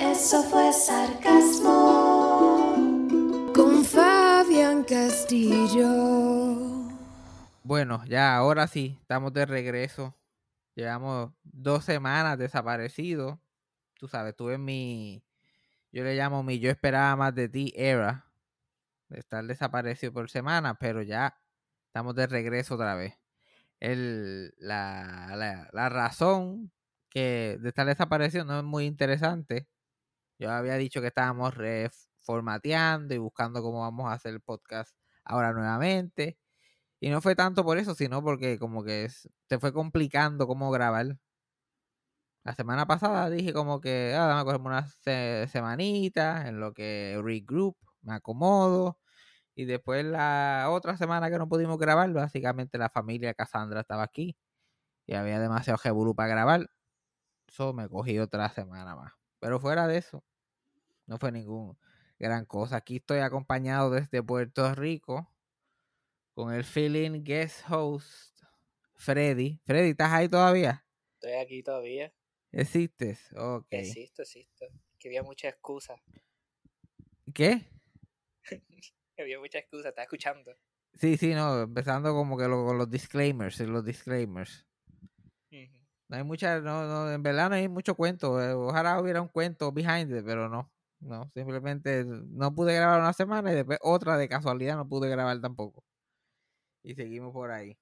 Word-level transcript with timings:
Eso 0.00 0.42
fue 0.44 0.72
sarcasmo. 0.72 1.72
Con 3.54 3.84
Fabián 3.84 4.84
Castillo. 4.84 5.86
Bueno, 7.62 8.04
ya 8.06 8.36
ahora 8.36 8.66
sí, 8.66 8.98
estamos 9.00 9.32
de 9.32 9.46
regreso. 9.46 10.16
Llevamos 10.74 11.30
dos 11.44 11.84
semanas 11.84 12.38
desaparecidos. 12.38 13.38
Tú 13.94 14.08
sabes, 14.08 14.34
tuve 14.36 14.58
mi, 14.58 15.22
yo 15.92 16.02
le 16.04 16.16
llamo 16.16 16.42
mi 16.42 16.58
yo 16.58 16.70
esperaba 16.70 17.14
más 17.16 17.34
de 17.34 17.48
ti 17.48 17.72
era, 17.76 18.26
de 19.08 19.20
estar 19.20 19.44
desaparecido 19.44 20.12
por 20.12 20.28
semana, 20.30 20.74
pero 20.74 21.02
ya 21.02 21.36
estamos 21.86 22.14
de 22.16 22.26
regreso 22.26 22.74
otra 22.74 22.96
vez. 22.96 23.14
El, 23.80 24.54
la, 24.58 25.34
la, 25.36 25.68
la 25.72 25.88
razón 25.88 26.72
que 27.10 27.58
de 27.60 27.68
estar 27.68 27.86
desaparecido 27.86 28.44
no 28.44 28.58
es 28.58 28.64
muy 28.64 28.86
interesante. 28.86 29.68
Yo 30.38 30.50
había 30.50 30.76
dicho 30.76 31.00
que 31.00 31.08
estábamos 31.08 31.54
reformateando 31.54 33.14
y 33.14 33.18
buscando 33.18 33.62
cómo 33.62 33.80
vamos 33.80 34.10
a 34.10 34.14
hacer 34.14 34.34
el 34.34 34.40
podcast 34.40 34.94
ahora 35.24 35.52
nuevamente. 35.52 36.38
Y 37.00 37.10
no 37.10 37.20
fue 37.20 37.36
tanto 37.36 37.64
por 37.64 37.78
eso, 37.78 37.94
sino 37.94 38.22
porque 38.22 38.58
como 38.58 38.84
que 38.84 39.08
se 39.10 39.58
fue 39.58 39.72
complicando 39.72 40.46
cómo 40.46 40.70
grabar. 40.70 41.18
La 42.44 42.54
semana 42.54 42.86
pasada 42.86 43.30
dije 43.30 43.52
como 43.54 43.80
que, 43.80 44.14
ah, 44.16 44.26
dame 44.26 44.44
cogerme 44.44 44.66
una 44.68 44.86
se 44.86 45.46
semanita 45.48 46.46
en 46.48 46.60
lo 46.60 46.74
que 46.74 47.18
regroup, 47.22 47.76
me 48.02 48.14
acomodo. 48.14 48.98
Y 49.54 49.66
después 49.66 50.04
la 50.04 50.68
otra 50.70 50.96
semana 50.96 51.30
que 51.30 51.38
no 51.38 51.48
pudimos 51.48 51.78
grabar, 51.78 52.12
básicamente 52.12 52.78
la 52.78 52.90
familia 52.90 53.34
Cassandra 53.34 53.80
estaba 53.80 54.02
aquí. 54.04 54.36
Y 55.06 55.14
había 55.14 55.40
demasiado 55.40 55.78
jeburu 55.78 56.14
para 56.16 56.28
grabar. 56.30 56.70
Eso 57.48 57.72
me 57.74 57.88
cogí 57.88 58.18
otra 58.18 58.48
semana 58.50 58.96
más. 58.96 59.23
Pero 59.44 59.60
fuera 59.60 59.86
de 59.86 59.98
eso, 59.98 60.24
no 61.04 61.18
fue 61.18 61.30
ningún 61.30 61.76
gran 62.18 62.46
cosa. 62.46 62.76
Aquí 62.76 62.96
estoy 62.96 63.18
acompañado 63.18 63.90
desde 63.90 64.22
Puerto 64.22 64.74
Rico 64.74 65.30
con 66.32 66.54
el 66.54 66.64
feeling 66.64 67.22
guest 67.24 67.60
host 67.68 68.40
Freddy. 68.94 69.60
Freddy, 69.66 69.90
¿estás 69.90 70.14
ahí 70.14 70.30
todavía? 70.30 70.86
Estoy 71.20 71.32
aquí 71.32 71.62
todavía. 71.62 72.14
¿Existes? 72.52 73.34
Ok. 73.36 73.66
Existo, 73.68 74.22
existo. 74.22 74.64
Que 74.98 75.08
había 75.08 75.22
mucha 75.22 75.50
excusa. 75.50 76.02
¿Qué? 77.34 77.66
había 79.18 79.38
mucha 79.38 79.58
excusa, 79.58 79.90
estaba 79.90 80.04
escuchando. 80.04 80.56
Sí, 80.94 81.18
sí, 81.18 81.34
no, 81.34 81.60
empezando 81.60 82.14
como 82.14 82.38
que 82.38 82.48
lo, 82.48 82.64
con 82.64 82.78
los 82.78 82.88
disclaimers, 82.88 83.60
los 83.60 83.84
disclaimers. 83.84 84.66
Uh 85.50 85.56
-huh. 85.56 85.83
No 86.08 86.16
hay 86.16 86.24
mucha, 86.24 86.60
no, 86.60 86.86
no, 86.86 87.10
en 87.10 87.22
verdad 87.22 87.48
no 87.50 87.56
hay 87.56 87.68
mucho 87.68 87.94
cuento. 87.94 88.40
Eh, 88.42 88.52
Ojalá 88.54 89.00
hubiera 89.00 89.22
un 89.22 89.28
cuento 89.28 89.72
behind 89.72 90.10
it, 90.16 90.24
pero 90.24 90.48
no. 90.48 90.70
No, 91.00 91.30
simplemente 91.34 92.04
no 92.06 92.54
pude 92.54 92.74
grabar 92.74 93.00
una 93.00 93.12
semana 93.12 93.52
y 93.52 93.56
después 93.56 93.78
otra 93.82 94.16
de 94.16 94.28
casualidad 94.28 94.76
no 94.76 94.88
pude 94.88 95.08
grabar 95.10 95.40
tampoco. 95.40 95.84
Y 96.82 96.94
seguimos 96.94 97.32
por 97.32 97.50
ahí. 97.50 97.76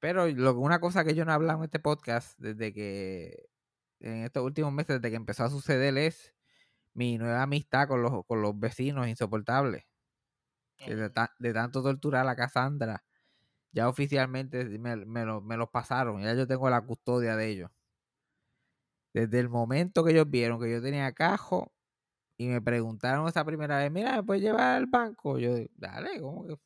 Pero 0.00 0.26
lo, 0.28 0.58
una 0.58 0.80
cosa 0.80 1.04
que 1.04 1.14
yo 1.14 1.24
no 1.24 1.30
he 1.32 1.34
hablado 1.34 1.60
en 1.60 1.64
este 1.66 1.78
podcast 1.78 2.36
desde 2.38 2.72
que, 2.72 3.48
en 4.00 4.24
estos 4.24 4.42
últimos 4.42 4.72
meses, 4.72 5.00
desde 5.00 5.10
que 5.10 5.16
empezó 5.16 5.44
a 5.44 5.50
suceder, 5.50 5.96
es 5.96 6.34
mi 6.94 7.18
nueva 7.18 7.42
amistad 7.42 7.88
con 7.88 8.02
los, 8.02 8.24
con 8.26 8.42
los 8.42 8.58
vecinos 8.58 9.08
insoportables. 9.08 9.84
De, 10.86 10.96
de, 11.38 11.52
tanto 11.52 11.82
torturar 11.82 12.26
a 12.26 12.34
Cassandra, 12.34 13.04
ya 13.72 13.88
oficialmente 13.88 14.64
me, 14.78 14.96
me, 14.96 15.24
lo, 15.24 15.40
me 15.40 15.56
los 15.56 15.70
pasaron. 15.70 16.22
Ya 16.22 16.34
yo 16.34 16.46
tengo 16.46 16.68
la 16.70 16.82
custodia 16.82 17.36
de 17.36 17.48
ellos. 17.48 17.70
Desde 19.14 19.40
el 19.40 19.48
momento 19.48 20.04
que 20.04 20.12
ellos 20.12 20.30
vieron 20.30 20.60
que 20.60 20.70
yo 20.70 20.82
tenía 20.82 21.12
cajo 21.12 21.72
y 22.36 22.48
me 22.48 22.60
preguntaron 22.60 23.28
esa 23.28 23.44
primera 23.44 23.78
vez, 23.78 23.90
mira, 23.90 24.16
¿me 24.16 24.22
puedes 24.22 24.42
llevar 24.42 24.76
al 24.76 24.86
banco? 24.86 25.38
Yo, 25.38 25.54
dale, 25.76 26.20
¿cómo 26.20 26.46
que? 26.46 26.56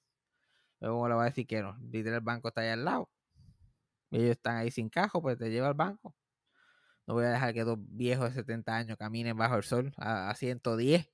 ¿Cómo 0.81 1.09
le 1.09 1.15
voy 1.15 1.22
a 1.22 1.27
decir 1.27 1.47
que 1.47 1.62
no? 1.62 1.77
Literal, 1.91 2.19
el 2.19 2.21
banco 2.25 2.49
está 2.49 2.61
ahí 2.61 2.69
al 2.69 2.84
lado. 2.84 3.11
Ellos 4.11 4.31
están 4.31 4.56
ahí 4.56 4.71
sin 4.71 4.88
cajo, 4.88 5.21
pues 5.23 5.38
te 5.38 5.50
lleva 5.50 5.69
al 5.69 5.75
banco. 5.75 6.15
No 7.06 7.15
voy 7.15 7.25
a 7.25 7.31
dejar 7.31 7.55
que 7.55 7.65
dos 7.65 7.78
viejos 7.81 8.31
de 8.31 8.41
70 8.41 8.77
años 8.77 8.97
caminen 8.99 9.37
bajo 9.37 9.56
el 9.56 9.62
sol 9.65 9.93
a, 9.97 10.31
a 10.31 10.34
110. 10.34 11.09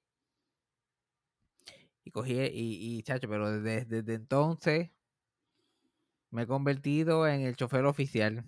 Y 2.05 2.11
cogí, 2.11 2.35
y, 2.35 2.99
y 2.99 3.03
chacho, 3.03 3.29
pero 3.29 3.61
desde, 3.61 3.85
desde 3.85 4.15
entonces 4.15 4.91
me 6.33 6.43
he 6.43 6.47
convertido 6.47 7.29
en 7.29 7.43
el 7.43 7.55
chofer 7.57 7.85
oficial. 7.85 8.45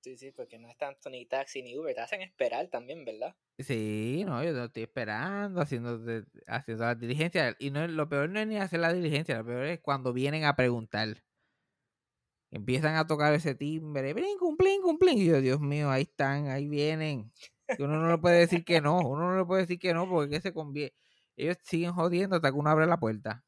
Sí, 0.00 0.16
sí, 0.16 0.32
porque 0.32 0.58
no 0.58 0.68
es 0.68 0.78
tanto 0.78 1.10
ni 1.10 1.26
taxi 1.26 1.62
ni 1.62 1.76
Uber, 1.76 1.94
te 1.94 2.00
hacen 2.00 2.22
esperar 2.22 2.68
también, 2.68 3.04
¿verdad? 3.04 3.36
Sí, 3.58 4.22
no, 4.26 4.42
yo 4.42 4.64
estoy 4.64 4.84
esperando, 4.84 5.60
haciendo, 5.60 6.00
haciendo 6.46 6.84
la 6.84 6.94
diligencia. 6.94 7.54
Y 7.58 7.70
no, 7.70 7.86
lo 7.86 8.08
peor 8.08 8.30
no 8.30 8.40
es 8.40 8.46
ni 8.46 8.56
hacer 8.56 8.80
la 8.80 8.92
diligencia, 8.92 9.38
lo 9.38 9.44
peor 9.44 9.66
es 9.66 9.80
cuando 9.80 10.12
vienen 10.12 10.44
a 10.44 10.56
preguntar. 10.56 11.22
Empiezan 12.50 12.94
a 12.94 13.06
tocar 13.06 13.34
ese 13.34 13.54
timbre, 13.54 14.14
blin, 14.14 14.38
cumplín, 14.38 14.80
cumplín. 14.80 15.18
Y 15.18 15.26
yo, 15.26 15.40
Dios 15.40 15.60
mío, 15.60 15.90
ahí 15.90 16.02
están, 16.02 16.48
ahí 16.48 16.68
vienen. 16.68 17.32
Y 17.76 17.82
uno 17.82 18.00
no 18.00 18.08
le 18.08 18.18
puede 18.18 18.38
decir 18.38 18.64
que 18.64 18.80
no, 18.80 19.00
uno 19.00 19.32
no 19.32 19.38
le 19.38 19.44
puede 19.44 19.62
decir 19.62 19.78
que 19.78 19.92
no, 19.92 20.08
porque 20.08 20.40
se 20.40 20.52
conviene. 20.52 20.94
Ellos 21.36 21.58
siguen 21.62 21.92
jodiendo 21.92 22.36
hasta 22.36 22.50
que 22.50 22.56
uno 22.56 22.70
abre 22.70 22.86
la 22.86 22.98
puerta. 22.98 23.44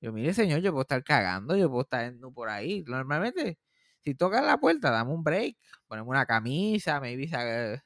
Yo, 0.00 0.12
mire, 0.12 0.32
señor, 0.34 0.60
yo 0.60 0.70
puedo 0.72 0.82
estar 0.82 1.02
cagando, 1.02 1.56
yo 1.56 1.68
puedo 1.68 1.82
estar 1.82 2.12
por 2.34 2.48
ahí. 2.48 2.84
Normalmente, 2.86 3.58
si 4.00 4.14
tocan 4.14 4.46
la 4.46 4.58
puerta, 4.58 4.90
dame 4.90 5.12
un 5.12 5.24
break, 5.24 5.56
ponemos 5.86 6.08
una 6.10 6.26
camisa, 6.26 7.00
maybe 7.00 7.28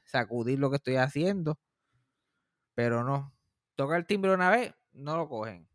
sacudir 0.05 0.59
lo 0.59 0.69
que 0.69 0.77
estoy 0.77 0.95
haciendo. 0.97 1.57
Pero 2.75 3.03
no. 3.03 3.33
Toca 3.75 3.97
el 3.97 4.05
timbre 4.05 4.33
una 4.33 4.49
vez, 4.49 4.73
no 4.93 5.17
lo 5.17 5.27
cogen. 5.27 5.67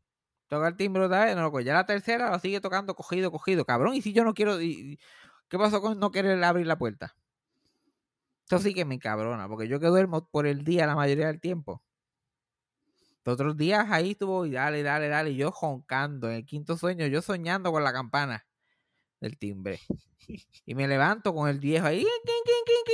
Toca 0.48 0.68
el 0.68 0.76
timbre 0.76 1.04
otra 1.04 1.24
vez, 1.26 1.36
no 1.36 1.42
lo 1.42 1.50
cogen. 1.52 1.66
Ya 1.66 1.74
la 1.74 1.86
tercera 1.86 2.30
lo 2.30 2.38
sigue 2.38 2.60
tocando 2.60 2.94
cogido, 2.94 3.32
cogido. 3.32 3.64
Cabrón, 3.64 3.94
y 3.94 4.02
si 4.02 4.12
yo 4.12 4.24
no 4.24 4.34
quiero. 4.34 4.60
Y, 4.62 4.98
¿Qué 5.48 5.58
pasó 5.58 5.80
con 5.80 5.98
no 5.98 6.10
querer 6.10 6.42
abrir 6.44 6.66
la 6.66 6.78
puerta? 6.78 7.16
Esto 8.44 8.58
sí 8.58 8.74
que 8.74 8.84
me 8.84 8.98
cabrona, 8.98 9.46
porque 9.46 9.68
yo 9.68 9.78
que 9.78 9.86
duermo 9.86 10.26
por 10.28 10.46
el 10.46 10.64
día 10.64 10.86
la 10.86 10.96
mayoría 10.96 11.26
del 11.28 11.40
tiempo. 11.40 11.82
Otros 13.28 13.56
días 13.56 13.86
ahí 13.90 14.12
estuvo 14.12 14.46
y 14.46 14.52
dale, 14.52 14.82
dale, 14.82 15.08
dale. 15.08 15.34
Yo 15.34 15.52
joncando 15.52 16.28
en 16.28 16.36
el 16.36 16.44
quinto 16.44 16.76
sueño, 16.76 17.06
yo 17.06 17.22
soñando 17.22 17.72
con 17.72 17.84
la 17.84 17.92
campana 17.92 18.46
del 19.20 19.38
timbre. 19.38 19.80
Y 20.66 20.74
me 20.74 20.86
levanto 20.86 21.34
con 21.34 21.48
el 21.48 21.58
viejo 21.58 21.86
ahí, 21.86 22.06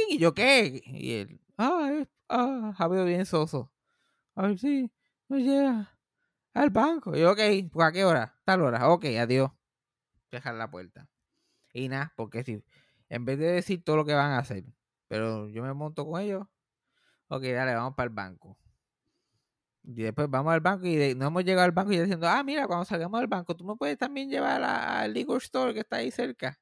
y 0.09 0.19
yo, 0.19 0.35
¿qué? 0.35 0.81
Y 0.87 1.15
él, 1.15 1.41
ah, 1.59 2.05
ah, 2.29 2.73
Javier 2.77 3.05
bien 3.05 3.27
soso. 3.27 3.73
A 4.37 4.47
ver 4.47 4.59
si 4.59 4.91
no 5.29 5.39
llega 5.39 5.99
al 6.53 6.71
banco. 6.71 7.17
Y 7.17 7.21
yo, 7.21 7.33
ok, 7.33 7.41
¿pues 7.73 7.89
¿a 7.89 7.93
qué 7.93 8.05
hora? 8.05 8.39
Tal 8.45 8.63
hora. 8.63 8.89
Ok, 8.89 9.07
adiós. 9.19 9.51
Dejar 10.31 10.55
la 10.55 10.71
puerta. 10.71 11.09
Y 11.73 11.89
nada, 11.89 12.13
porque 12.17 12.45
si, 12.45 12.63
en 13.09 13.25
vez 13.25 13.39
de 13.39 13.47
decir 13.47 13.83
todo 13.83 13.97
lo 13.97 14.05
que 14.05 14.15
van 14.15 14.33
a 14.33 14.39
hacer, 14.39 14.65
pero 15.09 15.49
yo 15.49 15.63
me 15.63 15.75
monto 15.75 16.07
con 16.07 16.21
ellos, 16.21 16.47
ok, 17.29 17.43
dale, 17.43 17.75
vamos 17.75 17.95
para 17.97 18.09
el 18.09 18.15
banco. 18.15 18.57
Y 19.87 20.03
después 20.03 20.29
vamos 20.31 20.53
al 20.53 20.61
banco 20.61 20.87
y 20.87 20.97
de, 20.97 21.15
no 21.15 21.27
hemos 21.27 21.45
llegado 21.45 21.65
al 21.67 21.73
banco 21.73 21.93
y 21.93 21.99
diciendo, 21.99 22.27
ah, 22.29 22.43
mira, 22.43 22.67
cuando 22.67 22.85
salgamos 22.87 23.21
del 23.21 23.29
banco, 23.29 23.55
tú 23.57 23.65
me 23.65 23.77
puedes 23.77 23.99
también 23.99 24.31
llevar 24.31 24.63
al 24.63 25.13
liquor 25.13 25.39
store 25.43 25.75
que 25.75 25.81
está 25.81 25.97
ahí 25.97 26.11
cerca. 26.11 26.59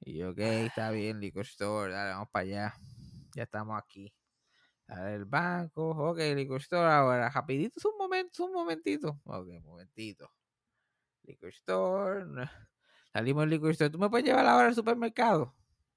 Y 0.00 0.18
yo, 0.18 0.30
ok, 0.30 0.38
está 0.38 0.90
bien, 0.90 1.20
liquor 1.20 1.44
store, 1.44 1.92
dale, 1.92 2.12
vamos 2.12 2.28
para 2.30 2.42
allá. 2.44 2.74
Ya 3.34 3.42
estamos 3.44 3.78
aquí. 3.78 4.12
A 4.88 5.02
ver, 5.02 5.14
el 5.14 5.24
banco, 5.26 5.90
ok, 5.90 6.18
liquor 6.36 6.60
store 6.62 6.90
ahora, 6.90 7.30
rapidito, 7.30 7.74
es 7.78 7.84
un 7.84 7.96
momento, 7.98 8.44
un 8.46 8.52
momentito. 8.52 9.20
Ok, 9.24 9.48
un 9.48 9.64
momentito. 9.64 10.30
liquor 11.24 11.50
store. 11.50 12.24
no- 12.26 12.50
Salimos 13.12 13.42
del 13.42 13.50
liquor 13.50 13.70
store. 13.72 13.90
¿Tú 13.90 13.98
me 13.98 14.10
puedes 14.10 14.26
llevar 14.26 14.46
ahora 14.46 14.68
al 14.68 14.74
supermercado? 14.74 15.54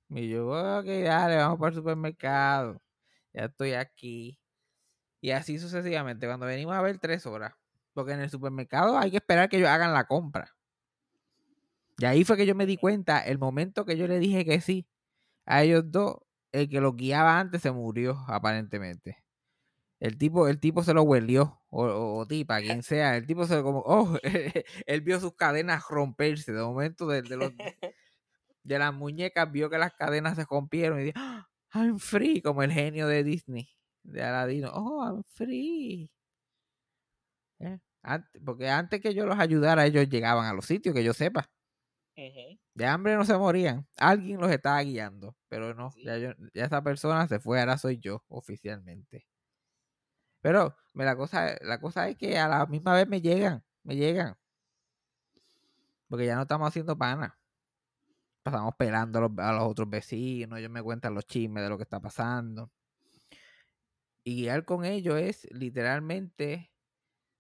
Y 0.10 0.30
yo, 0.30 0.48
ok, 0.50 0.86
dale, 0.86 1.38
vamos 1.38 1.60
para 1.60 1.70
el 1.70 1.76
supermercado. 1.76 2.82
Ya 3.34 3.46
estoy 3.46 3.74
aquí. 3.74 4.41
Y 5.22 5.32
así 5.32 5.60
sucesivamente. 5.60 6.26
Cuando 6.28 6.46
venimos 6.48 6.76
a 6.76 6.82
ver 6.82 6.98
tres 6.98 7.26
horas. 7.26 7.54
Porque 7.94 8.14
en 8.14 8.22
el 8.22 8.30
supermercado 8.30 8.98
hay 8.98 9.12
que 9.12 9.18
esperar 9.18 9.50
que 9.50 9.58
ellos 9.58 9.70
hagan 9.70 9.94
la 9.94 10.08
compra. 10.08 10.56
Y 11.98 12.06
ahí 12.06 12.24
fue 12.24 12.38
que 12.38 12.46
yo 12.46 12.56
me 12.56 12.66
di 12.66 12.78
cuenta, 12.78 13.20
el 13.20 13.38
momento 13.38 13.86
que 13.86 13.98
yo 13.98 14.08
le 14.08 14.18
dije 14.20 14.44
que 14.46 14.60
sí 14.62 14.88
a 15.46 15.64
ellos 15.64 15.84
dos, 15.92 16.18
el 16.52 16.70
que 16.70 16.82
los 16.82 16.96
guiaba 16.96 17.40
antes 17.40 17.62
se 17.62 17.72
murió, 17.72 18.18
aparentemente. 18.28 19.24
El 20.00 20.18
tipo, 20.18 20.48
el 20.48 20.60
tipo 20.60 20.84
se 20.84 20.94
lo 20.94 21.04
huelió, 21.04 21.62
o, 21.70 21.86
o- 21.86 22.18
o 22.20 22.28
tipa, 22.28 22.60
quien 22.62 22.82
sea. 22.84 23.18
El 23.18 23.28
tipo 23.28 23.46
se 23.46 23.56
lo 23.56 23.64
como, 23.64 23.80
oh, 23.86 24.18
él 24.88 25.02
vio 25.02 25.20
sus 25.20 25.36
cadenas 25.36 25.84
romperse. 25.90 26.54
De 26.54 26.62
momento, 26.64 27.08
de, 27.08 27.22
de 27.24 27.38
los, 27.38 27.52
de 28.64 28.80
las 28.80 28.94
muñecas, 28.94 29.52
vio 29.52 29.70
que 29.70 29.78
las 29.78 29.94
cadenas 29.94 30.36
se 30.36 30.46
rompieron 30.46 31.00
y 31.00 31.04
dijo, 31.06 31.20
"Ah, 31.20 31.48
I'm 31.74 32.00
free, 32.00 32.42
como 32.42 32.64
el 32.64 32.72
genio 32.72 33.08
de 33.08 33.24
Disney, 33.24 33.70
de 34.04 34.24
Aladino. 34.24 34.72
Oh, 34.74 35.04
I'm 35.04 35.24
free. 35.24 36.10
Eh, 37.60 37.80
Porque 38.46 38.70
antes 38.70 39.02
que 39.02 39.14
yo 39.14 39.26
los 39.26 39.38
ayudara, 39.40 39.86
ellos 39.86 40.10
llegaban 40.10 40.46
a 40.46 40.54
los 40.54 40.66
sitios, 40.66 40.96
que 40.96 41.04
yo 41.04 41.14
sepa. 41.14 41.50
De 42.74 42.86
hambre 42.86 43.16
no 43.16 43.26
se 43.26 43.38
morían. 43.38 43.88
Alguien 43.98 44.40
los 44.40 44.52
estaba 44.52 44.82
guiando. 44.82 45.36
Pero 45.50 45.74
no, 45.74 45.92
Sí. 45.92 46.04
ya, 46.04 46.18
yo- 46.18 46.34
ya 46.54 46.66
esa 46.66 46.84
persona 46.84 47.28
se 47.28 47.40
fue, 47.40 47.60
ahora 47.60 47.78
soy 47.78 48.00
yo, 48.00 48.24
oficialmente. 48.28 49.26
Pero 50.42 50.76
me- 50.94 51.06
la, 51.06 51.16
cosa, 51.16 51.56
la 51.62 51.80
cosa 51.80 52.08
es 52.10 52.18
que 52.18 52.38
a 52.38 52.48
la 52.48 52.66
misma 52.66 52.94
vez 52.94 53.08
me 53.08 53.22
llegan, 53.22 53.64
me 53.84 53.96
llegan. 53.96 54.36
Porque 56.08 56.26
ya 56.26 56.36
no 56.36 56.44
estamos 56.44 56.68
haciendo 56.68 56.98
pana. 56.98 57.38
Pasamos 58.44 58.74
pelando 58.78 59.20
a 59.20 59.22
los, 59.22 59.32
a 59.38 59.54
los 59.54 59.64
otros 59.64 59.90
vecinos, 59.90 60.58
ellos 60.60 60.72
me 60.72 60.82
cuentan 60.82 61.14
los 61.14 61.26
chismes 61.26 61.64
de 61.64 61.70
lo 61.70 61.78
que 61.78 61.84
está 61.84 62.00
pasando. 62.00 62.72
Y 64.24 64.36
guiar 64.42 64.66
con 64.66 64.86
ellos 64.86 65.18
es 65.18 65.48
literalmente, 65.52 66.72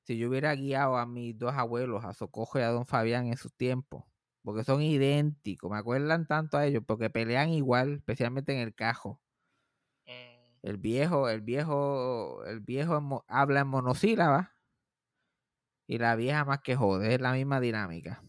si 0.05 0.17
yo 0.17 0.29
hubiera 0.29 0.55
guiado 0.55 0.97
a 0.97 1.05
mis 1.05 1.37
dos 1.37 1.53
abuelos, 1.53 2.05
a 2.05 2.13
Socojo 2.13 2.59
y 2.59 2.63
a 2.63 2.69
Don 2.69 2.85
Fabián 2.87 3.27
en 3.27 3.37
sus 3.37 3.55
tiempos, 3.55 4.05
porque 4.43 4.63
son 4.63 4.81
idénticos, 4.81 5.71
me 5.71 5.77
acuerdan 5.77 6.27
tanto 6.27 6.57
a 6.57 6.65
ellos, 6.65 6.83
porque 6.87 7.09
pelean 7.09 7.49
igual, 7.49 7.95
especialmente 7.95 8.53
en 8.53 8.59
el 8.59 8.75
cajo. 8.75 9.21
Mm, 10.07 10.41
El 10.63 10.77
viejo, 10.77 11.29
el 11.29 11.41
viejo, 11.41 12.43
el 12.45 12.61
viejo 12.61 13.23
habla 13.27 13.59
en 13.61 13.67
monosílabas 13.67 14.49
y 15.87 15.99
la 15.99 16.15
vieja 16.15 16.43
más 16.43 16.61
que 16.61 16.75
jode, 16.75 17.13
es 17.13 17.21
la 17.21 17.33
misma 17.33 17.59
dinámica. 17.59 18.23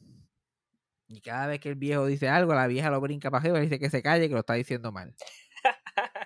Y 1.08 1.20
cada 1.20 1.46
vez 1.46 1.60
que 1.60 1.68
el 1.68 1.74
viejo 1.76 2.06
dice 2.06 2.28
algo, 2.28 2.54
la 2.54 2.66
vieja 2.66 2.90
lo 2.90 3.00
brinca 3.00 3.30
para 3.30 3.42
arriba 3.42 3.58
y 3.58 3.62
dice 3.62 3.78
que 3.78 3.90
se 3.90 4.02
calle, 4.02 4.28
que 4.28 4.34
lo 4.34 4.40
está 4.40 4.54
diciendo 4.54 4.90
mal. 4.92 5.14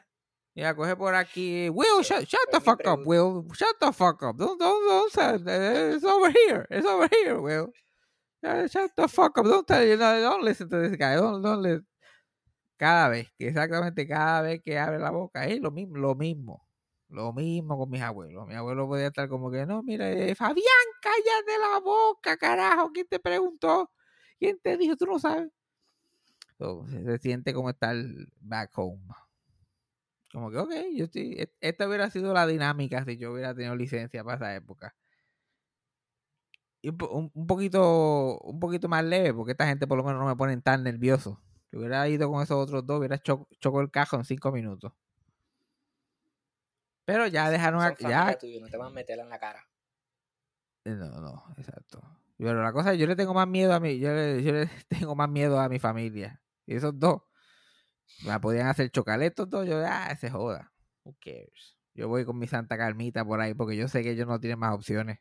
Mira, 0.56 0.74
coge 0.74 0.96
por 0.96 1.14
aquí. 1.14 1.68
Will, 1.68 2.02
shut, 2.02 2.26
shut 2.26 2.40
the 2.50 2.60
fuck 2.60 2.80
up, 2.86 3.00
Will. 3.04 3.44
Shut 3.52 3.76
the 3.78 3.92
fuck 3.92 4.22
up. 4.22 4.36
Don't, 4.38 4.58
don't, 4.58 4.88
don't 4.88 5.12
say, 5.12 5.34
it's 5.94 6.02
over 6.04 6.30
here. 6.30 6.66
It's 6.70 6.86
over 6.86 7.06
here, 7.12 7.38
Will. 7.38 7.72
Shut 8.42 8.90
the 8.96 9.06
fuck 9.06 9.36
up. 9.36 9.44
Don't 9.44 9.66
tell 9.66 9.84
you, 9.84 9.98
no, 9.98 10.18
don't 10.20 10.42
listen 10.42 10.68
to 10.70 10.78
this 10.78 10.96
guy. 10.96 11.16
Don't, 11.16 11.42
don't 11.42 11.60
li- 11.62 11.80
Cada 12.78 13.08
vez, 13.10 13.28
exactamente 13.38 14.06
cada 14.06 14.42
vez 14.42 14.60
que 14.62 14.78
abre 14.78 14.98
la 14.98 15.10
boca, 15.10 15.44
es 15.46 15.60
lo 15.60 15.70
mismo, 15.70 15.96
lo 15.98 16.14
mismo. 16.14 16.62
Lo 17.08 17.32
mismo 17.32 17.78
con 17.78 17.88
mis 17.90 18.02
abuelos. 18.02 18.46
Mi 18.46 18.54
abuelo 18.54 18.86
podía 18.86 19.06
estar 19.08 19.28
como 19.28 19.50
que, 19.50 19.64
no, 19.66 19.82
mira, 19.82 20.10
eh, 20.10 20.34
Fabián, 20.34 20.64
cállate 21.00 21.58
la 21.60 21.80
boca, 21.80 22.36
carajo. 22.36 22.90
¿Quién 22.92 23.06
te 23.08 23.18
preguntó? 23.20 23.90
¿Quién 24.38 24.58
te 24.60 24.76
dijo? 24.76 24.96
Tú 24.96 25.06
no 25.06 25.18
sabes. 25.18 25.50
So, 26.58 26.86
se 26.88 27.18
siente 27.18 27.52
como 27.54 27.70
estar 27.70 27.94
back 28.40 28.70
home. 28.76 29.02
Como 30.32 30.50
que, 30.50 30.58
ok, 30.58 30.70
yo 30.94 31.04
estoy, 31.04 31.32
e- 31.38 31.52
esta 31.60 31.86
hubiera 31.88 32.10
sido 32.10 32.32
la 32.34 32.46
dinámica 32.46 33.04
si 33.04 33.16
yo 33.16 33.32
hubiera 33.32 33.54
tenido 33.54 33.76
licencia 33.76 34.22
para 34.24 34.36
esa 34.36 34.54
época. 34.54 34.94
Y 36.82 36.90
un, 36.90 37.30
un- 37.34 37.46
poquito, 37.46 38.38
un 38.40 38.60
poquito 38.60 38.88
más 38.88 39.04
leve, 39.04 39.32
porque 39.34 39.52
esta 39.52 39.66
gente 39.66 39.86
por 39.86 39.96
lo 39.98 40.04
menos 40.04 40.20
no 40.20 40.26
me 40.26 40.36
ponen 40.36 40.62
tan 40.62 40.82
nervioso. 40.84 41.40
Si 41.70 41.76
hubiera 41.76 42.06
ido 42.08 42.30
con 42.30 42.42
esos 42.42 42.56
otros 42.62 42.86
dos, 42.86 42.98
hubiera 42.98 43.18
cho- 43.18 43.48
chocado 43.60 43.80
el 43.82 43.90
cajo 43.90 44.16
en 44.16 44.24
cinco 44.24 44.52
minutos. 44.52 44.92
Pero 47.04 47.26
ya 47.26 47.50
dejaron, 47.50 47.80
a- 47.82 47.96
ya, 47.98 48.36
no 48.60 48.66
te 48.68 48.76
van 48.76 48.88
a 48.88 48.90
meter 48.90 49.18
en 49.18 49.28
la 49.28 49.38
cara. 49.38 49.68
Eh, 50.84 50.90
No, 50.94 51.20
no, 51.20 51.44
exacto. 51.56 52.00
Pero 52.38 52.62
la 52.62 52.72
cosa 52.72 52.92
es, 52.92 52.98
yo 52.98 53.06
le 53.06 53.16
tengo 53.16 53.32
más 53.32 53.48
miedo 53.48 53.72
a 53.72 53.80
mi, 53.80 53.98
yo 53.98 54.12
le, 54.12 54.42
yo 54.42 54.52
le 54.52 54.66
tengo 54.88 55.14
más 55.14 55.28
miedo 55.28 55.58
a 55.58 55.68
mi 55.68 55.78
familia. 55.78 56.42
Y 56.66 56.74
esos 56.74 56.98
dos, 56.98 57.22
me 58.24 58.38
podían 58.40 58.66
hacer 58.68 58.90
chocar 58.90 59.22
estos 59.22 59.48
dos, 59.48 59.66
yo, 59.66 59.84
ah, 59.86 60.14
se 60.16 60.30
joda. 60.30 60.72
Who 61.04 61.16
cares? 61.20 61.76
Yo 61.94 62.08
voy 62.08 62.24
con 62.24 62.38
mi 62.38 62.46
Santa 62.46 62.76
Carmita 62.76 63.24
por 63.24 63.40
ahí 63.40 63.54
porque 63.54 63.76
yo 63.76 63.88
sé 63.88 64.02
que 64.02 64.10
ellos 64.10 64.26
no 64.26 64.40
tienen 64.40 64.58
más 64.58 64.74
opciones. 64.74 65.18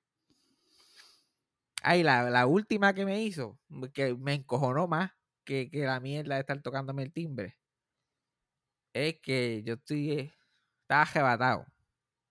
Ay, 1.81 2.03
la, 2.03 2.29
la 2.29 2.47
última 2.47 2.93
que 2.93 3.05
me 3.05 3.21
hizo, 3.21 3.59
que 3.93 4.15
me 4.15 4.33
encojonó 4.33 4.87
más 4.87 5.11
que, 5.43 5.69
que 5.69 5.85
la 5.85 5.99
mierda 5.99 6.35
de 6.35 6.41
estar 6.41 6.61
tocándome 6.61 7.03
el 7.03 7.13
timbre, 7.13 7.57
es 8.93 9.19
que 9.21 9.61
yo 9.63 9.75
estoy, 9.75 10.11
eh, 10.11 10.33
estaba 10.81 11.03
arrebatado, 11.03 11.65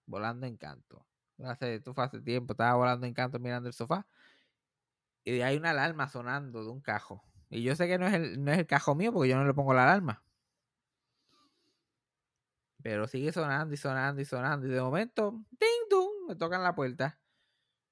volando 0.07 0.47
en 0.47 0.57
canto. 0.57 1.07
Hace, 1.45 1.77
esto 1.77 1.95
fue 1.95 2.05
hace 2.05 2.21
tiempo, 2.21 2.53
estaba 2.53 2.75
volando 2.75 3.07
en 3.07 3.15
canto 3.15 3.39
mirando 3.39 3.69
el 3.69 3.75
sofá 3.75 4.07
y 5.25 5.41
hay 5.41 5.57
una 5.57 5.71
alarma 5.71 6.09
sonando 6.09 6.65
de 6.65 6.71
un 6.71 6.81
cajo. 6.81 7.25
Y 7.49 7.63
yo 7.63 7.75
sé 7.77 7.87
que 7.89 7.99
no 7.99 8.07
es 8.07 8.15
el, 8.15 8.45
no 8.45 8.53
es 8.53 8.59
el 8.59 8.67
cajo 8.67 8.95
mío 8.95 9.13
porque 9.13 9.31
yo 9.31 9.37
no 9.37 9.45
le 9.45 9.55
pongo 9.55 9.75
la 9.75 9.85
alarma. 9.85 10.24
Pero 12.85 13.09
sigue 13.09 13.33
sonando 13.33 13.73
y 13.73 13.79
sonando 13.79 14.21
y 14.21 14.27
sonando. 14.27 14.67
Y 14.67 14.71
de 14.71 14.83
momento, 14.83 15.43
¡ting, 15.59 15.89
tung! 15.89 16.29
Me 16.29 16.37
tocan 16.37 16.63
la 16.63 16.75
puerta. 16.75 17.19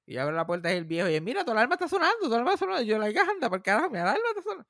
Y 0.05 0.17
abro 0.17 0.35
la 0.35 0.45
puerta 0.45 0.71
y 0.71 0.77
el 0.77 0.85
viejo. 0.85 1.09
Y 1.09 1.19
mira, 1.19 1.43
tu 1.43 1.49
alarma 1.49 1.73
está 1.73 1.87
sonando, 1.87 2.27
tu 2.27 2.27
alarma 2.27 2.53
está 2.53 2.65
sonando. 2.65 2.83
Y 2.83 2.85
yo, 2.85 2.99
la 2.99 3.09
hija, 3.09 3.23
anda, 3.27 3.49
por 3.49 3.63
carajo, 3.63 3.89
mi 3.89 3.97
alarma 3.97 4.21
está 4.29 4.43
sonando. 4.43 4.69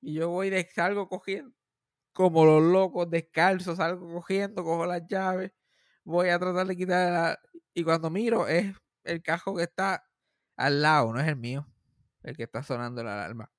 Y 0.00 0.14
yo 0.14 0.30
voy, 0.30 0.48
de, 0.48 0.66
salgo 0.74 1.06
cogiendo. 1.06 1.54
Como 2.14 2.46
los 2.46 2.62
locos, 2.62 3.10
descalzos, 3.10 3.76
salgo 3.76 4.10
cogiendo, 4.10 4.64
cojo 4.64 4.86
las 4.86 5.06
llaves. 5.06 5.52
Voy 6.02 6.30
a 6.30 6.38
tratar 6.38 6.66
de 6.66 6.74
quitar 6.74 7.12
la... 7.12 7.40
Y 7.74 7.84
cuando 7.84 8.08
miro, 8.08 8.48
es 8.48 8.74
el 9.04 9.22
cajo 9.22 9.54
que 9.54 9.64
está 9.64 10.02
al 10.56 10.80
lado, 10.80 11.12
no 11.12 11.20
es 11.20 11.28
el 11.28 11.36
mío. 11.36 11.66
El 12.22 12.38
que 12.38 12.44
está 12.44 12.62
sonando 12.62 13.04
la 13.04 13.24
alarma. 13.24 13.52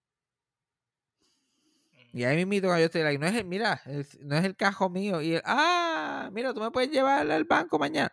Y 2.13 2.23
ahí 2.25 2.45
mismo 2.45 2.67
cuando 2.67 2.79
yo 2.79 2.85
estoy 2.85 3.03
like, 3.03 3.19
no 3.19 3.27
es 3.27 3.35
el, 3.35 3.45
mira, 3.45 3.81
es- 3.85 4.19
no 4.21 4.35
es 4.37 4.43
el 4.45 4.55
cajo 4.55 4.89
mío. 4.89 5.21
Y 5.21 5.35
él, 5.35 5.41
ah, 5.45 6.29
mira, 6.33 6.53
tú 6.53 6.59
me 6.61 6.71
puedes 6.71 6.91
llevar 6.91 7.29
al 7.31 7.43
banco 7.45 7.79
mañana. 7.79 8.11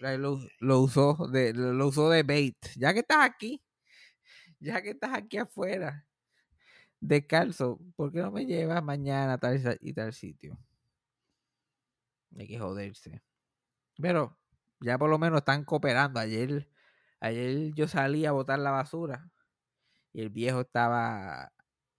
Ay, 0.00 0.18
Lo, 0.18 0.38
lo 0.60 0.80
usó 0.80 1.16
de, 1.30 1.52
lo, 1.54 1.86
usó 1.86 2.10
de 2.10 2.22
bait. 2.22 2.56
Ya 2.76 2.92
que 2.92 3.00
estás 3.00 3.18
aquí, 3.24 3.62
ya 4.60 4.82
que 4.82 4.90
estás 4.90 5.14
aquí 5.14 5.38
afuera, 5.38 6.06
descalzo, 7.00 7.80
¿por 7.96 8.12
qué 8.12 8.20
no 8.20 8.32
me 8.32 8.46
llevas 8.46 8.82
mañana 8.84 9.34
a 9.34 9.38
tal 9.38 9.60
y 9.82 9.92
tal 9.94 10.12
sitio? 10.14 10.58
Hay 12.38 12.46
que 12.48 12.58
joderse. 12.58 13.22
Pero 14.00 14.38
ya 14.80 14.98
por 14.98 15.10
lo 15.10 15.18
menos 15.18 15.40
están 15.40 15.64
cooperando. 15.64 16.20
Ayer, 16.20 16.68
ayer 17.20 17.74
yo 17.74 17.88
salí 17.88 18.26
a 18.26 18.32
botar 18.32 18.58
la 18.58 18.70
basura 18.72 19.30
y 20.12 20.22
el 20.22 20.30
viejo 20.30 20.62
estaba 20.62 21.52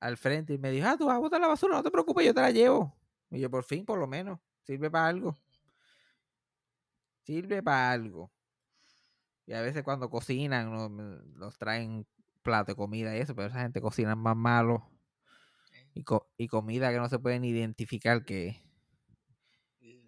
al 0.03 0.17
frente 0.17 0.53
y 0.53 0.57
me 0.57 0.71
dijo, 0.71 0.87
ah, 0.87 0.97
tú 0.97 1.05
vas 1.07 1.15
a 1.15 1.19
botar 1.19 1.39
la 1.41 1.47
basura, 1.47 1.75
no 1.75 1.83
te 1.83 1.91
preocupes, 1.91 2.25
yo 2.25 2.33
te 2.33 2.41
la 2.41 2.51
llevo. 2.51 2.95
Y 3.31 3.39
yo, 3.39 3.49
por 3.49 3.63
fin, 3.63 3.85
por 3.85 3.99
lo 3.99 4.07
menos, 4.07 4.39
sirve 4.63 4.89
para 4.91 5.07
algo. 5.07 5.39
Sirve 7.25 7.61
para 7.63 7.91
algo. 7.91 8.31
Y 9.45 9.53
a 9.53 9.61
veces 9.61 9.83
cuando 9.83 10.09
cocinan, 10.09 10.71
nos 11.37 11.57
traen 11.57 12.05
plato 12.41 12.71
de 12.71 12.75
comida 12.75 13.15
y 13.15 13.19
eso, 13.21 13.35
pero 13.35 13.47
esa 13.49 13.61
gente 13.61 13.81
cocina 13.81 14.15
más 14.15 14.35
malo. 14.35 14.89
Y, 15.93 16.03
co- 16.03 16.29
y 16.37 16.47
comida 16.47 16.91
que 16.91 16.97
no 16.97 17.09
se 17.09 17.19
pueden 17.19 17.43
identificar 17.45 18.23
que. 18.25 18.61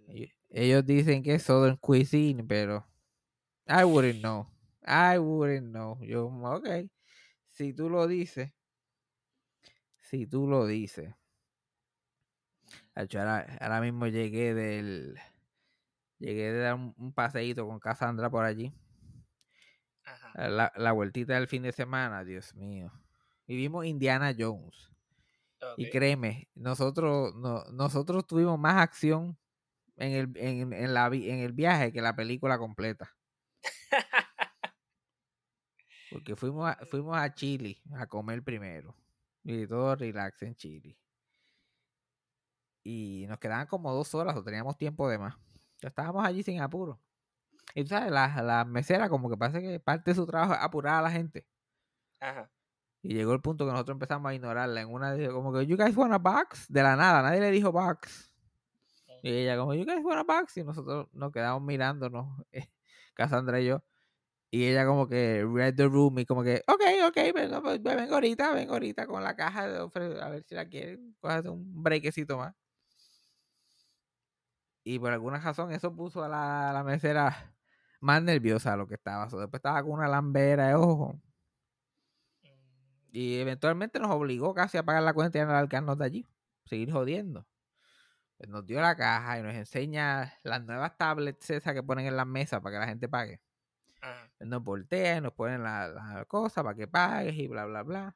Ellos- 0.08 0.32
Ellos 0.50 0.86
dicen 0.86 1.22
que 1.24 1.36
es 1.36 1.44
Southern 1.44 1.78
Cuisine, 1.78 2.44
pero 2.44 2.88
I 3.68 3.84
wouldn't 3.84 4.20
know. 4.22 4.48
I 4.86 5.18
wouldn't 5.20 5.72
know. 5.72 6.00
Yo, 6.04 6.28
ok. 6.28 6.68
Si 7.52 7.74
tú 7.74 7.90
lo 7.90 8.08
dices. 8.08 8.52
Si 10.10 10.26
tú 10.26 10.48
lo 10.48 10.66
dices. 10.66 11.14
Ahora, 12.96 13.46
ahora 13.60 13.82
mismo 13.82 14.08
llegué 14.08 14.54
del. 14.54 15.18
Llegué 16.18 16.52
de 16.54 16.60
dar 16.60 16.76
un, 16.76 16.94
un 16.98 17.14
paseíto 17.14 17.68
con 17.68 17.80
Cassandra 17.80 18.30
por 18.30 18.46
allí. 18.46 18.74
Ajá. 20.06 20.50
La, 20.50 20.72
la 20.76 20.92
vueltita 20.92 21.34
del 21.34 21.48
fin 21.48 21.64
de 21.64 21.72
semana, 21.72 22.24
Dios 22.24 22.54
mío. 22.56 22.92
Y 23.48 23.56
vimos 23.58 23.86
Indiana 23.86 24.34
Jones. 24.38 24.92
Y 25.78 25.90
créeme, 25.90 26.50
nosotros, 26.56 27.36
no- 27.36 27.64
nosotros 27.74 28.26
tuvimos 28.28 28.58
más 28.60 28.78
acción 28.82 29.38
en 29.98 30.12
el, 30.14 30.32
en, 30.38 30.74
en 30.74 30.94
la, 30.94 31.08
en 31.08 31.40
el 31.40 31.54
viaje 31.54 31.92
que 31.92 32.02
la 32.02 32.16
película 32.16 32.58
completa. 32.58 33.16
Porque 36.10 36.36
fuimos 36.36 36.68
a, 36.70 36.86
fuimos 36.86 37.16
a 37.18 37.34
Chile 37.34 37.82
a 37.94 38.08
comer 38.08 38.44
primero. 38.44 38.96
Y 39.46 39.68
todo 39.68 39.96
relax 39.96 40.42
en 40.42 40.56
Chile. 40.56 40.98
Y 42.84 43.25
nos 43.30 43.40
quedaban 43.40 43.68
como 43.68 43.94
dos 43.94 44.14
horas 44.16 44.36
o 44.36 44.44
teníamos 44.44 44.75
tiempo 44.75 45.08
de 45.08 45.20
más. 45.20 45.36
Ya 45.82 45.90
estábamos 45.90 46.25
allí 46.25 46.42
sin 46.42 46.60
apuro. 46.62 47.00
Y 47.75 47.84
tú 47.84 47.90
sabes, 47.90 48.12
la, 48.12 48.42
la 48.42 48.66
mesera 48.66 49.08
como 49.08 49.30
que 49.30 49.38
parece 49.38 49.62
que 49.62 49.80
parte 49.80 50.12
de 50.12 50.16
su 50.16 50.25
trabajo 50.25 50.54
es 50.54 50.60
apurar 50.60 50.96
a 50.96 51.02
la 51.04 51.12
gente. 51.12 51.46
Ajá. 52.20 52.50
Y 53.04 53.14
llegó 53.14 53.34
el 53.34 53.42
punto 53.42 53.66
que 53.66 53.72
nosotros 53.72 53.94
empezamos 53.94 54.32
a 54.32 54.34
ignorarla. 54.34 54.82
En 54.82 54.92
una 54.92 55.14
dijo 55.14 55.32
como 55.32 55.54
que, 55.54 55.68
you 55.68 55.78
guys 55.78 55.96
want 55.96 56.12
a 56.12 56.18
box? 56.18 56.66
De 56.68 56.82
la 56.82 56.96
nada, 56.96 57.22
nadie 57.22 57.40
le 57.40 57.52
dijo 57.52 57.72
box. 57.72 58.34
Y 59.22 59.30
ella 59.30 59.58
como, 59.58 59.75
you 59.75 59.86
guys 59.86 60.04
want 60.04 60.20
a 60.20 60.24
box? 60.24 60.58
Y 60.58 60.64
nosotros 60.64 61.08
nos 61.14 61.32
quedamos 61.32 61.62
mirándonos, 61.62 62.28
eh, 62.52 62.72
Cassandra 63.14 63.62
y 63.62 63.68
yo. 63.68 63.84
Y 64.56 64.68
ella 64.68 64.86
como 64.86 65.08
que 65.10 65.44
read 65.46 65.76
the 65.76 65.86
room 65.88 66.18
y 66.20 66.26
como 66.26 66.42
que, 66.44 66.62
ok, 66.68 66.82
ok, 67.10 67.18
vengo, 67.36 67.62
pues, 67.62 67.82
vengo 67.84 68.14
ahorita, 68.16 68.54
vengo 68.54 68.74
ahorita 68.74 69.06
con 69.06 69.22
la 69.22 69.36
caja 69.36 69.68
de 69.68 69.82
ofre- 69.82 70.22
a 70.22 70.30
ver 70.30 70.44
si 70.46 70.56
la 70.56 70.70
quieren. 70.70 71.14
Cógete 71.20 71.50
un 71.50 71.84
brequecito 71.84 72.38
más. 72.38 72.56
Y 74.84 75.00
por 75.00 75.12
alguna 75.12 75.40
razón 75.40 75.72
eso 75.72 75.96
puso 75.96 76.24
a 76.24 76.30
la, 76.30 76.70
a 76.70 76.74
la 76.74 76.84
mesera 76.84 77.56
más 78.02 78.22
nerviosa 78.24 78.72
de 78.72 78.78
lo 78.78 78.88
que 78.88 78.96
estaba. 78.96 79.30
So, 79.30 79.40
después 79.40 79.60
estaba 79.60 79.82
con 79.84 79.94
una 79.94 80.08
lambera 80.08 80.68
de 80.70 80.76
ojo. 80.76 81.20
Y 83.12 83.40
eventualmente 83.40 84.00
nos 84.00 84.12
obligó 84.12 84.54
casi 84.54 84.78
a 84.78 84.84
pagar 84.84 85.04
la 85.04 85.14
cuenta 85.14 85.38
y 85.38 85.42
a 85.42 85.46
largarnos 85.46 85.98
de 85.98 86.06
allí. 86.06 86.26
Seguir 86.66 86.92
jodiendo. 86.92 87.48
Pues 88.38 88.50
nos 88.50 88.66
dio 88.66 88.82
la 88.82 88.96
caja 88.98 89.40
y 89.40 89.44
nos 89.44 89.56
enseña 89.56 90.34
las 90.44 90.64
nuevas 90.66 90.98
tablets 90.98 91.50
esas 91.52 91.74
que 91.74 91.84
ponen 91.84 92.08
en 92.08 92.18
las 92.18 92.28
mesas 92.28 92.62
para 92.62 92.76
que 92.78 92.80
la 92.82 92.88
gente 92.88 93.10
pague. 93.10 93.42
Ajá. 94.06 94.32
Él 94.40 94.50
nos 94.50 94.64
voltea 94.64 95.18
y 95.18 95.22
nos 95.22 95.34
ponen 95.34 95.64
la, 95.64 95.88
la 95.88 96.26
cosa 96.26 96.64
para 96.64 96.76
que 96.76 96.88
pagues 96.88 97.36
y 97.36 97.48
bla, 97.48 97.66
bla, 97.66 97.84
bla. 97.84 98.16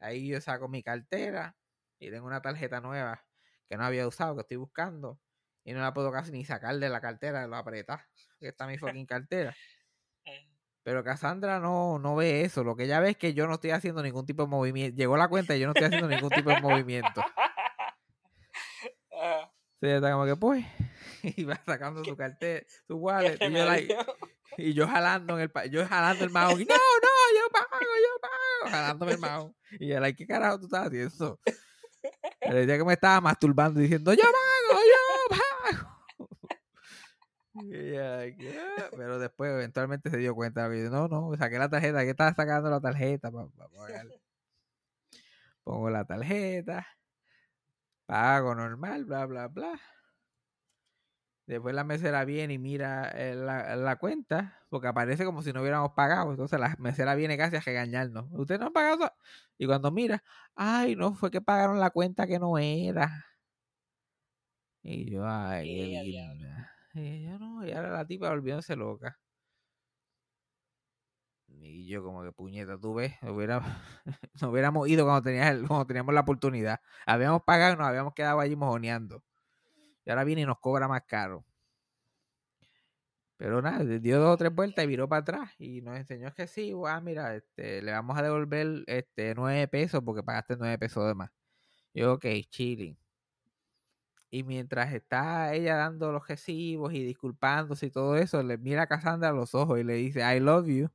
Ahí 0.00 0.28
yo 0.28 0.40
saco 0.40 0.68
mi 0.68 0.82
cartera 0.82 1.56
y 1.98 2.10
tengo 2.10 2.26
una 2.26 2.42
tarjeta 2.42 2.80
nueva 2.80 3.24
que 3.68 3.76
no 3.76 3.84
había 3.84 4.06
usado, 4.06 4.34
que 4.34 4.42
estoy 4.42 4.56
buscando. 4.56 5.20
Y 5.64 5.72
no 5.72 5.80
la 5.80 5.92
puedo 5.92 6.10
casi 6.10 6.32
ni 6.32 6.44
sacar 6.44 6.76
de 6.78 6.88
la 6.88 7.00
cartera, 7.00 7.46
lo 7.46 7.56
apretar. 7.56 8.06
Que 8.40 8.48
está 8.48 8.66
mi 8.66 8.78
fucking 8.78 9.06
cartera. 9.06 9.54
Eh, 10.24 10.46
Pero 10.82 11.02
Cassandra 11.02 11.58
no, 11.58 11.98
no 11.98 12.14
ve 12.14 12.42
eso. 12.42 12.62
Lo 12.62 12.76
que 12.76 12.84
ella 12.84 13.00
ve 13.00 13.10
es 13.10 13.16
que 13.16 13.32
yo 13.32 13.46
no 13.46 13.54
estoy 13.54 13.70
haciendo 13.70 14.02
ningún 14.02 14.26
tipo 14.26 14.42
de 14.42 14.48
movimiento. 14.48 14.94
Llegó 14.94 15.16
la 15.16 15.28
cuenta 15.28 15.56
y 15.56 15.60
yo 15.60 15.66
no 15.66 15.72
estoy 15.72 15.86
haciendo 15.86 16.06
ningún 16.06 16.28
tipo 16.28 16.50
de 16.50 16.60
movimiento. 16.60 17.22
Ajá. 19.12 19.50
Sí, 19.80 19.86
está 19.86 20.10
como 20.10 20.24
que 20.26 20.34
pues. 20.36 20.66
Y 21.22 21.44
va 21.44 21.56
sacando 21.64 22.04
su 22.04 22.16
cartera, 22.16 22.66
su 22.86 22.96
wallet. 22.96 23.38
¿Qué 23.38 23.46
Y 23.46 23.52
yo, 23.52 23.64
like? 23.64 23.96
Y 24.58 24.74
yo 24.74 24.88
jalando 24.88 25.38
en 25.38 25.48
el 25.54 25.70
yo 25.70 25.86
jalando 25.86 26.24
el 26.24 26.30
mouse. 26.30 26.60
y, 26.60 26.64
No, 26.64 26.74
no, 26.74 27.40
yo 27.40 27.50
pago, 27.52 27.68
yo 27.80 28.20
pago. 28.20 28.70
Jalándome 28.70 29.12
el 29.12 29.18
mouse. 29.18 29.52
Y 29.78 29.86
like, 29.92 30.16
¿qué 30.16 30.26
carajo 30.26 30.58
tú 30.58 30.64
estás 30.66 30.88
haciendo? 30.88 31.40
Pero 32.40 32.54
decía 32.54 32.76
que 32.76 32.84
me 32.84 32.94
estaba 32.94 33.20
masturbando 33.20 33.78
diciendo, 33.80 34.12
yo 34.12 34.22
pago, 34.22 34.80
yo 34.82 35.36
pago. 35.36 35.88
Pero 38.96 39.18
después 39.18 39.52
eventualmente 39.52 40.10
se 40.10 40.16
dio 40.16 40.34
cuenta. 40.34 40.68
yo, 40.68 40.90
no, 40.90 41.08
no, 41.08 41.36
saqué 41.36 41.58
la 41.58 41.68
tarjeta. 41.68 42.02
¿Qué 42.02 42.10
estaba 42.10 42.34
sacando 42.34 42.68
la 42.70 42.80
tarjeta 42.80 43.30
para 43.30 43.48
pagar? 43.48 44.06
Pongo 45.62 45.90
la 45.90 46.04
tarjeta. 46.04 46.86
Pago 48.06 48.54
normal, 48.54 49.04
bla, 49.04 49.26
bla, 49.26 49.48
bla. 49.48 49.80
Después 51.48 51.74
la 51.74 51.84
mesera 51.84 52.24
viene 52.26 52.54
y 52.54 52.58
mira 52.58 53.10
eh, 53.10 53.34
la, 53.34 53.74
la 53.76 53.96
cuenta, 53.96 54.66
porque 54.70 54.88
aparece 54.88 55.24
como 55.26 55.42
si 55.42 55.52
no 55.52 55.62
hubiéramos 55.62 55.92
pagado. 55.94 56.30
Entonces 56.32 56.60
la 56.60 56.76
mesera 56.78 57.16
viene 57.16 57.38
casi 57.38 57.56
a 57.56 57.60
regañarnos. 57.60 58.26
Ustedes 58.32 58.60
no 58.60 58.68
han 58.68 58.74
pagado. 58.74 58.98
to-?" 59.08 59.12
Y 59.58 59.66
cuando 59.66 59.90
mira, 59.90 60.22
ay, 60.56 60.96
no, 60.96 61.14
fue 61.14 61.30
que 61.30 61.40
pagaron 61.42 61.80
la 61.80 61.90
cuenta 61.90 62.26
que 62.28 62.38
no 62.38 62.58
era. 62.58 63.26
Y 64.82 65.08
yo, 65.10 65.24
ay, 65.26 65.70
qué 65.72 65.86
Y 65.86 66.02
linda. 66.02 66.70
Yo 66.94 67.38
no, 67.38 67.66
y 67.66 67.72
ahora 67.72 67.90
la 67.92 68.06
tipa 68.06 68.30
volviéndose 68.30 68.76
loca. 68.76 69.20
Y 71.46 71.86
yo 71.88 72.02
como 72.02 72.22
que 72.22 72.32
puñeta, 72.32 72.78
tú 72.78 72.94
ves, 72.94 73.14
hubiera, 73.22 73.60
nos 74.34 74.42
hubiéramos 74.50 74.88
ido 74.88 75.04
cuando, 75.04 75.22
tenías 75.22 75.50
el- 75.50 75.66
cuando 75.66 75.86
teníamos 75.86 76.14
la 76.14 76.20
oportunidad. 76.20 76.80
Habíamos 77.06 77.42
pagado 77.42 77.74
y 77.74 77.76
nos 77.78 77.86
habíamos 77.86 78.14
quedado 78.14 78.40
allí 78.40 78.54
mojoneando. 78.56 79.24
Y 80.08 80.10
ahora 80.10 80.24
viene 80.24 80.40
y 80.40 80.46
nos 80.46 80.58
cobra 80.58 80.88
más 80.88 81.02
caro. 81.06 81.44
Pero 83.36 83.60
nada, 83.60 83.84
dio 83.84 84.18
dos 84.18 84.34
o 84.34 84.36
tres 84.38 84.54
vueltas 84.54 84.84
y 84.84 84.88
viró 84.88 85.06
para 85.06 85.20
atrás. 85.20 85.50
Y 85.58 85.82
nos 85.82 85.98
enseñó 85.98 86.32
que 86.32 86.46
sí, 86.46 86.72
ah, 86.86 87.00
mira, 87.02 87.36
este, 87.36 87.82
le 87.82 87.92
vamos 87.92 88.16
a 88.16 88.22
devolver 88.22 88.84
este 88.86 89.34
nueve 89.34 89.68
pesos 89.68 90.00
porque 90.02 90.22
pagaste 90.22 90.56
nueve 90.56 90.78
pesos 90.78 91.06
de 91.06 91.14
más. 91.14 91.30
Yo, 91.94 92.14
ok, 92.14 92.26
chilling. 92.50 92.98
Y 94.30 94.42
mientras 94.44 94.92
está 94.94 95.52
ella 95.54 95.76
dando 95.76 96.10
los 96.12 96.26
recibos 96.26 96.94
y 96.94 97.02
disculpándose 97.04 97.86
y 97.86 97.90
todo 97.90 98.16
eso, 98.16 98.42
le 98.42 98.56
mira 98.58 98.82
a 98.82 98.86
Cassandra 98.86 99.28
a 99.30 99.32
los 99.32 99.54
ojos 99.54 99.78
y 99.78 99.84
le 99.84 99.94
dice, 99.94 100.20
I 100.20 100.40
love 100.40 100.66
you. 100.68 100.90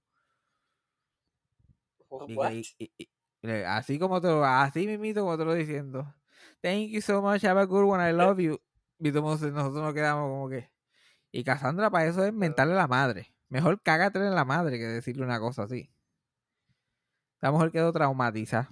Y- 2.27 2.35
y- 2.77 2.91
y- 2.97 3.49
así 3.67 3.99
como 3.99 4.21
te 4.21 4.27
lo, 4.27 4.43
así 4.45 4.87
mismito 4.87 5.21
como 5.21 5.37
te 5.37 5.45
lo 5.45 5.53
diciendo. 5.53 6.13
Thank 6.61 6.89
you 6.89 7.01
so 7.01 7.21
much, 7.21 7.43
have 7.43 7.59
a 7.59 7.65
good 7.65 7.85
one, 7.85 8.01
I 8.01 8.13
love 8.13 8.39
you. 8.39 8.59
Y 9.03 9.11
nosotros 9.11 9.73
nos 9.73 9.93
quedamos 9.93 10.29
como 10.29 10.49
que. 10.49 10.71
Y 11.31 11.43
Cassandra 11.43 11.89
para 11.89 12.05
eso 12.05 12.23
es 12.23 12.33
mentarle 12.33 12.73
a 12.73 12.77
la 12.77 12.87
madre. 12.87 13.33
Mejor 13.49 13.81
cágatele 13.81 14.27
en 14.27 14.35
la 14.35 14.45
madre 14.45 14.77
que 14.77 14.85
decirle 14.85 15.25
una 15.25 15.39
cosa 15.39 15.63
así. 15.63 15.91
La 17.41 17.51
mujer 17.51 17.71
quedó 17.71 17.91
traumatizada. 17.91 18.69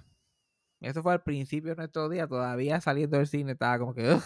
Eso 0.80 1.02
fue 1.02 1.12
al 1.12 1.22
principio 1.22 1.70
de 1.70 1.76
nuestro 1.76 2.08
día, 2.08 2.26
todavía 2.26 2.80
saliendo 2.80 3.18
del 3.18 3.26
cine, 3.26 3.52
estaba 3.52 3.78
como 3.78 3.94
que. 3.94 4.18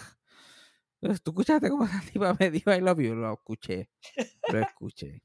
¿Tú 1.01 1.11
escuchaste 1.11 1.69
cómo 1.69 1.83
esa 1.83 2.01
tipa 2.11 2.35
me 2.39 2.49
dijo 2.49 2.73
I 2.73 2.79
love 2.79 2.99
you? 2.99 3.13
Lo 3.13 3.33
escuché. 3.33 3.89
Lo 4.51 4.59
escuché. 4.59 5.21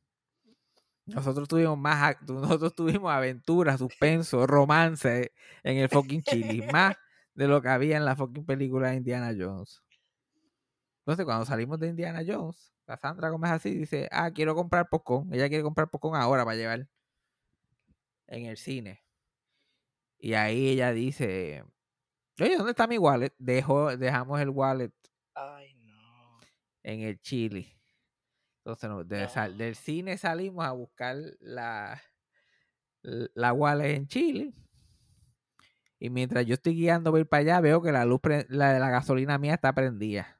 Nosotros 1.07 1.49
tuvimos 1.49 1.79
más, 1.79 2.17
nosotros 2.29 2.75
tuvimos 2.75 3.13
aventura, 3.13 3.79
suspenso, 3.79 4.47
romance 4.47 5.33
en 5.63 5.79
el 5.79 5.89
fucking 5.89 6.23
Chili, 6.23 6.63
más 6.73 6.97
de 7.35 7.49
lo 7.49 7.61
que 7.63 7.69
había 7.69 7.97
en 7.97 8.05
la 8.05 8.17
fucking 8.17 8.45
película 8.45 8.91
de 8.91 8.97
Indiana 8.97 9.35
Jones. 9.37 9.82
Entonces, 11.03 11.25
cuando 11.25 11.45
salimos 11.45 11.79
de 11.81 11.89
Indiana 11.89 12.23
Jones, 12.27 12.73
Cassandra 12.85 13.31
como 13.31 13.45
es 13.47 13.53
así, 13.53 13.75
dice, 13.75 14.09
ah, 14.13 14.31
quiero 14.31 14.55
comprar 14.55 14.89
popcorn. 14.89 15.33
Ella 15.35 15.49
quiere 15.49 15.65
comprar 15.65 15.91
popcorn 15.91 16.15
ahora 16.21 16.45
para 16.45 16.57
llevar 16.57 16.89
en 18.29 18.47
el 18.47 18.57
cine. 18.57 19.03
Y 20.19 20.35
ahí 20.35 20.69
ella 20.69 20.93
dice, 20.93 21.65
oye, 22.41 22.57
¿dónde 22.57 22.71
está 22.71 22.87
mi 22.87 22.99
wallet? 22.99 23.35
Dejo, 23.39 23.97
dejamos 23.97 24.41
el 24.41 24.51
wallet 24.51 24.93
Ay, 25.35 25.75
no. 25.75 26.41
en 26.85 27.01
el 27.01 27.21
Chile. 27.21 27.77
Entonces, 28.59 28.89
no, 28.89 29.03
de 29.03 29.29
sal- 29.29 29.53
No. 29.53 29.59
del 29.59 29.75
cine 29.75 30.17
salimos 30.17 30.65
a 30.65 30.71
buscar 30.71 31.17
la, 31.41 32.01
la 33.03 33.53
wallet 33.53 33.97
en 33.97 34.07
Chile. 34.07 34.55
Y 35.99 36.11
mientras 36.11 36.47
yo 36.47 36.55
estoy 36.55 36.75
guiando 36.77 37.11
para 37.11 37.21
ir 37.23 37.29
para 37.29 37.41
allá, 37.41 37.61
veo 37.61 37.83
que 37.83 37.91
la 37.91 38.05
luz, 38.05 38.21
la 38.49 38.73
de 38.73 38.79
la 38.79 38.91
gasolina 38.91 39.39
mía 39.39 39.55
está 39.55 39.73
prendida. 39.73 40.39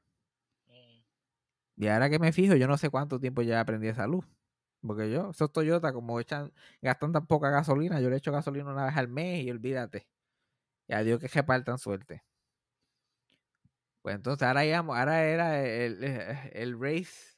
Y 1.75 1.87
ahora 1.87 2.09
que 2.09 2.19
me 2.19 2.31
fijo, 2.33 2.55
yo 2.55 2.67
no 2.67 2.77
sé 2.77 2.89
cuánto 2.89 3.19
tiempo 3.19 3.41
ya 3.41 3.63
prendí 3.65 3.87
esa 3.87 4.07
luz. 4.07 4.25
Porque 4.81 5.09
yo, 5.11 5.31
esos 5.31 5.51
Toyota, 5.51 5.93
como 5.93 6.19
echan, 6.19 6.53
gastan 6.81 7.13
tan 7.13 7.25
poca 7.27 7.49
gasolina, 7.49 8.01
yo 8.01 8.09
le 8.09 8.17
echo 8.17 8.31
gasolina 8.31 8.71
una 8.71 8.85
vez 8.85 8.97
al 8.97 9.07
mes 9.07 9.43
y 9.45 9.51
olvídate. 9.51 10.07
Y 10.87 10.93
a 10.95 11.03
Dios 11.03 11.19
que 11.21 11.27
repartan 11.29 11.79
suerte. 11.79 12.23
Pues 14.01 14.15
entonces 14.15 14.45
ahora 14.47 14.65
íbamos, 14.65 14.97
ahora 14.97 15.23
era 15.25 15.63
el, 15.65 16.03
el- 16.03 16.37
el 16.53 16.79
race 16.79 17.37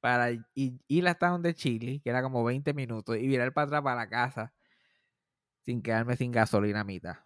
para 0.00 0.30
ir 0.54 1.08
hasta 1.08 1.28
donde 1.28 1.54
Chile, 1.54 2.00
que 2.02 2.10
era 2.10 2.22
como 2.22 2.44
20 2.44 2.74
minutos, 2.74 3.16
y 3.18 3.26
virar 3.26 3.52
para 3.54 3.66
atrás 3.66 3.82
para 3.82 3.96
la 3.96 4.08
casa 4.10 4.54
sin 5.64 5.82
quedarme 5.82 6.16
sin 6.16 6.30
gasolina 6.30 6.80
a 6.80 6.84
mitad. 6.84 7.16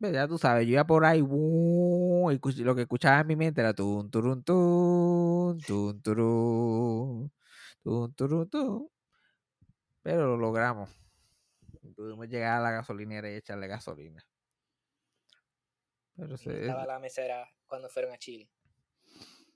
Ya 0.00 0.26
tú 0.26 0.38
sabes, 0.38 0.66
yo 0.66 0.72
iba 0.72 0.84
por 0.86 1.04
ahí, 1.04 1.18
y 1.20 2.62
lo 2.64 2.74
que 2.74 2.82
escuchaba 2.82 3.20
en 3.20 3.26
mi 3.26 3.36
mente 3.36 3.60
era 3.60 3.74
tun, 3.74 4.10
turun, 4.10 4.42
tun, 4.42 5.62
tun, 5.64 6.00
turun, 6.00 7.30
tun, 7.82 8.14
turun, 8.14 8.48
tun. 8.48 8.88
Pero 10.02 10.26
lo 10.26 10.36
logramos. 10.38 10.88
Pudimos 11.94 12.28
llegar 12.28 12.58
a 12.58 12.62
la 12.62 12.70
gasolinera 12.70 13.30
y 13.30 13.34
echarle 13.34 13.66
gasolina. 13.66 14.24
Pero 16.16 16.28
¿Dónde 16.28 16.42
se- 16.42 16.60
estaba 16.60 16.86
la 16.86 16.98
mesera 16.98 17.46
cuando 17.66 17.88
fueron 17.90 18.12
a 18.14 18.18
Chile? 18.18 18.50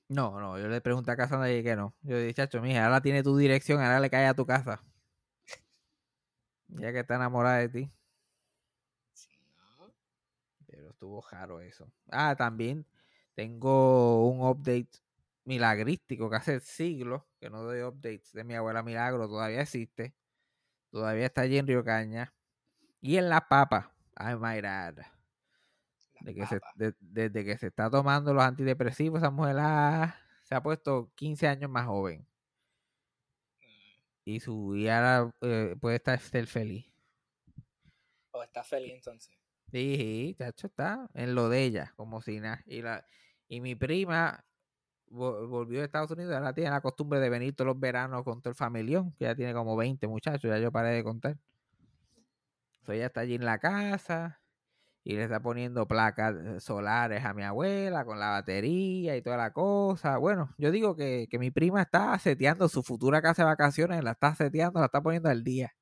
no, 0.08 0.38
no, 0.38 0.58
yo 0.58 0.68
le 0.68 0.80
pregunté 0.80 1.10
a 1.10 1.16
Cassandra 1.16 1.50
y 1.52 1.62
que 1.62 1.76
no. 1.76 1.94
Yo 2.02 2.18
dije, 2.18 2.34
chacho, 2.34 2.60
mija, 2.60 2.84
ahora 2.84 3.00
tiene 3.00 3.22
tu 3.22 3.36
dirección, 3.36 3.80
ahora 3.80 4.00
le 4.00 4.10
cae 4.10 4.26
a 4.26 4.34
tu 4.34 4.44
casa. 4.46 4.82
Ya 6.68 6.92
que 6.92 7.00
está 7.00 7.14
enamorada 7.16 7.58
de 7.58 7.68
ti. 7.68 7.92
Sí, 9.12 9.30
¿no? 9.56 9.92
Pero 10.66 10.93
estuvo 11.04 11.22
raro 11.30 11.60
eso. 11.60 11.92
Ah, 12.10 12.34
también 12.36 12.86
tengo 13.34 14.26
un 14.28 14.40
update 14.48 14.88
milagrístico 15.44 16.30
que 16.30 16.36
hace 16.36 16.60
siglos 16.60 17.22
que 17.38 17.50
no 17.50 17.62
doy 17.62 17.82
updates 17.82 18.32
de 18.32 18.42
mi 18.44 18.54
abuela 18.54 18.82
Milagro, 18.82 19.28
todavía 19.28 19.60
existe. 19.60 20.14
Todavía 20.90 21.26
está 21.26 21.42
allí 21.42 21.58
en 21.58 21.66
Río 21.66 21.84
Caña. 21.84 22.32
Y 23.02 23.18
en 23.18 23.28
La 23.28 23.46
Papa. 23.48 23.92
De 26.20 26.34
que 26.34 26.46
se- 26.46 26.58
papa. 26.60 26.72
de- 26.76 26.94
desde 27.00 27.44
que 27.44 27.58
se 27.58 27.66
está 27.66 27.90
tomando 27.90 28.32
los 28.32 28.42
antidepresivos, 28.42 29.18
esa 29.18 29.30
mujer 29.30 29.56
ha- 29.58 30.16
se 30.44 30.54
ha 30.54 30.62
puesto 30.62 31.10
15 31.14 31.46
años 31.48 31.68
más 31.70 31.86
joven. 31.86 32.26
Mm. 33.60 33.66
Y 34.24 34.40
su 34.40 34.72
ahora 34.90 35.34
eh, 35.42 35.76
puede 35.78 35.96
estar 35.96 36.18
feliz. 36.18 36.86
O 38.30 38.42
está 38.42 38.64
feliz 38.64 38.94
entonces. 38.94 39.43
Sí, 39.74 40.36
chacho, 40.38 40.68
está 40.68 41.08
en 41.14 41.34
lo 41.34 41.48
de 41.48 41.64
ella, 41.64 41.92
como 41.96 42.20
si 42.22 42.38
nada. 42.40 42.62
Y, 42.66 42.80
la, 42.82 43.04
y 43.48 43.60
mi 43.60 43.74
prima 43.74 44.44
vo- 45.10 45.48
volvió 45.48 45.80
de 45.80 45.86
Estados 45.86 46.10
Unidos, 46.12 46.34
ahora 46.34 46.54
tiene 46.54 46.70
la 46.70 46.80
costumbre 46.82 47.20
de 47.20 47.30
venir 47.30 47.54
todos 47.56 47.68
los 47.68 47.80
veranos 47.80 48.24
con 48.24 48.42
todo 48.42 48.50
el 48.50 48.56
familión, 48.56 49.12
que 49.18 49.24
ya 49.26 49.34
tiene 49.36 49.54
como 49.54 49.76
20 49.76 50.08
muchachos, 50.08 50.50
ya 50.50 50.58
yo 50.58 50.72
paré 50.72 50.90
de 50.90 51.04
contar. 51.04 51.38
Ella 52.88 53.06
está 53.06 53.20
allí 53.20 53.34
en 53.34 53.44
la 53.44 53.58
casa 53.58 54.40
y 55.04 55.16
le 55.16 55.24
está 55.24 55.40
poniendo 55.42 55.86
placas 55.88 56.34
eh, 56.36 56.60
solares 56.60 57.24
a 57.24 57.34
mi 57.34 57.42
abuela 57.44 58.04
con 58.04 58.18
la 58.20 58.30
batería 58.30 59.16
y 59.16 59.22
toda 59.22 59.36
la 59.38 59.52
cosa. 59.52 60.18
Bueno, 60.18 60.54
yo 60.58 60.70
digo 60.72 60.96
que, 60.96 61.28
que 61.30 61.38
mi 61.38 61.50
prima 61.50 61.82
está 61.82 62.18
seteando 62.18 62.68
su 62.68 62.82
futura 62.82 63.22
casa 63.22 63.42
de 63.42 63.46
vacaciones, 63.48 64.04
la 64.04 64.12
está 64.12 64.34
seteando, 64.36 64.80
la 64.80 64.86
está 64.86 65.02
poniendo 65.02 65.30
al 65.30 65.44
día. 65.44 65.74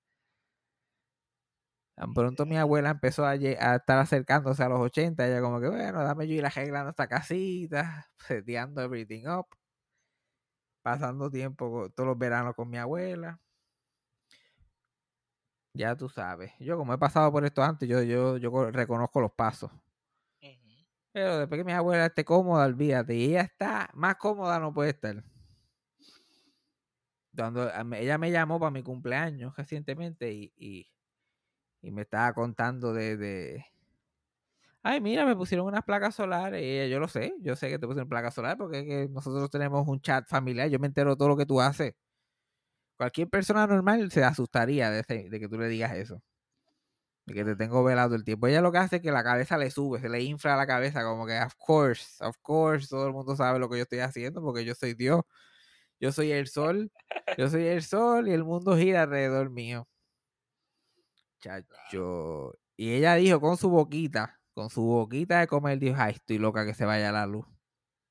Tan 1.95 2.15
pronto 2.15 2.47
mi 2.47 2.57
abuela 2.57 2.91
empezó 2.91 3.25
a, 3.27 3.35
estar 3.35 3.99
acercándose 3.99 4.63
a 4.63 4.69
los 4.69 4.81
80, 4.81 5.27
ella 5.27 5.41
como 5.41 5.61
que, 5.61 5.69
bueno, 5.69 6.03
dame 6.03 6.27
yo 6.27 6.35
ir 6.35 6.45
arreglando 6.47 6.91
esta 6.91 7.07
casita, 7.07 8.11
seteando 8.19 8.81
everything 8.83 9.27
up, 9.27 9.47
pasando 10.83 11.31
tiempo 11.31 11.91
todos 11.95 12.07
los 12.09 12.19
veranos 12.19 12.55
con 12.55 12.69
mi 12.71 12.79
abuela. 12.79 13.41
Ya 15.75 15.97
tú 15.97 16.09
sabes. 16.09 16.53
Yo 16.59 16.77
como 16.77 16.93
he 16.95 16.99
pasado 16.99 17.31
por 17.33 17.45
esto 17.45 17.63
antes, 17.63 17.89
yo, 17.89 18.03
yo, 18.03 18.37
yo 18.37 18.51
co- 18.51 18.71
reconozco 18.71 19.21
los 19.21 19.33
pasos. 19.33 19.71
Pero 21.13 21.39
después 21.39 21.59
que 21.59 21.65
mi 21.65 21.73
abuela 21.73 22.07
esté 22.07 22.25
cómoda, 22.25 22.67
olvídate. 22.67 23.15
Y 23.15 23.25
ella 23.31 23.43
está 23.43 23.91
más 23.95 24.17
cómoda, 24.17 24.59
no 24.59 24.73
puede 24.73 24.91
estar. 24.91 25.23
Cuando 27.35 27.71
ella 27.95 28.19
me 28.19 28.31
llamó 28.31 28.59
para 28.61 28.71
mi 28.71 28.83
cumpleaños 28.83 29.57
recientemente 29.57 30.33
y, 30.33 30.53
y, 30.57 30.87
y 31.83 31.91
me 31.93 32.03
estaba 32.03 32.33
contando 32.35 32.93
de, 32.95 33.17
de, 33.17 33.67
Ay, 34.85 35.01
mira, 35.01 35.25
me 35.25 35.37
pusieron 35.37 35.67
unas 35.67 35.85
placas 35.85 36.15
solares. 36.17 36.61
Y 36.63 36.65
ella, 36.67 36.87
yo 36.89 36.99
lo 37.01 37.07
sé, 37.09 37.35
yo 37.41 37.55
sé 37.57 37.69
que 37.69 37.79
te 37.79 37.87
pusieron 37.87 38.09
placas 38.09 38.35
solares 38.35 38.59
porque 38.59 38.81
es 38.81 38.85
que 38.87 39.09
nosotros 39.11 39.49
tenemos 39.51 39.87
un 39.87 40.01
chat 40.01 40.27
familiar. 40.29 40.69
Yo 40.69 40.79
me 40.81 40.89
entero 40.89 41.17
todo 41.17 41.29
lo 41.29 41.37
que 41.37 41.47
tú 41.47 41.61
haces. 41.61 41.95
Cualquier 42.97 43.29
persona 43.29 43.67
normal 43.67 44.11
se 44.11 44.25
asustaría 44.25 44.91
de, 44.91 45.01
ese- 45.01 45.29
de 45.29 45.39
que 45.41 45.47
tú 45.49 45.59
le 45.59 45.69
digas 45.69 45.93
eso. 45.95 46.23
De 47.27 47.35
que 47.35 47.45
te 47.45 47.55
tengo 47.57 47.85
velado 47.85 48.17
el 48.17 48.25
tiempo. 48.25 48.49
Ella 48.49 48.61
lo 48.61 48.73
que 48.73 48.79
hace 48.79 48.97
es 48.97 49.03
que 49.03 49.13
la 49.13 49.23
cabeza 49.23 49.57
le 49.57 49.71
sube, 49.71 50.01
se 50.01 50.09
le 50.09 50.23
infla 50.23 50.57
la 50.57 50.67
cabeza, 50.67 51.05
como 51.05 51.25
que, 51.27 51.39
of 51.41 51.55
course, 51.57 52.17
of 52.25 52.37
course, 52.43 52.89
todo 52.89 53.07
el 53.07 53.13
mundo 53.13 53.37
sabe 53.37 53.61
lo 53.61 53.69
que 53.71 53.77
yo 53.79 53.85
estoy 53.85 54.01
haciendo 54.01 54.43
porque 54.43 54.65
yo 54.65 54.75
soy 54.75 54.95
Dios. 54.95 55.23
Yo 56.01 56.13
soy 56.13 56.33
el 56.33 56.49
sol, 56.49 56.93
yo 57.37 57.49
soy 57.51 57.67
el 57.67 57.83
sol 57.85 58.29
y 58.29 58.33
el 58.33 58.45
mundo 58.45 58.77
gira 58.77 59.03
alrededor 59.05 59.51
mío. 59.51 59.89
Chacho. 61.43 62.55
Y 62.77 62.93
ella 62.95 63.15
dijo 63.17 63.41
con 63.41 63.57
su 63.57 63.69
boquita, 63.69 64.41
con 64.55 64.71
su 64.71 64.83
boquita 64.83 65.41
de 65.41 65.47
comer, 65.47 65.79
dijo, 65.79 65.97
ay, 65.99 66.15
estoy 66.15 66.39
loca 66.39 66.65
que 66.65 66.73
se 66.75 66.85
vaya 66.85 67.13
la 67.13 67.27
luz. 67.27 67.45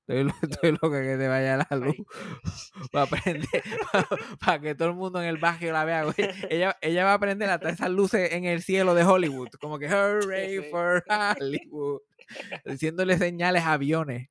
Estoy, 0.08 0.24
lo- 0.26 0.34
estoy 0.62 0.72
loca 0.74 1.02
que 1.02 1.18
se 1.18 1.28
vaya 1.28 1.58
la 1.58 1.78
luz 1.78 1.96
para 2.92 3.06
aprender, 3.06 3.64
para 4.46 4.60
que 4.60 4.76
todo 4.76 4.90
el 4.90 4.96
mundo 4.96 5.22
en 5.22 5.28
el 5.30 5.38
barrio 5.38 5.72
la 5.72 5.86
vea. 5.86 6.04
güey. 6.04 6.16
Ella, 6.50 6.78
ella 6.82 7.06
va 7.06 7.12
a 7.12 7.16
aprender 7.16 7.50
hasta 7.50 7.70
esas 7.70 7.90
luces 7.90 8.34
en 8.34 8.44
el 8.46 8.62
cielo 8.62 8.94
de 8.96 9.04
Hollywood, 9.06 9.50
como 9.62 9.80
que 9.80 9.88
hooray 9.88 10.70
for 10.70 11.04
Hollywood, 11.40 12.02
diciéndole 12.66 13.18
señales 13.18 13.64
a 13.64 13.74
aviones. 13.74 14.30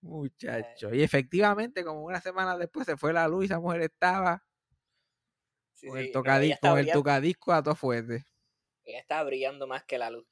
Muchacho. 0.00 0.92
Y 0.94 1.02
efectivamente, 1.02 1.84
como 1.84 2.02
una 2.04 2.20
semana 2.20 2.56
después 2.56 2.86
se 2.86 2.96
fue 2.96 3.12
la 3.12 3.28
luz 3.28 3.42
y 3.42 3.46
esa 3.46 3.60
mujer 3.60 3.82
estaba 3.82 4.42
Sí, 5.82 5.88
con 5.88 5.98
el, 5.98 6.04
está 6.04 6.70
con 6.70 6.86
tocadisco 6.86 7.52
a 7.52 7.60
todo 7.60 7.74
fuerte. 7.74 8.24
ella 8.84 9.00
estaba 9.00 9.24
brillando 9.24 9.66
más 9.66 9.82
que 9.82 9.98
la 9.98 10.10
luz. 10.10 10.24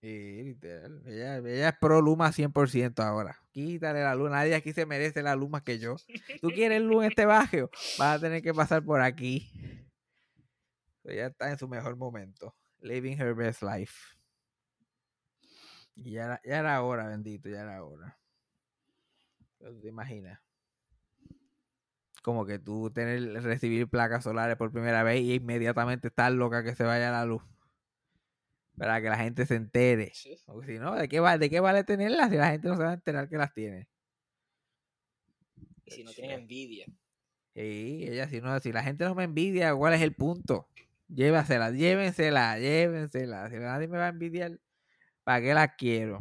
Sí, 0.00 0.42
literal. 0.42 1.00
Ella, 1.06 1.36
ella 1.36 1.68
es 1.68 1.78
pro 1.78 2.00
Luma 2.00 2.32
100% 2.32 2.98
ahora. 3.04 3.40
Quítale 3.52 4.02
la 4.02 4.16
luz. 4.16 4.30
Nadie 4.30 4.56
aquí 4.56 4.72
se 4.72 4.84
merece 4.84 5.22
la 5.22 5.36
luz 5.36 5.48
más 5.48 5.62
que 5.62 5.78
yo. 5.78 5.94
¿Tú 6.40 6.48
quieres 6.50 6.82
luz 6.82 7.04
en 7.04 7.10
este 7.10 7.24
barrio? 7.24 7.70
Vas 7.98 8.16
a 8.16 8.20
tener 8.20 8.42
que 8.42 8.52
pasar 8.52 8.84
por 8.84 9.00
aquí. 9.00 9.48
Ella 11.04 11.28
está 11.28 11.50
en 11.50 11.58
su 11.58 11.68
mejor 11.68 11.96
momento. 11.96 12.56
Living 12.80 13.16
her 13.16 13.34
best 13.34 13.62
life. 13.62 13.94
Y 15.94 16.12
ya 16.12 16.24
era, 16.24 16.40
ya 16.44 16.58
era 16.58 16.82
hora, 16.82 17.06
bendito, 17.06 17.48
ya 17.48 17.62
era 17.62 17.84
hora. 17.84 18.18
¿Te 19.58 19.88
imaginas? 19.88 20.40
Como 22.22 22.44
que 22.44 22.58
tú 22.58 22.90
tener, 22.90 23.42
recibir 23.42 23.88
placas 23.88 24.24
solares 24.24 24.56
por 24.56 24.72
primera 24.72 25.02
vez 25.02 25.20
y 25.20 25.34
inmediatamente 25.34 26.08
estar 26.08 26.30
loca 26.32 26.64
que 26.64 26.74
se 26.74 26.84
vaya 26.84 27.10
la 27.10 27.24
luz. 27.24 27.42
Para 28.76 29.00
que 29.00 29.08
la 29.08 29.18
gente 29.18 29.46
se 29.46 29.56
entere. 29.56 30.10
Sí. 30.14 30.36
Porque 30.46 30.66
si 30.66 30.78
no, 30.78 30.94
¿de 30.94 31.08
qué, 31.08 31.20
va, 31.20 31.38
¿de 31.38 31.50
qué 31.50 31.60
vale 31.60 31.84
tenerlas 31.84 32.30
si 32.30 32.36
la 32.36 32.50
gente 32.50 32.68
no 32.68 32.76
se 32.76 32.82
va 32.82 32.90
a 32.90 32.94
enterar 32.94 33.28
que 33.28 33.36
las 33.36 33.52
tiene? 33.54 33.88
Y 35.84 35.90
si 35.90 36.04
no 36.04 36.12
tienen 36.12 36.40
envidia. 36.40 36.86
Sí, 37.54 38.06
ella, 38.08 38.28
si 38.28 38.40
no, 38.40 38.58
si 38.60 38.72
la 38.72 38.82
gente 38.82 39.04
no 39.04 39.14
me 39.14 39.24
envidia, 39.24 39.74
¿cuál 39.74 39.94
es 39.94 40.02
el 40.02 40.14
punto? 40.14 40.68
Llévasela, 41.08 41.70
llévensela, 41.70 42.58
llévensela. 42.58 43.48
Si 43.50 43.56
nadie 43.56 43.88
me 43.88 43.98
va 43.98 44.06
a 44.06 44.10
envidiar, 44.10 44.60
¿para 45.24 45.40
qué 45.40 45.54
las 45.54 45.74
quiero? 45.76 46.20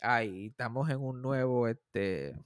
Ay, 0.00 0.46
estamos 0.46 0.88
en 0.90 1.00
un 1.00 1.20
nuevo, 1.20 1.66
este, 1.66 2.36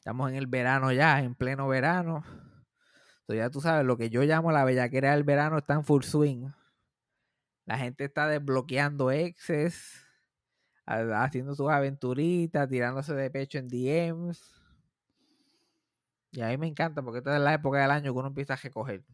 estamos 0.00 0.30
en 0.30 0.36
el 0.36 0.46
verano 0.46 0.90
ya, 0.92 1.20
en 1.20 1.34
pleno 1.34 1.68
verano. 1.68 2.24
So, 3.26 3.34
ya 3.34 3.50
tú 3.50 3.60
sabes, 3.60 3.84
lo 3.86 3.96
que 3.98 4.08
yo 4.08 4.22
llamo 4.22 4.50
la 4.50 4.64
bellaquera 4.64 5.12
del 5.12 5.24
verano 5.24 5.58
está 5.58 5.74
en 5.74 5.84
full 5.84 6.02
swing. 6.02 6.48
La 7.66 7.76
gente 7.78 8.04
está 8.04 8.26
desbloqueando 8.26 9.10
exes, 9.10 10.04
ha- 10.86 11.22
haciendo 11.22 11.54
sus 11.54 11.68
aventuritas, 11.70 12.68
tirándose 12.68 13.14
de 13.14 13.30
pecho 13.30 13.58
en 13.58 13.68
DMs. 13.68 14.42
Y 16.32 16.40
a 16.40 16.48
mí 16.48 16.56
me 16.56 16.66
encanta 16.66 17.02
porque 17.02 17.18
esta 17.18 17.36
es 17.36 17.42
la 17.42 17.54
época 17.54 17.82
del 17.82 17.90
año 17.90 18.12
que 18.12 18.18
uno 18.18 18.28
empieza 18.28 18.54
a 18.54 18.56
recoger. 18.56 19.04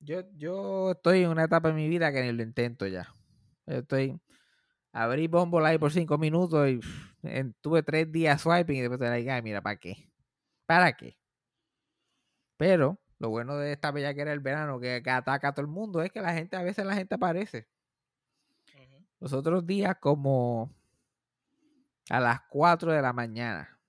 Yo, 0.00 0.22
yo 0.36 0.90
estoy 0.92 1.22
en 1.22 1.30
una 1.30 1.44
etapa 1.44 1.68
de 1.68 1.74
mi 1.74 1.88
vida 1.88 2.12
que 2.12 2.22
ni 2.22 2.32
lo 2.32 2.42
intento 2.42 2.86
ya. 2.86 3.14
Yo 3.66 3.76
estoy. 3.76 4.20
Abrí 4.92 5.28
Bumble 5.28 5.64
ahí 5.66 5.78
por 5.78 5.92
cinco 5.92 6.18
minutos 6.18 6.68
y 6.68 6.80
en- 7.22 7.54
tuve 7.60 7.82
tres 7.82 8.10
días 8.12 8.40
swiping 8.42 8.76
y 8.76 8.80
después 8.82 9.00
te 9.00 9.06
la 9.06 9.34
ay, 9.34 9.42
mira, 9.42 9.62
¿para 9.62 9.76
qué? 9.76 10.10
¿Para 10.66 10.92
qué? 10.96 11.18
Pero 12.56 13.00
lo 13.18 13.28
bueno 13.30 13.56
de 13.56 13.72
esta 13.72 13.90
bella 13.90 14.14
que 14.14 14.20
era 14.22 14.32
el 14.32 14.38
verano 14.40 14.78
que, 14.80 15.02
que 15.02 15.10
ataca 15.10 15.48
a 15.48 15.52
todo 15.54 15.62
el 15.62 15.72
mundo 15.72 16.00
es 16.02 16.12
que 16.12 16.20
la 16.20 16.32
gente, 16.32 16.56
a 16.56 16.62
veces 16.62 16.84
la 16.86 16.94
gente 16.94 17.14
aparece. 17.16 17.68
Los 19.18 19.32
otros 19.32 19.66
días 19.66 19.96
como 20.00 20.74
a 22.10 22.20
las 22.20 22.40
4 22.50 22.92
de 22.92 23.00
la 23.00 23.12
mañana. 23.14 23.80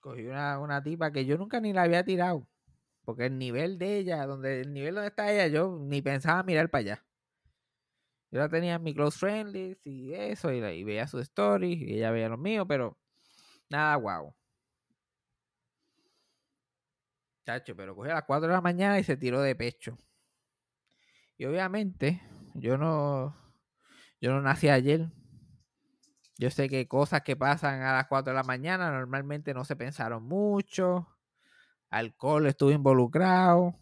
Cogí 0.00 0.26
una, 0.26 0.58
una 0.58 0.82
tipa 0.82 1.10
que 1.12 1.24
yo 1.24 1.38
nunca 1.38 1.60
ni 1.60 1.72
la 1.72 1.82
había 1.82 2.04
tirado. 2.04 2.46
Porque 3.04 3.26
el 3.26 3.38
nivel 3.38 3.78
de 3.78 3.98
ella, 3.98 4.26
donde 4.26 4.60
el 4.62 4.72
nivel 4.74 4.94
donde 4.96 5.08
está 5.08 5.32
ella, 5.32 5.48
yo 5.48 5.78
ni 5.80 6.02
pensaba 6.02 6.42
mirar 6.44 6.70
para 6.70 6.80
allá. 6.80 7.06
Yo 8.30 8.38
la 8.38 8.48
tenía 8.48 8.74
en 8.74 8.82
mi 8.82 8.94
close 8.94 9.18
friendly 9.18 9.76
y 9.84 10.14
eso, 10.14 10.52
y, 10.52 10.60
veía 10.84 11.06
sus 11.08 11.22
stories, 11.22 11.80
y 11.80 11.94
ella 11.94 12.10
veía 12.12 12.28
los 12.28 12.38
míos, 12.38 12.64
pero 12.68 12.96
nada 13.68 13.96
guau. 13.96 14.34
Chacho, 17.44 17.74
pero 17.74 17.96
cogió 17.96 18.12
a 18.12 18.16
las 18.16 18.24
4 18.24 18.48
de 18.48 18.54
la 18.54 18.60
mañana 18.60 18.98
y 18.98 19.04
se 19.04 19.16
tiró 19.16 19.40
de 19.42 19.56
pecho. 19.56 19.96
Y 21.36 21.46
obviamente, 21.46 22.22
yo 22.54 22.76
no, 22.76 23.34
yo 24.20 24.32
no 24.32 24.42
nací 24.42 24.68
ayer. 24.68 25.10
Yo 26.38 26.50
sé 26.50 26.68
que 26.68 26.86
cosas 26.86 27.22
que 27.22 27.36
pasan 27.36 27.82
a 27.82 27.94
las 27.94 28.06
4 28.06 28.32
de 28.32 28.36
la 28.36 28.44
mañana 28.44 28.90
normalmente 28.90 29.54
no 29.54 29.64
se 29.64 29.76
pensaron 29.76 30.22
mucho. 30.22 31.08
Alcohol 31.90 32.46
estuvo 32.46 32.70
involucrado. 32.70 33.74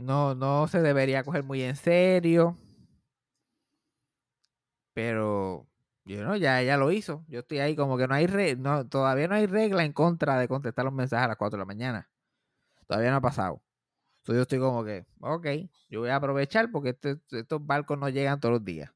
No, 0.00 0.34
no 0.34 0.66
se 0.68 0.80
debería 0.82 1.22
coger 1.24 1.44
muy 1.44 1.62
en 1.62 1.76
serio. 1.76 2.56
Pero, 4.92 5.68
yo 6.04 6.22
no, 6.24 6.36
ya 6.36 6.60
ella 6.60 6.76
lo 6.76 6.90
hizo. 6.92 7.24
Yo 7.28 7.40
estoy 7.40 7.58
ahí 7.60 7.76
como 7.76 7.96
que 7.98 8.06
no 8.08 8.14
hay 8.14 8.26
re- 8.26 8.56
no, 8.56 8.86
todavía 8.88 9.28
no 9.28 9.34
hay 9.36 9.46
regla 9.46 9.84
en 9.84 9.92
contra 9.92 10.38
de 10.38 10.48
contestar 10.48 10.84
los 10.84 10.94
mensajes 10.94 11.24
a 11.26 11.28
las 11.28 11.36
4 11.36 11.56
de 11.56 11.62
la 11.62 11.66
mañana. 11.66 12.10
Todavía 12.86 13.10
no 13.12 13.18
ha 13.18 13.20
pasado. 13.20 13.62
Entonces 14.18 14.36
yo 14.38 14.42
estoy 14.42 14.60
como 14.60 14.84
que, 14.84 15.06
ok, 15.20 15.46
yo 15.90 16.00
voy 16.00 16.10
a 16.10 16.16
aprovechar 16.16 16.70
porque 16.72 16.90
este- 16.90 17.20
estos 17.32 17.66
barcos 17.66 17.98
no 17.98 18.08
llegan 18.10 18.40
todos 18.40 18.54
los 18.54 18.64
días. 18.66 18.92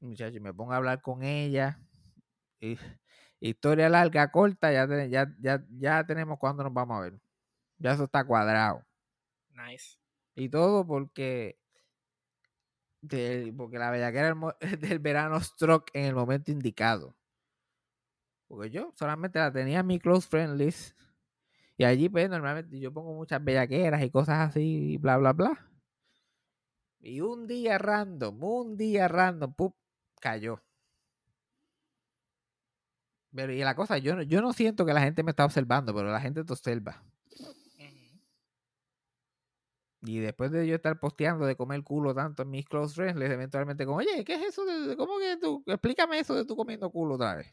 Muchachos, 0.00 0.40
me 0.42 0.52
pongo 0.52 0.72
a 0.72 0.76
hablar 0.76 1.00
con 1.00 1.22
ella. 1.22 1.78
Historia 3.40 3.88
larga, 3.88 4.30
corta, 4.30 4.72
ya, 4.72 4.86
ya, 5.08 5.26
ya, 5.40 5.64
ya 5.70 6.04
tenemos 6.06 6.38
cuándo 6.38 6.62
nos 6.62 6.72
vamos 6.74 6.98
a 6.98 7.00
ver. 7.02 7.20
Ya 7.78 7.92
eso 7.94 8.04
está 8.04 8.24
cuadrado. 8.24 8.84
Nice. 9.66 9.98
Y 10.34 10.48
todo 10.48 10.86
porque 10.86 11.60
porque 13.56 13.78
la 13.78 13.90
bellaquera 13.90 14.36
del, 14.78 14.98
verano 14.98 15.40
struck 15.40 15.90
en 15.94 16.04
el 16.04 16.14
momento 16.14 16.50
indicado. 16.50 17.16
Porque 18.48 18.70
yo 18.70 18.92
solamente 18.96 19.38
la 19.38 19.52
tenía 19.52 19.80
en 19.80 19.86
mi 19.86 19.98
close 19.98 20.28
friend 20.28 20.58
list. 20.58 20.98
Y 21.76 21.84
allí, 21.84 22.08
pues, 22.08 22.28
normalmente 22.28 22.78
yo 22.78 22.92
pongo 22.92 23.14
muchas 23.14 23.42
bellaqueras 23.42 24.02
y 24.02 24.10
cosas 24.10 24.50
así, 24.50 24.92
y 24.92 24.96
bla, 24.98 25.16
bla, 25.16 25.32
bla. 25.32 25.70
Y 27.00 27.20
un 27.22 27.46
día 27.46 27.78
random, 27.78 28.42
un 28.42 28.76
día 28.76 29.08
random, 29.08 29.54
¡pup! 29.54 29.74
cayó. 30.20 30.62
Pero, 33.34 33.52
y 33.52 33.60
la 33.60 33.74
cosa, 33.74 33.96
yo, 33.98 34.20
yo 34.22 34.42
no 34.42 34.52
siento 34.52 34.84
que 34.84 34.92
la 34.92 35.00
gente 35.00 35.22
me 35.22 35.30
está 35.30 35.44
observando, 35.44 35.94
pero 35.94 36.10
la 36.10 36.20
gente 36.20 36.44
te 36.44 36.52
observa. 36.52 37.02
Y 40.02 40.18
después 40.20 40.50
de 40.50 40.66
yo 40.66 40.74
estar 40.76 40.98
posteando 40.98 41.44
de 41.46 41.56
comer 41.56 41.82
culo 41.82 42.14
tanto 42.14 42.42
en 42.42 42.50
mis 42.50 42.64
close 42.66 42.94
friends, 42.94 43.16
les 43.18 43.30
eventualmente 43.30 43.84
como, 43.84 43.98
oye, 43.98 44.24
¿qué 44.24 44.34
es 44.34 44.42
eso? 44.42 44.64
de- 44.64 44.96
¿Cómo 44.96 45.18
que 45.18 45.36
tú? 45.38 45.62
Explícame 45.66 46.18
eso 46.18 46.34
de 46.34 46.44
tú 46.46 46.56
comiendo 46.56 46.90
culo 46.90 47.14
otra 47.16 47.36
vez. 47.36 47.52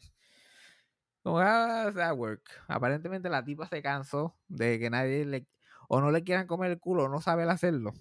Como, 1.22 1.36
"How 1.38 1.84
does 1.84 1.94
that 1.94 2.16
work? 2.16 2.42
Aparentemente 2.68 3.28
la 3.28 3.44
tipa 3.44 3.68
se 3.68 3.82
cansó 3.82 4.36
de 4.48 4.78
que 4.78 4.90
nadie 4.90 5.24
le... 5.24 5.46
O 5.88 6.00
no 6.00 6.10
le 6.10 6.22
quieran 6.24 6.46
comer 6.46 6.70
el 6.72 6.78
culo 6.80 7.04
o 7.04 7.08
no 7.08 7.20
sabe 7.20 7.44
hacerlo. 7.44 7.92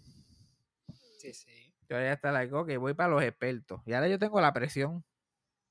Sí, 1.19 1.33
sí. 1.33 1.73
Yo 1.89 1.95
ya 1.97 2.13
está 2.13 2.31
like, 2.31 2.53
ok, 2.53 2.77
voy 2.77 2.93
para 2.93 3.09
los 3.09 3.23
expertos. 3.23 3.81
Y 3.85 3.93
ahora 3.93 4.07
yo 4.07 4.19
tengo 4.19 4.39
la 4.41 4.53
presión. 4.53 5.03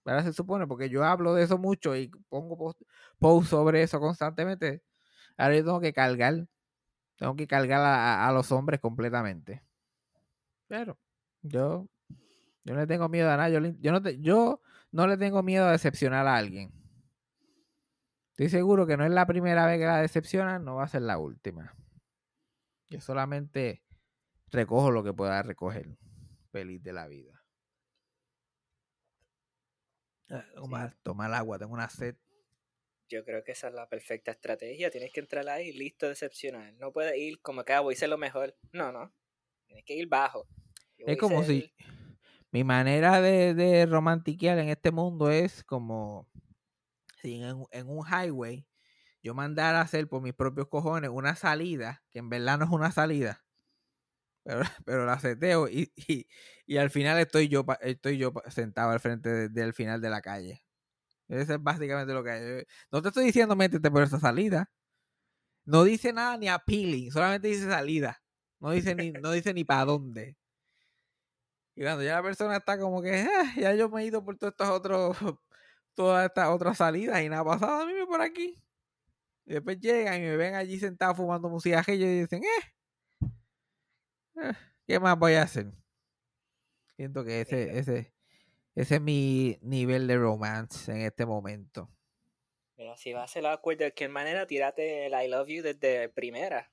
Ahora 0.04 0.22
se 0.24 0.32
supone, 0.32 0.66
porque 0.66 0.90
yo 0.90 1.04
hablo 1.04 1.34
de 1.34 1.44
eso 1.44 1.58
mucho 1.58 1.96
y 1.96 2.08
pongo 2.28 2.56
post, 2.58 2.80
post 3.18 3.50
sobre 3.50 3.82
eso 3.82 4.00
constantemente. 4.00 4.82
Ahora 5.36 5.56
yo 5.56 5.64
tengo 5.64 5.80
que 5.80 5.92
cargar. 5.94 6.46
Tengo 7.16 7.35
que 7.35 7.46
cargar 7.46 7.81
a, 7.83 8.31
los 8.33 8.52
hombres 8.52 8.81
completamente. 8.81 9.62
Pero 10.68 10.98
yo, 11.42 11.88
yo 12.64 12.74
no 12.74 12.81
le 12.81 12.87
tengo 12.87 13.09
miedo 13.09 13.31
a 13.31 13.37
nada. 13.37 13.48
Yo, 13.48 13.61
no 13.92 14.02
te- 14.02 14.20
yo 14.20 14.61
no 14.92 15.07
le 15.07 15.16
tengo 15.16 15.42
miedo 15.42 15.66
a 15.66 15.72
decepcionar 15.72 16.26
a 16.26 16.37
alguien. 16.37 16.72
Estoy 18.31 18.50
seguro 18.50 18.87
que 18.87 18.98
no 18.98 19.05
es 19.05 19.11
la 19.11 19.26
primera 19.26 19.64
vez 19.66 19.79
que 19.79 19.87
la 19.87 20.02
decepcionan, 20.02 20.62
no 20.62 20.76
va 20.76 20.85
a 20.85 20.88
ser 20.88 21.02
la 21.02 21.16
última. 21.16 21.74
Yo 22.90 23.00
solamente 23.00 23.83
recojo 24.50 24.90
lo 24.90 25.02
que 25.02 25.14
pueda 25.14 25.42
recoger. 25.42 25.96
Feliz 26.52 26.83
de 26.83 26.92
la 26.92 27.09
vida. 27.09 27.42
Ah, 30.29 30.44
Tomar, 30.55 30.94
tomar 31.02 31.33
agua, 31.33 31.59
tengo 31.59 31.72
una 31.72 31.88
sed. 31.88 32.16
Yo 33.08 33.24
creo 33.24 33.44
que 33.44 33.52
esa 33.52 33.68
es 33.68 33.74
la 33.74 33.88
perfecta 33.88 34.32
estrategia. 34.32 34.90
Tienes 34.90 35.12
que 35.12 35.20
entrar 35.20 35.48
ahí 35.48 35.72
listo 35.72 36.06
a 36.06 36.08
decepcionar. 36.10 36.74
No 36.74 36.92
puedes 36.92 37.16
ir 37.16 37.40
como 37.40 37.64
que 37.64 37.72
ah, 37.72 37.80
voy 37.80 37.94
a 37.94 37.98
ser 37.98 38.08
lo 38.08 38.18
mejor. 38.18 38.56
No, 38.72 38.90
no. 38.92 39.12
Tienes 39.66 39.84
que 39.84 39.94
ir 39.94 40.08
bajo. 40.08 40.46
Yo 40.98 41.06
Es 41.06 41.18
como 41.18 41.42
ser- 41.44 41.46
si 41.62 41.72
mi 42.50 42.64
manera 42.64 43.20
de, 43.20 43.54
de 43.54 43.86
romantiquear 43.86 44.58
en 44.58 44.68
este 44.70 44.90
mundo 44.90 45.30
es 45.30 45.62
como 45.64 46.28
si 47.22 47.34
en, 47.42 47.56
un- 47.56 47.66
en 47.70 47.88
un 47.88 48.04
highway 48.06 48.66
yo 49.22 49.34
mandara 49.34 49.78
a 49.80 49.82
hacer 49.82 50.08
por 50.08 50.22
mis 50.22 50.34
propios 50.34 50.68
cojones 50.68 51.10
una 51.10 51.34
salida, 51.36 52.04
que 52.10 52.20
en 52.20 52.28
verdad 52.30 52.58
no 52.58 52.64
es 52.64 52.70
una 52.70 52.92
salida, 52.92 53.44
pero, 54.44 54.60
pero 54.84 55.06
la 55.06 55.18
seteo 55.18 55.68
y, 55.68 55.92
y, 55.96 56.26
y 56.66 56.76
al 56.78 56.90
final 56.90 57.18
estoy 57.18 57.48
yo 57.48 57.64
estoy 57.80 58.18
yo 58.18 58.32
sentado 58.48 58.90
al 58.90 59.00
frente 59.00 59.28
de- 59.28 59.48
del 59.48 59.74
final 59.74 60.00
de 60.00 60.10
la 60.10 60.22
calle. 60.22 60.62
Eso 61.28 61.54
es 61.54 61.62
básicamente 61.62 62.12
lo 62.12 62.22
que 62.24 62.30
hay. 62.30 62.64
No 62.92 63.02
te 63.02 63.08
estoy 63.08 63.26
diciendo 63.26 63.56
métete 63.56 63.90
por 63.90 64.02
esa 64.02 64.20
salida. 64.20 64.70
No 65.64 65.84
dice 65.84 66.12
nada 66.12 66.36
ni 66.38 66.48
appealing, 66.48 67.10
solamente 67.12 67.48
dice 67.48 67.66
salida. 67.68 68.22
No 68.60 68.70
dice 68.70 68.94
ni, 68.94 69.12
no 69.12 69.32
dice 69.32 69.52
ni 69.54 69.64
para 69.64 69.84
dónde. 69.84 70.36
Y 71.74 71.82
cuando 71.82 72.02
ya 72.02 72.14
la 72.16 72.22
persona 72.22 72.56
está 72.56 72.78
como 72.78 73.02
que, 73.02 73.10
"Ah, 73.20 73.52
ya 73.56 73.74
yo 73.74 73.88
me 73.90 74.02
he 74.02 74.06
ido 74.06 74.24
por 74.24 74.36
todos 74.38 74.52
estos 74.52 74.68
otros, 74.70 75.16
todas 75.94 76.26
estas 76.26 76.48
otras 76.48 76.78
salidas 76.78 77.22
y 77.22 77.28
nada 77.28 77.44
pasado 77.44 77.82
a 77.82 77.86
mí 77.86 77.92
por 78.06 78.20
aquí. 78.22 78.62
Y 79.46 79.54
después 79.54 79.80
llegan 79.80 80.16
y 80.22 80.24
me 80.26 80.36
ven 80.36 80.54
allí 80.56 80.78
sentado 80.80 81.14
fumando 81.16 81.48
un 81.48 81.60
cigarrillo 81.60 82.06
y 82.06 82.20
dicen, 82.22 82.42
eh, 82.44 82.74
eh, 84.36 84.52
¿qué 84.86 85.00
más 85.00 85.18
voy 85.18 85.34
a 85.34 85.42
hacer? 85.42 85.72
Siento 86.96 87.24
que 87.24 87.40
ese, 87.42 87.78
ese, 87.78 88.12
ese 88.76 88.96
es 88.96 89.00
mi 89.00 89.58
nivel 89.62 90.06
de 90.06 90.18
romance 90.18 90.92
en 90.92 91.00
este 91.00 91.24
momento. 91.24 91.90
Mira, 92.76 92.94
si 92.96 93.14
vas 93.14 93.22
a 93.22 93.24
hacer 93.24 93.46
awkward 93.46 93.78
de 93.78 93.84
cualquier 93.86 94.10
manera, 94.10 94.46
tírate 94.46 95.06
el 95.06 95.14
I 95.14 95.28
love 95.28 95.48
you 95.48 95.62
desde 95.62 96.10
primera. 96.10 96.70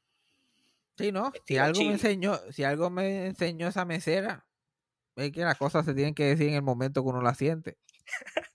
Sí, 0.97 1.13
¿no? 1.13 1.31
Si 1.45 1.57
algo 1.57 1.79
me 1.79 1.93
enseñó, 1.93 2.37
si 2.51 2.65
algo 2.65 2.89
me 2.89 3.27
enseñó 3.27 3.69
esa 3.69 3.85
mesera, 3.85 4.45
es 5.15 5.31
que 5.31 5.41
las 5.41 5.57
cosas 5.57 5.85
se 5.85 5.93
tienen 5.93 6.13
que 6.13 6.25
decir 6.25 6.49
en 6.49 6.55
el 6.55 6.61
momento 6.61 7.01
que 7.01 7.09
uno 7.09 7.21
las 7.21 7.37
siente. 7.37 7.77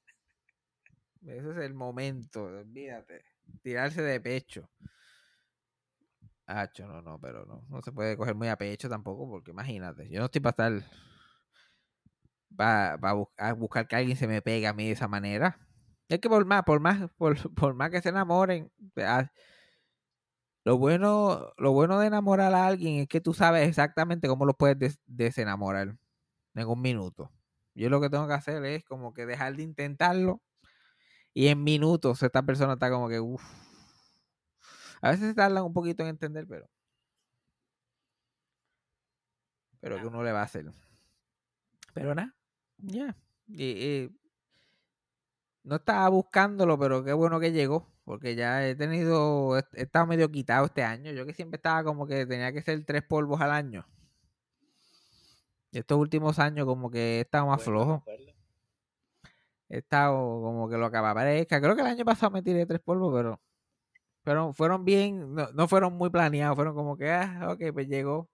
Ese 1.23 1.51
es 1.51 1.57
el 1.57 1.75
momento, 1.75 2.45
olvídate. 2.45 3.25
Tirarse 3.63 4.03
de 4.03 4.21
pecho. 4.21 4.71
Hacho, 6.47 6.87
no, 6.87 7.01
no, 7.03 7.19
pero 7.19 7.47
no. 7.47 7.65
No 7.69 7.83
se 7.83 7.93
puede 7.93 8.17
coger 8.17 8.35
muy 8.35 8.49
a 8.49 8.57
pecho 8.57 8.89
tampoco, 8.89 9.29
porque 9.29 9.51
imagínate, 9.53 10.09
yo 10.11 10.21
no 10.21 10.27
estoy 10.27 10.41
para 10.43 10.51
estar. 10.51 10.91
Para 12.57 12.97
buscar 13.55 13.87
que 13.89 13.97
alguien 13.97 14.17
se 14.17 14.27
me 14.29 14.43
pegue 14.43 14.67
a 14.67 14.73
mí 14.73 14.87
de 14.87 14.93
esa 14.93 15.09
manera. 15.09 15.59
Es 16.09 16.21
que 16.21 16.29
por 16.29 16.45
más, 16.47 16.63
por 16.65 16.81
más, 16.81 17.11
por, 17.17 17.37
por 17.55 17.75
más 17.75 17.91
que 17.91 18.01
se 18.03 18.09
enamoren, 18.11 18.73
ah, 18.99 19.31
lo 20.65 20.77
bueno, 20.79 21.53
lo 21.57 21.73
bueno 21.73 21.99
de 21.99 22.09
enamorar 22.09 22.55
a 22.55 22.67
alguien 22.67 22.97
es 23.01 23.09
que 23.09 23.21
tú 23.21 23.33
sabes 23.35 23.69
exactamente 23.69 24.29
cómo 24.29 24.45
lo 24.45 24.55
puedes 24.55 24.79
des- 24.79 25.01
desenamorar 25.07 25.97
en 26.55 26.69
un 26.69 26.83
minuto. 26.83 27.33
Yo 27.75 27.91
lo 27.91 28.01
que 28.01 28.11
tengo 28.11 28.29
que 28.29 28.35
hacer 28.35 28.65
es 28.67 28.85
como 28.85 29.15
que 29.15 29.27
dejar 29.27 29.57
de 29.57 29.65
intentarlo 29.65 30.43
y 31.35 31.49
en 31.49 31.65
minutos 31.65 32.23
esta 32.23 32.43
persona 32.45 32.75
está 32.75 32.91
como 32.91 33.09
que 33.09 33.21
uff. 33.21 33.43
A 35.03 35.11
veces 35.11 35.29
se 35.31 35.35
tardan 35.35 35.65
un 35.65 35.73
poquito 35.73 36.03
en 36.05 36.11
entender, 36.11 36.47
pero 36.47 36.69
pero 39.81 39.99
que 40.01 40.07
uno 40.07 40.23
le 40.23 40.33
va 40.33 40.41
a 40.41 40.45
hacer. 40.45 40.73
Pero 41.95 42.15
nada, 42.15 42.35
ya. 42.79 43.17
Y, 43.49 43.65
y 43.65 44.11
no 45.63 45.77
estaba 45.77 46.09
buscándolo, 46.09 46.79
pero 46.79 47.05
qué 47.05 47.13
bueno 47.13 47.41
que 47.41 47.53
llegó. 47.53 47.93
Porque 48.05 48.35
ya 48.35 48.67
he 48.67 48.75
tenido, 48.75 49.59
he 49.59 49.65
estado 49.75 50.07
medio 50.07 50.31
quitado 50.31 50.65
este 50.67 50.83
año. 50.83 51.13
Yo 51.13 51.27
que 51.27 51.35
siempre 51.35 51.57
estaba 51.57 51.85
como 51.85 52.07
que 52.07 52.25
tenía 52.25 52.53
que 52.53 52.63
ser 52.63 52.83
tres 52.87 53.03
polvos 53.03 53.41
al 53.43 53.51
año. 53.51 53.87
Y 55.71 55.79
estos 55.79 55.99
últimos 55.99 56.39
años 56.39 56.65
como 56.67 56.91
que 56.91 57.19
he 57.19 57.21
estado 57.21 57.47
más 57.47 57.63
Bueno, 57.65 58.03
flojo. 58.03 58.05
He 59.69 59.79
estado 59.79 60.15
como 60.17 60.69
que 60.71 60.79
lo 60.79 60.91
que 60.91 60.97
aparezca. 60.97 61.61
Creo 61.61 61.75
que 61.77 61.83
el 61.83 61.89
año 61.89 62.05
pasado 62.05 62.31
me 62.31 62.43
tiré 62.43 62.65
tres 62.65 62.81
polvos, 62.81 63.13
pero 63.15 63.41
pero 64.23 64.53
fueron 64.53 64.85
bien, 64.85 65.35
no, 65.35 65.51
no 65.53 65.69
fueron 65.69 65.95
muy 65.95 66.11
planeados. 66.11 66.57
Fueron 66.57 66.75
como 66.75 66.97
que, 66.97 67.11
ah, 67.11 67.49
ok, 67.51 67.73
pues 67.73 67.89
llegó. 67.89 68.31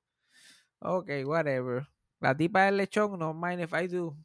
Ok, 0.80 1.11
whatever. 1.24 1.88
La 2.20 2.37
tipa 2.37 2.64
del 2.64 2.78
lechón, 2.78 3.18
no 3.18 3.35
mind 3.35 3.62
if 3.62 3.72
I 3.72 3.88
do. 3.88 4.16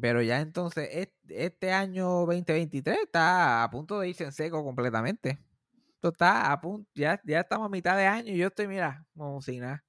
Pero 0.00 0.22
ya 0.22 0.40
entonces, 0.40 0.88
est- 0.92 1.14
este 1.28 1.72
año 1.72 2.26
2023 2.26 2.98
está 3.04 3.62
a 3.64 3.70
punto 3.70 4.00
de 4.00 4.08
irse 4.08 4.24
en 4.24 4.32
seco 4.32 4.64
completamente. 4.64 5.38
Esto 5.94 6.08
está 6.10 6.52
a 6.52 6.60
punto, 6.60 6.90
ya, 6.94 7.20
ya 7.24 7.40
estamos 7.40 7.66
a 7.66 7.70
mitad 7.70 7.96
de 7.96 8.06
año 8.06 8.32
y 8.32 8.38
yo 8.38 8.48
estoy, 8.48 8.68
mira, 8.68 9.06
como 9.16 9.40
nada. 9.58 9.84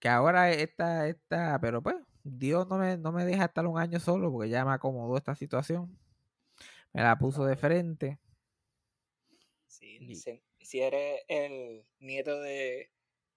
Que 0.00 0.08
ahora 0.08 0.50
está, 0.50 1.08
está, 1.08 1.58
pero 1.60 1.82
pues, 1.82 1.96
Dios 2.24 2.66
no 2.68 2.78
me, 2.78 2.96
no 2.98 3.12
me 3.12 3.24
deja 3.24 3.44
estar 3.44 3.66
un 3.66 3.78
año 3.78 4.00
solo 4.00 4.32
porque 4.32 4.48
ya 4.48 4.64
me 4.64 4.72
acomodó 4.72 5.16
esta 5.16 5.34
situación. 5.34 5.98
Me 6.92 7.02
la 7.02 7.18
puso 7.18 7.44
de 7.44 7.56
frente. 7.56 8.20
Sí, 9.66 9.98
Y- 10.00 10.14
si 10.60 10.80
eres 10.80 11.22
el 11.28 11.84
nieto 11.98 12.40
de, 12.40 12.92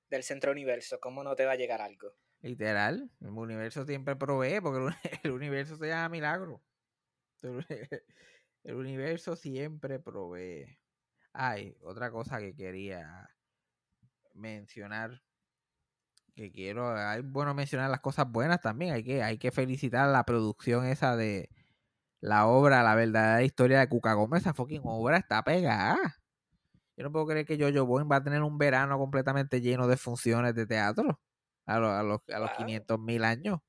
del 0.09 0.23
centro 0.23 0.51
universo, 0.51 0.99
¿cómo 0.99 1.23
no 1.23 1.35
te 1.35 1.45
va 1.45 1.53
a 1.53 1.55
llegar 1.55 1.81
algo? 1.81 2.15
Literal, 2.45 3.09
el 3.21 3.29
universo 3.29 3.87
siempre 3.87 4.15
provee 4.15 4.61
porque 4.61 4.77
el, 4.77 4.83
uni- 4.83 4.95
el 5.23 5.31
universo 5.31 5.77
se 5.77 5.87
llama 5.87 6.09
milagro. 6.09 6.61
El, 8.63 8.75
universo 8.75 9.35
siempre 9.35 9.99
provee. 9.99 10.77
Hay 11.33 11.75
otra 11.81 12.11
cosa 12.11 12.39
que 12.39 12.55
quería 12.55 13.29
mencionar. 14.35 15.23
Que 16.35 16.51
quiero, 16.51 16.95
hay 16.95 17.21
bueno 17.21 17.55
mencionar 17.55 17.89
las 17.89 18.01
cosas 18.01 18.29
buenas 18.29 18.61
también. 18.61 18.93
Hay 18.93 19.03
que, 19.03 19.23
hay 19.23 19.39
que 19.39 19.51
felicitar 19.51 20.07
la 20.09 20.23
producción 20.23 20.85
esa 20.85 21.15
de 21.15 21.49
la 22.19 22.45
obra, 22.45 22.83
la 22.83 22.93
verdadera 22.93 23.41
historia 23.41 23.79
de 23.79 23.89
Cuca 23.89 24.13
Gómez. 24.13 24.41
Esa 24.41 24.53
fucking 24.53 24.81
obra 24.85 25.17
está 25.17 25.43
pegada. 25.43 25.97
Yo 26.95 27.05
no 27.05 27.11
puedo 27.11 27.25
creer 27.25 27.47
que 27.47 27.57
Jojo 27.59 27.87
Boy 27.87 28.03
va 28.03 28.17
a 28.17 28.23
tener 28.23 28.43
un 28.43 28.59
verano 28.59 28.99
completamente 28.99 29.61
lleno 29.61 29.87
de 29.87 29.97
funciones 29.97 30.53
de 30.53 30.67
teatro 30.67 31.19
a, 31.65 31.79
los 31.79 31.89
a 31.91 32.03
los, 32.03 32.19
a 32.29 32.39
los 32.39 32.49
Wow. 32.49 32.57
500 32.57 32.99
mil 32.99 33.23
años. 33.23 33.59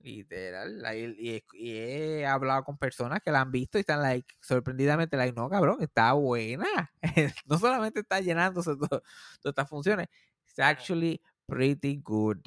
Literal. 0.00 0.82
Y, 0.96 1.30
y 1.30 1.30
he- 1.36 1.44
y 1.52 1.70
he 1.72 2.26
hablado 2.26 2.64
con 2.64 2.76
personas 2.76 3.20
que 3.24 3.30
la 3.30 3.40
han 3.40 3.52
visto 3.52 3.78
y 3.78 3.82
están 3.82 4.02
like, 4.02 4.34
sorprendidamente, 4.40 5.16
like, 5.16 5.32
no, 5.34 5.48
cabrón, 5.48 5.78
está 5.80 6.12
buena. 6.14 6.66
no 7.46 7.58
solamente 7.58 8.00
está 8.00 8.20
llenándose 8.20 8.70
to- 8.76 8.88
todas 8.88 9.02
estas 9.44 9.68
funciones, 9.68 10.08
it's 10.44 10.58
actually 10.58 11.22
pretty 11.46 12.00
good. 12.02 12.40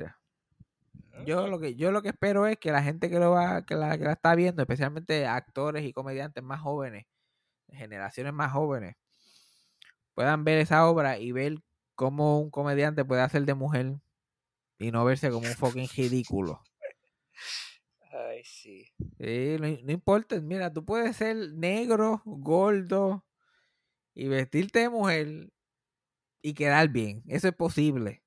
Yo 1.25 1.47
lo 1.47 1.59
que 1.59 1.75
yo 1.75 1.91
lo 1.91 2.01
que 2.01 2.09
espero 2.09 2.45
es 2.45 2.57
que 2.57 2.71
la 2.73 2.83
gente 2.83 3.09
que 3.09 3.19
lo 3.19 3.31
va 3.31 3.65
que 3.65 3.75
la, 3.75 3.97
que 3.97 4.03
la 4.03 4.11
está 4.13 4.35
viendo, 4.35 4.61
especialmente 4.61 5.25
actores 5.25 5.85
y 5.85 5.93
comediantes 5.93 6.43
más 6.43 6.59
jóvenes, 6.59 7.05
generaciones 7.69 8.33
más 8.33 8.51
jóvenes, 8.51 8.95
puedan 10.13 10.43
ver 10.43 10.57
esa 10.59 10.87
obra 10.89 11.17
y 11.19 11.31
ver 11.31 11.59
cómo 11.95 12.39
un 12.39 12.49
comediante 12.51 13.05
puede 13.05 13.21
hacer 13.21 13.45
de 13.45 13.53
mujer 13.53 13.95
y 14.79 14.91
no 14.91 15.05
verse 15.05 15.29
como 15.31 15.47
un 15.47 15.55
fucking 15.55 15.87
ridículo. 15.95 16.61
Ay, 18.11 18.43
sí. 18.43 18.87
Sí, 19.19 19.57
no, 19.59 19.67
no 19.67 19.91
importa, 19.91 20.39
mira, 20.39 20.71
tú 20.71 20.85
puedes 20.85 21.17
ser 21.17 21.53
negro, 21.53 22.21
gordo 22.25 23.25
y 24.13 24.27
vestirte 24.27 24.79
de 24.79 24.89
mujer 24.89 25.51
y 26.41 26.53
quedar 26.53 26.89
bien. 26.89 27.23
Eso 27.27 27.47
es 27.47 27.55
posible. 27.55 28.23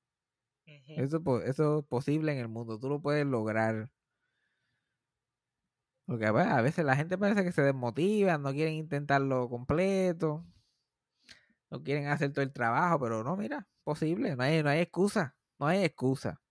Eso, 0.87 1.17
es 1.17 1.23
po- 1.23 1.41
eso 1.41 1.79
es 1.79 1.85
posible 1.85 2.31
en 2.33 2.39
el 2.39 2.47
mundo. 2.49 2.79
Tú 2.79 2.89
lo 2.89 3.01
puedes 3.01 3.25
lograr. 3.25 3.89
Porque 6.05 6.25
a 6.25 6.61
veces 6.61 6.83
la 6.85 6.95
gente 6.95 7.17
parece 7.17 7.43
que 7.43 7.51
se 7.51 7.61
desmotiva, 7.61 8.37
no 8.37 8.51
quieren 8.51 8.73
intentarlo 8.73 9.47
completo, 9.47 10.45
no 11.69 11.83
quieren 11.83 12.07
hacer 12.07 12.31
todo 12.33 12.41
el 12.43 12.51
trabajo, 12.51 12.99
pero 12.99 13.23
no, 13.23 13.35
mira, 13.37 13.67
posible, 13.83 14.35
no 14.35 14.43
hay, 14.43 14.63
no 14.63 14.69
hay 14.69 14.79
excusa, 14.79 15.37
no 15.59 15.67
hay 15.67 15.83
excusa. 15.83 16.41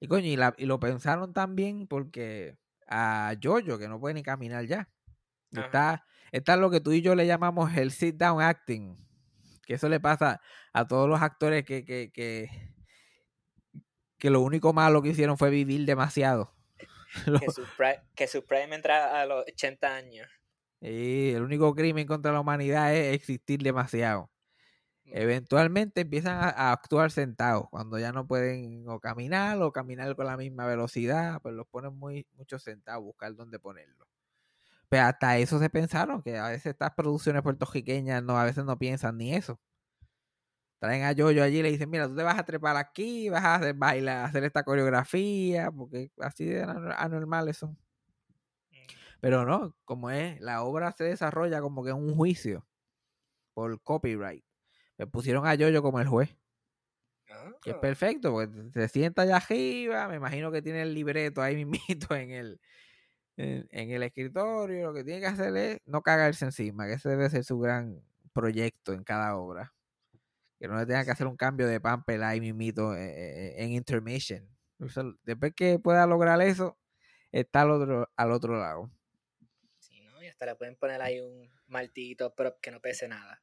Y 0.00 0.08
coño, 0.08 0.26
y, 0.26 0.36
la- 0.36 0.54
y 0.58 0.66
lo 0.66 0.78
pensaron 0.78 1.32
también 1.32 1.86
porque 1.86 2.58
a 2.86 3.34
Jojo, 3.42 3.78
que 3.78 3.88
no 3.88 3.98
puede 4.00 4.14
ni 4.14 4.22
caminar 4.22 4.66
ya, 4.66 4.90
Ajá. 5.54 5.64
está, 5.66 6.06
está 6.32 6.56
lo 6.56 6.70
que 6.70 6.80
tú 6.80 6.92
y 6.92 7.00
yo 7.02 7.14
le 7.14 7.26
llamamos 7.26 7.74
el 7.76 7.90
sit 7.92 8.16
down 8.16 8.42
acting, 8.42 8.96
que 9.64 9.74
eso 9.74 9.88
le 9.88 9.98
pasa 10.00 10.40
a 10.72 10.86
todos 10.86 11.08
los 11.08 11.20
actores 11.22 11.64
que, 11.64 11.84
que, 11.84 12.10
que, 12.12 12.50
que 14.18 14.30
lo 14.30 14.40
único 14.40 14.72
malo 14.72 15.02
que 15.02 15.10
hicieron 15.10 15.38
fue 15.38 15.50
vivir 15.50 15.84
demasiado. 15.86 16.52
Que 17.40 17.50
su, 17.50 17.64
prime, 17.76 18.02
que 18.14 18.26
su 18.26 18.44
prime 18.44 18.74
entra 18.76 19.22
a 19.22 19.24
los 19.26 19.44
80 19.48 19.94
años. 19.94 20.28
y 20.82 21.30
el 21.30 21.42
único 21.42 21.74
crimen 21.74 22.06
contra 22.06 22.30
la 22.32 22.40
humanidad 22.40 22.94
es 22.94 23.14
existir 23.14 23.62
demasiado. 23.62 24.30
Eventualmente 25.10 26.02
empiezan 26.02 26.36
a, 26.42 26.48
a 26.50 26.72
actuar 26.72 27.10
sentados, 27.10 27.68
cuando 27.70 27.98
ya 27.98 28.12
no 28.12 28.26
pueden 28.26 28.88
o 28.88 29.00
caminar 29.00 29.60
o 29.62 29.72
caminar 29.72 30.14
con 30.16 30.26
la 30.26 30.36
misma 30.36 30.66
velocidad, 30.66 31.40
pues 31.42 31.54
los 31.54 31.66
ponen 31.68 31.96
muy 31.98 32.26
mucho 32.34 32.58
sentados, 32.58 33.04
buscar 33.04 33.34
dónde 33.34 33.58
ponerlo. 33.60 34.06
Pero 34.88 35.04
hasta 35.04 35.38
eso 35.38 35.58
se 35.60 35.70
pensaron, 35.70 36.22
que 36.22 36.38
a 36.38 36.48
veces 36.48 36.66
estas 36.68 36.94
producciones 36.94 37.42
puertorriqueñas 37.42 38.22
no, 38.22 38.38
a 38.38 38.44
veces 38.44 38.64
no 38.64 38.78
piensan 38.78 39.18
ni 39.18 39.34
eso. 39.34 39.60
Traen 40.78 41.04
a 41.04 41.12
Yoyo 41.12 41.42
allí 41.42 41.58
y 41.58 41.62
le 41.62 41.70
dicen, 41.70 41.88
mira, 41.90 42.06
tú 42.06 42.14
te 42.16 42.22
vas 42.22 42.38
a 42.38 42.44
trepar 42.44 42.76
aquí, 42.76 43.28
vas 43.30 43.42
a 43.44 43.54
hacer 43.56 43.74
bailar, 43.74 44.26
hacer 44.26 44.44
esta 44.44 44.62
coreografía, 44.62 45.70
porque 45.70 46.10
así 46.20 46.44
de 46.44 46.64
anor- 46.64 46.94
anormales 46.98 47.56
son. 47.56 47.78
Pero 49.20 49.44
no, 49.44 49.74
como 49.84 50.10
es, 50.10 50.40
la 50.40 50.62
obra 50.62 50.92
se 50.92 51.04
desarrolla 51.04 51.60
como 51.60 51.84
que 51.84 51.90
en 51.90 51.96
un 51.96 52.14
juicio 52.14 52.66
por 53.54 53.82
copyright. 53.82 54.44
Me 54.98 55.06
pusieron 55.06 55.46
a 55.46 55.54
Yoyo 55.54 55.82
como 55.82 56.00
el 56.00 56.08
juez, 56.08 56.36
que 57.62 57.70
es 57.70 57.76
Ah, 57.76 57.80
perfecto, 57.80 58.32
porque 58.32 58.70
se 58.72 58.88
sienta 58.88 59.22
allá 59.22 59.36
arriba, 59.36 60.08
me 60.08 60.16
imagino 60.16 60.50
que 60.52 60.62
tiene 60.62 60.82
el 60.82 60.94
libreto 60.94 61.42
ahí 61.42 61.56
mismito 61.64 62.14
en 62.14 62.30
el, 62.30 62.60
en, 63.36 63.68
en 63.70 63.90
el 63.90 64.02
escritorio, 64.04 64.86
lo 64.88 64.94
que 64.94 65.04
tiene 65.04 65.20
que 65.20 65.26
hacer 65.26 65.56
es 65.56 65.80
no 65.86 66.02
cagarse 66.02 66.44
encima, 66.46 66.86
que 66.86 66.94
ese 66.94 67.08
debe 67.10 67.30
ser 67.30 67.44
su 67.44 67.58
gran 67.58 68.02
proyecto 68.32 68.92
en 68.92 69.04
cada 69.04 69.36
obra. 69.36 69.74
Que 70.58 70.68
no 70.68 70.76
le 70.78 70.86
tenga 70.86 71.04
que 71.04 71.10
hacer 71.10 71.26
un 71.26 71.36
cambio 71.36 71.66
de 71.68 71.80
pamper 71.80 72.22
ahí 72.22 72.40
mismito 72.40 72.94
eh, 72.94 73.00
eh, 73.10 73.54
en 73.64 73.72
intermission. 73.72 74.48
Después 75.24 75.54
que 75.54 75.78
pueda 75.78 76.06
lograr 76.06 76.40
eso, 76.42 76.78
está 77.32 77.62
al 77.62 77.72
otro, 77.72 78.10
al 78.16 78.32
otro 78.32 78.58
lado. 78.58 78.90
sí, 79.78 80.00
¿no? 80.00 80.22
Y 80.22 80.26
hasta 80.26 80.46
le 80.46 80.54
pueden 80.56 80.76
poner 80.76 81.00
ahí 81.02 81.20
un 81.20 81.50
martillito 81.66 82.34
prop 82.34 82.58
que 82.60 82.70
no 82.70 82.80
pese 82.80 83.08
nada. 83.08 83.42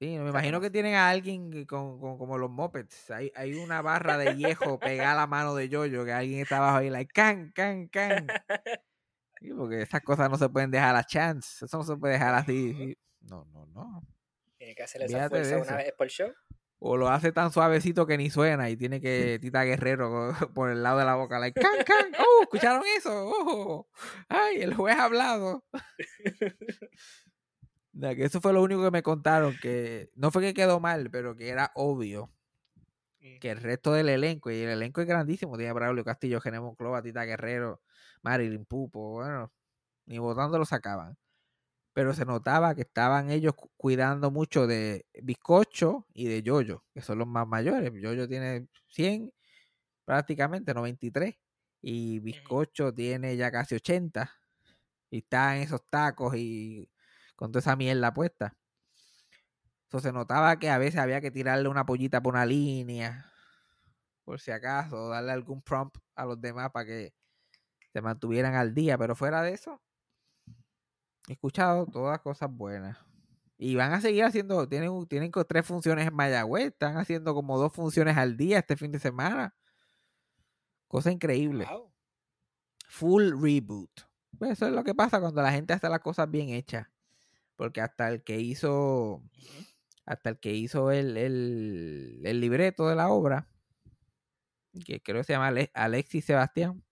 Sí, 0.00 0.16
me 0.16 0.30
imagino 0.30 0.60
que 0.60 0.70
tienen 0.70 0.94
a 0.94 1.08
alguien 1.08 1.64
con, 1.66 1.98
con- 1.98 2.18
como 2.18 2.38
los 2.38 2.50
mopeds. 2.50 3.10
Hay, 3.10 3.32
hay 3.34 3.54
una 3.54 3.82
barra 3.82 4.16
de 4.16 4.32
viejo 4.34 4.78
pegada 4.78 5.12
a 5.12 5.16
la 5.16 5.26
mano 5.26 5.54
de 5.56 5.68
Yoyo 5.68 6.04
que 6.04 6.12
alguien 6.12 6.40
está 6.40 6.58
abajo 6.58 6.76
ahí, 6.78 6.90
like, 6.90 7.12
can, 7.12 7.50
can, 7.52 7.88
can. 7.88 8.26
Sí, 9.40 9.52
porque 9.56 9.82
esas 9.82 10.00
cosas 10.02 10.28
no 10.28 10.36
se 10.36 10.48
pueden 10.48 10.72
dejar 10.72 10.96
a 10.96 11.04
chance. 11.04 11.64
Eso 11.64 11.76
no 11.78 11.84
se 11.84 11.96
puede 11.96 12.14
dejar 12.14 12.34
así. 12.34 12.98
No, 13.20 13.44
no, 13.52 13.66
no. 13.66 14.02
Tiene 14.56 14.74
que 14.74 14.82
hacer 14.82 15.02
esa 15.02 15.28
fuerza 15.28 15.58
una 15.58 15.76
vez 15.76 15.92
por 15.96 16.08
show. 16.08 16.32
O 16.80 16.96
lo 16.96 17.08
hace 17.08 17.30
tan 17.30 17.52
suavecito 17.52 18.04
que 18.04 18.16
ni 18.18 18.30
suena 18.30 18.68
y 18.68 18.76
tiene 18.76 19.00
que 19.00 19.38
Tita 19.40 19.62
Guerrero 19.62 20.32
por 20.54 20.70
el 20.70 20.82
lado 20.82 20.98
de 20.98 21.04
la 21.04 21.14
boca, 21.14 21.38
like, 21.38 21.60
can, 21.60 21.84
can. 21.84 22.12
Oh, 22.18 22.42
¿escucharon 22.42 22.82
eso? 22.96 23.10
Oh, 23.12 23.88
ay, 24.28 24.60
el 24.60 24.74
juez 24.74 24.96
ha 24.96 25.04
hablado. 25.04 25.64
Eso 28.00 28.40
fue 28.40 28.52
lo 28.52 28.62
único 28.62 28.82
que 28.84 28.90
me 28.90 29.02
contaron, 29.02 29.56
que 29.60 30.10
no 30.14 30.30
fue 30.30 30.42
que 30.42 30.54
quedó 30.54 30.80
mal, 30.80 31.10
pero 31.10 31.36
que 31.36 31.48
era 31.48 31.72
obvio 31.74 32.30
que 33.38 33.50
el 33.50 33.58
resto 33.60 33.92
del 33.92 34.08
elenco, 34.08 34.50
y 34.50 34.56
el 34.62 34.70
elenco 34.70 35.00
es 35.00 35.06
grandísimo, 35.06 35.56
tiene 35.56 35.72
Braulio 35.72 36.04
Castillo, 36.04 36.40
Gené 36.40 36.60
Monclova, 36.60 37.02
Tita 37.02 37.24
Guerrero, 37.24 37.82
Marilyn 38.22 38.64
Pupo, 38.64 39.12
bueno, 39.12 39.52
ni 40.06 40.18
votando 40.18 40.58
lo 40.58 40.66
sacaban. 40.66 41.16
Pero 41.94 42.14
se 42.14 42.24
notaba 42.26 42.74
que 42.74 42.82
estaban 42.82 43.30
ellos 43.30 43.54
cu- 43.54 43.70
cuidando 43.76 44.30
mucho 44.32 44.66
de 44.68 45.06
Bizcocho 45.22 46.06
y 46.14 46.26
de 46.28 46.42
Yoyo, 46.42 46.84
que 46.94 47.02
son 47.02 47.18
los 47.20 47.28
más 47.28 47.48
mayores. 47.48 47.92
Yoyo 48.00 48.28
tiene 48.28 48.68
100, 48.88 49.32
prácticamente 50.04 50.74
93, 50.74 51.36
y 51.82 52.20
Bizcocho 52.20 52.94
tiene 52.94 53.36
ya 53.36 53.50
casi 53.52 53.76
80, 53.76 54.32
y 55.10 55.18
está 55.20 55.56
en 55.56 55.62
esos 55.64 55.82
tacos 55.90 56.36
y 56.36 56.90
con 57.38 57.52
toda 57.52 57.60
esa 57.60 57.76
mierda 57.76 58.12
puesta. 58.12 58.56
So, 59.86 60.00
se 60.00 60.12
notaba 60.12 60.58
que 60.58 60.70
a 60.70 60.76
veces 60.76 60.98
había 60.98 61.20
que 61.20 61.30
tirarle 61.30 61.68
una 61.68 61.86
pollita 61.86 62.20
por 62.20 62.34
una 62.34 62.44
línea, 62.44 63.30
por 64.24 64.40
si 64.40 64.50
acaso, 64.50 65.08
darle 65.08 65.30
algún 65.30 65.62
prompt 65.62 65.98
a 66.16 66.26
los 66.26 66.40
demás 66.40 66.70
para 66.72 66.84
que 66.84 67.14
se 67.92 68.02
mantuvieran 68.02 68.56
al 68.56 68.74
día. 68.74 68.98
Pero 68.98 69.14
fuera 69.14 69.40
de 69.42 69.52
eso, 69.52 69.80
he 71.28 71.34
escuchado 71.34 71.86
todas 71.86 72.20
cosas 72.20 72.50
buenas. 72.50 72.98
Y 73.56 73.76
van 73.76 73.92
a 73.92 74.00
seguir 74.00 74.24
haciendo, 74.24 74.68
tienen, 74.68 75.06
tienen 75.06 75.30
tres 75.48 75.64
funciones 75.64 76.08
en 76.08 76.14
Mayagüez, 76.14 76.66
están 76.66 76.96
haciendo 76.96 77.34
como 77.34 77.56
dos 77.56 77.72
funciones 77.72 78.16
al 78.16 78.36
día 78.36 78.58
este 78.58 78.76
fin 78.76 78.90
de 78.90 78.98
semana. 78.98 79.54
Cosa 80.88 81.12
increíble. 81.12 81.66
Wow. 81.70 81.92
Full 82.88 83.40
reboot. 83.40 83.90
Pues 84.36 84.52
eso 84.52 84.66
es 84.66 84.72
lo 84.72 84.82
que 84.82 84.94
pasa 84.94 85.20
cuando 85.20 85.40
la 85.40 85.52
gente 85.52 85.72
hace 85.72 85.88
las 85.88 86.00
cosas 86.00 86.28
bien 86.28 86.48
hechas. 86.48 86.88
Porque 87.58 87.80
hasta 87.82 88.08
el 88.08 88.22
que 88.22 88.40
hizo 88.40 89.20
hasta 90.06 90.30
el 90.30 90.38
que 90.38 90.54
hizo 90.54 90.90
el, 90.90 91.18
el, 91.18 92.22
el 92.24 92.40
libreto 92.40 92.88
de 92.88 92.94
la 92.94 93.10
obra, 93.10 93.50
que 94.86 95.02
creo 95.02 95.18
que 95.18 95.24
se 95.24 95.32
llama 95.34 95.48
Ale- 95.48 95.70
Alexis 95.74 96.24
Sebastián, 96.24 96.82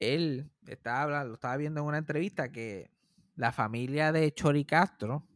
él 0.00 0.50
estaba 0.66 1.02
hablando, 1.02 1.28
lo 1.28 1.34
estaba 1.34 1.56
viendo 1.58 1.82
en 1.82 1.86
una 1.86 1.98
entrevista 1.98 2.50
que 2.50 2.90
la 3.36 3.52
familia 3.52 4.12
de 4.12 4.32
Chori 4.32 4.64
Castro 4.64 5.28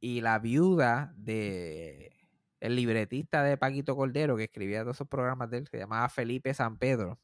y 0.00 0.20
la 0.20 0.38
viuda 0.38 1.12
de 1.16 2.16
el 2.60 2.76
libretista 2.76 3.42
de 3.42 3.56
Paquito 3.56 3.96
Cordero 3.96 4.36
que 4.36 4.44
escribía 4.44 4.82
todos 4.82 4.96
esos 4.96 5.08
programas 5.08 5.50
de 5.50 5.58
él, 5.58 5.68
se 5.68 5.78
llamaba 5.78 6.08
Felipe 6.08 6.54
San 6.54 6.78
Pedro. 6.78 7.18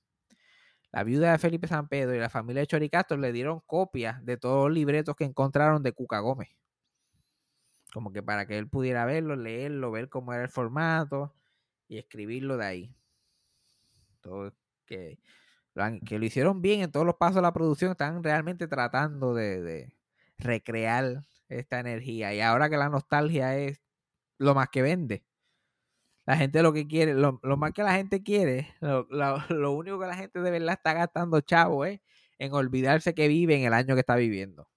La 0.95 1.05
viuda 1.05 1.33
de 1.33 1.39
Felipe 1.39 1.67
San 1.67 1.89
Pedro 1.89 2.15
y 2.15 2.19
la 2.19 2.31
familia 2.31 2.61
de 2.61 2.67
Chori 2.67 2.89
Castro 2.89 3.17
le 3.19 3.33
dieron 3.33 3.61
copias 3.67 4.25
de 4.25 4.37
todos 4.37 4.69
los 4.69 4.75
libretos 4.75 5.17
que 5.17 5.25
encontraron 5.25 5.83
de 5.83 5.93
Cuca 5.93 6.21
Gómez 6.21 6.49
como 7.95 8.13
que 8.13 8.25
para 8.25 8.45
que 8.45 8.59
él 8.59 8.69
pudiera 8.69 9.05
verlo, 9.05 9.37
leerlo, 9.37 9.93
ver 9.93 10.09
cómo 10.09 10.33
era 10.33 10.43
el 10.43 10.49
formato 10.49 11.33
y 11.87 11.99
escribirlo 11.99 12.57
de 12.57 12.67
ahí. 12.67 12.97
Todo 14.21 14.53
que 14.85 15.21
que 16.07 16.19
lo 16.19 16.25
hicieron 16.25 16.63
bien 16.63 16.83
en 16.83 16.93
todos 16.93 17.07
los 17.07 17.17
pasos 17.17 17.37
de 17.37 17.43
la 17.43 17.53
producción, 17.53 17.93
están 17.93 18.23
realmente 18.23 18.69
tratando 18.69 19.35
de 19.35 19.93
recrear 20.39 21.25
esta 21.49 21.81
energía. 21.81 22.35
Y 22.35 22.41
ahora 22.41 22.71
que 22.71 22.77
la 22.77 22.89
nostalgia 22.89 23.57
es 23.57 23.81
lo 24.39 24.55
más 24.55 24.69
que 24.71 24.83
vende. 24.83 25.25
La 26.27 26.37
gente 26.37 26.63
lo 26.63 26.73
que 26.73 26.87
quiere, 26.87 27.15
lo, 27.15 27.39
lo 27.43 27.57
más 27.57 27.73
que 27.73 27.83
la 27.83 27.95
gente 27.95 28.23
quiere, 28.23 28.75
lo, 28.81 29.07
lo- 29.11 29.39
lo 29.51 29.73
único 29.73 29.99
que 30.01 30.07
la 30.07 30.17
gente 30.17 30.41
de 30.41 30.51
verdad 30.51 30.75
está 30.75 30.93
gastando 30.95 31.41
chavo 31.41 31.85
es 31.85 32.01
en 32.39 32.53
olvidarse 32.53 33.15
que 33.15 33.29
vive 33.29 33.57
en 33.57 33.65
el 33.65 33.75
año 33.75 33.95
que 33.95 34.01
está 34.01 34.17
viviendo. 34.17 34.69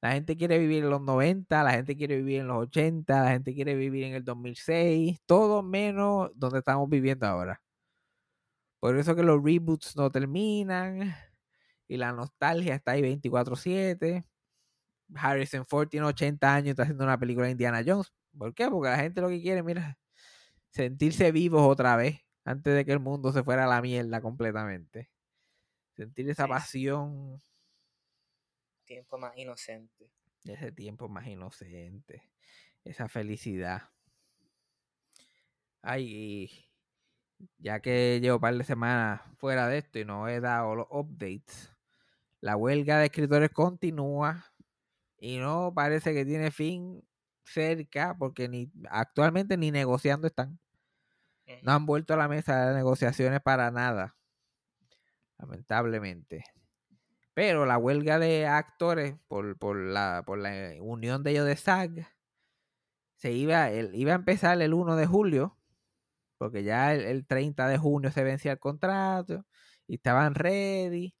La 0.00 0.12
gente 0.12 0.36
quiere 0.36 0.58
vivir 0.58 0.84
en 0.84 0.90
los 0.90 1.00
90, 1.00 1.62
la 1.64 1.72
gente 1.72 1.96
quiere 1.96 2.16
vivir 2.16 2.40
en 2.40 2.48
los 2.48 2.58
80, 2.58 3.22
la 3.24 3.30
gente 3.30 3.54
quiere 3.54 3.74
vivir 3.74 4.04
en 4.04 4.14
el 4.14 4.24
2006, 4.24 5.20
todo 5.26 5.62
menos 5.62 6.30
donde 6.34 6.58
estamos 6.60 6.88
viviendo 6.88 7.26
ahora. 7.26 7.60
Por 8.80 8.96
eso 8.98 9.14
que 9.14 9.22
los 9.22 9.42
reboots 9.42 9.96
no 9.96 10.10
terminan 10.10 11.14
y 11.88 11.96
la 11.98 12.12
nostalgia 12.12 12.74
está 12.76 12.92
ahí 12.92 13.02
24/7. 13.02 14.24
Harrison 15.16 15.66
Ford 15.66 15.88
tiene 15.88 16.06
80 16.06 16.54
años 16.54 16.68
y 16.68 16.70
está 16.70 16.84
haciendo 16.84 17.04
una 17.04 17.18
película 17.18 17.46
de 17.46 17.52
Indiana 17.52 17.82
Jones. 17.86 18.12
¿Por 18.38 18.54
qué? 18.54 18.68
Porque 18.70 18.90
la 18.90 18.98
gente 18.98 19.20
lo 19.22 19.28
que 19.28 19.42
quiere, 19.42 19.62
mira, 19.64 19.98
sentirse 20.72 21.32
vivos 21.32 21.62
otra 21.68 21.96
vez 21.96 22.20
antes 22.44 22.74
de 22.74 22.84
que 22.86 22.92
el 22.92 23.00
mundo 23.00 23.32
se 23.32 23.44
fuera 23.44 23.64
a 23.64 23.68
la 23.68 23.82
mierda 23.82 24.22
completamente. 24.22 25.12
Sentir 25.96 26.30
esa 26.30 26.46
Sí. 26.46 26.48
pasión, 26.48 27.42
Tiempo 28.84 29.18
más 29.18 29.36
inocente. 29.36 30.12
ese 30.44 30.70
tiempo 30.72 31.08
más 31.08 31.26
inocente, 31.26 32.30
esa 32.84 33.08
felicidad. 33.08 33.90
Ay, 35.82 36.50
ya 37.58 37.80
que 37.80 38.20
llevo 38.20 38.36
un 38.36 38.40
par 38.42 38.56
de 38.56 38.64
semanas 38.64 39.22
fuera 39.38 39.68
de 39.68 39.78
esto 39.78 39.98
y 39.98 40.04
no 40.04 40.28
he 40.28 40.40
dado 40.40 40.74
los 40.76 40.86
updates, 40.90 41.72
la 42.40 42.56
huelga 42.56 42.98
de 43.00 43.06
escritores 43.06 43.50
continúa 43.50 44.46
y 45.18 45.38
no 45.38 45.72
parece 45.74 46.14
que 46.14 46.26
tiene 46.26 46.52
fin 46.52 47.04
cerca 47.44 48.16
porque 48.18 48.48
ni 48.48 48.72
actualmente 48.90 49.58
ni 49.58 49.72
negociando 49.72 50.28
están. 50.28 50.60
No 51.62 51.72
han 51.72 51.86
vuelto 51.86 52.14
a 52.14 52.16
la 52.16 52.28
mesa 52.28 52.66
de 52.68 52.74
negociaciones 52.74 53.40
para 53.40 53.70
nada, 53.70 54.16
lamentablemente. 55.38 56.44
Pero 57.34 57.66
la 57.66 57.78
huelga 57.78 58.18
de 58.18 58.46
actores 58.46 59.16
por, 59.28 59.58
por 59.58 59.76
la, 59.78 60.22
por 60.26 60.38
la 60.38 60.74
unión 60.80 61.22
de 61.22 61.32
ellos 61.32 61.46
de 61.46 61.52
SAG 61.56 62.08
se 63.16 63.32
iba, 63.32 63.70
el- 63.70 63.94
iba 63.94 64.12
a 64.12 64.16
empezar 64.16 64.60
el 64.60 64.74
1 64.74 64.96
de 64.96 65.06
julio, 65.06 65.56
porque 66.38 66.64
ya 66.64 66.94
el, 66.94 67.02
el 67.02 67.26
30 67.26 67.68
de 67.68 67.78
junio 67.78 68.10
se 68.12 68.24
vencía 68.24 68.52
el 68.52 68.58
contrato 68.60 69.46
y 69.86 69.96
estaban 69.96 70.34
ready. 70.34 71.14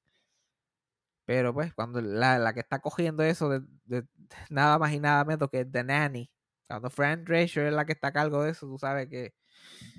Pero 1.24 1.54
pues 1.54 1.72
cuando 1.74 2.00
la, 2.00 2.38
la 2.38 2.52
que 2.52 2.60
está 2.60 2.80
cogiendo 2.80 3.22
eso 3.22 3.48
de, 3.48 3.60
de 3.84 4.06
nada 4.50 4.78
más 4.78 4.92
y 4.92 5.00
nada 5.00 5.24
menos 5.24 5.48
que 5.50 5.64
The 5.64 5.84
Nanny, 5.84 6.30
cuando 6.68 6.90
Fran 6.90 7.24
Drescher 7.24 7.66
es 7.66 7.72
la 7.72 7.84
que 7.84 7.92
está 7.92 8.08
a 8.08 8.12
cargo 8.12 8.42
de 8.42 8.50
eso, 8.50 8.66
tú 8.66 8.78
sabes 8.78 9.08
que 9.08 9.34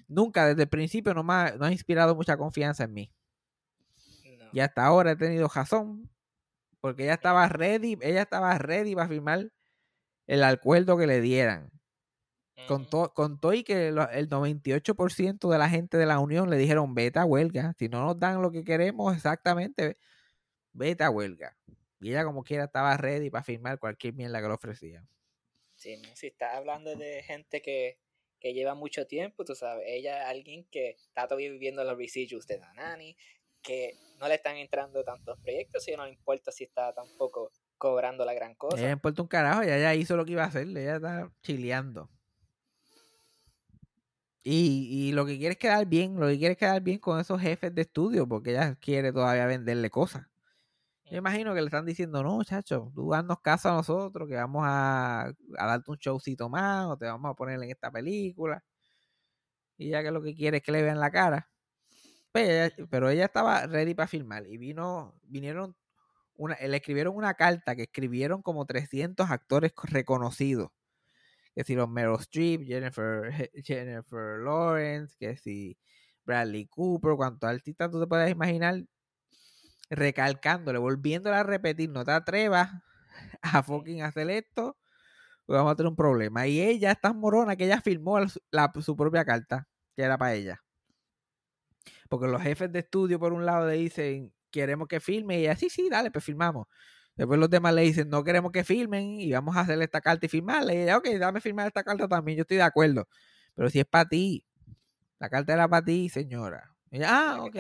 nunca 0.08 0.46
desde 0.48 0.64
el 0.64 0.70
principio 0.70 1.14
no, 1.14 1.24
me 1.24 1.34
ha- 1.34 1.56
no 1.58 1.66
ha 1.66 1.72
inspirado 1.72 2.16
mucha 2.16 2.38
confianza 2.38 2.84
en 2.84 2.94
mí. 2.94 3.12
No. 4.38 4.46
Y 4.52 4.60
hasta 4.60 4.86
ahora 4.86 5.12
he 5.12 5.16
tenido 5.16 5.48
razón. 5.48 6.10
Porque 6.80 7.04
ella 7.04 7.14
estaba 7.14 7.48
ready, 7.48 7.98
ella 8.02 8.24
estaba 8.24 8.58
ready 8.58 8.94
para 8.94 9.08
firmar 9.08 9.52
el 10.28 10.44
acuerdo 10.44 10.98
que 10.98 11.08
le 11.08 11.22
dieran. 11.22 11.72
Con, 12.68 12.90
to- 12.90 13.14
con 13.14 13.40
y 13.54 13.64
que 13.64 13.92
lo- 13.92 14.10
el 14.10 14.30
98% 14.30 15.50
de 15.50 15.58
la 15.58 15.70
gente 15.70 15.98
de 15.98 16.06
la 16.06 16.20
unión 16.20 16.50
le 16.50 16.58
dijeron 16.58 16.94
vete 16.94 17.20
a 17.20 17.26
huelga. 17.26 17.74
Si 17.80 17.90
no 17.90 18.02
nos 18.06 18.20
dan 18.20 18.42
lo 18.42 18.52
que 18.52 18.64
queremos 18.64 19.16
exactamente, 19.16 19.98
vete 20.74 21.04
a 21.04 21.10
huelga. 21.10 21.58
Y 22.00 22.10
ella 22.10 22.26
como 22.26 22.44
quiera 22.44 22.66
estaba 22.66 22.96
ready 22.98 23.30
para 23.30 23.44
firmar 23.44 23.80
cualquier 23.80 24.14
mierda 24.14 24.42
que 24.42 24.48
le 24.48 24.54
ofrecían. 24.54 25.08
Sí. 25.76 26.02
Si 26.16 26.28
estás 26.28 26.56
hablando 26.56 26.96
de 26.96 27.24
gente 27.24 27.62
que, 27.62 27.98
que 28.44 28.54
lleva 28.54 28.76
mucho 28.76 29.08
tiempo, 29.08 29.46
tú 29.46 29.56
sabes, 29.56 29.86
ella 29.88 30.24
es 30.24 30.28
alguien 30.28 30.66
que 30.70 30.90
está 30.92 31.28
todavía 31.28 31.50
viviendo 31.50 31.84
los 31.86 31.98
residuos 31.98 32.46
de 32.46 32.58
Danani, 32.60 33.16
que 33.62 33.94
no 34.20 34.28
le 34.28 34.36
están 34.36 34.58
entrando 34.58 35.02
tantos 35.06 35.40
proyectos 35.40 35.88
y 35.88 35.96
no 35.96 36.04
le 36.06 36.12
importa 36.12 36.52
si 36.52 36.66
está 36.66 36.94
tampoco 36.94 37.52
cobrando 37.78 38.26
la 38.26 38.34
gran 38.34 38.52
Ella 38.52 38.58
cosa. 38.58 38.86
no 38.88 38.94
importa 38.94 39.22
un 39.22 39.28
carajo, 39.30 39.62
ella 39.62 39.78
ya 39.80 39.96
hizo 39.96 40.18
lo 40.18 40.26
que 40.26 40.34
iba 40.34 40.44
a 40.44 40.48
hacer, 40.48 40.68
ella 40.68 40.96
está 40.98 41.32
chileando. 41.42 42.10
Y, 44.46 44.88
y 45.10 45.12
lo 45.14 45.26
que 45.26 45.38
quiere 45.38 45.54
es 45.54 45.58
quedar 45.60 45.86
bien, 45.88 46.20
lo 46.20 46.28
que 46.28 46.38
quiere 46.38 46.54
es 46.54 46.58
quedar 46.58 46.82
bien 46.82 47.00
con 47.00 47.20
esos 47.20 47.40
jefes 47.42 47.74
de 47.74 47.82
estudio, 47.84 48.28
porque 48.28 48.52
ella 48.52 48.76
quiere 48.76 49.14
todavía 49.14 49.46
venderle 49.46 49.90
cosas. 49.90 50.28
Yo 51.06 51.18
imagino 51.18 51.54
que 51.54 51.62
le 51.62 51.66
están 51.68 51.86
diciendo, 51.86 52.24
no, 52.24 52.44
chacho, 52.44 52.92
tú 52.96 53.14
haznos 53.14 53.40
caso 53.42 53.70
a 53.70 53.74
nosotros, 53.74 54.28
que 54.28 54.36
vamos 54.36 54.64
a, 54.66 55.24
a 55.28 55.66
darte 55.68 55.92
un 55.92 55.98
showcito 55.98 56.50
más, 56.50 56.88
o 56.88 56.98
te 56.98 57.06
vamos 57.06 57.30
a 57.32 57.36
poner 57.36 57.62
en 57.62 57.70
esta 57.70 57.92
película. 57.92 58.64
Y 59.78 59.90
ya 59.90 60.04
que 60.04 60.12
lo 60.12 60.22
que 60.22 60.36
quiere 60.36 60.58
es 60.58 60.64
que 60.64 60.72
le 60.72 60.82
vean 60.84 61.00
la 61.00 61.12
cara. 61.12 61.50
Pues 62.32 62.50
ella- 62.50 62.88
pero 62.90 63.10
ella 63.10 63.26
estaba 63.28 63.68
ready 63.68 63.96
para 63.96 64.08
filmar. 64.08 64.48
Y 64.48 64.58
vino, 64.58 65.16
vinieron, 65.24 65.76
una, 66.36 66.58
le 66.62 66.78
escribieron 66.78 67.16
una 67.16 67.36
carta 67.36 67.76
que 67.76 67.84
escribieron 67.84 68.44
como 68.44 68.66
300 68.68 69.32
actores 69.32 69.74
co- 69.74 69.88
reconocidos. 69.88 70.72
Que 71.56 71.64
si 71.66 71.76
los 71.76 71.90
Meryl 71.90 72.18
Streep, 72.22 72.64
Jennifer, 72.66 73.52
Jennifer 73.64 74.40
Lawrence, 74.44 75.16
que 75.20 75.38
si 75.38 75.78
Bradley 76.26 76.68
Cooper, 76.68 77.16
cuantos 77.18 77.50
artistas 77.50 77.92
tú 77.92 78.00
te 78.02 78.08
puedes 78.08 78.32
imaginar 78.32 78.84
recalcándole, 79.90 80.80
volviéndole 80.80 81.36
a 81.38 81.44
repetir, 81.44 81.90
no 81.90 82.04
te 82.06 82.12
atrevas 82.12 82.72
a 83.42 83.64
fucking 83.64 84.04
hacer 84.04 84.30
esto, 84.32 84.78
porque 85.46 85.58
vamos 85.60 85.74
a 85.74 85.78
tener 85.78 85.90
un 85.90 85.96
problema. 85.98 86.48
Y 86.48 86.62
ella 86.62 86.92
es 86.94 87.02
tan 87.02 87.20
morona 87.20 87.56
que 87.58 87.66
ella 87.66 87.82
firmó 87.82 88.20
la- 88.52 88.74
su 88.82 88.96
propia 88.98 89.26
carta, 89.26 89.68
que 89.96 90.04
era 90.04 90.18
para 90.18 90.36
ella. 90.36 90.62
Porque 92.10 92.28
los 92.28 92.42
jefes 92.42 92.72
de 92.72 92.80
estudio, 92.80 93.20
por 93.20 93.34
un 93.34 93.46
lado, 93.46 93.68
le 93.68 93.74
dicen, 93.76 94.34
queremos 94.52 94.88
que 94.88 95.00
firme, 95.00 95.40
y 95.40 95.42
ella, 95.44 95.56
sí, 95.56 95.70
sí, 95.70 95.90
dale, 95.90 96.12
pues 96.12 96.24
firmamos. 96.26 96.68
Después 97.16 97.40
los 97.40 97.50
demás 97.50 97.74
le 97.74 97.84
dicen, 97.84 98.10
no 98.10 98.24
queremos 98.24 98.52
que 98.52 98.64
firmen, 98.64 99.20
y 99.20 99.32
vamos 99.34 99.56
a 99.56 99.62
hacer 99.62 99.82
esta 99.82 100.02
carta 100.02 100.26
y 100.26 100.30
firmarla. 100.30 100.74
Y 100.74 100.78
ella, 100.78 100.98
ok, 100.98 101.08
dame 101.20 101.42
firmar 101.42 101.68
esta 101.68 101.84
carta 101.84 102.08
también, 102.08 102.38
yo 102.38 102.42
estoy 102.44 102.58
de 102.58 102.64
acuerdo. 102.64 103.08
Pero 103.56 103.70
si 103.70 103.80
es 103.80 103.86
para 103.86 104.10
ti, 104.10 104.46
la 105.20 105.30
carta 105.30 105.54
era 105.54 105.70
para 105.70 105.86
ti, 105.86 106.10
señora. 106.10 106.76
Y 106.92 106.98
ella, 106.98 107.10
ah, 107.12 107.44
ok. 107.46 107.58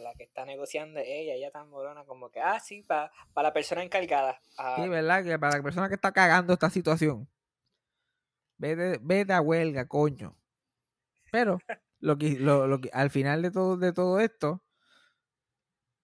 La 0.00 0.14
que 0.14 0.24
está 0.24 0.44
negociando 0.44 1.00
es 1.00 1.06
ella, 1.08 1.34
ella 1.34 1.50
tan 1.50 1.68
morona 1.68 2.04
como 2.04 2.30
que, 2.30 2.40
ah, 2.40 2.60
sí, 2.60 2.82
para 2.82 3.10
la 3.34 3.52
persona 3.52 3.82
encargada. 3.82 4.40
Ah, 4.58 4.76
Sí, 4.78 4.88
¿verdad? 4.88 5.24
Que 5.24 5.38
para 5.38 5.56
la 5.56 5.62
persona 5.62 5.88
que 5.88 5.94
está 5.94 6.12
cagando 6.12 6.52
esta 6.52 6.70
situación, 6.70 7.28
vete, 8.58 8.98
vete 9.02 9.32
a 9.32 9.40
huelga, 9.40 9.86
coño. 9.88 10.36
Pero 11.30 11.58
lo 12.00 12.18
que, 12.18 12.38
lo, 12.38 12.66
lo 12.66 12.80
que 12.80 12.90
al 12.92 13.10
final 13.10 13.42
de 13.42 13.50
todo, 13.50 13.76
de 13.76 13.92
todo 13.92 14.20
esto, 14.20 14.64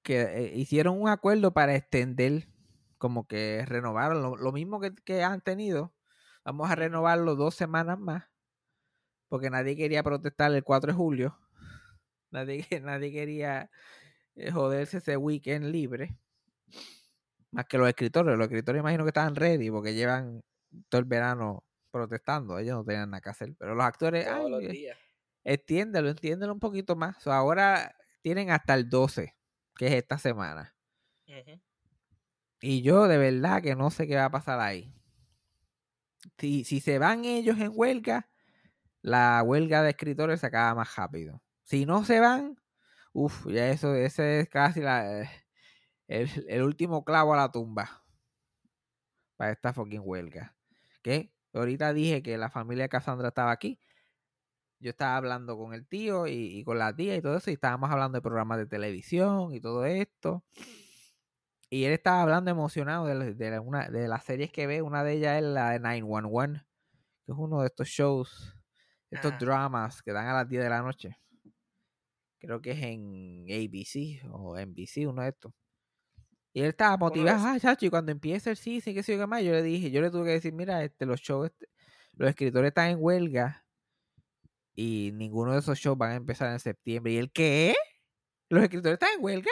que 0.02 0.22
eh, 0.22 0.52
hicieron 0.56 1.00
un 1.00 1.08
acuerdo 1.08 1.52
para 1.52 1.74
extender, 1.76 2.48
como 2.98 3.26
que 3.26 3.64
renovaron 3.66 4.22
lo, 4.22 4.36
lo 4.36 4.52
mismo 4.52 4.80
que, 4.80 4.94
que 4.94 5.22
han 5.22 5.40
tenido. 5.40 5.94
Vamos 6.44 6.70
a 6.70 6.74
renovarlo 6.74 7.36
dos 7.36 7.54
semanas 7.54 7.98
más, 7.98 8.24
porque 9.28 9.50
nadie 9.50 9.76
quería 9.76 10.02
protestar 10.02 10.52
el 10.52 10.64
4 10.64 10.92
de 10.92 10.96
julio. 10.96 11.38
Nadie, 12.30 12.66
nadie 12.82 13.12
quería 13.12 13.70
eh, 14.36 14.50
joderse 14.52 14.98
ese 14.98 15.16
weekend 15.16 15.66
libre. 15.66 16.18
Más 17.50 17.66
que 17.66 17.78
los 17.78 17.88
escritores. 17.88 18.36
Los 18.36 18.46
escritores 18.46 18.80
imagino 18.80 19.04
que 19.04 19.08
estaban 19.10 19.34
ready 19.36 19.70
porque 19.70 19.94
llevan 19.94 20.42
todo 20.88 21.00
el 21.00 21.06
verano 21.06 21.64
protestando. 21.90 22.58
Ellos 22.58 22.76
no 22.76 22.84
tenían 22.84 23.10
nada 23.10 23.20
que 23.20 23.30
hacer. 23.30 23.54
Pero 23.58 23.74
los 23.74 23.84
actores, 23.84 24.26
todos 24.26 24.46
ay, 24.46 24.50
los 24.50 24.66
días. 24.68 24.98
extiéndelo 25.44 26.52
un 26.52 26.60
poquito 26.60 26.96
más. 26.96 27.26
Ahora 27.26 27.94
tienen 28.22 28.50
hasta 28.50 28.74
el 28.74 28.88
12, 28.88 29.34
que 29.76 29.86
es 29.88 29.92
esta 29.94 30.18
semana. 30.18 30.76
Y 32.60 32.82
yo 32.82 33.08
de 33.08 33.18
verdad 33.18 33.62
que 33.62 33.74
no 33.74 33.90
sé 33.90 34.06
qué 34.06 34.14
va 34.14 34.26
a 34.26 34.30
pasar 34.30 34.60
ahí. 34.60 34.94
Si, 36.38 36.64
si 36.64 36.80
se 36.80 36.98
van 36.98 37.24
ellos 37.26 37.58
en 37.58 37.72
huelga, 37.74 38.30
la 39.02 39.42
huelga 39.44 39.82
de 39.82 39.90
escritores 39.90 40.40
se 40.40 40.46
acaba 40.48 40.74
más 40.76 40.96
rápido. 40.96 41.42
Si 41.68 41.84
no 41.84 42.02
se 42.02 42.18
van, 42.18 42.56
uff, 43.12 43.46
ya 43.46 43.68
eso, 43.68 43.94
ese 43.94 44.40
es 44.40 44.48
casi 44.48 44.80
la, 44.80 45.20
eh, 45.22 45.30
el, 46.08 46.30
el 46.48 46.62
último 46.62 47.04
clavo 47.04 47.34
a 47.34 47.36
la 47.36 47.52
tumba 47.52 48.06
para 49.36 49.52
esta 49.52 49.74
fucking 49.74 50.00
huelga. 50.02 50.56
Que 51.02 51.30
ahorita 51.52 51.92
dije 51.92 52.22
que 52.22 52.38
la 52.38 52.48
familia 52.48 52.84
de 52.84 52.88
Cassandra 52.88 53.28
estaba 53.28 53.50
aquí. 53.50 53.78
Yo 54.80 54.90
estaba 54.90 55.16
hablando 55.18 55.58
con 55.58 55.74
el 55.74 55.86
tío 55.86 56.26
y, 56.26 56.58
y 56.58 56.64
con 56.64 56.78
la 56.78 56.96
tía 56.96 57.16
y 57.16 57.20
todo 57.20 57.36
eso, 57.36 57.50
y 57.50 57.54
estábamos 57.54 57.90
hablando 57.90 58.16
de 58.16 58.22
programas 58.22 58.56
de 58.56 58.66
televisión 58.66 59.52
y 59.52 59.60
todo 59.60 59.84
esto. 59.84 60.44
Y 61.68 61.84
él 61.84 61.92
estaba 61.92 62.22
hablando 62.22 62.50
emocionado 62.50 63.04
de, 63.06 63.34
de 63.34 63.58
una, 63.58 63.90
de 63.90 64.08
las 64.08 64.24
series 64.24 64.50
que 64.50 64.66
ve. 64.66 64.80
Una 64.80 65.04
de 65.04 65.12
ellas 65.12 65.36
es 65.36 65.44
la 65.44 65.70
de 65.72 65.80
911, 65.80 66.64
que 67.26 67.32
es 67.32 67.38
uno 67.38 67.60
de 67.60 67.66
estos 67.66 67.88
shows, 67.88 68.56
estos 69.10 69.32
Ajá. 69.32 69.38
dramas 69.38 70.02
que 70.02 70.12
dan 70.12 70.28
a 70.28 70.32
las 70.32 70.48
10 70.48 70.62
de 70.62 70.70
la 70.70 70.80
noche. 70.82 71.18
Creo 72.38 72.60
que 72.60 72.72
es 72.72 72.82
en 72.82 73.44
ABC 73.50 74.22
o 74.32 74.56
NBC, 74.58 75.08
uno 75.08 75.22
de 75.22 75.28
estos. 75.30 75.52
Y 76.52 76.60
él 76.62 76.68
estaba 76.68 76.96
motivado, 76.96 77.46
ah, 77.46 77.58
chacho, 77.60 77.86
y 77.86 77.90
cuando 77.90 78.10
empiece 78.10 78.50
el 78.50 78.56
season, 78.56 78.94
qué 78.94 79.02
sé 79.02 79.12
yo 79.12 79.18
qué 79.18 79.26
más, 79.26 79.42
yo 79.42 79.52
le 79.52 79.62
dije, 79.62 79.90
yo 79.90 80.00
le 80.00 80.10
tuve 80.10 80.24
que 80.26 80.30
decir, 80.32 80.52
mira, 80.52 80.82
este, 80.82 81.06
los 81.06 81.20
shows, 81.20 81.50
este, 81.50 81.68
los 82.14 82.28
escritores 82.30 82.68
están 82.68 82.90
en 82.90 82.98
huelga 83.00 83.64
y 84.74 85.10
ninguno 85.14 85.52
de 85.52 85.58
esos 85.58 85.78
shows 85.78 85.98
van 85.98 86.12
a 86.12 86.16
empezar 86.16 86.52
en 86.52 86.60
septiembre. 86.60 87.12
¿Y 87.12 87.18
él 87.18 87.30
qué? 87.32 87.74
¿Los 88.48 88.62
escritores 88.62 88.94
están 88.94 89.10
en 89.18 89.24
huelga? 89.24 89.50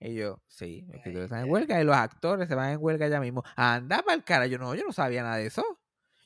Y 0.00 0.14
yo, 0.14 0.42
sí, 0.48 0.82
los 0.86 0.96
escritores 0.96 1.24
están 1.26 1.44
en 1.44 1.50
huelga 1.50 1.80
y 1.80 1.84
los 1.84 1.96
actores 1.96 2.48
se 2.48 2.54
van 2.54 2.70
en 2.70 2.78
huelga 2.80 3.08
ya 3.08 3.20
mismo. 3.20 3.42
Anda 3.56 4.02
para 4.02 4.14
el 4.14 4.24
cara, 4.24 4.46
yo 4.46 4.58
no, 4.58 4.74
yo 4.74 4.84
no 4.84 4.92
sabía 4.92 5.22
nada 5.22 5.36
de 5.36 5.46
eso. 5.46 5.62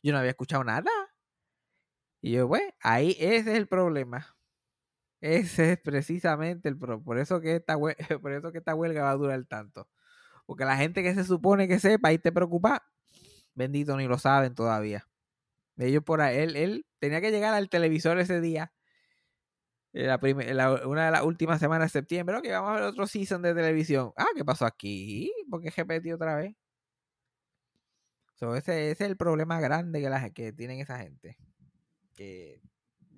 Yo 0.03 0.13
no 0.13 0.19
había 0.19 0.31
escuchado 0.31 0.63
nada. 0.63 0.91
Y 2.21 2.33
yo, 2.33 2.49
pues, 2.49 2.63
ahí 2.81 3.17
ese 3.21 3.53
es 3.53 3.59
el 3.59 3.67
problema. 3.69 4.34
Ese 5.25 5.73
es 5.73 5.79
precisamente 5.81 6.69
el 6.69 6.77
pro. 6.79 7.03
Por 7.03 7.19
eso 7.19 7.41
que 7.41 7.57
esta, 7.57 7.79
hue- 7.79 7.97
por 8.21 8.33
eso 8.33 8.53
que 8.53 8.59
esta 8.59 8.75
huelga 8.75 9.05
va 9.05 9.11
a 9.13 9.17
durar 9.17 9.43
tanto. 9.47 9.89
Porque 10.47 10.67
la 10.67 10.77
gente 10.77 11.03
que 11.03 11.15
se 11.15 11.25
supone 11.25 11.67
que 11.69 11.79
sepa 11.81 12.13
y 12.13 12.19
te 12.19 12.31
preocupa, 12.33 12.87
bendito 13.55 13.97
ni 13.97 14.07
lo 14.07 14.19
saben 14.19 14.55
todavía. 14.55 15.09
Ellos 15.79 16.05
por 16.05 16.21
ahí, 16.21 16.39
él, 16.39 16.57
él 16.57 16.87
tenía 17.01 17.23
que 17.23 17.31
llegar 17.31 17.55
al 17.55 17.71
televisor 17.71 18.19
ese 18.19 18.41
día. 18.43 18.73
en 19.95 20.57
La 20.57 20.87
una 20.87 21.07
de 21.07 21.11
las 21.13 21.23
últimas 21.23 21.59
semanas 21.61 21.93
de 21.93 21.99
septiembre, 22.01 22.43
que 22.43 22.53
vamos 22.53 22.71
a 22.71 22.75
ver 22.75 22.83
otro 22.83 23.07
season 23.07 23.41
de 23.43 23.55
televisión. 23.55 24.13
Ah, 24.17 24.27
¿qué 24.37 24.45
pasó 24.45 24.67
aquí? 24.67 25.33
¿Por 25.49 25.63
qué 25.63 25.71
repetí 25.71 26.13
otra 26.13 26.37
vez? 26.37 26.55
Ese 28.57 28.91
es 28.91 29.01
el 29.01 29.17
problema 29.17 29.59
grande 29.61 30.03
que, 30.03 30.11
la, 30.11 30.29
que 30.31 30.53
tienen 30.53 30.81
esa 30.81 30.99
gente. 30.99 31.39
Que 32.15 32.61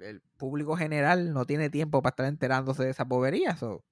el 0.01 0.21
público 0.37 0.77
general 0.77 1.33
no 1.33 1.45
tiene 1.47 1.71
tiempo 1.71 2.03
para 2.03 2.11
estar 2.13 2.27
enterándose 2.27 2.85
de 2.85 2.91
esa 2.91 3.05
bobería. 3.05 3.57
so. 3.57 3.85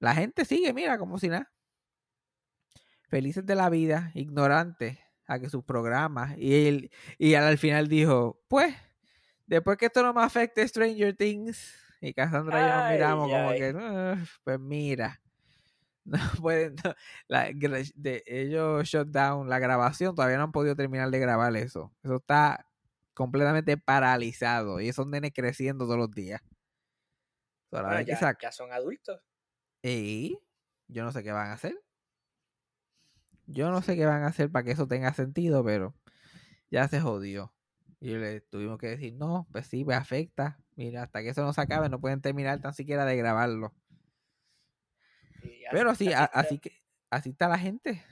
La 0.00 0.14
gente 0.14 0.44
sigue, 0.44 0.72
mira, 0.72 0.98
como 0.98 1.18
si 1.18 1.28
nada. 1.28 1.50
Felices 3.08 3.44
de 3.44 3.54
la 3.54 3.68
vida, 3.68 4.10
ignorantes 4.14 4.98
a 5.26 5.38
que 5.38 5.50
sus 5.50 5.64
programas. 5.64 6.36
Y, 6.38 6.66
él, 6.66 6.90
y 7.18 7.34
al 7.34 7.58
final 7.58 7.88
dijo, 7.88 8.40
pues, 8.48 8.74
después 9.46 9.76
que 9.76 9.86
esto 9.86 10.02
no 10.02 10.14
me 10.14 10.22
afecte 10.22 10.66
Stranger 10.66 11.14
Things. 11.14 11.74
Y 12.00 12.14
Cassandra 12.14 12.60
y 12.60 12.64
yo 12.64 12.70
nos 12.74 12.84
Ay, 12.84 12.92
miramos 12.94 13.28
como 13.28 13.50
ay. 13.50 13.58
que, 13.58 13.70
"Ugh, 13.74 14.28
pues 14.44 14.58
mira. 14.60 15.20
No 16.04 16.18
pueden, 16.40 16.74
no, 16.84 16.94
la- 17.28 17.52
de, 17.94 18.24
ellos 18.26 18.88
shut 18.88 19.06
down 19.08 19.48
la 19.48 19.60
grabación, 19.60 20.16
todavía 20.16 20.36
no 20.36 20.42
han 20.42 20.50
podido 20.52 20.74
terminar 20.74 21.10
de 21.12 21.20
grabar 21.20 21.54
eso. 21.56 21.94
Eso 22.02 22.16
está 22.16 22.66
completamente 23.14 23.76
paralizado 23.76 24.80
y 24.80 24.88
esos 24.88 25.06
nenes 25.06 25.32
creciendo 25.34 25.84
todos 25.86 25.98
los 25.98 26.10
días. 26.10 26.40
La 27.70 27.82
Bueno, 27.82 28.04
que 28.04 28.12
ya, 28.12 28.36
ya 28.40 28.52
son 28.52 28.72
adultos. 28.72 29.20
y 29.82 30.38
yo 30.88 31.04
no 31.04 31.12
sé 31.12 31.22
qué 31.22 31.32
van 31.32 31.48
a 31.48 31.54
hacer. 31.54 31.80
Yo 33.46 33.70
no 33.70 33.82
sé 33.82 33.96
qué 33.96 34.06
van 34.06 34.22
a 34.22 34.28
hacer 34.28 34.50
para 34.50 34.64
que 34.64 34.72
eso 34.72 34.86
tenga 34.86 35.12
sentido, 35.12 35.64
pero 35.64 35.94
ya 36.70 36.88
se 36.88 37.00
jodió. 37.00 37.54
Y 38.00 38.14
le 38.14 38.40
tuvimos 38.40 38.78
que 38.78 38.88
decir, 38.88 39.14
no, 39.14 39.46
pues 39.52 39.66
sí, 39.66 39.84
me 39.84 39.94
afecta. 39.94 40.58
Mira, 40.76 41.04
hasta 41.04 41.22
que 41.22 41.30
eso 41.30 41.42
no 41.42 41.52
se 41.52 41.60
acabe, 41.60 41.88
no 41.88 42.00
pueden 42.00 42.20
terminar 42.20 42.60
tan 42.60 42.74
siquiera 42.74 43.04
de 43.04 43.16
grabarlo. 43.16 43.74
Pero 45.70 45.90
así, 45.90 46.12
a- 46.12 46.24
está. 46.24 46.40
así 46.40 46.58
que, 46.58 46.82
así 47.10 47.30
está 47.30 47.48
la 47.48 47.58
gente. 47.58 48.04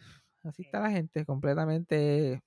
Así 0.42 0.62
está 0.62 0.80
la 0.80 0.90
gente, 0.90 1.26
completamente 1.26 2.42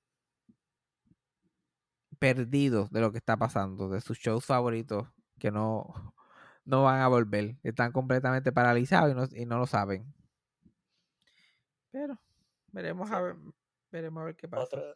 perdidos 2.24 2.89
de 2.89 3.01
lo 3.01 3.11
que 3.11 3.17
está 3.17 3.36
pasando, 3.36 3.89
de 3.89 3.99
sus 3.99 4.17
shows 4.17 4.45
favoritos 4.45 5.09
que 5.39 5.51
no, 5.51 6.15
no 6.63 6.84
van 6.84 7.01
a 7.01 7.09
volver. 7.09 7.57
Están 7.63 7.91
completamente 7.91 8.53
paralizados 8.53 9.11
y 9.11 9.13
no, 9.13 9.41
y 9.41 9.45
no 9.45 9.57
lo 9.59 9.67
saben. 9.67 10.05
Pero 11.91 12.17
veremos 12.71 13.09
Sí. 13.09 13.15
a 13.15 13.19
ver, 13.19 13.36
veremos 13.91 14.21
a 14.21 14.26
ver 14.28 14.36
qué 14.38 14.47
pasa. 14.47 14.63
Otro, 14.63 14.95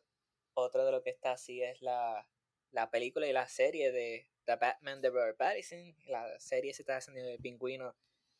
otro 0.53 0.85
de 0.85 0.91
lo 0.93 1.03
que 1.03 1.09
está 1.09 1.33
así 1.33 1.61
es 1.61 1.81
la, 1.81 2.25
la 2.71 2.89
película 2.89 3.27
y 3.27 3.33
la 3.33 3.49
serie 3.49 3.91
de 3.91 4.29
The 4.45 4.55
Batman 4.55 5.01
de 5.01 5.09
Robert 5.09 5.35
Pattinson. 5.37 5.97
La 6.07 6.39
serie 6.39 6.73
se 6.73 6.83
está 6.83 6.95
haciendo 6.95 7.21
de 7.23 7.39
pingüino 7.39 7.93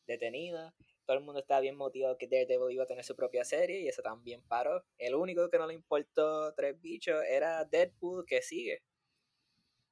detenido. 0.08 0.74
Todo 1.05 1.18
el 1.18 1.24
mundo 1.24 1.39
estaba 1.39 1.62
bien 1.62 1.76
motivado 1.78 2.18
que 2.18 2.28
Daredevil 2.28 2.72
iba 2.74 2.84
a 2.84 2.88
tener 2.88 3.03
su 3.03 3.16
propia 3.16 3.45
serie 3.45 3.80
y 3.82 3.88
eso 3.88 4.01
también 4.01 4.41
paró. 4.47 4.84
El 4.97 5.16
único 5.16 5.49
que 5.49 5.58
no 5.58 5.68
le 5.68 5.74
importó 5.74 6.53
tres 6.53 6.80
bichos 6.82 7.24
era 7.30 7.64
Deadpool 7.66 8.26
que 8.26 8.41
sigue. 8.41 8.82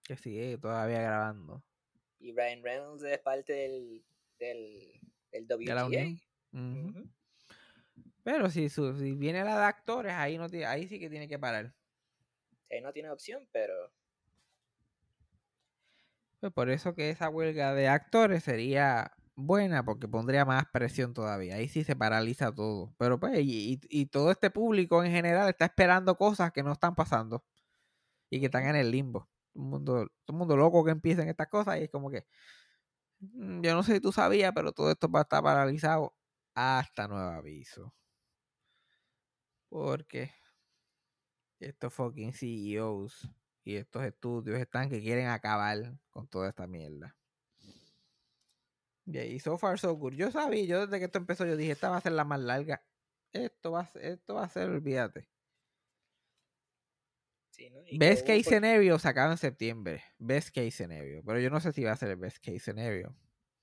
Que 0.04 0.16
sigue 0.18 0.58
todavía 0.58 1.02
grabando. 1.02 1.64
Y 2.20 2.34
Ryan 2.34 2.64
Reynolds 2.64 3.04
es 3.04 3.20
parte 3.20 3.54
del, 3.54 4.04
del, 4.40 5.00
del 5.32 5.48
De 5.48 5.74
la. 5.74 5.88
Pero 8.24 8.50
si, 8.50 8.70
su- 8.70 8.98
si 8.98 9.14
viene 9.14 9.44
la 9.44 9.60
de 9.60 9.66
actores, 9.66 10.14
ahí, 10.14 10.38
no 10.38 10.48
ahí 10.68 10.88
sí 10.88 11.00
que 11.00 11.10
tiene 11.10 11.28
que 11.28 11.38
parar. 11.40 11.74
Él 12.70 12.84
no 12.84 12.92
tiene 12.92 13.10
opción, 13.12 13.48
pero 13.52 13.92
Pues 16.40 16.54
por 16.54 16.70
eso 16.70 16.96
que 16.96 17.10
esa 17.10 17.30
huelga 17.30 17.74
de 17.74 17.88
actores 17.88 18.44
sería 18.44 19.15
buena, 19.36 19.84
porque 19.86 20.08
pondría 20.08 20.46
más 20.46 20.66
presión 20.72 21.14
todavía. 21.14 21.56
Ahí 21.56 21.68
sí 21.70 21.84
se 21.84 21.96
paraliza 21.96 22.54
todo. 22.54 22.94
Pero 22.98 23.20
pues, 23.20 23.40
y, 23.42 23.80
y- 23.90 24.06
todo 24.08 24.32
este 24.32 24.50
público 24.52 25.04
en 25.04 25.12
general 25.12 25.50
está 25.50 25.66
esperando 25.66 26.18
cosas 26.18 26.52
que 26.52 26.64
no 26.64 26.72
están 26.74 26.96
pasando 26.96 27.44
y 28.30 28.40
que 28.40 28.48
están 28.48 28.68
en 28.68 28.76
el 28.78 28.92
limbo. 28.92 29.30
Todo 29.54 29.64
mundo, 29.66 30.08
mundo 30.30 30.58
loco 30.58 30.86
que 30.86 30.92
empiecen 30.92 31.30
estas 31.30 31.48
cosas 31.50 31.80
y 31.80 31.84
es 31.86 31.92
como 31.92 32.12
que, 32.12 32.26
"Mm, 33.20 33.62
yo 33.64 33.76
no 33.76 33.84
sé 33.84 33.96
si 33.96 34.02
tú 34.02 34.12
sabías, 34.14 34.52
pero 34.56 34.72
todo 34.74 34.92
esto 34.92 35.10
va 35.12 35.20
a 35.22 35.24
estar 35.24 35.44
paralizado 35.44 36.16
hasta 36.56 37.08
nuevo 37.08 37.32
aviso. 37.32 37.94
Porque 39.70 40.32
estos 41.60 41.94
fucking 41.94 42.32
CEOs 42.34 43.30
y 43.66 43.76
estos 43.76 44.04
estudios 44.06 44.58
están 44.60 44.90
que 44.90 45.02
quieren 45.02 45.28
acabar 45.28 45.98
con 46.10 46.28
toda 46.30 46.48
esta 46.50 46.66
mierda. 46.68 47.18
Y 49.06 49.18
ahí, 49.20 49.40
so 49.40 49.58
far 49.58 49.78
so 49.80 49.94
good. 49.96 50.14
Yo 50.14 50.32
sabía, 50.32 50.66
yo 50.66 50.86
desde 50.88 51.00
que 51.00 51.06
esto 51.06 51.20
empezó, 51.20 51.46
yo 51.46 51.56
dije, 51.58 51.72
esta 51.72 51.90
va 51.90 51.98
a 51.98 52.02
ser 52.02 52.14
la 52.14 52.24
más 52.24 52.40
larga. 52.40 52.84
Esto 53.34 53.72
va 53.72 53.82
a 53.82 53.88
ser, 53.88 54.06
esto 54.06 54.36
va 54.36 54.44
a 54.46 54.50
ser, 54.50 54.70
olvídate. 54.70 55.30
sí, 57.52 57.70
¿no? 57.70 57.82
Best 57.98 58.26
case 58.26 58.44
por- 58.44 58.54
scenario 58.54 59.00
se 59.00 59.08
acaba 59.08 59.32
en 59.32 59.38
septiembre. 59.38 60.04
Best 60.18 60.50
case 60.50 60.72
scenario. 60.72 61.22
Pero 61.26 61.40
yo 61.40 61.50
no 61.50 61.60
sé 61.60 61.72
si 61.72 61.84
va 61.84 61.92
a 61.92 61.96
ser 61.98 62.10
el 62.10 62.18
best 62.18 62.38
case 62.44 62.60
scenario. 62.60 63.16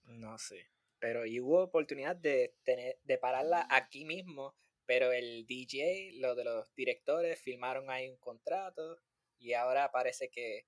No 0.05 0.39
sé. 0.39 0.71
Pero 0.99 1.27
y 1.27 1.41
hubo 1.41 1.63
oportunidad 1.63 2.15
de 2.17 2.55
tener, 2.63 2.99
de 3.03 3.19
pararla 3.19 3.67
aquí 3.71 4.05
mismo, 4.05 4.55
pero 4.87 5.11
el 5.13 5.47
DJ, 5.47 6.13
lo 6.21 6.35
de 6.35 6.45
los 6.45 6.73
directores, 6.75 7.41
firmaron 7.41 7.91
ahí 7.91 8.09
un 8.09 8.19
contrato 8.19 9.01
y 9.39 9.55
ahora 9.55 9.91
parece 9.91 10.31
que 10.31 10.67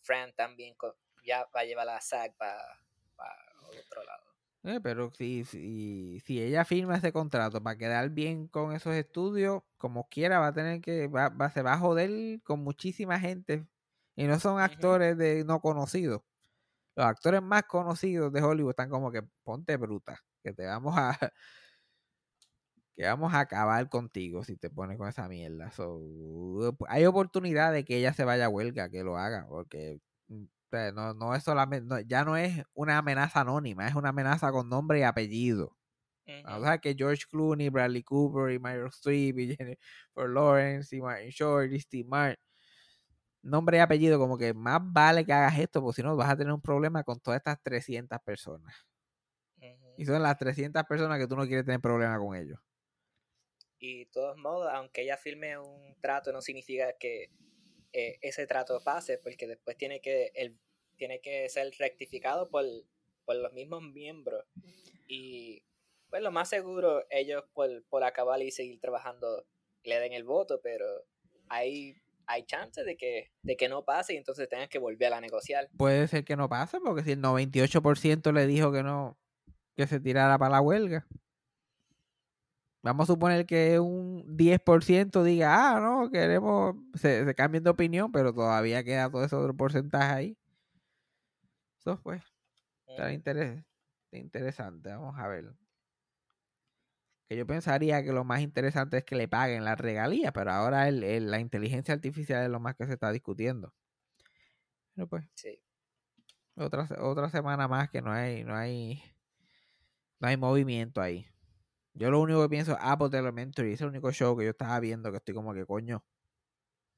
Fran 0.00 0.34
también 0.34 0.74
ya 1.24 1.44
va 1.54 1.60
a 1.60 1.64
llevar 1.64 1.86
la 1.86 2.00
SAG 2.00 2.34
para 2.36 2.58
otro 3.78 4.02
lado. 4.04 4.24
Eh, 4.62 4.80
pero 4.82 5.10
si, 5.12 5.44
si, 5.44 6.20
si 6.24 6.40
ella 6.42 6.64
firma 6.64 6.96
ese 6.96 7.12
contrato 7.12 7.62
para 7.62 7.76
quedar 7.76 8.08
bien 8.10 8.48
con 8.48 8.72
esos 8.74 8.94
estudios, 8.94 9.62
como 9.76 10.08
quiera, 10.08 10.38
va 10.38 10.48
a 10.48 10.52
tener 10.54 10.80
que, 10.80 11.06
va, 11.06 11.28
va- 11.28 11.50
se 11.50 11.60
va 11.62 11.74
a 11.74 11.78
joder 11.78 12.40
con 12.42 12.60
muchísima 12.64 13.20
gente. 13.20 13.68
Y 14.16 14.24
no 14.26 14.38
son 14.40 14.60
actores 14.60 15.18
de 15.18 15.44
no 15.44 15.60
conocidos. 15.60 16.22
Los 16.96 17.06
actores 17.06 17.42
más 17.42 17.64
conocidos 17.64 18.32
de 18.32 18.42
Hollywood 18.42 18.70
están 18.72 18.90
como 18.90 19.12
que 19.12 19.22
ponte 19.44 19.76
bruta, 19.78 20.20
que 20.44 20.52
te 20.54 20.66
vamos 20.66 20.94
a 20.98 21.18
que 22.96 23.04
vamos 23.04 23.32
a 23.34 23.40
acabar 23.40 23.88
contigo 23.88 24.44
si 24.44 24.56
te 24.56 24.70
pones 24.70 24.98
con 24.98 25.08
esa 25.08 25.28
mierda. 25.28 25.70
So, 25.72 26.00
hay 26.88 27.04
oportunidad 27.06 27.72
de 27.72 27.84
que 27.84 27.96
ella 27.98 28.12
se 28.14 28.24
vaya 28.24 28.46
a 28.46 28.48
huelga, 28.48 28.88
que 28.90 29.02
lo 29.02 29.16
haga, 29.18 29.46
porque 29.48 30.00
mm, 30.28 30.44
sea, 30.74 30.92
no, 30.92 31.14
no 31.14 31.34
es 31.34 31.44
solamente, 31.44 31.86
no- 31.88 32.00
ya 32.00 32.24
no 32.24 32.36
es 32.36 32.62
una 32.74 32.98
amenaza 32.98 33.40
anónima, 33.40 33.86
es 33.88 33.94
una 33.94 34.10
amenaza 34.10 34.50
con 34.52 34.68
nombre 34.68 35.00
y 35.00 35.02
apellido. 35.02 35.76
O 36.44 36.60
Ujú. 36.60 36.62
sea, 36.62 36.78
que 36.78 36.94
George 36.96 37.24
Clooney, 37.30 37.70
Bradley 37.70 38.02
Cooper 38.04 38.52
y 38.54 38.58
Meryl 38.60 38.88
Streep 38.88 39.38
y 39.40 39.56
Jennifer 39.56 40.28
Lawrence 40.30 40.96
y 40.96 41.00
Martin 41.02 41.30
Short 41.30 41.72
y 41.72 41.80
Steve 41.80 42.08
Martin. 42.08 42.38
Nombre 43.42 43.76
y 43.76 43.80
apellido, 43.80 44.18
como 44.18 44.36
que 44.38 44.54
más 44.54 44.80
vale 44.82 45.24
que 45.24 45.32
hagas 45.32 45.58
esto, 45.58 45.80
porque 45.82 45.96
si 45.96 46.02
no 46.02 46.16
vas 46.16 46.30
a 46.30 46.36
tener 46.36 46.52
un 46.52 46.60
problema 46.62 47.04
con 47.04 47.20
todas 47.20 47.38
estas 47.38 47.62
300 47.62 48.18
personas. 48.24 48.74
Y 49.96 50.04
son 50.06 50.22
las 50.22 50.38
300 50.38 50.84
personas 50.84 51.18
que 51.18 51.26
tú 51.26 51.34
no 51.36 51.46
quieres 51.46 51.64
tener 51.64 51.80
problema 51.80 52.16
con 52.18 52.36
ellos. 52.36 52.60
Y 53.78 54.00
de 54.00 54.06
todos 54.06 54.36
modos, 54.36 54.68
aunque 54.72 55.02
ella 55.02 55.16
firme 55.16 55.56
un 55.58 55.94
trato, 56.00 56.32
no 56.32 56.40
significa 56.42 56.92
que 56.98 57.30
eh, 57.94 58.18
ese 58.22 58.48
trato 58.48 58.82
pase, 58.82 59.18
porque 59.18 59.46
después 59.46 59.76
tiene 59.76 60.00
que, 60.00 60.32
el, 60.34 60.58
tiene 60.96 61.20
que 61.20 61.48
ser 61.48 61.72
rectificado 61.78 62.50
por, 62.50 62.64
por 63.24 63.36
los 63.36 63.52
mismos 63.52 63.82
miembros. 63.84 64.44
Y 65.06 65.62
pues 66.10 66.20
lo 66.20 66.32
más 66.32 66.48
seguro, 66.48 67.04
ellos 67.08 67.44
por, 67.52 67.84
por 67.84 68.02
acabar 68.02 68.42
y 68.42 68.50
seguir 68.50 68.80
trabajando 68.80 69.46
le 69.84 70.00
den 70.00 70.12
el 70.12 70.24
voto, 70.24 70.60
pero 70.60 70.86
hay, 71.48 71.94
hay 72.26 72.42
chances 72.46 72.84
de 72.84 72.96
que, 72.96 73.30
de 73.42 73.56
que 73.56 73.68
no 73.68 73.84
pase 73.84 74.14
y 74.14 74.16
entonces 74.16 74.48
tengan 74.48 74.68
que 74.68 74.80
volver 74.80 75.12
a 75.12 75.20
negociar. 75.20 75.68
Puede 75.76 76.08
ser 76.08 76.24
que 76.24 76.34
no 76.34 76.48
pase, 76.48 76.80
porque 76.80 77.04
si 77.04 77.12
el 77.12 77.22
98% 77.22 78.32
le 78.32 78.48
dijo 78.48 78.72
que 78.72 78.82
no, 78.82 79.16
que 79.76 79.86
se 79.86 80.00
tirara 80.00 80.36
para 80.36 80.56
la 80.56 80.60
huelga. 80.60 81.06
Vamos 82.84 83.08
a 83.08 83.12
suponer 83.14 83.46
que 83.46 83.80
un 83.80 84.36
10% 84.36 85.24
diga, 85.24 85.76
ah, 85.76 85.80
no, 85.80 86.10
queremos, 86.10 86.76
se, 86.94 87.24
se 87.24 87.34
cambien 87.34 87.64
de 87.64 87.70
opinión, 87.70 88.12
pero 88.12 88.32
todavía 88.34 88.84
queda 88.84 89.10
todo 89.10 89.24
ese 89.24 89.36
otro 89.36 89.56
porcentaje 89.56 90.12
ahí. 90.12 90.38
Eso 91.78 92.00
pues, 92.02 92.22
está 92.86 93.12
interes- 93.12 93.64
interesante, 94.12 94.90
vamos 94.90 95.16
a 95.18 95.28
ver. 95.28 95.54
Que 97.28 97.36
yo 97.36 97.46
pensaría 97.46 98.02
que 98.02 98.12
lo 98.12 98.24
más 98.24 98.40
interesante 98.40 98.96
es 98.98 99.04
que 99.04 99.14
le 99.16 99.28
paguen 99.28 99.64
la 99.64 99.76
regalía, 99.76 100.32
pero 100.32 100.52
ahora 100.52 100.88
el- 100.88 101.02
el- 101.04 101.30
la 101.30 101.38
inteligencia 101.40 101.94
artificial 101.94 102.44
es 102.44 102.50
lo 102.50 102.60
más 102.60 102.76
que 102.76 102.86
se 102.86 102.94
está 102.94 103.12
discutiendo. 103.12 103.74
Pero 104.94 105.08
pues, 105.08 105.24
Sí. 105.34 105.60
Otra, 106.56 106.88
otra 107.00 107.30
semana 107.30 107.68
más 107.68 107.90
que 107.90 108.02
no 108.02 108.12
hay, 108.12 108.44
no 108.44 108.54
hay, 108.56 109.02
no 110.20 110.28
hay 110.28 110.36
movimiento 110.36 111.00
ahí. 111.00 111.26
Yo 111.94 112.10
lo 112.10 112.20
único 112.20 112.42
que 112.42 112.48
pienso 112.48 112.72
es 112.72 112.78
Apple 112.80 113.16
Elementary, 113.16 113.68
ese 113.68 113.74
es 113.74 113.80
el 113.82 113.88
único 113.88 114.10
show 114.10 114.36
que 114.36 114.44
yo 114.44 114.50
estaba 114.50 114.80
viendo 114.80 115.12
que 115.12 115.18
estoy 115.18 115.32
como 115.32 115.54
que 115.54 115.64
coño, 115.64 116.04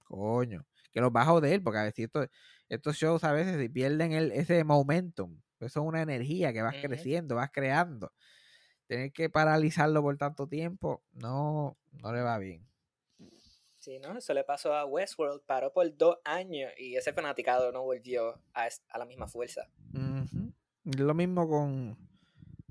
coño, 0.05 0.65
que 0.91 1.01
los 1.03 1.11
va 1.11 1.23
a 1.23 1.27
joder, 1.27 1.63
porque 1.63 1.79
a 1.79 1.83
veces 1.83 2.07
estos, 2.07 2.29
estos 2.71 2.97
shows 2.97 3.23
a 3.25 3.33
veces 3.33 3.61
si 3.61 3.69
pierden 3.69 4.13
el, 4.13 4.33
ese 4.33 4.65
momentum, 4.65 5.39
eso 5.61 5.81
es 5.81 5.87
una 5.87 6.01
energía 6.01 6.53
que 6.55 6.63
vas 6.63 6.77
creciendo, 6.81 7.35
vas 7.35 7.51
creando. 7.53 8.13
Tener 8.87 9.13
que 9.13 9.29
paralizarlo 9.29 10.01
por 10.01 10.17
tanto 10.17 10.47
tiempo, 10.47 11.03
no, 11.13 11.77
no 11.93 12.13
le 12.13 12.23
va 12.23 12.39
bien. 12.39 12.67
Sí, 13.75 13.99
¿no? 13.99 14.17
Eso 14.17 14.33
le 14.33 14.45
pasó 14.45 14.75
a 14.75 14.87
Westworld, 14.87 15.43
paró 15.45 15.73
por 15.73 15.95
dos 15.97 16.19
años 16.25 16.73
y 16.79 16.97
ese 16.97 17.13
fanaticado 17.13 17.71
no 17.71 17.83
volvió 17.83 18.41
a, 18.55 18.69
a 18.89 18.99
la 18.99 19.05
misma 19.05 19.29
fuerza. 19.29 19.69
Ujú. 19.93 20.53
Lo 20.85 21.15
mismo 21.15 21.49
con 21.49 21.97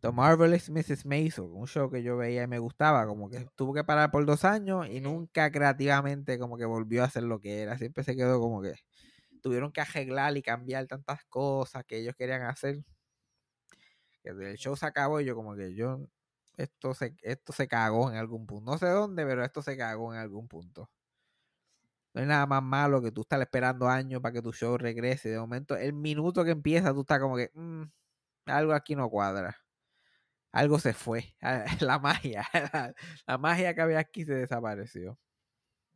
The 0.06 0.12
Marvelous 0.12 0.70
Mrs. 0.70 1.04
Maisel, 1.06 1.46
un 1.52 1.66
show 1.68 1.90
que 1.90 2.04
yo 2.04 2.16
veía 2.18 2.44
y 2.44 2.48
me 2.48 2.60
gustaba, 2.60 3.08
como 3.08 3.30
que 3.30 3.48
tuvo 3.56 3.74
que 3.74 3.84
parar 3.84 4.12
por 4.12 4.26
dos 4.26 4.46
años 4.46 4.88
y 4.88 5.02
nunca 5.02 5.52
creativamente 5.52 6.38
como 6.40 6.58
que 6.58 6.66
volvió 6.66 7.02
a 7.04 7.06
hacer 7.08 7.24
lo 7.24 7.40
que 7.42 7.62
era, 7.62 7.78
siempre 7.78 8.04
se 8.04 8.16
quedó 8.16 8.40
como 8.40 8.62
que 8.62 8.76
tuvieron 9.42 9.72
que 9.72 9.82
arreglar 9.82 10.38
y 10.38 10.44
cambiar 10.44 10.88
tantas 10.88 11.26
cosas 11.26 11.86
que 11.86 12.00
ellos 12.00 12.16
querían 12.18 12.44
hacer, 12.44 12.84
que 14.24 14.30
el 14.30 14.58
show 14.58 14.76
se 14.76 14.86
acabó 14.86 15.22
y 15.22 15.26
yo 15.26 15.36
como 15.36 15.56
que 15.56 15.74
yo, 15.76 16.00
esto 16.58 16.94
se, 16.94 17.16
esto 17.22 17.54
se 17.54 17.68
cagó 17.68 18.12
en 18.12 18.18
algún 18.18 18.46
punto, 18.48 18.72
no 18.72 18.78
sé 18.78 18.88
dónde, 18.88 19.26
pero 19.26 19.44
esto 19.44 19.62
se 19.62 19.78
cagó 19.78 20.14
en 20.14 20.20
algún 20.20 20.48
punto. 20.48 20.90
No 22.14 22.22
hay 22.22 22.28
nada 22.28 22.46
más 22.48 22.64
malo 22.64 23.02
que 23.02 23.12
tú 23.12 23.22
estar 23.22 23.42
esperando 23.42 23.88
años 23.88 24.22
para 24.22 24.34
que 24.34 24.42
tu 24.42 24.54
show 24.54 24.78
regrese. 24.78 25.30
De 25.30 25.40
momento, 25.40 25.76
el 25.76 25.94
minuto 25.94 26.44
que 26.46 26.52
empieza, 26.52 26.94
tú 26.94 27.02
estás 27.02 27.20
como 27.20 27.36
que 27.36 27.52
"Mm, 27.54 27.84
algo 28.48 28.74
aquí 28.74 28.96
no 28.96 29.10
cuadra. 29.10 29.58
Algo 30.56 30.80
se 30.80 30.94
fue. 30.94 31.36
La 31.82 32.00
magia. 32.00 32.48
La, 32.54 32.96
la 33.28 33.38
magia 33.38 33.76
que 33.76 33.82
había 33.82 34.00
aquí 34.00 34.26
se 34.26 34.34
desapareció. 34.36 35.20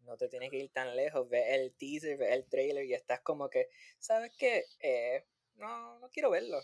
No 0.04 0.18
te 0.18 0.28
tienes 0.28 0.50
que 0.50 0.58
ir 0.58 0.72
tan 0.72 0.96
lejos, 0.96 1.30
ve 1.30 1.56
el 1.56 1.74
teaser, 1.74 2.18
ve 2.18 2.34
el 2.34 2.46
trailer 2.48 2.86
y 2.86 2.94
estás 2.94 3.22
como 3.22 3.50
que, 3.50 3.68
¿sabes 4.00 4.32
qué? 4.38 4.64
Eh, 4.80 5.26
no, 5.56 6.00
no 6.00 6.10
quiero 6.10 6.32
verlo. 6.32 6.60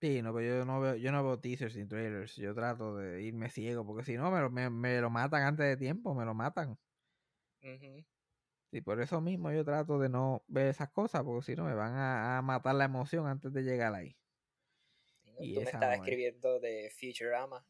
Sí, 0.00 0.20
no, 0.20 0.34
pero 0.34 0.58
yo 0.58 0.64
no 0.64 0.80
veo, 0.80 0.96
yo 0.96 1.12
no 1.12 1.22
veo 1.24 1.38
teasers 1.40 1.76
ni 1.76 1.86
trailers. 1.86 2.34
Yo 2.36 2.54
trato 2.54 2.96
de 2.96 3.22
irme 3.22 3.48
ciego, 3.50 3.86
porque 3.86 4.04
si 4.04 4.16
no, 4.16 4.30
me, 4.32 4.40
lo- 4.40 4.50
me, 4.50 4.68
me 4.68 5.00
lo 5.00 5.10
matan 5.10 5.42
antes 5.44 5.64
de 5.66 5.76
tiempo, 5.76 6.12
me 6.14 6.24
lo 6.24 6.34
matan. 6.34 6.78
Y 8.72 8.80
por 8.80 9.00
eso 9.00 9.20
mismo 9.20 9.52
yo 9.52 9.64
trato 9.64 9.98
de 10.00 10.08
no 10.08 10.44
ver 10.48 10.66
esas 10.68 10.90
cosas, 10.90 11.22
porque 11.24 11.44
si 11.46 11.54
no, 11.56 11.64
me 11.64 11.74
van 11.74 11.94
a, 11.94 12.38
a 12.38 12.42
matar 12.42 12.74
la 12.74 12.84
emoción 12.86 13.26
antes 13.28 13.52
de 13.52 13.62
llegar 13.62 13.94
ahí. 13.94 14.16
Y 15.40 15.40
no, 15.40 15.44
Y 15.44 15.54
Tú 15.54 15.60
me 15.60 15.64
estabas 15.70 15.96
escribiendo 15.98 16.60
de 16.60 16.90
Futurama 16.90 17.64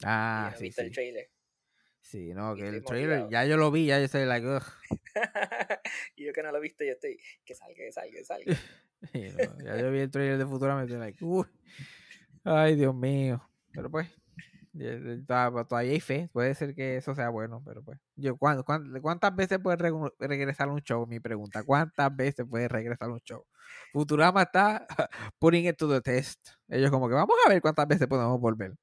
y 0.00 0.04
Ah, 0.04 0.48
no 0.52 0.58
sí, 0.58 0.64
viste 0.64 0.82
el 0.82 0.90
trailer. 0.92 1.30
Sí, 2.00 2.34
no, 2.34 2.56
Y 2.56 2.60
que 2.60 2.68
el 2.68 2.84
trailer, 2.84 3.20
motivado. 3.20 3.30
ya 3.30 3.44
yo 3.46 3.56
lo 3.56 3.70
vi, 3.70 3.86
ya 3.86 3.98
yo 3.98 4.04
estoy 4.06 4.26
like, 4.26 4.46
y 6.16 6.24
yo 6.24 6.32
que 6.32 6.42
no 6.42 6.50
lo 6.52 6.60
viste, 6.60 6.86
yo 6.86 6.92
estoy, 6.94 7.18
que 7.44 7.54
salga, 7.54 7.74
que 7.76 7.92
salga, 7.92 8.10
que 8.12 8.24
salga. 8.24 8.56
No, 9.12 9.64
ya 9.64 9.76
yo 9.78 9.90
vi 9.90 9.98
el 10.00 10.10
trailer 10.12 10.38
de 10.38 10.46
Futurama 10.46 10.82
y 10.82 10.84
estoy 10.84 10.98
like, 11.00 11.24
uy, 11.24 11.44
ay, 12.44 12.76
Dios 12.76 12.94
mío. 12.94 13.42
Pero 13.72 13.90
pues, 13.90 14.08
todavía 15.26 15.92
hay 15.92 16.00
fe, 16.00 16.28
puede 16.32 16.54
ser 16.54 16.74
que 16.74 16.96
eso 16.96 17.14
sea 17.14 17.28
bueno, 17.28 17.62
pero 17.64 17.82
pues. 17.82 17.98
Yo, 18.16 18.36
¿cuán- 18.36 18.62
cuán- 18.62 19.00
¿Cuántas 19.00 19.34
veces 19.34 19.58
puede 19.58 19.76
regresar 20.18 20.68
un 20.68 20.80
show? 20.80 21.06
Mi 21.06 21.20
pregunta, 21.20 21.62
¿cuántas 21.62 22.14
veces 22.14 22.46
puede 22.48 22.68
regresar 22.68 23.10
un 23.10 23.20
show? 23.20 23.44
Futurama 23.92 24.42
está 24.42 24.86
putting 25.38 25.66
it 25.66 25.76
to 25.76 25.88
the 25.88 26.00
test. 26.00 26.38
Ellos 26.68 26.90
como 26.90 27.08
que 27.08 27.14
vamos 27.14 27.36
a 27.46 27.48
ver 27.48 27.60
cuántas 27.60 27.86
veces 27.86 28.06
podemos 28.06 28.40
volver. 28.40 28.74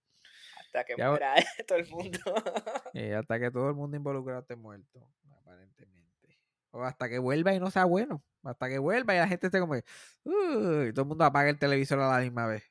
Hasta 0.66 0.84
que 0.84 0.96
Ya- 0.98 1.10
muera 1.10 1.34
todo 1.68 1.78
el 1.78 1.88
mundo. 1.90 2.20
Eh, 2.94 3.14
hasta 3.16 3.40
que 3.40 3.52
todo 3.52 3.70
el 3.70 3.76
mundo 3.76 3.98
involucrado 3.98 4.42
esté 4.42 4.56
muerto, 4.56 5.12
aparentemente. 5.30 6.40
O 6.72 6.84
hasta 6.84 7.08
que 7.10 7.20
vuelva 7.20 7.54
y 7.54 7.60
no 7.60 7.70
sea 7.72 7.86
bueno. 7.86 8.24
Hasta 8.44 8.68
que 8.70 8.78
vuelva 8.80 9.14
y 9.14 9.18
la 9.18 9.28
gente 9.28 9.48
esté 9.48 9.60
como 9.60 9.74
que, 9.74 9.84
y 10.24 10.94
todo 10.94 11.02
el 11.02 11.08
mundo 11.08 11.24
apaga 11.26 11.50
el 11.50 11.60
televisor 11.60 12.00
a 12.00 12.10
la 12.10 12.20
misma 12.22 12.48
vez. 12.48 12.64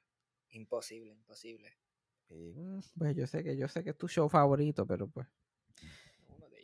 imposible, 0.51 1.13
imposible. 1.13 1.73
Y, 2.31 2.53
mm, 2.55 2.81
pues 2.99 3.17
yo 3.17 3.27
sé 3.27 3.43
que 3.43 3.57
yo 3.57 3.69
sé 3.69 3.83
que 3.85 3.91
es 3.91 3.99
tu 3.99 4.09
show 4.09 4.29
favorito, 4.29 4.87
pero 4.87 5.09
pues. 5.09 5.27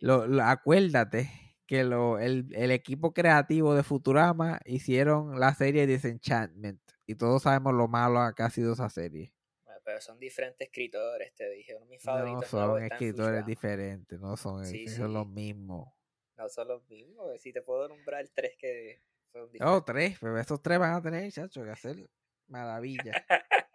Lo, 0.00 0.26
lo- 0.26 0.42
acuérdate 0.44 1.30
que 1.66 1.82
lo, 1.84 2.18
el, 2.18 2.48
el 2.54 2.70
equipo 2.70 3.14
creativo 3.14 3.74
de 3.74 3.82
Futurama 3.82 4.60
hicieron 4.66 5.40
la 5.40 5.54
serie 5.54 5.86
Disenchantment. 5.86 6.80
Y 7.06 7.14
todos 7.14 7.42
sabemos 7.44 7.72
lo 7.74 7.88
malo 7.88 8.20
que 8.34 8.42
ha 8.42 8.50
sido 8.50 8.74
esa 8.74 8.90
serie. 8.90 9.32
Bueno, 9.64 9.80
pero 9.84 10.00
son 10.00 10.18
diferentes 10.18 10.66
escritores, 10.68 11.34
te 11.34 11.48
dije. 11.50 11.74
Uno 11.74 11.84
de 11.86 11.90
mis 11.90 12.04
No 12.04 12.12
favoritos 12.12 12.52
nuevos 12.52 12.76
son 12.78 12.82
escritores 12.84 13.46
diferentes, 13.46 14.20
no 14.20 14.36
son, 14.36 14.64
Sí, 14.64 14.86
son 14.88 15.12
los 15.14 15.26
sí. 15.26 15.32
mismos. 15.32 15.88
No 16.36 16.48
son 16.48 16.68
los 16.68 16.86
mismos. 16.88 17.40
Si 17.40 17.52
te 17.52 17.62
puedo 17.62 17.88
nombrar 17.88 18.28
tres 18.34 18.56
que 18.58 19.00
fueron 19.30 19.48
Oh, 19.48 19.52
diferentes. 19.52 19.84
tres, 19.86 20.18
pero 20.20 20.38
esos 20.38 20.60
tres 20.62 20.78
van 20.78 20.94
a 20.94 21.00
tener, 21.02 21.30
chacho, 21.32 21.62
que 21.64 21.70
hacer 21.70 22.10
maravilla. 22.48 23.12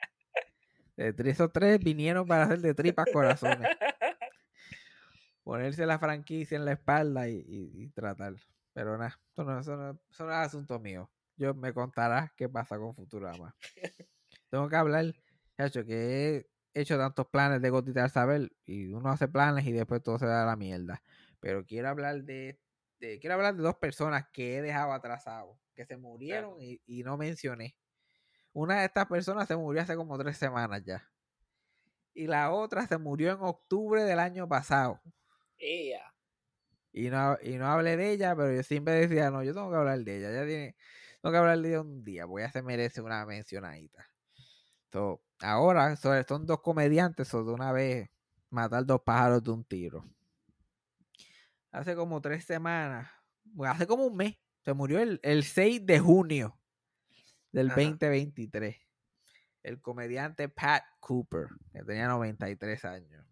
De 1.05 1.13
tres, 1.13 1.33
esos 1.35 1.51
tres 1.53 1.79
vinieron 1.79 2.27
para 2.27 2.43
hacer 2.43 2.59
de 2.59 2.73
tripas 2.73 3.07
corazones. 3.13 3.59
Ponerse 5.43 5.85
la 5.85 5.97
franquicia 5.97 6.57
en 6.57 6.65
la 6.65 6.73
espalda 6.73 7.27
y, 7.29 7.37
y- 7.37 7.83
y 7.83 7.87
tratar. 7.89 8.35
Pero 8.73 8.97
nada, 8.97 9.17
eso 9.31 9.43
no, 9.43 9.59
eso, 9.59 9.75
no, 9.77 9.99
eso 10.11 10.25
no 10.25 10.31
es 10.31 10.37
asunto 10.37 10.79
mío. 10.79 11.09
Yo 11.37 11.53
me 11.53 11.73
contarás 11.73 12.31
qué 12.33 12.49
pasa 12.49 12.77
con 12.77 12.93
Futurama. 12.95 13.55
Tengo 14.49 14.67
que 14.69 14.75
hablar, 14.75 15.05
chacho, 15.57 15.85
que 15.85 16.45
he 16.73 16.81
hecho 16.81 16.97
tantos 16.97 17.27
planes 17.27 17.61
de 17.61 17.69
Gotita 17.69 18.03
al 18.03 18.09
saber 18.11 18.51
y 18.65 18.91
uno 18.93 19.09
hace 19.09 19.27
planes 19.27 19.65
y 19.65 19.71
después 19.71 20.03
todo 20.03 20.19
se 20.19 20.25
da 20.25 20.43
a 20.43 20.45
la 20.45 20.55
mierda. 20.55 21.01
Pero 21.39 21.65
quiero 21.65 21.87
hablar 21.89 22.23
de, 22.23 22.59
de- 22.99 23.19
quiero 23.19 23.35
hablar 23.35 23.55
de 23.55 23.63
dos 23.63 23.75
personas 23.75 24.25
que 24.33 24.57
he 24.57 24.61
dejado 24.61 24.91
atrasados, 24.91 25.57
que 25.73 25.85
se 25.85 25.97
murieron 25.97 26.59
y, 26.59 26.81
y 26.85 27.03
no 27.03 27.17
mencioné. 27.17 27.75
Una 28.53 28.79
de 28.79 28.85
estas 28.85 29.05
personas 29.07 29.47
se 29.47 29.55
murió 29.55 29.81
hace 29.81 29.95
como 29.95 30.17
tres 30.17 30.37
semanas 30.37 30.83
ya. 30.83 31.07
Y 32.13 32.27
la 32.27 32.51
otra 32.51 32.85
se 32.87 32.97
murió 32.97 33.31
en 33.31 33.39
octubre 33.41 34.03
del 34.03 34.19
año 34.19 34.47
pasado. 34.47 34.99
Ea. 35.57 36.13
Y 36.91 37.09
no, 37.09 37.37
y 37.41 37.57
no 37.57 37.67
hablé 37.67 37.97
de 37.97 38.11
ella, 38.11 38.35
pero 38.35 38.51
yo 38.51 38.63
siempre 38.63 38.93
decía, 38.93 39.29
no, 39.29 39.43
yo 39.43 39.53
tengo 39.53 39.69
que 39.69 39.77
hablar 39.77 39.99
de 39.99 40.17
ella. 40.17 40.29
Ella 40.31 40.45
tiene, 40.45 40.75
tengo 41.21 41.31
que 41.31 41.37
hablar 41.37 41.59
de 41.59 41.69
ella 41.69 41.81
un 41.81 42.03
día, 42.03 42.27
porque 42.27 42.43
ella 42.43 42.51
se 42.51 42.61
merece 42.63 43.01
una 43.01 43.25
mencionadita. 43.25 44.09
So, 44.91 45.21
ahora 45.39 45.95
so- 45.95 46.23
son 46.27 46.45
dos 46.45 46.61
comediantes, 46.61 47.27
so, 47.27 47.43
de 47.43 47.53
una 47.53 47.71
vez 47.71 48.09
matar 48.49 48.85
dos 48.85 49.01
pájaros 49.01 49.43
de 49.43 49.51
un 49.51 49.63
tiro. 49.63 50.05
Hace 51.71 51.95
como 51.95 52.19
tres 52.21 52.45
semanas, 52.45 53.11
hace 53.65 53.85
como 53.85 54.05
un 54.05 54.15
mes, 54.17 54.37
se 54.65 54.73
murió 54.73 54.99
el, 54.99 55.19
el 55.23 55.43
6 55.43 55.85
de 55.85 55.99
junio 55.99 56.58
del 57.51 57.67
Ajá. 57.67 57.81
2023. 57.81 58.77
El 59.63 59.81
comediante 59.81 60.49
Pat 60.49 60.83
Cooper, 60.99 61.47
que 61.71 61.83
tenía 61.83 62.07
93 62.07 62.85
años. 62.85 63.25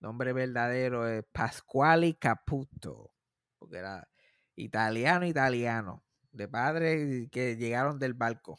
Nombre 0.00 0.32
verdadero 0.32 1.06
es 1.08 1.24
Pasquale 1.32 2.16
Caputo, 2.18 3.12
porque 3.58 3.78
era 3.78 4.08
italiano, 4.56 5.26
italiano, 5.26 6.04
de 6.32 6.48
padres 6.48 7.28
que 7.30 7.56
llegaron 7.56 7.98
del 7.98 8.14
barco, 8.14 8.58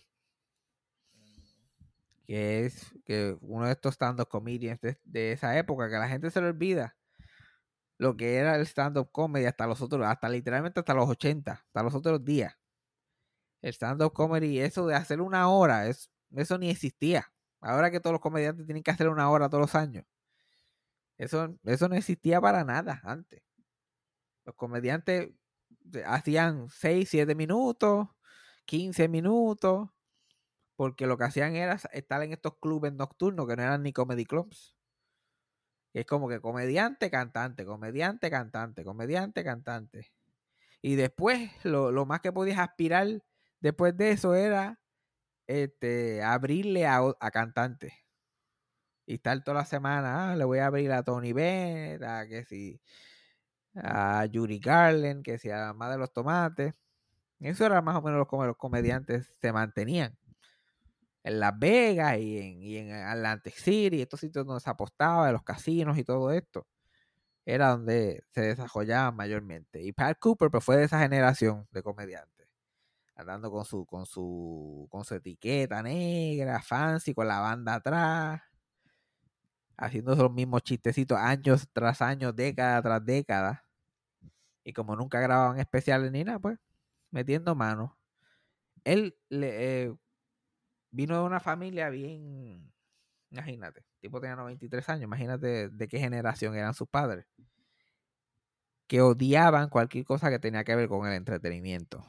que 2.26 2.65
es 2.65 2.93
que 3.05 3.38
uno 3.41 3.65
de 3.65 3.72
estos 3.72 3.95
stand-up 3.95 4.28
comedians 4.28 4.80
de, 4.82 4.99
de 5.03 5.32
esa 5.32 5.57
época, 5.57 5.89
que 5.89 5.97
la 5.97 6.07
gente 6.07 6.30
se 6.30 6.41
le 6.41 6.47
olvida 6.47 6.95
lo 8.01 8.17
que 8.17 8.38
era 8.38 8.55
el 8.55 8.63
stand-up 8.65 9.11
comedy 9.11 9.45
hasta 9.45 9.67
los 9.67 9.80
otros, 9.80 10.03
hasta 10.07 10.28
literalmente 10.28 10.80
hasta 10.80 10.95
los 10.95 11.07
80, 11.07 11.51
hasta 11.51 11.84
los 11.84 11.93
otros 11.93 12.26
días. 12.26 12.51
El 13.62 13.74
stand-up 13.74 14.14
comedy, 14.14 14.59
eso 14.59 14.88
de 14.88 14.95
hacer 14.95 15.22
una 15.22 15.49
hora, 15.49 15.88
es, 15.88 16.12
eso 16.36 16.57
ni 16.57 16.70
existía. 16.70 17.34
Ahora 17.62 17.91
que 17.91 17.99
todos 17.99 18.14
los 18.14 18.22
comediantes 18.22 18.66
tienen 18.66 18.84
que 18.84 18.91
hacer 18.91 19.09
una 19.09 19.30
hora 19.30 19.49
todos 19.49 19.62
los 19.62 19.76
años. 19.76 20.05
Eso, 21.18 21.57
eso 21.64 21.88
no 21.88 21.95
existía 21.95 22.41
para 22.41 22.64
nada 22.66 22.99
antes. 23.05 23.41
Los 24.45 24.55
comediantes 24.55 25.32
de- 25.70 26.03
hacían 26.05 26.70
6, 26.70 27.09
7 27.09 27.36
minutos, 27.36 28.07
15 28.66 29.07
minutos, 29.07 29.89
porque 30.76 31.07
lo 31.07 31.18
que 31.18 31.26
hacían 31.26 31.55
era 31.55 31.80
estar 31.93 32.24
en 32.24 32.34
estos 32.34 32.57
clubes 32.59 32.93
nocturnos 32.93 33.47
que 33.47 33.55
no 33.57 33.64
eran 33.64 33.84
ni 33.84 33.93
comedy 33.93 34.26
clubs. 34.26 34.78
Es 35.93 36.05
como 36.05 36.30
que 36.30 36.39
comediante, 36.39 37.09
cantante, 37.09 37.66
comediante, 37.66 38.30
cantante, 38.30 38.84
comediante, 38.84 39.43
cantante. 39.43 40.12
Y 40.82 40.95
después, 40.95 41.51
lo, 41.66 41.91
lo 41.91 42.05
más 42.05 42.22
que 42.22 42.32
podías 42.34 42.59
aspirar 42.59 43.24
después 43.62 43.95
de 43.97 44.12
eso 44.12 44.36
era 44.36 44.80
este, 45.47 46.24
abrirle 46.24 46.86
a, 46.88 47.01
a 47.20 47.32
cantantes. 47.32 47.93
Y 49.05 49.16
estar 49.16 49.43
toda 49.43 49.57
la 49.59 49.66
semana, 49.66 50.32
ah, 50.32 50.36
le 50.36 50.45
voy 50.45 50.59
a 50.59 50.68
abrir 50.68 50.91
a 50.91 51.03
Tony 51.03 51.34
Bennett, 51.34 52.03
a 52.03 52.28
que 52.28 52.45
si, 52.45 52.80
a 53.76 54.26
Yuri 54.26 54.59
Garland, 54.59 55.24
que 55.24 55.38
si 55.38 55.49
a 55.49 55.57
mamá 55.68 55.91
de 55.91 55.97
los 55.97 56.14
tomates. 56.14 56.76
Eso 57.39 57.66
era 57.66 57.82
más 57.82 57.95
o 57.97 58.01
menos 58.01 58.28
como 58.28 58.45
los 58.45 58.57
comediantes 58.57 59.28
se 59.41 59.51
mantenían. 59.53 60.18
En 61.24 61.39
Las 61.39 61.57
Vegas 61.57 62.18
y 62.20 62.39
en, 62.39 62.62
y 62.64 62.78
en 62.78 62.91
Atlantic 62.93 63.55
City, 63.55 64.01
estos 64.01 64.20
sitios 64.20 64.45
donde 64.45 64.62
se 64.62 64.70
apostaba, 64.70 65.28
en 65.28 65.34
los 65.34 65.43
casinos 65.43 65.97
y 65.97 66.03
todo 66.03 66.32
esto. 66.32 66.68
Era 67.45 67.70
donde 67.72 68.24
se 68.32 68.41
desarrollaban 68.41 69.16
mayormente. 69.16 69.82
Y 69.84 69.93
Pat 69.93 70.18
Cooper 70.20 70.51
pues, 70.51 70.64
fue 70.64 70.78
de 70.78 70.86
esa 70.86 70.99
generación 70.99 71.68
de 71.72 71.84
comediantes. 71.84 72.41
Andando 73.22 73.51
con 73.51 73.65
su, 73.65 73.86
con 73.86 74.05
su, 74.05 74.88
con 74.89 75.05
su 75.05 75.15
etiqueta 75.15 75.84
negra, 75.84 76.61
fancy, 76.61 77.13
con 77.13 77.28
la 77.28 77.39
banda 77.39 77.76
atrás. 77.76 78.41
Haciendo 79.78 80.15
los 80.15 80.32
mismos 80.32 80.63
chistecitos 80.63 81.17
años 81.17 81.67
tras 81.72 82.01
años, 82.01 82.36
década 82.36 82.82
tras 82.82 83.05
década. 83.05 83.65
Y 84.63 84.74
como 84.74 84.95
nunca 84.95 85.19
grababan 85.19 85.59
especiales 85.59 86.11
ni 86.11 86.24
nada, 86.24 86.39
pues 86.39 86.59
metiendo 87.11 87.55
mano. 87.55 87.97
Él 88.84 89.15
le, 89.30 89.84
eh, 89.86 89.93
vino 90.91 91.17
de 91.17 91.24
una 91.24 91.39
familia 91.39 91.89
bien, 91.89 92.72
imagínate, 93.30 93.80
el 93.80 93.99
tipo 94.01 94.19
tenía 94.19 94.36
93 94.36 94.89
años, 94.89 95.03
imagínate 95.03 95.69
de 95.69 95.88
qué 95.88 95.99
generación 95.99 96.55
eran 96.55 96.74
sus 96.74 96.88
padres, 96.88 97.26
que 98.88 99.01
odiaban 99.01 99.69
cualquier 99.69 100.05
cosa 100.05 100.30
que 100.30 100.39
tenía 100.39 100.63
que 100.63 100.76
ver 100.76 100.89
con 100.89 101.07
el 101.07 101.13
entretenimiento. 101.13 102.05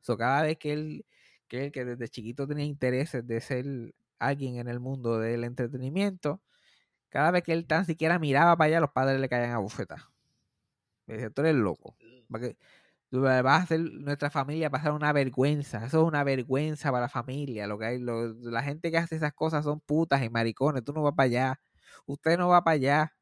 So, 0.00 0.16
cada 0.16 0.42
vez 0.42 0.58
que 0.58 0.72
él, 0.72 1.06
que 1.48 1.66
él, 1.66 1.72
que 1.72 1.84
desde 1.84 2.08
chiquito 2.08 2.46
tenía 2.46 2.64
intereses 2.64 3.26
de 3.26 3.40
ser 3.40 3.66
alguien 4.18 4.56
en 4.56 4.68
el 4.68 4.80
mundo 4.80 5.18
del 5.18 5.44
entretenimiento, 5.44 6.42
cada 7.10 7.30
vez 7.32 7.42
que 7.44 7.52
él 7.52 7.66
tan 7.66 7.84
siquiera 7.86 8.18
miraba 8.18 8.56
para 8.56 8.68
allá, 8.68 8.80
los 8.80 8.92
padres 8.92 9.20
le 9.20 9.28
caían 9.28 9.52
a 9.52 9.58
bufeta. 9.58 10.10
Me 11.06 11.14
decía, 11.14 11.30
tú 11.30 11.42
eres 11.42 11.56
loco. 11.56 11.96
Porque 12.28 12.56
vas 13.10 13.44
a 13.44 13.56
hacer 13.64 13.80
nuestra 13.80 14.30
familia 14.30 14.70
pasar 14.70 14.92
una 14.92 15.12
vergüenza. 15.12 15.84
Eso 15.86 16.02
es 16.02 16.08
una 16.08 16.24
vergüenza 16.24 16.90
para 16.90 17.02
la 17.02 17.08
familia. 17.08 17.66
Lo 17.66 17.78
que 17.78 17.86
hay, 17.86 17.98
la 18.00 18.62
gente 18.62 18.90
que 18.90 18.98
hace 18.98 19.16
esas 19.16 19.32
cosas 19.34 19.64
son 19.64 19.80
putas 19.80 20.22
y 20.22 20.30
maricones. 20.30 20.84
Tú 20.84 20.92
no 20.92 21.02
vas 21.02 21.14
para 21.14 21.26
allá. 21.26 21.60
Usted 22.06 22.38
no 22.38 22.48
va 22.48 22.64
para 22.64 22.74
allá. 22.76 23.12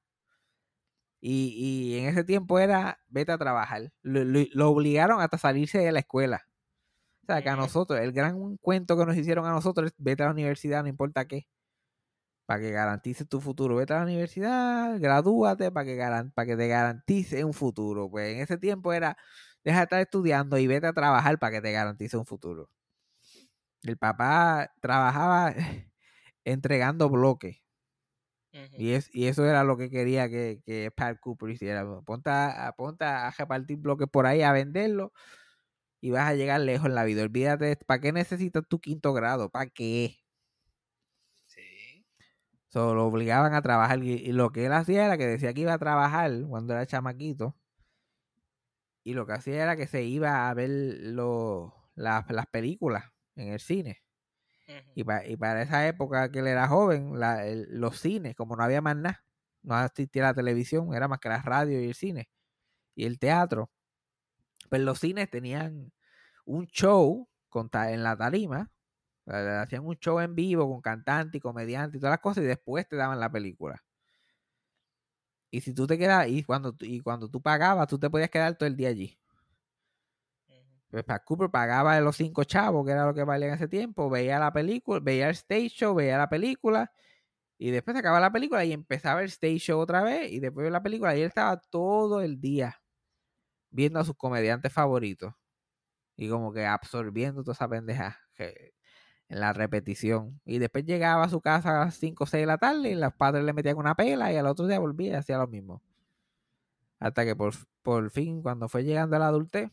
Y, 1.20 1.94
y, 1.94 1.98
en 1.98 2.06
ese 2.06 2.22
tiempo 2.24 2.58
era 2.58 3.00
vete 3.08 3.32
a 3.32 3.38
trabajar. 3.38 3.92
Lo, 4.02 4.70
obligaron 4.70 5.20
hasta 5.20 5.38
salirse 5.38 5.78
de 5.78 5.92
la 5.92 6.00
escuela. 6.00 6.47
O 7.28 7.32
sea, 7.32 7.42
que 7.42 7.48
a 7.50 7.56
nosotros, 7.56 8.00
el 8.00 8.12
gran 8.12 8.56
cuento 8.56 8.96
que 8.96 9.04
nos 9.06 9.16
hicieron 9.16 9.44
a 9.46 9.50
nosotros 9.52 9.88
es 9.88 9.94
vete 9.98 10.22
a 10.22 10.26
la 10.26 10.32
universidad, 10.32 10.82
no 10.82 10.88
importa 10.88 11.26
qué. 11.26 11.46
Para 12.46 12.60
que 12.60 12.70
garantice 12.70 13.26
tu 13.26 13.40
futuro. 13.40 13.76
Vete 13.76 13.92
a 13.92 13.98
la 13.98 14.04
universidad, 14.04 14.98
gradúate 14.98 15.70
para 15.70 15.84
que, 15.86 15.96
para 16.34 16.46
que 16.46 16.56
te 16.56 16.66
garantice 16.68 17.44
un 17.44 17.52
futuro. 17.52 18.10
Pues 18.10 18.34
en 18.34 18.40
ese 18.40 18.56
tiempo 18.58 18.92
era 18.94 19.16
deja 19.64 19.78
de 19.78 19.82
estar 19.84 20.00
estudiando 20.00 20.56
y 20.58 20.66
vete 20.66 20.86
a 20.86 20.92
trabajar 20.94 21.38
para 21.38 21.52
que 21.52 21.60
te 21.62 21.72
garantice 21.72 22.16
un 22.16 22.24
futuro. 22.26 22.70
El 23.82 23.96
papá 23.98 24.72
trabajaba 24.80 25.52
entregando 26.44 27.08
bloques. 27.10 27.58
y, 28.76 28.92
es, 28.92 29.10
y 29.14 29.26
eso 29.26 29.44
era 29.44 29.64
lo 29.64 29.76
que 29.76 29.90
quería 29.90 30.28
que, 30.28 30.62
que 30.64 30.90
Pat 30.94 31.18
Cooper 31.20 31.50
hiciera. 31.50 31.84
Ponte 32.04 32.30
a, 32.30 32.68
a 33.28 33.30
repartir 33.32 33.78
bloques 33.78 34.08
por 34.08 34.26
ahí, 34.26 34.42
a 34.42 34.52
venderlos 34.52 35.10
y 36.00 36.10
vas 36.10 36.28
a 36.28 36.34
llegar 36.34 36.60
lejos 36.60 36.86
en 36.86 36.94
la 36.94 37.04
vida. 37.04 37.22
Olvídate, 37.22 37.76
¿para 37.86 38.00
qué 38.00 38.12
necesitas 38.12 38.64
tu 38.68 38.80
quinto 38.80 39.12
grado? 39.12 39.50
¿Para 39.50 39.66
qué? 39.70 40.18
Sí. 41.46 42.04
Solo 42.68 42.94
lo 42.94 43.06
obligaban 43.06 43.54
a 43.54 43.62
trabajar 43.62 44.02
y, 44.02 44.12
y, 44.12 44.32
lo 44.32 44.50
que 44.50 44.66
él 44.66 44.72
hacía 44.72 45.06
era 45.06 45.18
que 45.18 45.26
decía 45.26 45.54
que 45.54 45.62
iba 45.62 45.74
a 45.74 45.78
trabajar 45.78 46.32
cuando 46.48 46.74
era 46.74 46.86
chamaquito 46.86 47.56
y 49.08 49.14
lo 49.14 49.26
que 49.26 49.32
hacía 49.32 49.62
era 49.62 49.74
que 49.74 49.86
se 49.86 50.04
iba 50.04 50.50
a 50.50 50.54
ver 50.54 50.68
las 51.94 52.46
películas 52.52 53.04
en 53.36 53.48
el 53.54 53.58
cine. 53.58 54.02
y, 54.94 55.02
para 55.04 55.62
esa 55.62 55.88
época 55.88 56.30
que 56.30 56.40
él 56.40 56.46
era 56.46 56.68
joven, 56.68 57.14
los 57.70 57.98
cines, 57.98 58.34
como 58.36 58.54
no 58.54 58.64
había 58.64 58.82
más 58.82 58.96
nada, 58.96 59.24
no 59.62 59.82
existía 59.82 60.24
la 60.24 60.34
televisión, 60.34 60.92
era 60.92 61.08
más 61.08 61.20
que 61.20 61.30
la 61.30 61.40
radio 61.40 61.80
y 61.80 61.86
el 61.86 61.94
cine 61.94 62.28
y 62.94 63.06
el 63.06 63.18
teatro. 63.18 63.70
Pues 64.68 64.82
los 64.82 64.98
cines 65.00 65.30
tenían 65.30 65.92
un 66.44 66.66
show 66.66 67.28
en 67.52 68.02
la 68.02 68.16
tarima, 68.16 68.70
hacían 69.26 69.84
un 69.84 69.96
show 69.96 70.20
en 70.20 70.34
vivo 70.34 70.68
con 70.70 70.80
cantante 70.80 71.38
y 71.38 71.40
comediante 71.40 71.96
y 71.96 72.00
todas 72.00 72.12
las 72.12 72.20
cosas 72.20 72.44
y 72.44 72.46
después 72.46 72.88
te 72.88 72.96
daban 72.96 73.20
la 73.20 73.30
película. 73.30 73.82
Y 75.50 75.60
si 75.62 75.72
tú 75.74 75.86
te 75.86 75.98
quedas, 75.98 76.28
y 76.28 76.42
cuando, 76.44 76.74
y 76.80 77.00
cuando 77.00 77.28
tú 77.30 77.40
pagabas, 77.40 77.88
tú 77.88 77.98
te 77.98 78.10
podías 78.10 78.30
quedar 78.30 78.54
todo 78.56 78.66
el 78.66 78.76
día 78.76 78.90
allí. 78.90 79.18
Pues 80.90 81.04
Pat 81.04 81.22
Cooper 81.24 81.50
pagaba 81.50 82.00
los 82.00 82.16
cinco 82.16 82.44
chavos, 82.44 82.84
que 82.86 82.92
era 82.92 83.06
lo 83.06 83.14
que 83.14 83.24
valía 83.24 83.48
en 83.48 83.54
ese 83.54 83.68
tiempo, 83.68 84.08
veía 84.08 84.38
la 84.38 84.52
película, 84.52 85.00
veía 85.00 85.28
el 85.28 85.34
stage 85.34 85.68
show, 85.68 85.94
veía 85.94 86.16
la 86.16 86.28
película, 86.28 86.92
y 87.58 87.70
después 87.70 87.94
se 87.94 88.00
acababa 88.00 88.20
la 88.20 88.32
película 88.32 88.64
y 88.64 88.72
empezaba 88.72 89.22
el 89.22 89.28
stage 89.28 89.58
show 89.58 89.80
otra 89.80 90.02
vez, 90.02 90.32
y 90.32 90.40
después 90.40 90.64
de 90.64 90.70
la 90.70 90.82
película, 90.82 91.16
y 91.16 91.20
él 91.22 91.28
estaba 91.28 91.58
todo 91.70 92.22
el 92.22 92.40
día 92.40 92.80
viendo 93.70 94.00
a 94.00 94.04
sus 94.04 94.16
comediantes 94.16 94.72
favoritos, 94.72 95.34
y 96.16 96.28
como 96.28 96.52
que 96.52 96.66
absorbiendo 96.66 97.42
toda 97.42 97.54
esa 97.54 97.68
pendeja 97.68 98.18
en 99.28 99.40
la 99.40 99.52
repetición. 99.52 100.40
Y 100.44 100.58
después 100.58 100.84
llegaba 100.84 101.24
a 101.24 101.28
su 101.28 101.40
casa 101.40 101.82
a 101.82 101.84
las 101.86 101.94
5 101.96 102.24
o 102.24 102.26
6 102.26 102.42
de 102.42 102.46
la 102.46 102.58
tarde 102.58 102.90
y 102.90 102.94
los 102.94 103.14
padres 103.14 103.44
le 103.44 103.52
metían 103.52 103.76
una 103.76 103.94
pela 103.94 104.32
y 104.32 104.36
al 104.36 104.46
otro 104.46 104.66
día 104.66 104.78
volvía 104.78 105.12
y 105.12 105.14
hacía 105.14 105.38
lo 105.38 105.46
mismo. 105.46 105.82
Hasta 106.98 107.24
que 107.24 107.36
por, 107.36 107.54
por 107.82 108.10
fin, 108.10 108.42
cuando 108.42 108.68
fue 108.68 108.84
llegando 108.84 109.16
a 109.16 109.18
la 109.20 109.28
adultez, 109.28 109.70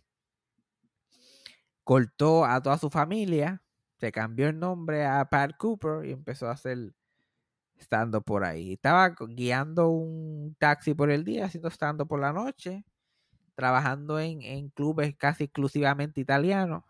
cortó 1.83 2.45
a 2.45 2.61
toda 2.61 2.77
su 2.77 2.89
familia, 2.89 3.63
se 3.99 4.11
cambió 4.11 4.49
el 4.49 4.59
nombre 4.59 5.05
a 5.05 5.25
Pat 5.25 5.55
Cooper 5.57 6.05
y 6.05 6.11
empezó 6.11 6.47
a 6.47 6.51
hacer 6.51 6.93
estando 7.77 8.21
por 8.21 8.43
ahí. 8.43 8.73
Estaba 8.73 9.15
guiando 9.29 9.89
un 9.89 10.55
taxi 10.59 10.93
por 10.93 11.11
el 11.11 11.23
día, 11.23 11.45
haciendo 11.45 11.69
estando 11.69 12.05
por 12.07 12.19
la 12.19 12.33
noche, 12.33 12.85
trabajando 13.55 14.19
en, 14.19 14.41
en 14.41 14.69
clubes 14.69 15.15
casi 15.17 15.45
exclusivamente 15.45 16.21
italianos 16.21 16.83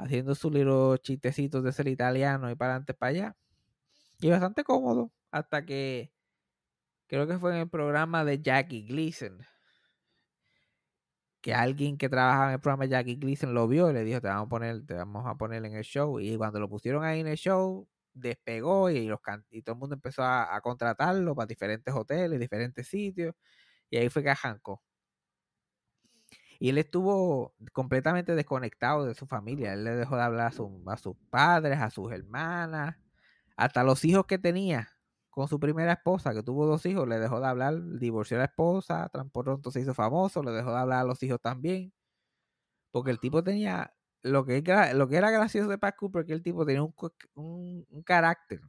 haciendo 0.00 0.34
sus 0.34 0.52
little 0.52 0.98
chistecitos 1.02 1.62
de 1.62 1.72
ser 1.72 1.88
italiano 1.88 2.50
y 2.50 2.54
para 2.54 2.72
adelante 2.72 2.94
para 2.94 3.10
allá. 3.10 3.36
Y 4.20 4.30
bastante 4.30 4.64
cómodo, 4.64 5.12
hasta 5.30 5.64
que 5.64 6.12
creo 7.06 7.26
que 7.26 7.38
fue 7.38 7.52
en 7.52 7.62
el 7.62 7.70
programa 7.70 8.24
de 8.24 8.40
Jackie 8.40 8.86
Gleason, 8.86 9.40
que 11.40 11.54
alguien 11.54 11.96
que 11.96 12.08
trabajaba 12.08 12.48
en 12.48 12.54
el 12.54 12.60
programa 12.60 12.84
de 12.84 12.90
Jackie 12.90 13.16
Gleason 13.16 13.54
lo 13.54 13.66
vio 13.66 13.90
y 13.90 13.94
le 13.94 14.04
dijo, 14.04 14.20
te 14.20 14.28
vamos 14.28 14.46
a 14.46 14.48
poner, 14.48 14.86
te 14.86 14.94
vamos 14.94 15.26
a 15.26 15.36
poner 15.36 15.64
en 15.64 15.74
el 15.74 15.84
show. 15.84 16.20
Y 16.20 16.36
cuando 16.36 16.60
lo 16.60 16.68
pusieron 16.68 17.04
ahí 17.04 17.20
en 17.20 17.28
el 17.28 17.36
show, 17.36 17.88
despegó 18.12 18.90
y, 18.90 19.06
los 19.06 19.20
y 19.50 19.62
todo 19.62 19.74
el 19.74 19.80
mundo 19.80 19.94
empezó 19.94 20.22
a, 20.22 20.54
a 20.54 20.60
contratarlo 20.60 21.34
para 21.34 21.46
diferentes 21.46 21.94
hoteles, 21.94 22.38
diferentes 22.40 22.86
sitios. 22.88 23.34
Y 23.90 23.96
ahí 23.98 24.08
fue 24.10 24.22
que 24.22 24.30
arrancó. 24.30 24.82
Y 26.60 26.68
él 26.68 26.78
estuvo 26.78 27.54
completamente 27.72 28.34
desconectado 28.34 29.06
de 29.06 29.14
su 29.14 29.26
familia. 29.26 29.72
Él 29.72 29.82
le 29.82 29.96
dejó 29.96 30.16
de 30.16 30.22
hablar 30.22 30.48
a, 30.48 30.50
sus 30.52 31.16
padres, 31.30 31.78
a 31.80 31.88
sus 31.90 32.12
hermanas, 32.12 32.96
hasta 33.56 33.82
los 33.82 34.04
hijos 34.04 34.26
que 34.26 34.38
tenía 34.38 34.90
con 35.30 35.48
su 35.48 35.58
primera 35.58 35.94
esposa, 35.94 36.34
que 36.34 36.42
tuvo 36.42 36.66
dos 36.66 36.84
hijos, 36.84 37.08
le 37.08 37.18
dejó 37.18 37.40
de 37.40 37.46
hablar, 37.46 37.82
divorció 37.98 38.36
a 38.36 38.40
la 38.40 38.44
esposa, 38.44 39.10
se 39.70 39.80
hizo 39.80 39.94
famoso, 39.94 40.42
le 40.42 40.50
dejó 40.50 40.70
de 40.72 40.78
hablar 40.78 41.00
a 41.00 41.04
los 41.04 41.22
hijos 41.22 41.40
también. 41.40 41.94
Porque 42.90 43.10
el 43.10 43.20
tipo 43.20 43.42
tenía, 43.42 43.94
lo 44.22 44.44
que, 44.44 44.62
lo 44.94 45.08
que 45.08 45.16
era 45.16 45.30
gracioso 45.30 45.70
de 45.70 45.78
Pat 45.78 45.96
Cooper, 45.96 46.26
que 46.26 46.34
el 46.34 46.42
tipo 46.42 46.66
tenía 46.66 46.82
un, 46.82 46.94
un 47.88 48.02
carácter. 48.04 48.60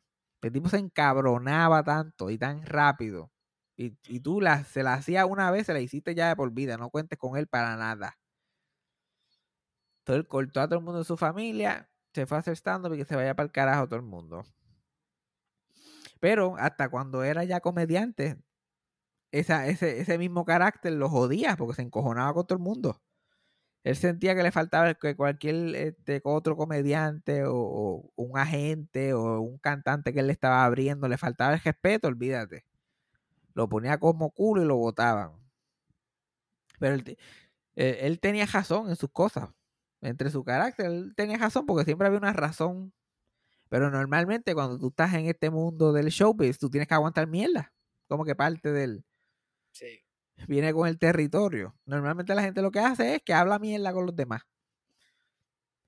El 0.42 0.52
tipo 0.54 0.70
se 0.70 0.78
encabronaba 0.78 1.84
tanto 1.84 2.30
y 2.30 2.38
tan 2.38 2.66
rápido 2.66 3.32
y, 3.82 4.20
tú 4.20 4.42
la, 4.42 4.64
se 4.64 4.84
la 4.84 4.94
hacía 4.94 5.26
una 5.26 5.50
vez, 5.52 5.66
se 5.66 5.74
la 5.74 5.80
hiciste 5.80 6.14
ya 6.16 6.30
de 6.30 6.36
por 6.36 6.52
vida, 6.52 6.78
no 6.78 6.90
cuentes 6.90 7.18
con 7.18 7.38
él 7.38 7.48
para 7.48 7.76
nada. 7.78 8.18
Entonces 10.00 10.24
él 10.24 10.28
cortó 10.28 10.62
a 10.62 10.68
todo 10.68 10.80
el 10.80 10.86
mundo 10.86 11.00
de 11.00 11.06
su 11.06 11.18
familia, 11.18 11.90
se 12.14 12.26
fue 12.26 12.38
a 12.38 12.40
hacer 12.42 12.58
que 12.58 13.06
se 13.06 13.16
vaya 13.16 13.36
para 13.36 13.46
el 13.46 13.52
carajo 13.52 13.88
todo 13.88 13.98
el 13.98 14.06
mundo. 14.06 14.44
Pero 16.20 16.56
hasta 16.58 16.90
cuando 16.90 17.24
era 17.24 17.44
ya 17.44 17.62
comediante, 17.62 18.38
esa, 19.32 19.68
ese, 19.68 20.00
ese 20.02 20.18
mismo 20.18 20.46
carácter 20.46 20.94
lo 20.94 21.10
jodía 21.10 21.56
porque 21.58 21.76
se 21.76 21.82
encojonaba 21.84 22.34
con 22.34 22.46
todo 22.48 22.58
el 22.58 22.64
mundo. 22.64 23.02
Él 23.84 23.96
sentía 23.96 24.36
que 24.36 24.44
le 24.44 24.52
faltaba 24.52 24.94
que 24.96 25.16
cualquier 25.16 25.76
este, 25.76 26.22
otro 26.24 26.56
comediante 26.58 27.46
o, 27.46 27.56
o, 27.56 28.14
un 28.16 28.38
agente 28.38 29.14
o 29.14 29.42
un 29.42 29.58
cantante 29.60 30.14
que 30.14 30.20
él 30.22 30.28
le 30.28 30.34
estaba 30.34 30.66
abriendo 30.66 31.08
le 31.08 31.18
faltaba 31.18 31.54
el 31.54 31.62
respeto, 31.62 32.08
olvídate 32.08 32.66
lo 33.54 33.70
ponía 33.70 34.00
como 34.00 34.32
culo 34.32 34.62
y 34.62 34.66
lo 34.66 34.78
botaban. 34.78 35.34
Pero 36.80 36.96
él, 37.76 38.20
tenía 38.20 38.46
razón 38.46 38.90
en 38.90 38.96
sus 38.96 39.12
cosas. 39.12 39.50
Entre 40.02 40.32
su 40.32 40.44
carácter, 40.44 40.88
él 40.88 41.14
tenía 41.16 41.38
razón 41.38 41.66
porque 41.66 41.86
siempre 41.86 42.08
había 42.08 42.20
una 42.20 42.34
razón. 42.34 42.94
Pero 43.70 43.92
normalmente 43.92 44.54
cuando 44.54 44.80
tú 44.80 44.88
estás 44.88 45.14
en 45.14 45.28
este 45.28 45.50
mundo 45.50 45.94
del 45.94 46.08
showbiz, 46.08 46.58
tú 46.58 46.70
tienes 46.70 46.88
que 46.88 46.96
aguantar 46.96 47.28
mierda. 47.28 47.74
Como 48.08 48.26
que 48.26 48.36
parte 48.36 48.72
del... 48.72 49.06
Sí. 49.74 50.04
viene 50.48 50.74
con 50.74 50.88
el 50.88 51.00
territorio. 51.00 51.76
Normalmente 51.86 52.36
la 52.36 52.42
gente 52.42 52.62
lo 52.62 52.72
que 52.72 52.80
hace 52.80 53.16
es 53.16 53.22
que 53.24 53.34
habla 53.34 53.60
mierda 53.60 53.94
con 53.94 54.06
los 54.06 54.16
demás. 54.16 54.42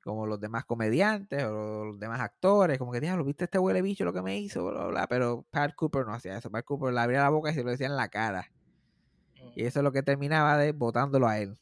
Como 0.04 0.28
los 0.28 0.40
demás 0.40 0.66
comediantes 0.66 1.44
o 1.46 1.86
los 1.86 2.00
demás 2.00 2.20
actores, 2.20 2.78
como 2.78 2.92
que 2.92 3.00
diablo, 3.00 3.24
viste 3.24 3.46
este 3.46 3.58
huele 3.58 3.82
bicho 3.82 4.04
lo 4.04 4.14
que 4.14 4.22
me 4.22 4.38
hizo, 4.38 4.66
bla, 4.66 4.80
bla, 4.82 4.88
bla. 4.88 5.08
Pero 5.08 5.46
Pat 5.50 5.74
Cooper 5.76 6.06
no 6.06 6.14
hacía 6.14 6.38
eso. 6.38 6.52
Pat 6.52 6.66
Cooper 6.66 6.94
le 6.94 7.00
abría 7.00 7.22
la 7.22 7.30
boca 7.30 7.52
y 7.52 7.54
se 7.54 7.64
lo 7.64 7.72
decía 7.72 7.88
en 7.88 7.96
la 7.96 8.10
cara. 8.10 8.52
Y 9.56 9.66
eso 9.66 9.80
es 9.80 9.84
lo 9.84 9.92
que 9.92 10.04
terminaba 10.04 10.58
de 10.58 10.72
votándolo 10.72 11.28
a 11.28 11.40
él. 11.40 11.58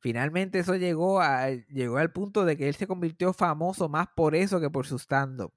Finalmente 0.00 0.60
eso 0.60 0.76
llegó, 0.76 1.20
a, 1.20 1.50
llegó 1.50 1.98
al 1.98 2.12
punto 2.12 2.44
de 2.44 2.56
que 2.56 2.68
él 2.68 2.74
se 2.74 2.86
convirtió 2.86 3.32
famoso 3.32 3.88
más 3.88 4.08
por 4.14 4.34
eso 4.34 4.60
que 4.60 4.70
por 4.70 4.86
su 4.86 4.98
stand-up. 4.98 5.52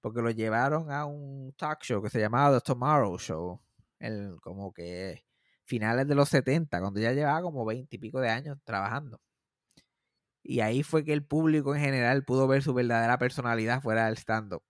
Porque 0.00 0.22
lo 0.22 0.30
llevaron 0.30 0.90
a 0.90 1.04
un 1.04 1.52
talk 1.56 1.82
show 1.82 2.02
que 2.02 2.10
se 2.10 2.20
llamaba 2.20 2.58
The 2.58 2.64
Tomorrow 2.64 3.18
Show. 3.18 3.60
El, 3.98 4.38
como 4.40 4.72
que 4.72 5.24
finales 5.64 6.06
de 6.08 6.14
los 6.14 6.28
70, 6.30 6.80
cuando 6.80 7.00
ya 7.00 7.12
llevaba 7.12 7.42
como 7.42 7.64
20 7.64 7.94
y 7.94 7.98
pico 7.98 8.20
de 8.20 8.30
años 8.30 8.58
trabajando. 8.64 9.20
Y 10.48 10.60
ahí 10.60 10.82
fue 10.82 11.04
que 11.04 11.12
el 11.12 11.22
público 11.22 11.74
en 11.74 11.82
general 11.82 12.24
pudo 12.24 12.48
ver 12.48 12.62
su 12.62 12.72
verdadera 12.72 13.18
personalidad 13.18 13.82
fuera 13.82 14.06
del 14.06 14.16
stand-up. 14.16 14.62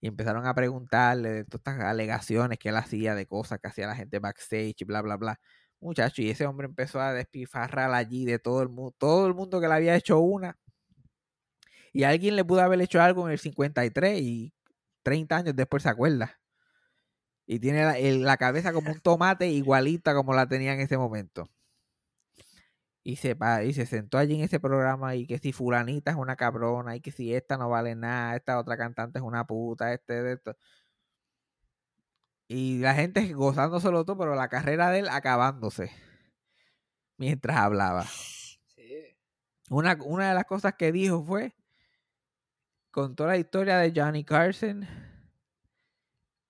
Y 0.00 0.08
empezaron 0.08 0.44
a 0.44 0.54
preguntarle 0.54 1.30
de 1.30 1.44
todas 1.44 1.60
estas 1.60 1.80
alegaciones 1.86 2.58
que 2.58 2.70
él 2.70 2.76
hacía, 2.76 3.14
de 3.14 3.26
cosas 3.26 3.60
que 3.60 3.68
hacía 3.68 3.86
la 3.86 3.94
gente 3.94 4.18
backstage 4.18 4.74
y 4.80 4.84
bla, 4.84 5.00
bla, 5.02 5.16
bla. 5.16 5.40
Muchacho, 5.80 6.20
y 6.22 6.30
ese 6.30 6.46
hombre 6.46 6.66
empezó 6.66 7.00
a 7.00 7.12
despifarrar 7.12 7.92
allí 7.94 8.24
de 8.24 8.40
todo 8.40 8.60
el 8.62 8.70
mundo, 8.70 8.92
todo 8.98 9.28
el 9.28 9.34
mundo 9.34 9.60
que 9.60 9.68
le 9.68 9.74
había 9.74 9.94
hecho 9.94 10.18
una. 10.18 10.58
Y 11.92 12.02
alguien 12.02 12.34
le 12.34 12.44
pudo 12.44 12.62
haber 12.62 12.80
hecho 12.80 13.00
algo 13.00 13.26
en 13.26 13.32
el 13.32 13.38
53 13.38 14.20
y 14.20 14.52
30 15.04 15.36
años 15.36 15.56
después 15.56 15.84
se 15.84 15.90
acuerda. 15.90 16.40
Y 17.46 17.60
tiene 17.60 17.84
la, 17.84 17.96
la 18.00 18.36
cabeza 18.36 18.72
como 18.72 18.90
un 18.90 19.00
tomate 19.00 19.46
igualita 19.48 20.12
como 20.12 20.34
la 20.34 20.48
tenía 20.48 20.72
en 20.72 20.80
ese 20.80 20.98
momento. 20.98 21.48
Y 23.04 23.16
se, 23.16 23.36
y 23.64 23.72
se 23.72 23.86
sentó 23.86 24.18
allí 24.18 24.36
en 24.36 24.42
ese 24.42 24.60
programa 24.60 25.16
y 25.16 25.26
que 25.26 25.38
si 25.38 25.52
fulanita 25.52 26.12
es 26.12 26.16
una 26.16 26.36
cabrona 26.36 26.94
y 26.94 27.00
que 27.00 27.10
si 27.10 27.34
esta 27.34 27.56
no 27.56 27.68
vale 27.68 27.96
nada, 27.96 28.36
esta 28.36 28.58
otra 28.58 28.76
cantante 28.76 29.18
es 29.18 29.24
una 29.24 29.46
puta, 29.46 29.92
este 29.92 30.32
esto. 30.32 30.56
Y 32.48 32.78
la 32.78 32.94
gente 32.94 33.32
gozándoselo 33.32 34.04
todo, 34.04 34.18
pero 34.18 34.34
la 34.34 34.48
carrera 34.48 34.90
de 34.90 35.00
él 35.00 35.08
acabándose 35.08 35.90
mientras 37.16 37.56
hablaba. 37.56 38.04
Sí. 38.04 39.16
Una, 39.70 39.98
una 40.04 40.28
de 40.28 40.34
las 40.34 40.44
cosas 40.44 40.74
que 40.74 40.92
dijo 40.92 41.24
fue, 41.24 41.54
contó 42.90 43.26
la 43.26 43.38
historia 43.38 43.78
de 43.78 43.92
Johnny 43.94 44.24
Carson, 44.24 44.86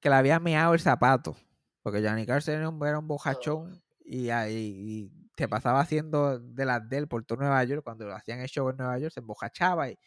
que 0.01 0.09
le 0.11 0.15
había 0.15 0.41
meado 0.41 0.75
el 0.75 0.81
zapato. 0.81 1.37
Porque 1.83 2.03
Johnny 2.07 2.27
Carson 2.27 2.55
era 2.55 2.69
un, 2.69 2.87
era 2.87 2.99
un 2.99 3.09
bojachón 3.09 3.83
y, 4.05 4.31
y, 4.31 5.22
se 5.37 5.49
pasaba 5.49 5.81
haciendo 5.81 6.39
de 6.39 6.65
las 6.65 6.89
de 6.89 6.99
él 6.99 7.09
por 7.09 7.25
todo 7.25 7.39
Nueva 7.41 7.63
York. 7.65 7.83
Cuando 7.85 8.07
lo 8.07 8.15
hacían 8.15 8.41
el 8.41 8.49
show 8.49 8.69
en 8.69 8.77
Nueva 8.77 8.99
York, 8.99 9.13
se 9.13 9.21
embojachaba 9.21 9.91
y 9.91 9.99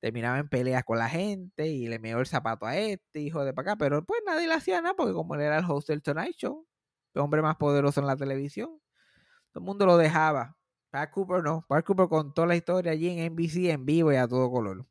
terminaba 0.00 0.38
en 0.38 0.48
peleas 0.48 0.84
con 0.84 0.98
la 0.98 1.08
gente 1.08 1.68
y 1.68 1.88
le 1.88 1.98
meó 1.98 2.20
el 2.20 2.26
zapato 2.26 2.66
a 2.66 2.76
este, 2.76 3.20
hijo 3.20 3.44
de 3.44 3.52
para 3.54 3.72
acá. 3.72 3.78
Pero 3.78 4.04
pues 4.04 4.20
nadie 4.26 4.46
le 4.46 4.54
hacía 4.54 4.80
nada 4.82 4.94
porque 4.96 5.12
como 5.14 5.34
él 5.34 5.42
era 5.42 5.58
el 5.58 5.64
host 5.64 5.88
del 5.88 6.02
Tonight 6.02 6.36
Show, 6.36 6.66
el 7.14 7.22
hombre 7.22 7.42
más 7.42 7.56
poderoso 7.56 8.00
en 8.00 8.06
la 8.06 8.16
televisión, 8.16 8.68
todo 9.52 9.62
el 9.62 9.66
mundo 9.66 9.86
lo 9.86 9.96
dejaba. 9.96 10.56
Pat 10.90 11.10
Cooper 11.10 11.42
no. 11.42 11.64
Pat 11.68 11.84
Cooper 11.84 12.08
contó 12.08 12.46
la 12.46 12.56
historia 12.56 12.92
allí 12.92 13.08
en 13.08 13.32
NBC 13.32 13.70
en 13.70 13.86
vivo 13.86 14.12
y 14.12 14.16
a 14.16 14.28
todo 14.28 14.50
color. 14.50 14.86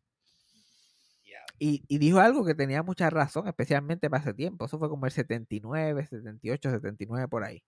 Y, 1.59 1.83
y, 1.87 1.97
dijo 1.97 2.19
algo 2.19 2.45
que 2.45 2.53
tenía 2.53 2.83
mucha 2.83 3.09
razón, 3.09 3.47
especialmente 3.47 4.11
para 4.11 4.21
ese 4.21 4.33
tiempo. 4.35 4.65
Eso 4.65 4.77
fue 4.77 4.89
como 4.89 5.07
el 5.07 5.11
79, 5.11 6.05
78, 6.05 6.69
79 6.69 7.27
por 7.27 7.43
ahí. 7.43 7.63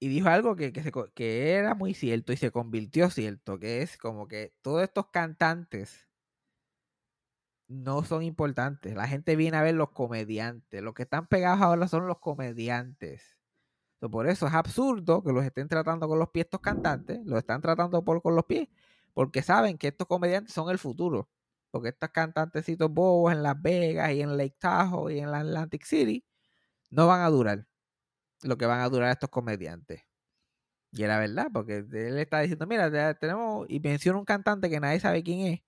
Y 0.00 0.08
dijo 0.08 0.28
algo 0.28 0.56
que, 0.56 0.72
que, 0.72 1.50
era 1.52 1.74
muy 1.74 1.94
cierto 1.94 2.32
y 2.32 2.36
se 2.36 2.50
convirtió 2.50 3.10
cierto, 3.10 3.58
que 3.58 3.82
es 3.82 3.96
como 3.96 4.28
que 4.28 4.54
todos 4.62 4.82
estos 4.82 5.08
cantantes 5.10 6.08
no 7.68 8.04
son 8.04 8.22
importantes. 8.22 8.94
La 8.94 9.08
gente 9.08 9.36
viene 9.36 9.56
a 9.56 9.62
ver 9.62 9.74
los 9.74 9.90
comediantes. 9.90 10.82
Los 10.82 10.94
que 10.94 11.04
están 11.04 11.26
pegados 11.26 11.62
ahora 11.62 11.88
son 11.88 12.06
los 12.06 12.18
comediantes. 12.18 13.38
por 14.10 14.28
eso 14.28 14.46
es 14.46 14.54
absurdo 14.54 15.22
que 15.22 15.32
los 15.32 15.44
estén 15.44 15.68
tratando 15.68 16.08
con 16.08 16.18
los 16.18 16.30
pies 16.30 16.46
estos 16.46 16.60
cantantes. 16.60 17.20
Los 17.24 17.38
están 17.38 17.62
tratando 17.62 18.04
por, 18.04 18.22
con 18.22 18.36
los 18.36 18.44
pies. 18.44 18.68
Porque 19.14 19.42
saben 19.42 19.78
que 19.78 19.88
estos 19.88 20.06
comediantes 20.06 20.54
son 20.54 20.70
el 20.70 20.78
futuro. 20.78 21.30
Porque 21.70 21.90
estos 21.90 22.10
cantantecitos 22.10 22.90
bobos 22.90 23.32
en 23.32 23.42
Las 23.42 23.60
Vegas 23.60 24.12
y 24.12 24.22
en 24.22 24.36
Lake 24.36 24.56
Tahoe 24.58 25.14
y 25.14 25.20
en 25.20 25.30
la 25.30 25.40
Atlantic 25.40 25.84
City 25.84 26.24
no 26.90 27.06
van 27.08 27.22
a 27.22 27.30
durar 27.30 27.66
lo 28.44 28.56
que 28.58 28.66
van 28.66 28.80
a 28.80 28.88
durar 28.88 29.10
estos 29.10 29.30
comediantes. 29.30 30.02
Y 30.92 31.02
era 31.02 31.18
verdad, 31.18 31.48
porque 31.52 31.78
él 31.78 32.18
está 32.18 32.40
diciendo, 32.40 32.66
mira, 32.66 33.14
tenemos, 33.18 33.66
y 33.68 33.80
menciona 33.80 34.18
un 34.18 34.24
cantante 34.24 34.70
que 34.70 34.80
nadie 34.80 35.00
sabe 35.00 35.24
quién 35.24 35.40
es. 35.40 35.60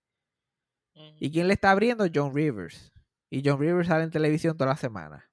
¿Y 1.18 1.30
quién 1.30 1.48
le 1.48 1.54
está 1.54 1.72
abriendo? 1.72 2.06
John 2.12 2.34
Rivers. 2.34 2.92
Y 3.28 3.42
John 3.44 3.58
Rivers 3.60 3.88
sale 3.88 4.04
en 4.04 4.10
televisión 4.10 4.56
toda 4.56 4.70
la 4.70 4.76
semana. 4.76 5.30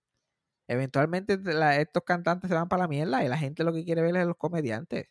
Eventualmente 0.67 1.39
estos 1.79 2.03
cantantes 2.03 2.49
se 2.49 2.55
van 2.55 2.69
para 2.69 2.83
la 2.83 2.87
mierda 2.87 3.23
y 3.23 3.27
la 3.27 3.37
gente 3.37 3.63
lo 3.63 3.73
que 3.73 3.85
quiere 3.85 4.01
ver 4.01 4.15
es 4.15 4.25
los 4.25 4.37
comediantes. 4.37 5.09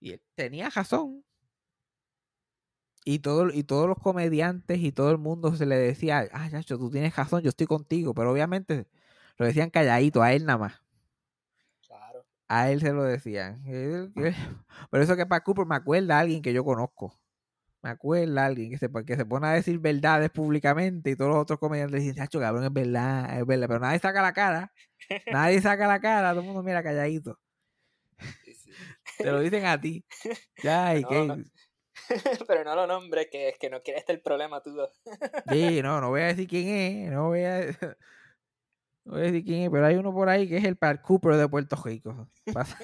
Y 0.00 0.12
él 0.12 0.22
tenía 0.34 0.70
razón. 0.70 1.24
Y, 3.04 3.18
todo, 3.18 3.50
y 3.50 3.64
todos 3.64 3.88
los 3.88 3.98
comediantes 3.98 4.78
y 4.78 4.92
todo 4.92 5.10
el 5.10 5.18
mundo 5.18 5.56
se 5.56 5.66
le 5.66 5.76
decía, 5.76 6.28
ah, 6.32 6.48
Chacho, 6.50 6.78
tú 6.78 6.90
tienes 6.90 7.16
razón, 7.16 7.42
yo 7.42 7.48
estoy 7.48 7.66
contigo. 7.66 8.14
Pero 8.14 8.30
obviamente 8.32 8.86
lo 9.38 9.46
decían 9.46 9.70
calladito, 9.70 10.22
a 10.22 10.32
él 10.32 10.46
nada 10.46 10.58
más. 10.58 10.82
Claro. 11.86 12.24
A 12.48 12.70
él 12.70 12.80
se 12.80 12.92
lo 12.92 13.02
decían. 13.04 13.62
Por 14.90 15.00
eso 15.00 15.16
que 15.16 15.26
para 15.26 15.42
Cooper 15.42 15.66
me 15.66 15.76
acuerda 15.76 16.16
a 16.16 16.20
alguien 16.20 16.42
que 16.42 16.52
yo 16.52 16.64
conozco. 16.64 17.18
Me 17.82 17.90
acuerda 17.90 18.44
a 18.44 18.46
alguien 18.46 18.70
que 18.70 18.78
se, 18.78 18.88
que 19.04 19.16
se 19.16 19.26
pone 19.26 19.48
a 19.48 19.52
decir 19.52 19.78
verdades 19.80 20.30
públicamente 20.30 21.10
y 21.10 21.16
todos 21.16 21.32
los 21.32 21.42
otros 21.42 21.58
comediantes 21.58 22.00
dicen, 22.00 22.14
chacho, 22.14 22.38
cabrón, 22.38 22.64
es 22.64 22.72
verdad, 22.72 23.40
es 23.40 23.44
verdad. 23.44 23.66
Pero 23.66 23.80
nadie 23.80 23.98
saca 23.98 24.22
la 24.22 24.32
cara. 24.32 24.72
nadie 25.32 25.60
saca 25.60 25.88
la 25.88 26.00
cara, 26.00 26.30
todo 26.30 26.40
el 26.40 26.46
mundo 26.46 26.62
mira 26.62 26.82
calladito. 26.82 27.40
Te 29.18 29.30
lo 29.30 29.40
dicen 29.40 29.66
a 29.66 29.80
ti. 29.80 30.04
Ya, 30.62 30.96
y 30.96 31.02
no, 31.02 31.36
Pero 32.46 32.64
no 32.64 32.76
lo 32.76 32.86
nombres, 32.86 33.28
que 33.30 33.48
es 33.48 33.58
que 33.58 33.68
no 33.68 33.82
quieres 33.82 34.02
este 34.02 34.12
el 34.12 34.20
problema 34.20 34.62
tú. 34.62 34.76
sí, 35.50 35.82
no, 35.82 36.00
no 36.00 36.10
voy 36.10 36.20
a 36.22 36.26
decir 36.26 36.46
quién 36.48 36.68
es, 36.68 37.12
no 37.12 37.28
voy 37.28 37.42
a 37.42 37.58
no 39.04 39.12
voy 39.14 39.44
quién 39.44 39.62
es, 39.62 39.70
pero 39.70 39.86
hay 39.86 39.96
uno 39.96 40.12
por 40.12 40.28
ahí 40.28 40.48
que 40.48 40.56
es 40.56 40.64
el 40.64 40.76
Park 40.76 41.02
Cooper 41.02 41.36
de 41.36 41.48
Puerto 41.48 41.76
Rico. 41.84 42.28
Pasa, 42.52 42.78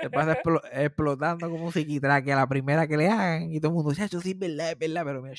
se 0.00 0.10
pasa 0.10 0.38
explotando 0.72 1.50
como 1.50 1.66
un 1.66 1.72
psiquitraque 1.72 2.32
a 2.32 2.36
la 2.36 2.48
primera 2.48 2.86
que 2.86 2.96
le 2.96 3.08
hagan 3.08 3.50
y 3.52 3.60
todo 3.60 3.70
el 3.70 3.74
mundo, 3.74 3.94
chacho, 3.94 4.20
sí, 4.20 4.30
es 4.30 4.38
verdad, 4.38 4.72
es 4.72 4.78
verdad, 4.78 5.02
pero 5.04 5.22
mira, 5.22 5.34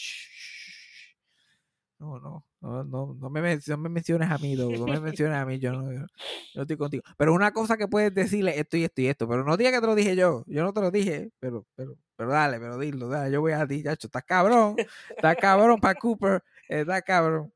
no, 2.01 2.19
no, 2.19 2.45
no, 2.61 2.83
no, 2.83 3.17
no, 3.19 3.29
me, 3.29 3.41
menciones 3.41 4.31
a 4.31 4.37
mí, 4.39 4.55
no, 4.55 4.69
me 4.87 4.99
menciones 4.99 5.37
a 5.37 5.45
mí, 5.45 5.59
yo 5.59 5.71
no, 5.71 5.91
yo 5.93 6.61
estoy 6.61 6.75
contigo. 6.75 7.03
Pero 7.15 7.31
una 7.31 7.51
cosa 7.51 7.77
que 7.77 7.87
puedes 7.87 8.11
decirle 8.13 8.59
esto 8.59 8.75
y 8.75 8.83
esto 8.83 9.01
y 9.01 9.07
esto, 9.07 9.27
pero 9.27 9.43
no 9.43 9.55
digas 9.55 9.73
que 9.73 9.81
te 9.81 9.85
lo 9.87 9.93
dije 9.93 10.15
yo, 10.15 10.43
yo 10.47 10.63
no 10.63 10.73
te 10.73 10.81
lo 10.81 10.89
dije, 10.89 11.29
pero, 11.39 11.65
pero, 11.75 11.95
pero 12.15 12.31
dale, 12.31 12.59
pero 12.59 12.79
dilo, 12.79 13.07
dale, 13.07 13.31
yo 13.31 13.41
voy 13.41 13.51
a 13.51 13.67
ti, 13.67 13.83
chacho, 13.83 14.07
estás 14.07 14.23
cabrón, 14.23 14.75
estás 15.09 15.35
cabrón, 15.37 15.79
Park 15.79 15.99
Cooper, 15.99 16.43
estás 16.67 17.03
cabrón. 17.03 17.53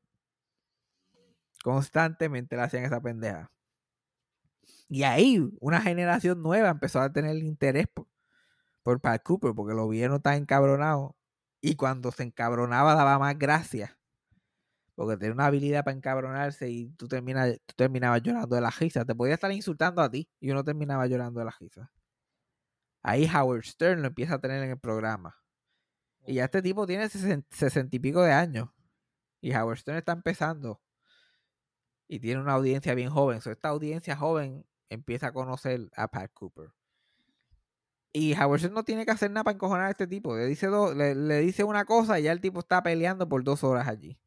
Constantemente 1.66 2.54
le 2.54 2.62
hacían 2.62 2.84
esa 2.84 3.00
pendeja. 3.00 3.50
Y 4.88 5.02
ahí 5.02 5.50
una 5.58 5.80
generación 5.80 6.40
nueva 6.40 6.68
empezó 6.68 7.00
a 7.00 7.12
tener 7.12 7.34
interés 7.38 7.88
por, 7.92 8.06
por 8.84 9.00
Pat 9.00 9.20
Cooper, 9.24 9.52
porque 9.52 9.74
lo 9.74 9.88
vieron 9.88 10.22
tan 10.22 10.34
encabronado. 10.34 11.16
Y 11.60 11.74
cuando 11.74 12.12
se 12.12 12.22
encabronaba 12.22 12.94
daba 12.94 13.18
más 13.18 13.36
gracia. 13.36 13.98
Porque 14.94 15.16
tenía 15.16 15.32
una 15.34 15.46
habilidad 15.46 15.82
para 15.82 15.96
encabronarse 15.96 16.70
y 16.70 16.90
tú, 16.90 17.08
terminas, 17.08 17.58
tú 17.66 17.74
terminabas 17.74 18.22
llorando 18.22 18.54
de 18.54 18.62
la 18.62 18.70
risa. 18.70 19.04
Te 19.04 19.16
podía 19.16 19.34
estar 19.34 19.50
insultando 19.50 20.02
a 20.02 20.08
ti 20.08 20.30
y 20.38 20.52
uno 20.52 20.62
terminaba 20.62 21.08
llorando 21.08 21.40
de 21.40 21.46
la 21.46 21.56
risa. 21.58 21.90
Ahí 23.02 23.28
Howard 23.28 23.64
Stern 23.64 24.02
lo 24.02 24.06
empieza 24.06 24.34
a 24.34 24.38
tener 24.38 24.62
en 24.62 24.70
el 24.70 24.78
programa. 24.78 25.36
Y 26.28 26.34
ya 26.34 26.44
este 26.44 26.62
tipo 26.62 26.86
tiene 26.86 27.08
sesenta 27.08 27.96
y 27.96 27.98
pico 27.98 28.22
de 28.22 28.32
años. 28.32 28.68
Y 29.40 29.52
Howard 29.52 29.78
Stern 29.78 29.98
está 29.98 30.12
empezando 30.12 30.80
y 32.08 32.20
tiene 32.20 32.40
una 32.40 32.52
audiencia 32.52 32.94
bien 32.94 33.10
joven. 33.10 33.38
esta 33.44 33.68
audiencia 33.68 34.16
joven 34.16 34.64
empieza 34.88 35.28
a 35.28 35.32
conocer 35.32 35.90
a 35.96 36.08
Pat 36.08 36.30
Cooper. 36.32 36.70
Y 38.12 38.34
Howard 38.34 38.70
no 38.72 38.82
tiene 38.82 39.04
que 39.04 39.10
hacer 39.10 39.30
nada 39.30 39.44
para 39.44 39.54
encojonar 39.56 39.86
a 39.86 39.90
este 39.90 40.06
tipo. 40.06 40.34
Le 40.34 40.46
dice, 40.46 40.68
le, 40.70 41.38
dice 41.40 41.64
una 41.64 41.84
cosa 41.84 42.18
y 42.18 42.22
ya 42.22 42.32
el 42.32 42.40
tipo 42.40 42.60
está 42.60 42.82
peleando 42.82 43.28
por 43.28 43.44
dos 43.44 43.62
horas 43.62 43.88
allí. 43.88 44.18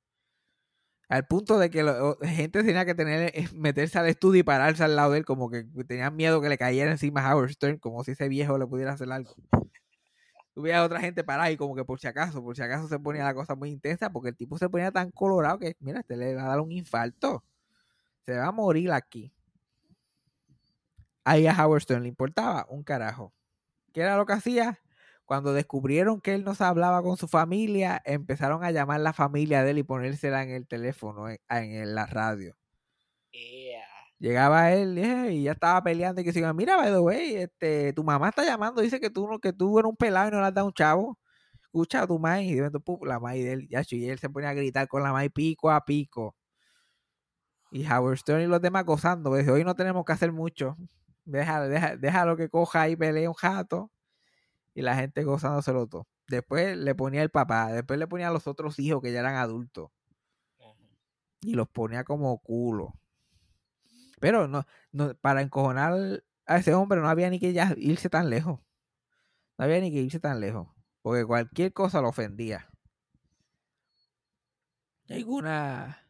Al 1.07 1.25
punto 1.25 1.57
de 1.57 1.71
que 1.71 1.82
la 1.82 2.15
gente 2.21 2.63
tenía 2.63 2.86
que 2.86 2.93
tener 2.93 3.32
eh, 3.34 3.47
meterse 3.55 3.97
al 3.97 4.05
estudio 4.07 4.41
y 4.41 4.43
pararse 4.43 4.84
al 4.84 4.95
lado 4.95 5.13
de 5.13 5.19
él, 5.19 5.25
como 5.25 5.49
que 5.49 5.63
tenían 5.88 6.15
miedo 6.15 6.39
que 6.39 6.49
le 6.49 6.57
cayera 6.59 6.91
encima 6.91 7.27
a 7.27 7.36
Howard 7.36 7.49
Stern, 7.49 7.80
como 7.80 8.03
si 8.03 8.11
ese 8.11 8.30
viejo 8.30 8.59
le 8.59 8.67
pudiera 8.67 8.93
hacer 8.93 9.11
algo. 9.11 9.34
Tuve 10.53 10.75
a 10.75 10.84
otra 10.84 10.99
gente 10.99 11.23
parada 11.23 11.49
y 11.49 11.57
como 11.57 11.75
que 11.75 11.84
por 11.84 11.99
si 11.99 12.05
acaso, 12.05 12.43
por 12.43 12.55
si 12.55 12.61
acaso 12.61 12.88
se 12.88 12.99
ponía 12.99 13.23
la 13.23 13.34
cosa 13.34 13.55
muy 13.55 13.71
intensa, 13.71 14.11
porque 14.11 14.30
el 14.30 14.36
tipo 14.36 14.59
se 14.59 14.69
ponía 14.69 14.91
tan 14.91 15.09
colorado 15.09 15.57
que, 15.57 15.75
mira, 15.80 16.01
este 16.01 16.15
le 16.15 16.36
va 16.36 16.43
a 16.43 16.47
dar 16.49 16.59
un 16.59 16.71
infarto. 16.71 17.43
Se 18.34 18.38
va 18.39 18.47
a 18.47 18.51
morir 18.51 18.91
aquí. 18.91 19.34
Ahí 21.25 21.47
a 21.47 21.53
Howard 21.65 21.82
Stern 21.82 22.03
le 22.03 22.09
importaba 22.09 22.65
un 22.69 22.84
carajo. 22.84 23.34
¿Qué 23.93 24.01
era 24.01 24.17
lo 24.17 24.25
que 24.27 24.34
hacía? 24.34 24.80
Cuando 25.25 25.53
descubrieron 25.53 26.21
que 26.21 26.36
él 26.36 26.45
no 26.45 26.55
se 26.55 26.63
hablaba 26.65 27.03
con 27.03 27.17
su 27.17 27.27
familia, 27.27 28.01
empezaron 28.05 28.63
a 28.63 28.71
llamar 28.71 29.01
la 29.01 29.13
familia 29.13 29.63
de 29.63 29.71
él 29.71 29.80
y 29.80 29.84
ponérsela 29.84 30.43
en 30.43 30.51
el 30.51 30.67
teléfono, 30.67 31.30
en, 31.30 31.39
en 31.49 31.95
la 31.95 32.05
radio. 32.07 32.55
Yeah. 33.32 33.84
Llegaba 34.19 34.73
él 34.73 34.97
eh, 34.97 35.34
y 35.34 35.43
ya 35.43 35.53
estaba 35.53 35.82
peleando 35.84 36.21
y 36.21 36.23
que 36.25 36.34
se 36.34 36.39
iba, 36.39 36.53
mira, 36.53 36.75
by 36.77 36.91
the 36.91 36.99
way, 36.99 37.36
este, 37.36 37.93
tu 37.93 38.03
mamá 38.03 38.30
está 38.30 38.43
llamando, 38.45 38.82
dice 38.82 38.99
que 38.99 39.09
tú, 39.09 39.27
no- 39.30 39.39
que 39.39 39.53
tú 39.53 39.80
eres 39.80 39.89
un 39.89 39.95
pelado 39.95 40.27
y 40.30 40.32
no 40.32 40.41
le 40.41 40.47
has 40.47 40.53
dado 40.53 40.67
un 40.67 40.73
chavo. 40.73 41.19
Escucha 41.63 42.01
a 42.03 42.07
tu 42.07 42.19
maíz, 42.19 42.51
y 42.51 42.55
de 42.55 42.61
momento, 42.61 42.80
pum, 42.82 42.99
la 43.07 43.19
maíz 43.19 43.45
de 43.45 43.53
él, 43.53 43.67
ya, 43.69 43.84
y 43.89 44.09
él 44.09 44.19
se 44.19 44.30
ponía 44.30 44.49
a 44.49 44.53
gritar 44.53 44.88
con 44.88 45.03
la 45.03 45.13
maíz 45.13 45.32
pico 45.34 45.71
a 45.71 45.86
pico. 45.86 46.36
Y 47.72 47.86
Howard 47.86 48.17
Stern 48.17 48.41
y 48.41 48.47
los 48.47 48.61
demás 48.61 48.86
gozando, 48.86 49.30
pues, 49.30 49.47
hoy 49.47 49.63
no 49.63 49.76
tenemos 49.76 50.05
que 50.05 50.13
hacer 50.13 50.32
mucho. 50.32 50.78
Deja, 51.26 51.67
deja, 51.67 51.95
déjalo 51.95 52.36
que 52.36 52.49
coja 52.49 52.89
y 52.89 52.95
pelee 52.95 53.28
un 53.28 53.36
jato. 53.36 53.91
Y 54.74 54.82
la 54.82 54.95
gente 54.95 55.24
gozándoselo 55.24 55.88
todo. 55.88 56.07
Después 56.28 56.78
le 56.78 56.95
ponía 56.95 57.24
el 57.24 57.30
papá, 57.30 57.72
después 57.72 57.99
le 57.99 58.07
ponía 58.07 58.30
a 58.30 58.32
los 58.32 58.47
otros 58.47 58.80
hijos 58.80 59.01
que 59.01 59.11
ya 59.11 59.20
eran 59.20 59.36
adultos. 59.36 59.89
Y 61.41 61.53
los 61.53 61.67
ponía 61.70 62.03
como 62.03 62.38
culo. 62.39 62.93
Pero 64.20 64.47
no, 64.47 64.65
no, 64.91 65.15
para 65.15 65.41
encojonar 65.41 66.24
a 66.45 66.57
ese 66.57 66.74
hombre 66.74 66.99
no 66.99 67.09
había 67.09 67.30
ni 67.30 67.39
que 67.39 67.53
ya 67.53 67.74
irse 67.78 68.09
tan 68.09 68.30
lejos. 68.30 68.59
No 69.57 69.65
había 69.65 69.80
ni 69.80 69.91
que 69.91 70.01
irse 70.01 70.20
tan 70.20 70.39
lejos. 70.39 70.67
Porque 71.01 71.26
cualquier 71.26 71.74
cosa 71.74 72.01
lo 72.01 72.09
ofendía. 72.09 72.70
Hay 75.09 75.24
una. 75.24 76.09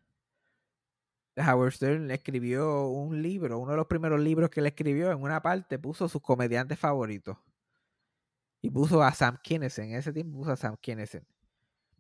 Howard 1.40 1.72
Stern 1.74 2.12
escribió 2.12 2.88
un 2.88 3.22
libro, 3.22 3.60
uno 3.60 3.72
de 3.72 3.78
los 3.78 3.88
primeros 3.88 4.20
libros 4.20 4.50
que 4.50 4.60
él 4.60 4.68
escribió, 4.68 5.12
en 5.12 5.22
una 5.22 5.42
parte 5.42 5.80
puso 5.80 6.08
sus 6.10 6.22
comediantes 6.22 6.80
favoritos. 6.80 7.38
Y 8.62 8.70
puso 8.70 9.02
a 9.04 9.14
Sam 9.14 9.38
Kinison. 9.42 9.86
En 9.86 9.96
ese 9.96 10.12
tiempo 10.14 10.40
puso 10.40 10.52
a 10.52 10.58
Sam 10.58 10.76
Kinison. 10.82 11.26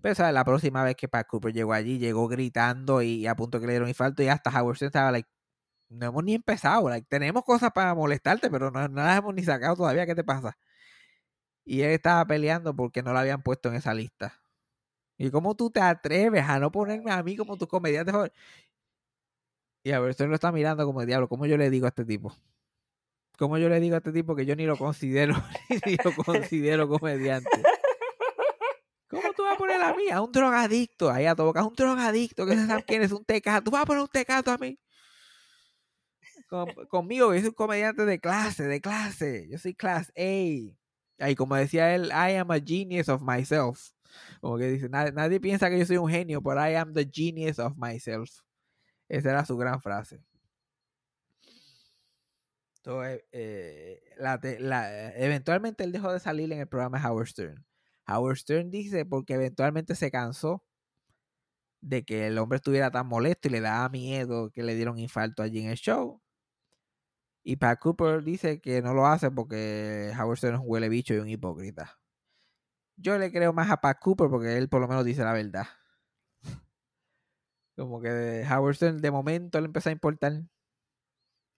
Pero 0.01 0.15
¿sabes? 0.15 0.33
la 0.33 0.45
próxima 0.45 0.83
vez 0.83 0.95
que 0.95 1.07
Pat 1.07 1.27
Cooper 1.27 1.53
llegó 1.53 1.73
allí, 1.73 1.99
llegó 1.99 2.27
gritando 2.27 3.01
y, 3.01 3.27
a 3.27 3.35
punto 3.35 3.59
que 3.59 3.67
le 3.67 3.73
dieron 3.73 3.89
infarto 3.89 4.23
y 4.23 4.27
hasta 4.27 4.49
Howard 4.49 4.77
Stern 4.77 4.87
estaba 4.87 5.11
like, 5.11 5.29
no 5.89 6.07
hemos 6.07 6.23
ni 6.23 6.35
empezado, 6.35 6.89
like, 6.89 7.07
tenemos 7.09 7.43
cosas 7.43 7.71
para 7.73 7.93
molestarte, 7.95 8.49
pero 8.49 8.71
no, 8.71 8.87
no 8.87 9.03
las 9.03 9.17
hemos 9.17 9.33
ni 9.33 9.43
sacado 9.43 9.75
todavía, 9.75 10.05
¿qué 10.05 10.15
te 10.15 10.23
pasa? 10.23 10.57
Y 11.65 11.81
él 11.81 11.91
estaba 11.91 12.25
peleando 12.25 12.75
porque 12.75 13.03
no 13.03 13.13
lo 13.13 13.19
habían 13.19 13.41
puesto 13.43 13.69
en 13.69 13.75
esa 13.75 13.93
lista. 13.93 14.39
¿Y 15.17 15.31
cómo 15.31 15.53
tú 15.55 15.69
te 15.69 15.81
atreves 15.81 16.45
a 16.47 16.59
no 16.59 16.71
ponerme 16.71 17.11
a 17.11 17.21
mí 17.23 17.35
como 17.35 17.57
tu 17.57 17.67
comediante? 17.67 18.13
Y 19.89 19.91
a 19.91 19.99
usted 20.01 20.27
lo 20.27 20.35
está 20.35 20.51
mirando 20.51 20.85
como 20.85 21.03
diablo. 21.03 21.27
¿Cómo 21.27 21.47
yo 21.47 21.57
le 21.57 21.71
digo 21.71 21.87
a 21.87 21.89
este 21.89 22.05
tipo? 22.05 22.31
¿Cómo 23.39 23.57
yo 23.57 23.69
le 23.69 23.79
digo 23.79 23.95
a 23.95 23.97
este 23.97 24.11
tipo 24.11 24.35
que 24.35 24.45
yo 24.45 24.55
ni 24.55 24.67
lo 24.67 24.77
considero, 24.77 25.33
ni 25.87 25.95
lo 25.95 26.13
considero 26.13 26.87
comediante? 26.87 27.49
¿Cómo 29.09 29.33
tú 29.33 29.41
vas 29.41 29.55
a 29.55 29.57
poner 29.57 29.81
a 29.81 29.95
mí? 29.95 30.11
A 30.11 30.21
un 30.21 30.31
drogadicto, 30.31 31.09
ahí 31.09 31.25
a 31.25 31.33
tocar, 31.33 31.63
un 31.63 31.73
drogadicto, 31.73 32.45
que 32.45 32.55
se 32.55 32.67
sabe 32.67 32.83
quién 32.83 33.01
es 33.01 33.11
un 33.11 33.25
tecato. 33.25 33.63
¿Tú 33.63 33.71
vas 33.71 33.81
a 33.81 33.85
poner 33.87 34.03
un 34.03 34.07
tecato 34.09 34.51
a 34.51 34.59
mí? 34.59 34.77
Con- 36.47 36.71
conmigo, 36.87 37.33
yo 37.33 37.39
soy 37.39 37.49
un 37.49 37.55
comediante 37.55 38.05
de 38.05 38.19
clase, 38.19 38.65
de 38.67 38.81
clase. 38.81 39.47
Yo 39.49 39.57
soy 39.57 39.73
class 39.73 40.13
A. 40.15 41.23
Ahí, 41.25 41.35
como 41.35 41.55
decía 41.55 41.95
él, 41.95 42.11
I 42.11 42.35
am 42.35 42.51
a 42.51 42.59
genius 42.63 43.09
of 43.09 43.23
myself. 43.23 43.89
Como 44.39 44.59
que 44.59 44.67
dice, 44.67 44.87
nadie 44.87 45.39
piensa 45.39 45.67
que 45.67 45.79
yo 45.79 45.85
soy 45.87 45.97
un 45.97 46.11
genio, 46.11 46.43
pero 46.43 46.63
I 46.63 46.75
am 46.75 46.93
the 46.93 47.09
genius 47.11 47.57
of 47.57 47.75
myself. 47.75 48.29
Esa 49.09 49.31
era 49.31 49.45
su 49.45 49.57
gran 49.57 49.81
frase. 49.81 50.23
Entonces, 52.77 53.23
eh, 53.31 54.01
eventualmente 55.17 55.83
él 55.83 55.91
dejó 55.91 56.13
de 56.13 56.19
salir 56.19 56.51
en 56.53 56.59
el 56.59 56.67
programa 56.67 56.99
de 56.99 57.07
Howard 57.07 57.27
Stern. 57.27 57.65
Howard 58.07 58.37
Stern 58.37 58.71
dice 58.71 59.05
porque 59.05 59.33
eventualmente 59.33 59.95
se 59.95 60.09
cansó 60.11 60.63
de 61.81 62.03
que 62.03 62.27
el 62.27 62.37
hombre 62.37 62.57
estuviera 62.57 62.91
tan 62.91 63.07
molesto 63.07 63.47
y 63.47 63.51
le 63.51 63.61
daba 63.61 63.89
miedo 63.89 64.51
que 64.51 64.63
le 64.63 64.75
dieron 64.75 64.97
infarto 64.99 65.43
allí 65.43 65.59
en 65.59 65.69
el 65.69 65.77
show. 65.77 66.21
Y 67.43 67.55
Pat 67.57 67.79
Cooper 67.79 68.23
dice 68.23 68.61
que 68.61 68.81
no 68.81 68.93
lo 68.93 69.07
hace 69.07 69.31
porque 69.31 70.11
Howard 70.17 70.37
Stern 70.37 70.55
es 70.55 70.61
un 70.61 70.67
huele 70.69 70.89
bicho 70.89 71.13
y 71.13 71.17
un 71.17 71.29
hipócrita. 71.29 71.99
Yo 72.97 73.17
le 73.17 73.31
creo 73.31 73.53
más 73.53 73.71
a 73.71 73.77
Pat 73.77 73.99
Cooper 73.99 74.29
porque 74.29 74.57
él 74.57 74.69
por 74.69 74.81
lo 74.81 74.87
menos 74.87 75.05
dice 75.05 75.23
la 75.23 75.33
verdad. 75.33 75.67
Como 77.79 78.01
que 78.01 78.45
Howard 78.51 78.75
Stern 78.75 78.97
de 79.01 79.09
momento 79.11 79.59
le 79.61 79.67
empezó 79.67 79.89
a 79.89 79.93
importar. 79.93 80.43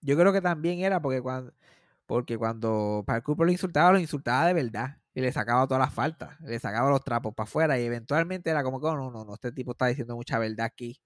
Yo 0.00 0.16
creo 0.16 0.32
que 0.32 0.40
también 0.40 0.80
era 0.80 1.00
porque 1.00 1.20
cuando, 1.20 1.52
porque 2.06 2.36
cuando 2.38 3.04
Pat 3.06 3.22
Cooper 3.24 3.46
lo 3.46 3.52
insultaba, 3.52 3.92
lo 3.92 3.98
insultaba 4.00 4.46
de 4.46 4.54
verdad. 4.54 4.98
Y 5.14 5.20
le 5.20 5.32
sacaba 5.32 5.66
todas 5.66 5.80
las 5.82 5.94
faltas. 5.94 6.40
Le 6.40 6.58
sacaba 6.58 6.90
los 6.90 7.04
trapos 7.04 7.34
para 7.34 7.44
afuera. 7.48 7.78
Y 7.78 7.84
eventualmente 7.84 8.50
era 8.50 8.62
como 8.64 8.80
que, 8.80 8.86
"Oh, 8.86 8.96
no, 8.96 9.10
no, 9.10 9.24
no, 9.24 9.34
este 9.34 9.52
tipo 9.52 9.72
está 9.72 9.86
diciendo 9.86 10.16
mucha 10.16 10.38
verdad 10.38 10.66
aquí. 10.66 11.00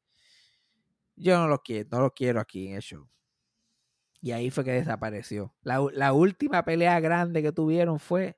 Yo 1.16 1.38
no 1.38 1.48
lo 1.48 1.62
quiero, 1.62 1.88
no 1.92 2.00
lo 2.00 2.14
quiero 2.14 2.40
aquí 2.40 2.68
en 2.68 2.74
el 2.76 2.82
show. 2.82 3.08
Y 4.20 4.32
ahí 4.32 4.50
fue 4.50 4.64
que 4.64 4.72
desapareció. 4.72 5.54
La 5.62 6.12
última 6.12 6.64
pelea 6.64 6.98
grande 7.00 7.42
que 7.42 7.52
tuvieron 7.52 7.98
fue 8.00 8.36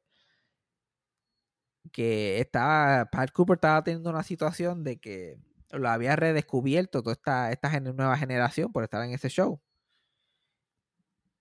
que 1.92 2.40
estaba, 2.40 3.06
Pat 3.06 3.30
Cooper 3.32 3.56
estaba 3.56 3.82
teniendo 3.82 4.10
una 4.10 4.22
situación 4.22 4.84
de 4.84 4.98
que 5.00 5.38
lo 5.70 5.88
había 5.88 6.16
redescubierto 6.16 7.02
toda 7.02 7.14
esta, 7.14 7.52
esta 7.52 7.80
nueva 7.80 8.16
generación 8.16 8.72
por 8.72 8.84
estar 8.84 9.04
en 9.04 9.12
ese 9.12 9.28
show. 9.28 9.60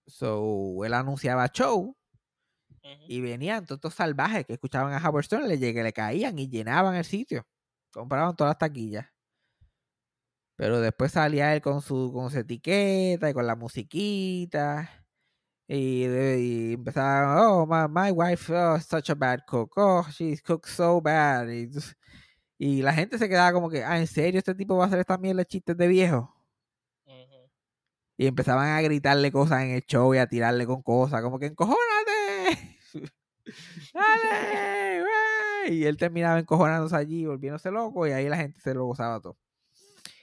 So, 0.06 0.84
él 0.86 0.94
anunciaba 0.94 1.48
show 1.50 1.96
y 3.08 3.22
venían 3.22 3.66
todos 3.66 3.78
estos 3.80 3.96
salvajes 3.96 4.46
que 4.46 4.54
escuchaban 4.54 4.94
a 4.94 5.06
Howard 5.06 5.26
Stern, 5.26 5.48
le, 5.48 5.58
le 5.58 5.94
caían 5.94 6.40
y 6.40 6.48
llenaban 6.50 6.96
el 6.96 7.06
sitio. 7.06 7.46
Compraban 7.92 8.36
todas 8.36 8.52
las 8.52 8.58
taquillas. 8.60 9.08
Pero 10.56 10.82
después 10.82 11.12
salía 11.12 11.54
él 11.54 11.62
con 11.62 11.82
su, 11.82 12.12
con 12.14 12.32
su 12.32 12.40
etiqueta 12.40 13.30
y 13.30 13.34
con 13.34 13.46
la 13.46 13.56
musiquita. 13.56 14.90
Y, 15.68 16.06
y 16.06 16.74
empezaba, 16.74 17.48
oh, 17.48 17.66
my, 17.66 17.88
my 17.90 18.12
wife 18.12 18.52
oh, 18.54 18.78
is 18.78 18.86
such 18.86 19.10
a 19.10 19.16
bad 19.16 19.42
cook. 19.48 19.74
Oh, 19.78 20.06
she 20.12 20.38
cooks 20.38 20.72
so 20.72 21.02
bad. 21.02 21.50
Y, 21.50 21.70
y 22.58 22.82
la 22.82 22.94
gente 22.94 23.18
se 23.18 23.30
quedaba 23.30 23.54
como 23.54 23.70
que, 23.70 23.84
ah, 23.84 24.00
¿en 24.00 24.08
serio 24.08 24.40
este 24.40 24.56
tipo 24.56 24.76
va 24.78 24.86
a 24.86 24.88
hacer 24.88 25.00
esta 25.00 25.18
mierda 25.18 25.40
de 25.40 25.46
chistes 25.46 25.78
de 25.78 25.88
viejo? 25.88 26.34
Y 28.20 28.26
empezaban 28.26 28.70
a 28.70 28.82
gritarle 28.82 29.32
cosas 29.32 29.62
en 29.62 29.70
el 29.70 29.86
show 29.86 30.14
y 30.16 30.18
a 30.18 30.28
tirarle 30.28 30.66
con 30.66 30.82
cosas, 30.82 31.22
como 31.22 31.38
que 31.38 31.46
encojónate. 31.48 32.80
Dale. 33.94 35.06
Y 35.70 35.84
él 35.86 35.98
terminaba 35.98 36.40
encojonándose 36.40 36.96
allí, 36.96 37.26
volviéndose 37.26 37.70
loco, 37.70 38.08
y 38.08 38.12
ahí 38.12 38.28
la 38.28 38.38
gente 38.38 38.60
se 38.60 38.74
lo 38.74 38.86
gozaba 38.86 39.20
todo. 39.20 39.38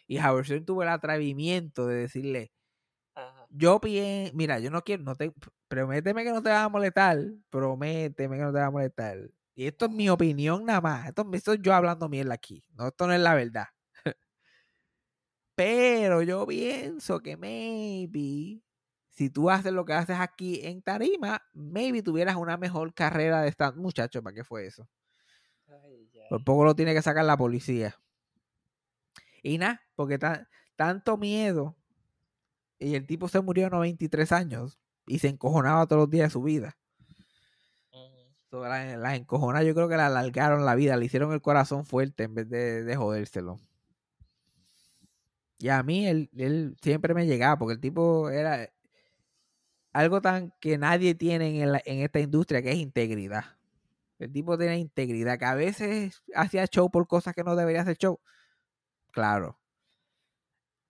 Y 0.08 0.18
Howard 0.18 0.64
tuvo 0.64 0.82
el 0.82 0.88
atrevimiento 0.88 1.86
de 1.86 1.96
decirle, 1.96 2.52
Ajá. 3.14 3.46
yo 3.50 3.80
pienso, 3.80 4.32
mira, 4.34 4.58
yo 4.58 4.70
no 4.70 4.82
quiero, 4.82 5.04
no 5.04 5.14
te, 5.14 5.32
prométeme 5.68 6.24
que 6.24 6.32
no 6.32 6.42
te 6.42 6.50
vas 6.50 6.64
a 6.64 6.68
molestar, 6.68 7.18
prométeme 7.50 8.36
que 8.36 8.42
no 8.42 8.52
te 8.52 8.58
vas 8.58 8.68
a 8.68 8.70
molestar. 8.72 9.30
Y 9.54 9.66
esto 9.66 9.86
es 9.86 9.90
mi 9.92 10.08
opinión 10.10 10.64
nada 10.64 10.80
más, 10.80 11.08
esto, 11.08 11.28
esto 11.32 11.52
es 11.52 11.60
yo 11.62 11.74
hablando 11.74 12.08
mierda 12.08 12.34
aquí, 12.34 12.64
no, 12.74 12.88
esto 12.88 13.06
no 13.06 13.12
es 13.14 13.20
la 13.20 13.34
verdad. 13.34 13.66
Pero 15.56 16.22
yo 16.22 16.46
pienso 16.46 17.20
que 17.20 17.36
maybe, 17.36 18.60
si 19.10 19.30
tú 19.30 19.50
haces 19.50 19.72
lo 19.72 19.84
que 19.84 19.92
haces 19.92 20.16
aquí 20.18 20.60
en 20.64 20.82
Tarima, 20.82 21.42
maybe 21.52 22.02
tuvieras 22.02 22.36
una 22.36 22.56
mejor 22.56 22.92
carrera 22.94 23.42
de 23.42 23.48
stand. 23.50 23.76
Muchacho, 23.78 24.22
¿para 24.22 24.34
qué 24.34 24.44
fue 24.44 24.66
eso? 24.66 24.88
Ay, 25.68 26.10
ay. 26.14 26.20
Por 26.28 26.44
poco 26.44 26.64
lo 26.64 26.74
tiene 26.74 26.94
que 26.94 27.02
sacar 27.02 27.24
la 27.24 27.36
policía. 27.36 27.96
Y 29.42 29.58
nada, 29.58 29.80
porque 29.94 30.18
tan- 30.18 30.48
tanto 30.76 31.16
miedo. 31.16 31.76
Y 32.78 32.94
el 32.94 33.06
tipo 33.06 33.28
se 33.28 33.40
murió 33.40 33.66
a 33.66 33.70
93 33.70 34.30
años 34.32 34.78
y 35.06 35.18
se 35.18 35.28
encojonaba 35.28 35.86
todos 35.86 36.02
los 36.02 36.10
días 36.10 36.28
de 36.28 36.32
su 36.32 36.42
vida. 36.42 36.76
La- 38.62 38.96
las 38.96 39.14
encojonas 39.18 39.64
yo 39.64 39.74
creo 39.74 39.88
que 39.88 39.96
le 39.96 40.02
alargaron 40.02 40.64
la 40.64 40.74
vida, 40.74 40.96
le 40.96 41.06
hicieron 41.06 41.32
el 41.32 41.40
corazón 41.42 41.84
fuerte 41.86 42.24
en 42.24 42.34
vez 42.34 42.48
de, 42.48 42.84
de 42.84 42.96
jodérselo. 42.96 43.58
Y 45.58 45.68
a 45.68 45.82
mí 45.82 46.06
él, 46.06 46.30
él 46.36 46.76
siempre 46.82 47.14
me 47.14 47.26
llegaba 47.26 47.58
porque 47.58 47.74
el 47.74 47.80
tipo 47.80 48.28
era 48.30 48.68
algo 49.92 50.20
tan 50.20 50.52
que 50.60 50.76
nadie 50.78 51.14
tiene 51.14 51.62
en, 51.62 51.72
la- 51.72 51.82
en 51.84 52.00
esta 52.00 52.20
industria 52.20 52.62
que 52.62 52.70
es 52.72 52.76
integridad. 52.78 53.44
El 54.18 54.32
tipo 54.32 54.56
tiene 54.58 54.78
integridad, 54.78 55.38
que 55.38 55.44
a 55.44 55.54
veces 55.54 56.22
hacía 56.34 56.66
show 56.66 56.90
por 56.90 57.06
cosas 57.06 57.34
que 57.34 57.44
no 57.44 57.56
debería 57.56 57.82
hacer 57.82 57.96
show. 57.96 58.20
Claro. 59.12 59.58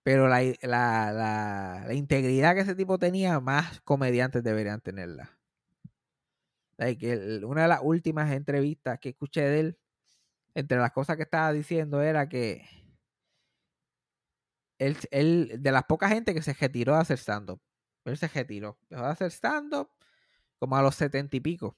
Pero 0.03 0.27
la, 0.27 0.41
la, 0.61 1.11
la- 1.11 1.83
la 1.87 1.93
integridad 1.93 2.53
que 2.55 2.61
ese 2.61 2.75
tipo 2.75 2.97
tenía, 2.99 3.39
más 3.39 3.81
comediantes 3.81 4.43
deberían 4.43 4.81
tenerla. 4.81 5.37
Una 6.77 7.63
de 7.63 7.67
las 7.67 7.79
últimas 7.81 8.31
entrevistas 8.31 8.99
que 8.99 9.09
escuché 9.09 9.41
de 9.41 9.59
él, 9.59 9.79
entre 10.53 10.77
las 10.77 10.91
cosas 10.91 11.17
que 11.17 11.23
estaba 11.23 11.51
diciendo 11.53 12.01
era 12.01 12.27
que 12.29 12.67
él, 14.77 14.97
él, 15.11 15.57
de 15.59 15.71
las 15.71 15.83
pocas 15.83 16.11
gente 16.11 16.33
que 16.33 16.41
se 16.41 16.53
retiró 16.53 16.93
de 16.95 17.01
hacer 17.01 17.17
stand-up. 17.17 17.61
Él 18.05 18.17
se 18.17 18.27
retiró. 18.27 18.77
Dejó 18.89 19.03
de 19.03 19.09
hacer 19.09 19.31
stand-up 19.31 19.89
como 20.59 20.77
a 20.77 20.81
los 20.81 20.95
setenta 20.95 21.35
y 21.35 21.39
pico. 21.39 21.77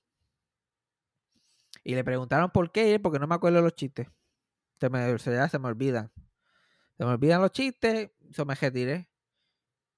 Y 1.83 1.95
le 1.95 2.03
preguntaron 2.03 2.51
por 2.51 2.71
qué, 2.71 2.99
porque 2.99 3.19
no 3.19 3.27
me 3.27 3.35
acuerdo 3.35 3.61
los 3.61 3.75
chistes. 3.75 4.07
Se 4.79 4.89
me, 4.89 5.17
se, 5.19 5.31
ya 5.31 5.47
se 5.47 5.59
me 5.59 5.67
olvidan. 5.67 6.11
Se 6.97 7.05
me 7.05 7.11
olvidan 7.11 7.41
los 7.41 7.51
chistes, 7.51 8.11
eso 8.29 8.45
me 8.45 8.55
retiré. 8.55 9.09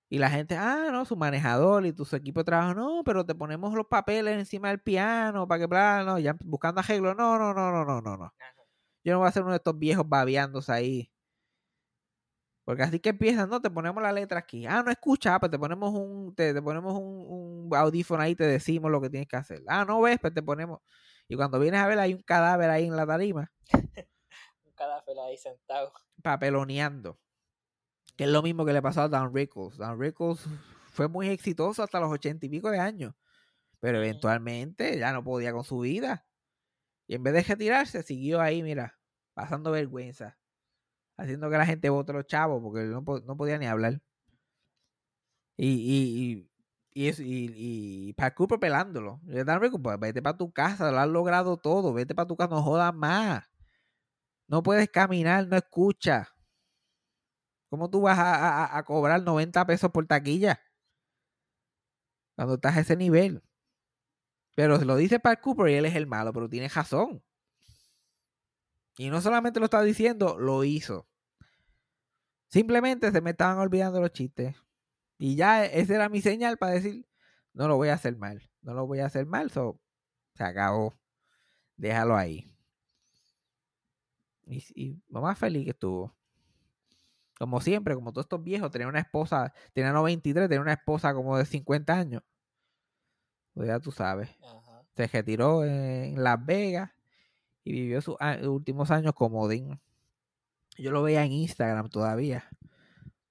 Y 0.09 0.17
la 0.17 0.29
gente, 0.29 0.55
ah, 0.57 0.89
no, 0.91 1.05
su 1.05 1.15
manejador 1.15 1.85
y 1.85 1.93
tu 1.93 2.03
su 2.03 2.15
equipo 2.15 2.39
de 2.39 2.45
trabajo, 2.45 2.73
no, 2.73 3.03
pero 3.05 3.25
te 3.25 3.35
ponemos 3.35 3.73
los 3.75 3.85
papeles 3.85 4.39
encima 4.39 4.69
del 4.69 4.81
piano 4.81 5.47
para 5.47 5.59
que, 5.59 5.67
bla, 5.67 6.03
no, 6.03 6.17
ya 6.17 6.35
buscando 6.43 6.81
arreglo, 6.81 7.13
no, 7.13 7.37
no, 7.37 7.53
no, 7.53 7.71
no, 7.71 7.85
no, 7.85 8.01
no, 8.01 8.17
no. 8.17 8.33
Yo 9.03 9.13
no 9.13 9.19
voy 9.19 9.27
a 9.27 9.31
ser 9.31 9.43
uno 9.43 9.51
de 9.51 9.57
estos 9.57 9.77
viejos 9.77 10.07
babeándose 10.09 10.71
ahí. 10.71 11.11
Porque 12.65 12.83
así 12.83 12.99
que 12.99 13.09
empiezan, 13.09 13.49
no, 13.49 13.61
te 13.61 13.69
ponemos 13.69 14.01
la 14.01 14.11
letra 14.11 14.39
aquí. 14.39 14.65
Ah, 14.65 14.83
no 14.83 14.91
escucha, 14.91 15.39
pues 15.39 15.51
te 15.51 15.59
ponemos 15.59 15.93
un, 15.93 16.35
te, 16.35 16.53
te 16.53 16.61
ponemos 16.61 16.93
un, 16.93 17.69
un, 17.69 17.75
audífono 17.75 18.21
ahí, 18.21 18.35
te 18.35 18.45
decimos 18.45 18.91
lo 18.91 19.01
que 19.01 19.09
tienes 19.09 19.27
que 19.27 19.37
hacer. 19.37 19.63
Ah, 19.67 19.85
no 19.85 20.01
ves, 20.01 20.19
pues 20.19 20.33
te 20.33 20.41
ponemos. 20.43 20.79
Y 21.27 21.35
cuando 21.35 21.59
vienes 21.59 21.81
a 21.81 21.87
ver, 21.87 21.99
hay 21.99 22.13
un 22.13 22.23
cadáver 22.23 22.69
ahí 22.69 22.85
en 22.85 22.95
la 22.95 23.05
tarima. 23.05 23.51
un 24.65 24.73
cadáver 24.73 25.17
ahí 25.19 25.37
sentado. 25.37 25.93
Papeloneando. 26.23 27.19
Que 28.19 28.25
es 28.25 28.29
lo 28.29 28.41
mismo 28.41 28.65
que 28.65 28.73
le 28.73 28.81
pasó 28.81 29.03
a 29.03 29.07
Dan 29.07 29.33
Rickles. 29.33 29.77
Dan 29.77 29.97
Rickles 29.97 30.45
fue 30.91 31.07
muy 31.07 31.29
exitoso 31.29 31.83
hasta 31.83 32.01
los 32.01 32.11
ochenta 32.11 32.45
y 32.45 32.49
pico 32.49 32.69
de 32.69 32.77
años. 32.77 33.15
Pero 33.79 33.99
eventualmente 33.99 34.99
ya 34.99 35.13
no 35.13 35.23
podía 35.23 35.53
con 35.53 35.63
su 35.63 35.79
vida. 35.79 36.27
Y 37.07 37.15
en 37.15 37.23
vez 37.23 37.33
de 37.33 37.43
retirarse, 37.43 38.03
siguió 38.03 38.41
ahí, 38.41 38.61
mira, 38.61 38.99
pasando 39.33 39.71
vergüenza 39.71 40.37
haciendo 41.15 41.49
que 41.49 41.57
la 41.57 41.65
gente 41.65 41.89
vote 41.89 42.11
los 42.11 42.27
chavos, 42.27 42.61
porque 42.61 42.81
no, 42.81 43.01
no 43.25 43.37
podía 43.37 43.57
ni 43.57 43.67
hablar. 43.67 44.01
Y, 45.55 45.69
y, 45.69 46.51
y, 46.93 47.09
y, 47.09 48.09
y, 48.09 48.13
Pat 48.15 48.33
Cooper 48.33 48.59
pelándolo. 48.59 49.21
Y 49.27 49.41
pues, 49.81 49.97
vete 49.97 50.21
para 50.21 50.37
tu 50.37 50.51
casa, 50.51 50.91
lo 50.91 50.99
has 50.99 51.07
logrado 51.07 51.55
todo, 51.55 51.93
vete 51.93 52.13
para 52.13 52.27
tu 52.27 52.35
casa, 52.35 52.49
no 52.49 52.63
jodas 52.63 52.93
más. 52.93 53.45
No 54.47 54.61
puedes 54.61 54.89
caminar, 54.89 55.47
no 55.47 55.55
escucha. 55.55 56.27
¿Cómo 57.69 57.89
tú 57.89 58.01
vas 58.01 58.17
a, 58.19 58.83
cobrar 58.83 59.21
90 59.21 59.65
pesos 59.67 59.91
por 59.91 60.07
taquilla? 60.07 60.59
Cuando 62.35 62.55
estás 62.55 62.77
a 62.77 62.79
ese 62.79 62.95
nivel. 62.95 63.43
Pero 64.55 64.79
se 64.79 64.85
lo 64.85 64.95
dice 64.95 65.19
Pat 65.19 65.39
Cooper 65.39 65.69
y 65.69 65.75
él 65.75 65.85
es 65.85 65.95
el 65.95 66.07
malo, 66.07 66.33
pero 66.33 66.49
tiene 66.49 66.67
razón. 66.67 67.23
Y 68.97 69.09
no 69.09 69.21
solamente 69.21 69.59
lo 69.59 69.65
está 69.65 69.81
diciendo, 69.83 70.37
lo 70.39 70.63
hizo. 70.63 71.07
Simplemente 72.47 73.11
se 73.11 73.21
me 73.21 73.29
estaban 73.31 73.59
olvidando 73.59 74.01
los 74.01 74.11
chistes. 74.11 74.55
Y 75.19 75.35
ya 75.35 75.63
esa 75.65 75.95
era 75.95 76.09
mi 76.09 76.21
señal 76.21 76.57
para 76.57 76.73
decir, 76.73 77.07
no 77.53 77.67
lo 77.67 77.77
voy 77.77 77.89
a 77.89 77.93
hacer 77.93 78.17
mal. 78.17 78.49
No 78.61 78.73
lo 78.73 78.87
voy 78.87 78.99
a 78.99 79.05
hacer 79.05 79.27
mal. 79.27 79.51
So, 79.51 79.79
se 80.33 80.43
acabó. 80.43 80.99
Déjalo 81.77 82.17
ahí. 82.17 82.51
Y, 84.47 84.63
y 84.73 85.03
lo 85.07 85.21
más 85.21 85.37
feliz 85.37 85.65
que 85.65 85.71
estuvo. 85.71 86.18
Como 87.39 87.61
siempre, 87.61 87.95
como 87.95 88.11
todos 88.11 88.25
estos 88.25 88.43
viejos, 88.43 88.69
tenía 88.69 88.89
una 88.89 88.99
esposa, 88.99 89.53
tenía 89.73 89.93
93, 89.93 90.49
tenía 90.49 90.61
una 90.61 90.73
esposa 90.73 91.13
como 91.13 91.37
de 91.37 91.45
50 91.45 91.93
años. 91.93 92.21
Pues 93.53 93.69
ya 93.69 93.79
tú 93.79 93.91
sabes. 93.91 94.29
Se 94.93 95.07
retiró 95.07 95.63
en 95.63 96.21
Las 96.21 96.45
Vegas 96.45 96.91
y 97.63 97.71
vivió 97.71 98.01
sus 98.01 98.17
últimos 98.43 98.91
años 98.91 99.13
como 99.13 99.47
Dean. 99.47 99.79
Yo 100.77 100.91
lo 100.91 101.01
veía 101.01 101.23
en 101.23 101.31
Instagram 101.31 101.89
todavía, 101.89 102.49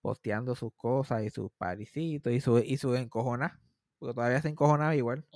posteando 0.01 0.55
sus 0.55 0.73
cosas 0.75 1.25
y 1.25 1.31
sus 1.31 1.51
parisitos 1.53 2.33
y 2.33 2.41
su, 2.41 2.59
y 2.61 2.79
su 2.79 2.95
encojona, 2.95 3.61
porque 3.99 4.15
todavía 4.15 4.41
se 4.41 4.49
encojonaba 4.49 4.97
igual. 4.97 5.27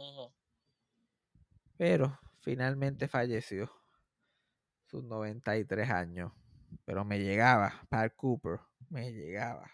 Pero 1.76 2.18
finalmente 2.40 3.06
falleció, 3.06 3.70
sus 4.86 5.04
93 5.04 5.90
años. 5.90 6.32
Pero 6.84 7.04
me 7.04 7.18
llegaba, 7.18 7.74
Park 7.88 8.14
Cooper, 8.16 8.60
me 8.90 9.12
llegaba. 9.12 9.70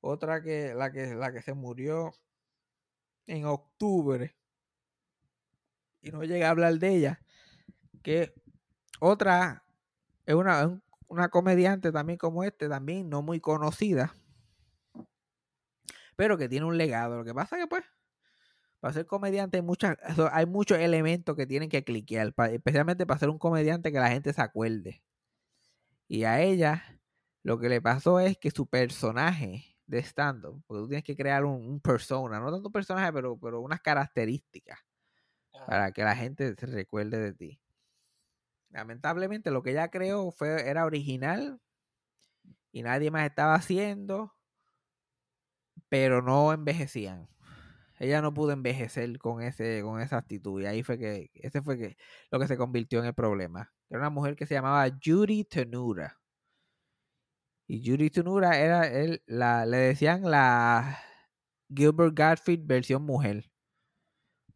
Otra 0.00 0.42
que 0.42 0.74
la 0.74 0.92
que, 0.92 1.14
la 1.14 1.32
que 1.32 1.42
se 1.42 1.54
murió 1.54 2.12
en 3.26 3.44
octubre 3.44 4.36
y 6.00 6.10
no 6.10 6.22
llega 6.22 6.46
a 6.46 6.50
hablar 6.50 6.78
de 6.78 6.94
ella, 6.94 7.20
que 8.02 8.32
otra 9.00 9.64
es 10.24 10.34
una, 10.34 10.80
una 11.08 11.28
comediante 11.28 11.90
también 11.92 12.18
como 12.18 12.44
este, 12.44 12.68
también 12.68 13.08
no 13.10 13.22
muy 13.22 13.40
conocida, 13.40 14.14
pero 16.14 16.38
que 16.38 16.48
tiene 16.48 16.66
un 16.66 16.78
legado. 16.78 17.18
Lo 17.18 17.24
que 17.24 17.34
pasa 17.34 17.56
que, 17.56 17.66
pues, 17.66 17.84
para 18.80 18.94
ser 18.94 19.06
comediante 19.06 19.58
hay, 19.58 19.62
muchas, 19.62 19.96
hay 20.32 20.46
muchos 20.46 20.78
elementos 20.78 21.36
que 21.36 21.46
tienen 21.46 21.68
que 21.68 21.84
cliquear, 21.84 22.32
especialmente 22.52 23.06
para 23.06 23.18
ser 23.18 23.30
un 23.30 23.38
comediante 23.38 23.92
que 23.92 23.98
la 23.98 24.10
gente 24.10 24.32
se 24.32 24.42
acuerde. 24.42 25.02
Y 26.08 26.24
a 26.24 26.40
ella 26.40 26.82
lo 27.42 27.58
que 27.58 27.68
le 27.68 27.80
pasó 27.80 28.20
es 28.20 28.38
que 28.38 28.50
su 28.50 28.66
personaje 28.66 29.76
de 29.86 29.98
stand-up, 30.00 30.62
porque 30.66 30.82
tú 30.82 30.88
tienes 30.88 31.04
que 31.04 31.16
crear 31.16 31.44
un, 31.44 31.80
persona, 31.80 32.40
no 32.40 32.50
tanto 32.50 32.68
un 32.68 32.72
personaje, 32.72 33.12
pero, 33.12 33.38
pero 33.38 33.60
unas 33.60 33.80
características 33.80 34.80
para 35.66 35.92
que 35.92 36.02
la 36.02 36.16
gente 36.16 36.54
se 36.56 36.66
recuerde 36.66 37.18
de 37.18 37.32
ti. 37.32 37.60
Lamentablemente 38.70 39.50
lo 39.50 39.62
que 39.62 39.70
ella 39.70 39.88
creó 39.90 40.30
fue, 40.32 40.68
era 40.68 40.84
original 40.84 41.60
y 42.72 42.82
nadie 42.82 43.10
más 43.10 43.26
estaba 43.26 43.54
haciendo, 43.54 44.34
pero 45.88 46.20
no 46.20 46.52
envejecían. 46.52 47.28
Ella 47.98 48.20
no 48.20 48.34
pudo 48.34 48.52
envejecer 48.52 49.18
con 49.18 49.42
ese, 49.42 49.82
con 49.82 50.00
esa 50.00 50.18
actitud. 50.18 50.60
Y 50.62 50.66
ahí 50.66 50.82
fue 50.82 50.98
que, 50.98 51.30
ese 51.34 51.62
fue 51.62 51.78
que, 51.78 51.96
lo 52.30 52.38
que 52.38 52.46
se 52.48 52.56
convirtió 52.56 53.00
en 53.00 53.06
el 53.06 53.14
problema. 53.14 53.72
Era 53.88 54.00
una 54.00 54.10
mujer 54.10 54.36
que 54.36 54.46
se 54.46 54.54
llamaba 54.54 54.86
Judy 55.02 55.44
Tenura. 55.44 56.20
Y 57.68 57.88
Judy 57.88 58.10
Tenura 58.10 58.58
era 58.58 58.86
él, 58.88 59.22
la, 59.26 59.66
le 59.66 59.78
decían 59.78 60.22
la 60.30 60.98
Gilbert 61.74 62.16
Gottfried 62.16 62.60
versión 62.64 63.02
mujer. 63.02 63.50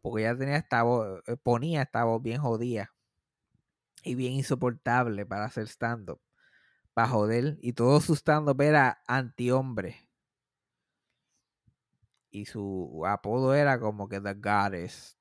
Porque 0.00 0.22
ella 0.22 0.36
tenía 0.36 0.56
esta 0.56 0.82
voz, 0.82 1.22
eh, 1.26 1.36
ponía 1.36 1.82
esta 1.82 2.04
voz 2.04 2.22
bien 2.22 2.40
jodida 2.40 2.92
y 4.04 4.14
bien 4.14 4.34
insoportable 4.34 5.26
para 5.26 5.46
hacer 5.46 5.66
stand-up. 5.68 6.20
Para 6.94 7.08
joder. 7.08 7.58
Y 7.62 7.72
todo 7.74 8.00
su 8.00 8.14
stand-up 8.14 8.60
era 8.62 9.02
anti-hombre. 9.06 10.09
Y 12.30 12.46
su 12.46 13.02
apodo 13.06 13.54
era 13.54 13.78
como 13.80 14.08
que 14.08 14.20
The 14.20 14.34
Goddess. 14.34 15.18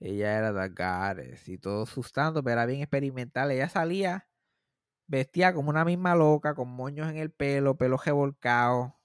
Ella 0.00 0.38
era 0.38 0.52
The 0.52 0.68
Goddess. 0.68 1.48
Y 1.48 1.58
todo 1.58 1.86
su 1.86 2.02
stand-up 2.02 2.48
era 2.48 2.66
bien 2.66 2.80
experimental. 2.80 3.50
Ella 3.50 3.68
salía 3.68 4.28
vestía 5.06 5.54
como 5.54 5.70
una 5.70 5.84
misma 5.84 6.14
loca, 6.14 6.54
con 6.54 6.68
moños 6.68 7.08
en 7.08 7.16
el 7.16 7.30
pelo, 7.30 7.76
pelo 7.76 7.96
revolcado. 7.96 8.96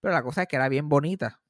Pero 0.00 0.14
la 0.14 0.22
cosa 0.22 0.42
es 0.42 0.48
que 0.48 0.56
era 0.56 0.68
bien 0.68 0.88
bonita 0.88 1.40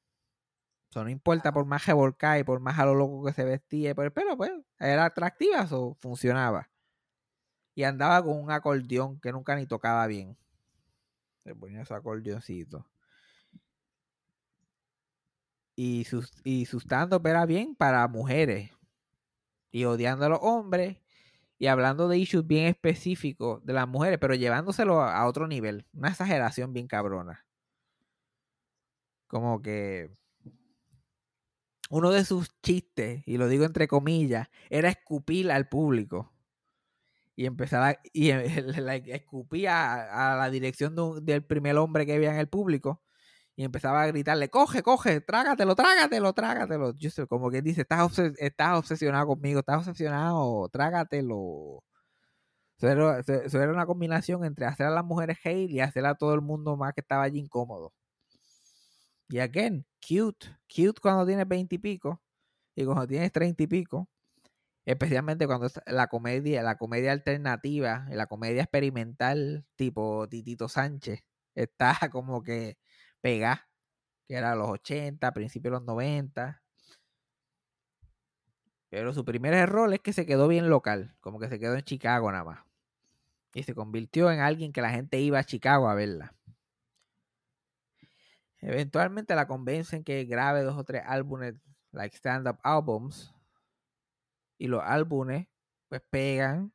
no 0.95 1.09
importa 1.09 1.53
por 1.53 1.65
más 1.65 1.85
revolcada 1.85 2.39
y 2.39 2.43
por 2.43 2.59
más 2.59 2.77
a 2.77 2.85
lo 2.85 2.95
loco 2.95 3.23
que 3.23 3.33
se 3.33 3.45
vestía, 3.45 3.95
pero, 3.95 4.11
pero 4.13 4.35
pues 4.35 4.51
era 4.77 5.05
atractiva, 5.05 5.61
eso 5.61 5.95
funcionaba. 5.99 6.69
Y 7.73 7.83
andaba 7.83 8.21
con 8.21 8.37
un 8.37 8.51
acordeón 8.51 9.19
que 9.21 9.31
nunca 9.31 9.55
ni 9.55 9.65
tocaba 9.65 10.05
bien. 10.07 10.37
Se 11.45 11.55
ponía 11.55 11.85
su 11.85 11.93
acordeoncito. 11.93 12.85
Y 15.75 16.05
sus, 16.05 16.31
y 16.43 16.67
era 17.23 17.45
bien 17.45 17.75
para 17.75 18.07
mujeres. 18.07 18.71
Y 19.71 19.85
odiando 19.85 20.25
a 20.25 20.29
los 20.29 20.39
hombres. 20.41 20.97
Y 21.57 21.67
hablando 21.67 22.07
de 22.07 22.17
issues 22.17 22.47
bien 22.47 22.67
específicos 22.67 23.63
de 23.65 23.73
las 23.73 23.87
mujeres, 23.87 24.17
pero 24.19 24.35
llevándoselo 24.35 25.01
a 25.01 25.27
otro 25.27 25.47
nivel. 25.47 25.85
Una 25.93 26.09
exageración 26.09 26.73
bien 26.73 26.87
cabrona. 26.87 27.45
Como 29.27 29.61
que 29.61 30.11
uno 31.91 32.09
de 32.09 32.23
sus 32.23 32.49
chistes, 32.61 33.21
y 33.27 33.37
lo 33.37 33.49
digo 33.49 33.65
entre 33.65 33.87
comillas, 33.87 34.47
era 34.69 34.89
escupir 34.89 35.51
al 35.51 35.67
público. 35.67 36.31
Y 37.35 37.45
empezar 37.45 37.83
a, 37.83 37.99
y 38.13 38.31
escupía 38.31 40.31
a, 40.31 40.37
la 40.37 40.49
dirección 40.49 40.95
del 41.25 41.43
primer 41.43 41.77
hombre 41.77 42.05
que 42.05 42.13
había 42.13 42.31
en 42.31 42.39
el 42.39 42.47
público. 42.47 43.01
Y 43.61 43.63
empezaba 43.63 44.01
a 44.01 44.07
gritarle, 44.07 44.49
coge, 44.49 44.81
coge, 44.81 45.21
trágatelo, 45.21 45.75
trágatelo, 45.75 46.33
trágatelo. 46.33 46.95
Yo 46.97 47.11
sé, 47.11 47.27
como 47.27 47.51
que 47.51 47.61
dice, 47.61 47.81
estás, 47.81 48.17
estás 48.39 48.79
obsesionado 48.79 49.27
conmigo, 49.27 49.59
estás 49.59 49.87
obsesionado, 49.87 50.67
trágatelo. 50.69 51.83
Eso 52.79 52.89
era, 53.61 53.71
una 53.71 53.85
combinación 53.85 54.45
entre 54.45 54.65
hacer 54.65 54.87
a 54.87 54.89
las 54.89 55.05
mujeres 55.05 55.37
hate 55.43 55.69
y 55.69 55.79
hacer 55.79 56.07
a 56.07 56.15
todo 56.15 56.33
el 56.33 56.41
mundo 56.41 56.75
más 56.75 56.93
que 56.95 57.01
estaba 57.01 57.21
allí 57.21 57.37
incómodo. 57.37 57.93
Y 59.29 59.37
again, 59.37 59.85
cute, 60.01 60.47
cute 60.67 60.99
cuando 60.99 61.23
tienes 61.27 61.47
veinte 61.47 61.75
y 61.75 61.77
pico 61.77 62.19
y 62.75 62.83
cuando 62.83 63.05
tienes 63.05 63.31
treinta 63.31 63.61
y 63.61 63.67
pico. 63.67 64.09
Especialmente 64.85 65.45
cuando 65.45 65.67
es 65.67 65.79
la 65.85 66.07
comedia, 66.07 66.63
la 66.63 66.79
comedia 66.79 67.11
alternativa, 67.11 68.07
la 68.09 68.25
comedia 68.25 68.63
experimental, 68.63 69.67
tipo 69.75 70.27
Titito 70.27 70.67
Sánchez, 70.67 71.23
está 71.53 71.93
como 72.11 72.41
que 72.41 72.79
pegada, 73.21 73.69
que 74.27 74.35
era 74.35 74.55
los 74.55 74.69
80, 74.69 75.31
principios 75.33 75.71
de 75.71 75.79
los 75.79 75.85
90. 75.85 76.61
Pero 78.89 79.13
su 79.13 79.23
primer 79.23 79.53
error 79.53 79.93
es 79.93 80.01
que 80.01 80.11
se 80.13 80.25
quedó 80.25 80.47
bien 80.47 80.69
local, 80.69 81.15
como 81.21 81.39
que 81.39 81.47
se 81.47 81.59
quedó 81.59 81.75
en 81.75 81.83
Chicago 81.83 82.31
nada 82.31 82.43
más. 82.43 82.59
Y 83.53 83.63
se 83.63 83.73
convirtió 83.73 84.31
en 84.31 84.39
alguien 84.41 84.73
que 84.73 84.81
la 84.81 84.89
gente 84.89 85.19
iba 85.19 85.39
a 85.39 85.43
Chicago 85.43 85.87
a 85.89 85.95
verla. 85.95 86.35
Eventualmente 88.59 89.33
la 89.33 89.47
convencen 89.47 90.03
que 90.03 90.25
grabe 90.25 90.61
dos 90.61 90.77
o 90.77 90.83
tres 90.83 91.03
álbumes, 91.05 91.55
like 91.91 92.15
stand-up 92.15 92.59
albums. 92.63 93.33
Y 94.57 94.67
los 94.67 94.83
álbumes, 94.83 95.47
pues 95.87 96.01
pegan. 96.09 96.71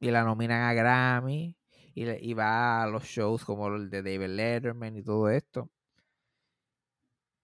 Y 0.00 0.10
la 0.10 0.24
nominan 0.24 0.62
a 0.62 0.74
Grammy. 0.74 1.56
Y, 1.94 2.34
va 2.34 2.82
a 2.82 2.86
los 2.86 3.04
shows 3.04 3.44
como 3.44 3.68
el 3.68 3.90
de 3.90 4.02
David 4.02 4.28
Letterman 4.28 4.96
y 4.96 5.02
todo 5.02 5.28
esto. 5.28 5.70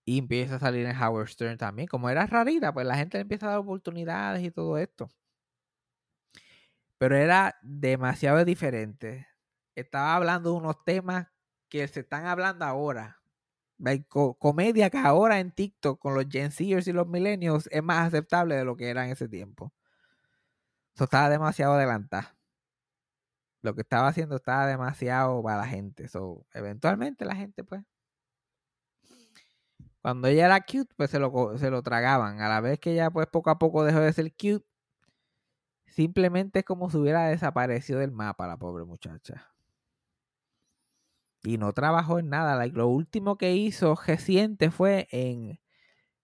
Y 0.04 0.18
empieza 0.18 0.56
a 0.56 0.58
salir 0.58 0.86
en 0.86 0.96
Howard 0.96 1.28
Stern 1.28 1.58
también. 1.58 1.86
Como 1.88 2.08
era 2.08 2.26
rarita, 2.26 2.72
pues 2.72 2.86
la 2.86 2.96
gente 2.96 3.18
le 3.18 3.22
empieza 3.22 3.46
a 3.46 3.50
dar 3.50 3.58
oportunidades 3.58 4.42
y 4.42 4.50
todo 4.50 4.78
esto. 4.78 5.10
Pero 6.96 7.16
era 7.16 7.58
demasiado 7.62 8.44
diferente. 8.44 9.28
Estaba 9.74 10.16
hablando 10.16 10.50
de 10.50 10.56
unos 10.56 10.84
temas 10.84 11.28
que 11.68 11.86
se 11.88 12.00
están 12.00 12.26
hablando 12.26 12.64
ahora 12.64 13.18
comedia 14.38 14.90
que 14.90 14.98
ahora 14.98 15.38
en 15.38 15.52
TikTok 15.52 15.98
con 15.98 16.14
los 16.14 16.26
Gen 16.28 16.50
Zers 16.50 16.88
y 16.88 16.92
los 16.92 17.06
millennials 17.06 17.68
es 17.70 17.82
más 17.82 18.08
aceptable 18.08 18.56
de 18.56 18.64
lo 18.64 18.76
que 18.76 18.88
era 18.88 19.04
en 19.04 19.12
ese 19.12 19.28
tiempo. 19.28 19.72
Eso 20.94 21.04
estaba 21.04 21.28
demasiado 21.28 21.74
adelantado. 21.74 22.28
Lo 23.62 23.74
que 23.74 23.82
estaba 23.82 24.08
haciendo 24.08 24.36
estaba 24.36 24.66
demasiado 24.66 25.42
para 25.42 25.58
la 25.58 25.66
gente. 25.66 26.08
So, 26.08 26.46
eventualmente 26.54 27.24
la 27.24 27.36
gente, 27.36 27.64
pues. 27.64 27.82
Cuando 30.00 30.28
ella 30.28 30.46
era 30.46 30.60
cute, 30.60 30.94
pues 30.96 31.10
se 31.10 31.18
lo, 31.18 31.58
se 31.58 31.70
lo 31.70 31.82
tragaban. 31.82 32.40
A 32.40 32.48
la 32.48 32.60
vez 32.60 32.78
que 32.78 32.92
ella, 32.92 33.10
pues 33.10 33.26
poco 33.26 33.50
a 33.50 33.58
poco 33.58 33.84
dejó 33.84 34.00
de 34.00 34.12
ser 34.12 34.32
cute, 34.32 34.64
simplemente 35.86 36.60
es 36.60 36.64
como 36.64 36.90
si 36.90 36.96
hubiera 36.98 37.26
desaparecido 37.28 38.00
del 38.00 38.12
mapa 38.12 38.46
la 38.46 38.56
pobre 38.56 38.84
muchacha 38.84 39.52
y 41.42 41.58
no 41.58 41.72
trabajó 41.72 42.18
en 42.18 42.28
nada. 42.28 42.66
lo 42.66 42.88
último 42.88 43.38
que 43.38 43.54
hizo 43.54 43.94
reciente 44.06 44.70
fue 44.70 45.08
en 45.10 45.60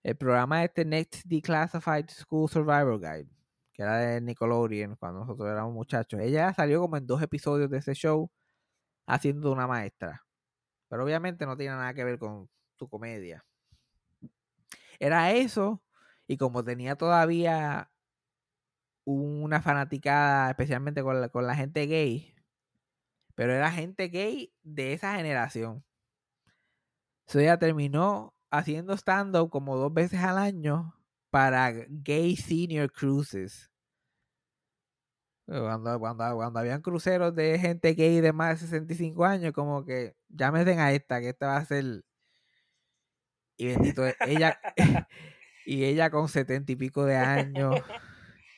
el 0.02 0.16
programa 0.16 0.58
de 0.60 0.66
este 0.66 0.84
Next 0.84 1.24
Declassified 1.26 2.08
School 2.10 2.48
Survival 2.48 2.98
Guide, 2.98 3.30
que 3.74 3.82
era 3.82 3.98
de 3.98 4.20
Nickelodeon 4.20 4.96
cuando 4.96 5.20
nosotros 5.20 5.48
éramos 5.50 5.74
muchachos. 5.74 6.20
Ella 6.20 6.54
salió 6.54 6.80
como 6.80 6.96
en 6.96 7.06
dos 7.06 7.20
episodios 7.22 7.68
de 7.70 7.78
ese 7.78 7.94
show 7.94 8.30
haciendo 9.06 9.52
una 9.52 9.66
maestra. 9.66 10.24
Pero 10.88 11.04
obviamente 11.04 11.46
no 11.46 11.56
tiene 11.56 11.74
nada 11.76 11.94
que 11.94 12.04
ver 12.04 12.18
con 12.18 12.48
su 12.78 12.88
comedia. 12.88 13.44
Era 15.00 15.32
eso, 15.32 15.82
y 16.26 16.36
como 16.36 16.64
tenía 16.64 16.96
todavía 16.96 17.90
una 19.04 19.60
fanaticada, 19.60 20.50
especialmente 20.50 21.02
con 21.02 21.28
con 21.30 21.46
la 21.46 21.56
gente 21.56 21.86
gay, 21.86 22.34
pero 23.34 23.52
era 23.52 23.70
gente 23.72 24.08
gay 24.08 24.52
de 24.62 24.92
esa 24.94 25.16
generación. 25.16 25.84
So 27.26 27.40
ella 27.40 27.58
terminó 27.58 28.34
haciendo 28.50 28.94
stand-up 28.96 29.50
como 29.50 29.76
dos 29.76 29.92
veces 29.92 30.20
al 30.22 30.38
año 30.38 30.94
para 31.34 31.72
gay 31.88 32.36
senior 32.36 32.92
cruises. 32.92 33.68
Cuando, 35.46 35.98
cuando, 35.98 36.36
cuando 36.36 36.60
habían 36.60 36.80
cruceros 36.80 37.34
de 37.34 37.58
gente 37.58 37.92
gay 37.94 38.20
de 38.20 38.32
más 38.32 38.60
de 38.60 38.68
65 38.68 39.24
años, 39.24 39.52
como 39.52 39.84
que 39.84 40.14
llámense 40.28 40.78
a 40.78 40.92
esta, 40.92 41.20
que 41.20 41.30
esta 41.30 41.48
va 41.48 41.56
a 41.56 41.64
ser. 41.64 42.04
Y 43.56 43.66
bendito, 43.66 44.06
e, 44.06 44.14
ella. 44.28 44.60
y 45.66 45.82
ella 45.82 46.08
con 46.10 46.28
setenta 46.28 46.70
y 46.70 46.76
pico 46.76 47.04
de 47.04 47.16
años 47.16 47.80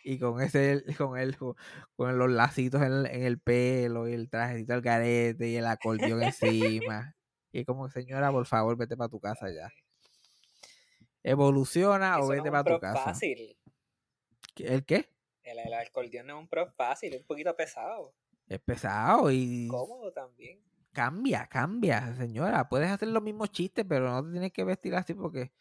y 0.04 0.18
con 0.18 0.42
ese 0.42 0.84
con 0.98 1.18
el 1.18 1.34
con 1.38 2.18
los 2.18 2.30
lacitos 2.30 2.82
en 2.82 3.06
el, 3.06 3.40
pelo 3.40 4.06
y 4.06 4.12
el 4.12 4.28
trajecito 4.28 4.74
al 4.74 4.82
garete 4.82 5.48
y 5.48 5.56
el 5.56 5.66
acordeón 5.66 6.22
encima 6.22 7.14
y 7.52 7.64
como 7.64 7.88
señora 7.88 8.30
por 8.32 8.46
favor 8.46 8.76
vete 8.76 8.96
para 8.96 9.08
tu 9.08 9.20
casa 9.20 9.46
ya 9.50 9.70
evoluciona 11.26 12.20
o 12.20 12.28
vete 12.28 12.50
para 12.50 12.64
tu 12.64 12.80
casa. 12.80 13.04
fácil. 13.04 13.58
El 14.56 14.84
qué 14.84 15.10
el, 15.42 15.58
el 15.58 15.74
acordeón 15.74 16.30
es 16.30 16.36
un 16.36 16.48
pro 16.48 16.70
fácil 16.72 17.14
es 17.14 17.20
un 17.20 17.26
poquito 17.26 17.54
pesado. 17.54 18.14
Es 18.46 18.60
pesado 18.60 19.30
y 19.30 19.66
cómodo 19.68 20.12
también. 20.12 20.62
cambia 20.92 21.46
cambia 21.48 22.14
señora. 22.14 22.68
Puedes 22.68 22.90
hacer 22.90 23.08
los 23.08 23.22
mismos 23.22 23.50
chistes 23.50 23.84
pero 23.88 24.08
no 24.08 24.24
te 24.24 24.30
tienes 24.30 24.52
que 24.52 24.64
vestir 24.64 24.94
así 24.94 25.14
porque 25.14 25.52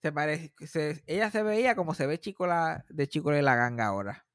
se 0.00 0.12
parece, 0.12 0.54
se, 0.66 1.02
ella 1.06 1.30
se 1.30 1.42
veía 1.42 1.74
como 1.74 1.92
se 1.92 2.06
ve 2.06 2.18
chico 2.18 2.46
la, 2.46 2.86
de 2.88 3.06
chico 3.08 3.30
de 3.30 3.42
la 3.42 3.56
ganga 3.56 3.86
ahora. 3.86 4.26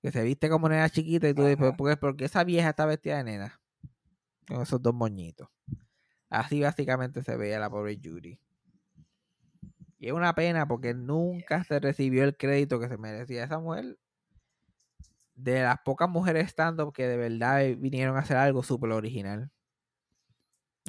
Que 0.00 0.12
se 0.12 0.22
viste 0.22 0.48
como 0.48 0.68
nena 0.68 0.88
chiquita 0.88 1.28
y 1.28 1.34
tú 1.34 1.44
dices, 1.44 1.74
¿por 1.76 1.98
porque 1.98 2.24
esa 2.26 2.44
vieja 2.44 2.70
está 2.70 2.86
vestida 2.86 3.18
de 3.18 3.24
nena. 3.24 3.60
Con 4.46 4.62
esos 4.62 4.80
dos 4.80 4.94
moñitos. 4.94 5.48
Así 6.30 6.60
básicamente 6.60 7.22
se 7.22 7.36
veía 7.36 7.58
la 7.58 7.70
pobre 7.70 7.98
Judy. 8.02 8.38
Y 10.04 10.08
es 10.08 10.12
una 10.12 10.34
pena 10.34 10.68
porque 10.68 10.92
nunca 10.92 11.64
se 11.64 11.80
recibió 11.80 12.24
el 12.24 12.36
crédito 12.36 12.78
que 12.78 12.88
se 12.88 12.98
merecía 12.98 13.44
esa 13.44 13.58
mujer. 13.58 13.98
De 15.34 15.62
las 15.62 15.78
pocas 15.80 16.10
mujeres 16.10 16.50
stand-up 16.50 16.92
que 16.92 17.08
de 17.08 17.16
verdad 17.16 17.64
vinieron 17.78 18.14
a 18.18 18.20
hacer 18.20 18.36
algo 18.36 18.62
súper 18.62 18.90
original. 18.90 19.50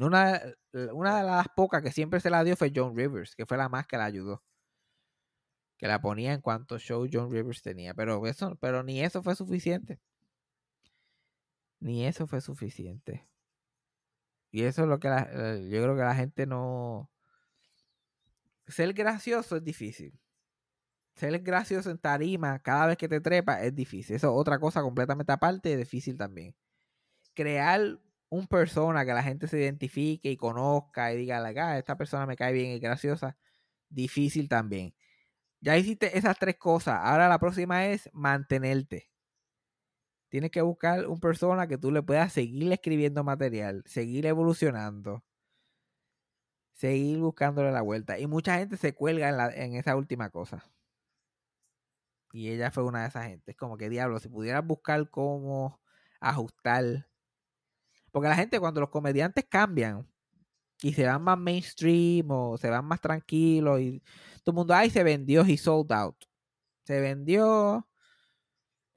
Una, 0.01 0.41
una 0.91 1.19
de 1.19 1.23
las 1.23 1.47
pocas 1.55 1.81
que 1.81 1.93
siempre 1.93 2.19
se 2.19 2.29
la 2.29 2.43
dio 2.43 2.57
fue 2.57 2.73
John 2.75 2.93
Rivers, 2.93 3.37
que 3.37 3.45
fue 3.45 3.55
la 3.55 3.69
más 3.69 3.87
que 3.87 3.95
la 3.95 4.03
ayudó. 4.03 4.43
Que 5.77 5.87
la 5.87 6.01
ponía 6.01 6.33
en 6.33 6.41
cuanto 6.41 6.77
show 6.77 7.07
John 7.09 7.31
Rivers 7.31 7.61
tenía. 7.61 7.93
Pero 7.93 8.27
eso, 8.27 8.57
pero 8.59 8.83
ni 8.83 9.01
eso 9.01 9.23
fue 9.23 9.37
suficiente. 9.37 10.01
Ni 11.79 12.05
eso 12.05 12.27
fue 12.27 12.41
suficiente. 12.41 13.25
Y 14.51 14.63
eso 14.63 14.81
es 14.83 14.89
lo 14.89 14.99
que 14.99 15.07
yo 15.07 15.81
creo 15.81 15.95
que 15.95 16.01
la 16.01 16.15
gente 16.15 16.45
no. 16.45 17.09
Ser 18.67 18.93
gracioso 18.93 19.57
es 19.57 19.63
difícil. 19.63 20.19
Ser 21.15 21.39
gracioso 21.39 21.91
en 21.91 21.97
tarima 21.97 22.59
cada 22.59 22.87
vez 22.87 22.97
que 22.97 23.07
te 23.07 23.21
trepa 23.21 23.61
es 23.63 23.73
difícil. 23.73 24.15
Eso 24.15 24.27
es 24.27 24.33
otra 24.35 24.59
cosa 24.59 24.81
completamente 24.81 25.31
aparte 25.31 25.71
y 25.71 25.75
difícil 25.75 26.17
también. 26.17 26.55
Crear 27.33 27.99
un 28.29 28.47
persona 28.47 29.05
que 29.05 29.13
la 29.13 29.23
gente 29.23 29.47
se 29.47 29.59
identifique 29.59 30.29
y 30.31 30.37
conozca 30.37 31.13
y 31.13 31.17
diga, 31.17 31.43
ah, 31.43 31.77
esta 31.77 31.97
persona 31.97 32.25
me 32.25 32.35
cae 32.35 32.53
bien 32.53 32.71
y 32.71 32.79
graciosa, 32.79 33.37
difícil 33.89 34.49
también. 34.49 34.93
Ya 35.61 35.77
hiciste 35.77 36.17
esas 36.17 36.37
tres 36.39 36.57
cosas. 36.57 36.99
Ahora 37.03 37.29
la 37.29 37.39
próxima 37.39 37.87
es 37.87 38.09
mantenerte. 38.13 39.09
Tienes 40.29 40.51
que 40.51 40.61
buscar 40.61 41.07
un 41.07 41.19
persona 41.19 41.67
que 41.67 41.77
tú 41.77 41.91
le 41.91 42.03
puedas 42.03 42.33
seguir 42.33 42.71
escribiendo 42.71 43.23
material, 43.23 43.83
seguir 43.85 44.25
evolucionando, 44.25 45.23
seguir 46.75 47.19
buscándole 47.19 47.71
la 47.71 47.81
vuelta. 47.81 48.19
Y 48.19 48.27
mucha 48.27 48.57
gente 48.59 48.77
se 48.77 48.93
cuelga 48.93 49.29
en, 49.29 49.37
la, 49.37 49.49
en 49.49 49.75
esa 49.75 49.95
última 49.95 50.29
cosa. 50.29 50.63
Y 52.33 52.49
ella 52.51 52.71
fue 52.71 52.83
una 52.83 53.01
de 53.01 53.07
esas 53.09 53.25
gente. 53.25 53.51
Es 53.51 53.57
como 53.57 53.77
que 53.77 53.89
diablo, 53.89 54.19
si 54.19 54.29
pudieras 54.29 54.65
buscar 54.65 55.09
cómo 55.09 55.81
ajustar 56.19 57.07
porque 58.15 58.29
la 58.29 58.35
gente, 58.37 58.61
cuando 58.61 58.79
los 58.79 58.91
comediantes 58.91 59.43
cambian 59.43 60.07
y 60.81 60.93
se 60.93 61.05
van 61.05 61.21
más 61.21 61.37
mainstream 61.37 62.31
o 62.31 62.57
se 62.57 62.69
van 62.69 62.85
más 62.85 63.01
tranquilos 63.01 63.81
y 63.81 63.99
todo 64.41 64.53
el 64.53 64.55
mundo, 64.55 64.73
ay, 64.73 64.89
se 64.89 65.03
vendió, 65.03 65.45
y 65.45 65.57
sold 65.57 65.91
out. 65.91 66.15
Se 66.85 67.01
vendió. 67.01 67.89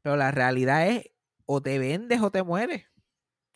Pero 0.03 0.15
la 0.17 0.31
realidad 0.31 0.87
es, 0.87 1.11
o 1.47 1.61
te 1.61 1.81
vendes 1.81 2.21
o 2.23 2.31
te 2.31 2.45
mueres. 2.45 2.85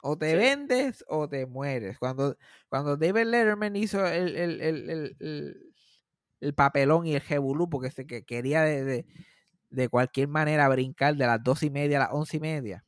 O 0.03 0.19
te 0.19 0.37
vendes 0.37 1.05
o 1.09 1.29
te 1.29 1.47
mueres. 1.47 1.99
Cuando, 1.99 2.37
cuando 2.69 2.97
David 2.97 3.25
Letterman 3.27 3.77
hizo 3.77 4.05
el, 4.07 4.37
el, 6.41 6.55
papelón 6.55 7.07
y 7.07 7.15
el 7.15 7.21
jebulú, 7.21 7.71
porque 7.71 7.91
se 7.91 8.07
que 8.07 8.25
quería 8.25 8.63
de, 8.63 9.07
de, 9.71 9.89
cualquier 9.89 10.29
manera 10.29 10.69
brincar 10.69 11.17
de 11.17 11.27
las 11.27 11.43
dos 11.43 11.63
y 11.63 11.71
media 11.71 11.99
a 11.99 12.01
las 12.01 12.13
once 12.13 12.37
y 12.37 12.41
media 12.41 12.85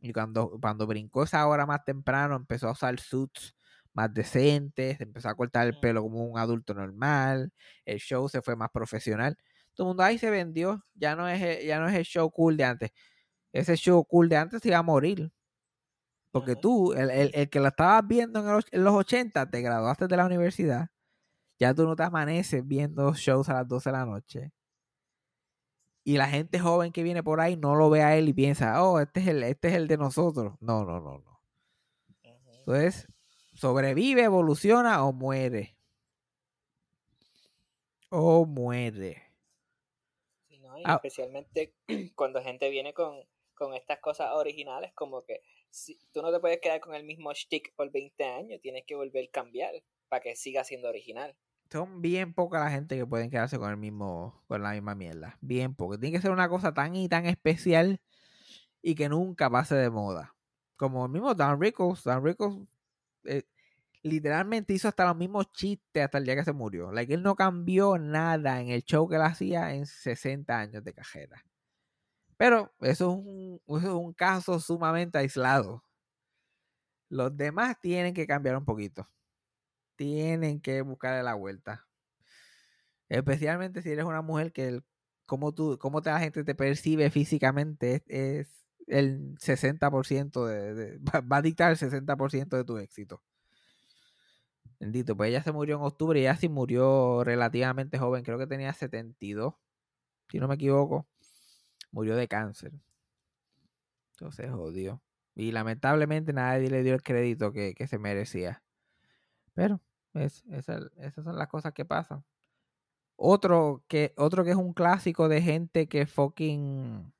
y 0.00 0.12
cuando, 0.12 0.58
cuando 0.60 0.86
brincó 0.86 1.24
esa 1.24 1.46
hora 1.46 1.66
más 1.66 1.84
temprano, 1.84 2.36
empezó 2.36 2.68
a 2.68 2.72
usar 2.72 2.98
suits 3.00 3.54
más 3.92 4.12
decentes, 4.12 5.00
empezó 5.00 5.28
a 5.28 5.34
cortar 5.34 5.66
el 5.66 5.80
pelo 5.80 6.02
como 6.02 6.24
un 6.24 6.38
adulto 6.38 6.74
normal, 6.74 7.52
el 7.84 7.98
show 7.98 8.28
se 8.28 8.42
fue 8.42 8.56
más 8.56 8.70
profesional. 8.70 9.36
Todo 9.74 9.86
el 9.86 9.88
mundo 9.88 10.02
ahí 10.02 10.18
se 10.18 10.30
vendió, 10.30 10.84
ya 10.94 11.16
no 11.16 11.28
es, 11.28 11.64
ya 11.64 11.80
no 11.80 11.88
es 11.88 11.94
el 11.94 12.04
show 12.04 12.30
cool 12.30 12.56
de 12.56 12.64
antes. 12.64 12.90
Ese 13.52 13.76
show 13.76 14.04
cool 14.04 14.28
de 14.28 14.36
antes 14.36 14.62
se 14.62 14.68
iba 14.68 14.78
a 14.78 14.82
morir. 14.82 15.30
Porque 16.38 16.56
tú, 16.56 16.92
el, 16.92 17.10
el, 17.34 17.50
que 17.50 17.60
lo 17.60 17.68
estabas 17.68 18.06
viendo 18.06 18.40
en 18.40 18.46
los, 18.46 18.64
en 18.70 18.84
los 18.84 18.94
80, 18.94 19.50
te 19.50 19.60
graduaste 19.62 20.06
de 20.08 20.16
la 20.16 20.26
universidad. 20.26 20.88
Ya 21.58 21.74
tú 21.74 21.84
no 21.86 21.96
te 21.96 22.04
amaneces 22.04 22.66
viendo 22.66 23.14
shows 23.14 23.48
a 23.48 23.54
las 23.54 23.68
12 23.68 23.90
de 23.90 23.96
la 23.96 24.06
noche. 24.06 24.52
y 26.04 26.16
la 26.18 26.28
gente 26.28 26.58
joven 26.60 26.92
que 26.92 27.02
viene 27.02 27.22
por 27.22 27.40
ahí 27.40 27.56
no 27.56 27.74
lo 27.74 27.90
ve 27.90 28.02
a 28.02 28.16
él 28.16 28.28
y 28.28 28.32
piensa, 28.32 28.82
oh, 28.84 29.00
este 29.00 29.20
es 29.20 29.26
el, 29.28 29.42
este 29.42 29.68
es 29.68 29.74
el 29.74 29.88
de 29.88 29.96
nosotros. 29.98 30.54
No, 30.60 30.84
no, 30.84 31.00
no, 31.00 31.18
no. 31.18 31.40
Entonces, 32.66 33.08
sobrevive, 33.54 34.24
evoluciona 34.24 35.04
o 35.04 35.12
muere. 35.12 35.76
O 38.10 38.44
muere. 38.46 39.22
Sí, 40.48 40.58
¿no? 40.60 40.78
Y 40.78 40.84
Ah. 40.84 40.94
especialmente 40.94 41.74
cuando 42.16 42.42
gente 42.42 42.70
viene 42.70 42.94
con, 42.94 43.20
con 43.54 43.74
estas 43.74 43.98
cosas 44.00 44.32
originales, 44.34 44.92
como 44.94 45.24
que 45.24 45.42
si, 45.76 45.98
tú 46.12 46.22
no 46.22 46.32
te 46.32 46.40
puedes 46.40 46.58
quedar 46.60 46.80
con 46.80 46.94
el 46.94 47.04
mismo 47.04 47.32
shtick 47.32 47.74
por 47.74 47.90
20 47.92 48.24
años, 48.24 48.60
tienes 48.62 48.84
que 48.86 48.94
volver 48.94 49.26
a 49.28 49.30
cambiar 49.30 49.74
para 50.08 50.22
que 50.22 50.34
siga 50.34 50.64
siendo 50.64 50.88
original. 50.88 51.36
Son 51.70 52.00
bien 52.00 52.32
poca 52.32 52.60
la 52.60 52.70
gente 52.70 52.96
que 52.96 53.04
pueden 53.04 53.28
quedarse 53.28 53.58
con 53.58 53.70
el 53.70 53.76
mismo, 53.76 54.42
con 54.46 54.62
la 54.62 54.72
misma 54.72 54.94
mierda. 54.94 55.36
Bien 55.40 55.74
poca. 55.74 55.98
Tiene 55.98 56.16
que 56.16 56.22
ser 56.22 56.30
una 56.30 56.48
cosa 56.48 56.72
tan 56.72 56.96
y 56.96 57.08
tan 57.08 57.26
especial 57.26 58.00
y 58.80 58.94
que 58.94 59.08
nunca 59.08 59.50
pase 59.50 59.74
de 59.74 59.90
moda. 59.90 60.34
Como 60.76 61.04
el 61.04 61.12
mismo 61.12 61.34
Dan 61.34 61.60
Rickles. 61.60 62.04
Dan 62.04 62.24
Rickles 62.24 62.56
eh, 63.24 63.42
literalmente 64.02 64.72
hizo 64.72 64.88
hasta 64.88 65.06
los 65.06 65.16
mismos 65.16 65.52
chistes 65.52 66.04
hasta 66.04 66.18
el 66.18 66.24
día 66.24 66.36
que 66.36 66.44
se 66.44 66.52
murió. 66.52 66.92
Like, 66.92 67.12
él 67.12 67.22
no 67.22 67.34
cambió 67.34 67.98
nada 67.98 68.60
en 68.60 68.68
el 68.68 68.84
show 68.84 69.08
que 69.08 69.16
él 69.16 69.22
hacía 69.22 69.74
en 69.74 69.86
60 69.86 70.58
años 70.58 70.84
de 70.84 70.94
cajera. 70.94 71.44
Pero 72.36 72.72
eso 72.80 73.10
es 73.10 73.16
un, 73.26 73.60
eso 73.66 73.78
es 73.88 73.94
un 73.94 74.12
caso 74.14 74.58
sumamente 74.60 75.18
aislado. 75.18 75.82
Los 77.08 77.36
demás 77.36 77.80
tienen 77.80 78.14
que 78.14 78.28
cambiar 78.28 78.56
un 78.56 78.64
poquito. 78.64 79.10
Tienen 79.96 80.60
que 80.60 80.82
buscarle 80.82 81.22
la 81.24 81.34
vuelta. 81.34 81.88
Especialmente 83.08 83.82
si 83.82 83.90
eres 83.90 84.04
una 84.04 84.22
mujer 84.22 84.52
que 84.52 84.66
el, 84.68 84.84
cómo, 85.26 85.52
tú, 85.54 85.78
cómo 85.80 86.00
la 86.04 86.18
gente 86.20 86.44
te 86.44 86.54
percibe 86.54 87.10
físicamente 87.10 88.02
es, 88.08 88.64
el 88.86 89.34
60% 89.40 90.46
de, 90.46 90.74
de- 90.74 90.98
va- 90.98 91.20
va 91.20 91.36
a 91.38 91.42
dictar 91.42 91.70
el 91.72 91.76
60% 91.78 92.56
de 92.56 92.64
tu 92.64 92.78
éxito. 92.78 93.22
Bendito, 94.80 95.16
pues 95.16 95.28
ella 95.30 95.42
se 95.42 95.52
murió 95.52 95.76
en 95.76 95.82
octubre 95.82 96.18
y 96.18 96.22
ella 96.22 96.36
sí 96.36 96.48
murió 96.48 97.24
relativamente 97.24 97.98
joven, 97.98 98.24
creo 98.24 98.38
que 98.38 98.46
tenía 98.46 98.72
72, 98.74 99.54
si 100.30 100.38
no 100.40 100.48
me 100.48 100.56
equivoco. 100.56 101.08
Murió 101.96 102.14
de 102.14 102.28
cáncer. 102.28 102.74
Entonces 104.12 104.50
jodió. 104.50 105.00
Y 105.34 105.50
lamentablemente 105.50 106.34
nadie 106.34 106.68
le 106.68 106.82
dio 106.82 106.92
el 106.92 107.02
crédito 107.02 107.52
que, 107.52 107.74
que 107.74 107.86
se 107.86 107.98
merecía. 107.98 108.62
Pero 109.54 109.80
es, 110.12 110.44
esa- 110.50 110.90
esas 110.98 111.24
son 111.24 111.38
las 111.38 111.48
cosas 111.48 111.72
que 111.72 111.86
pasan. 111.86 112.22
Otro 113.16 113.82
que, 113.88 114.12
otro 114.18 114.44
que 114.44 114.50
es 114.50 114.56
un 114.56 114.74
clásico 114.74 115.30
de 115.30 115.40
gente 115.40 115.88
que 115.88 116.04
fucking 116.04 117.14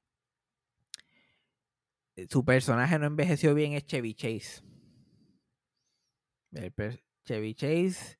eh, 2.16 2.26
su 2.28 2.44
personaje 2.44 2.98
no 2.98 3.06
envejeció 3.06 3.54
bien 3.54 3.72
es 3.72 3.86
Chevy 3.86 4.12
Chase. 4.12 4.62
El 6.52 6.74
Chevy 7.24 7.54
Chase, 7.54 8.18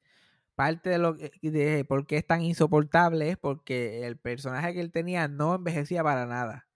parte 0.56 0.90
de 0.90 0.98
lo 0.98 1.14
de 1.14 1.86
por 1.88 2.06
qué 2.06 2.18
es 2.18 2.26
tan 2.26 2.42
insoportable 2.42 3.30
es 3.30 3.38
porque 3.38 4.06
el 4.06 4.18
personaje 4.18 4.74
que 4.74 4.80
él 4.82 4.92
tenía 4.92 5.28
no 5.28 5.54
envejecía 5.56 6.04
para 6.04 6.26
nada. 6.26 6.68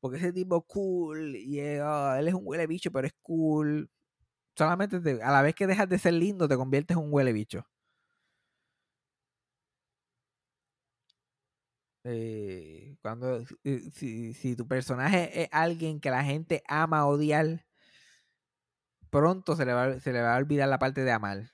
Porque 0.00 0.18
ese 0.18 0.32
tipo 0.32 0.62
cool 0.66 1.36
y 1.36 1.60
oh, 1.80 2.14
él 2.16 2.28
es 2.28 2.34
un 2.34 2.42
huele 2.46 2.66
bicho, 2.66 2.90
pero 2.92 3.06
es 3.06 3.14
cool. 3.22 3.90
Solamente 4.56 5.00
te- 5.00 5.22
a 5.22 5.32
la 5.32 5.42
vez 5.42 5.54
que 5.54 5.66
dejas 5.68 5.88
de 5.88 5.98
ser 5.98 6.14
lindo 6.14 6.48
te 6.48 6.56
conviertes 6.56 6.96
en 6.96 7.04
un 7.04 7.12
huele 7.14 7.32
bicho. 7.34 7.66
Eh, 12.04 12.96
cuando 13.02 13.40
eh, 13.64 13.90
si, 13.92 14.32
si 14.32 14.56
tu 14.56 14.66
personaje 14.66 15.42
es 15.42 15.48
alguien 15.52 16.00
que 16.00 16.10
la 16.10 16.24
gente 16.24 16.62
ama 16.66 17.06
odiar, 17.06 17.66
pronto 19.10 19.54
se 19.56 19.64
le 19.66 19.72
va, 19.72 20.00
se 20.00 20.12
le 20.12 20.20
va 20.22 20.34
a 20.34 20.38
olvidar 20.38 20.68
la 20.68 20.78
parte 20.80 21.04
de 21.04 21.12
amar 21.12 21.50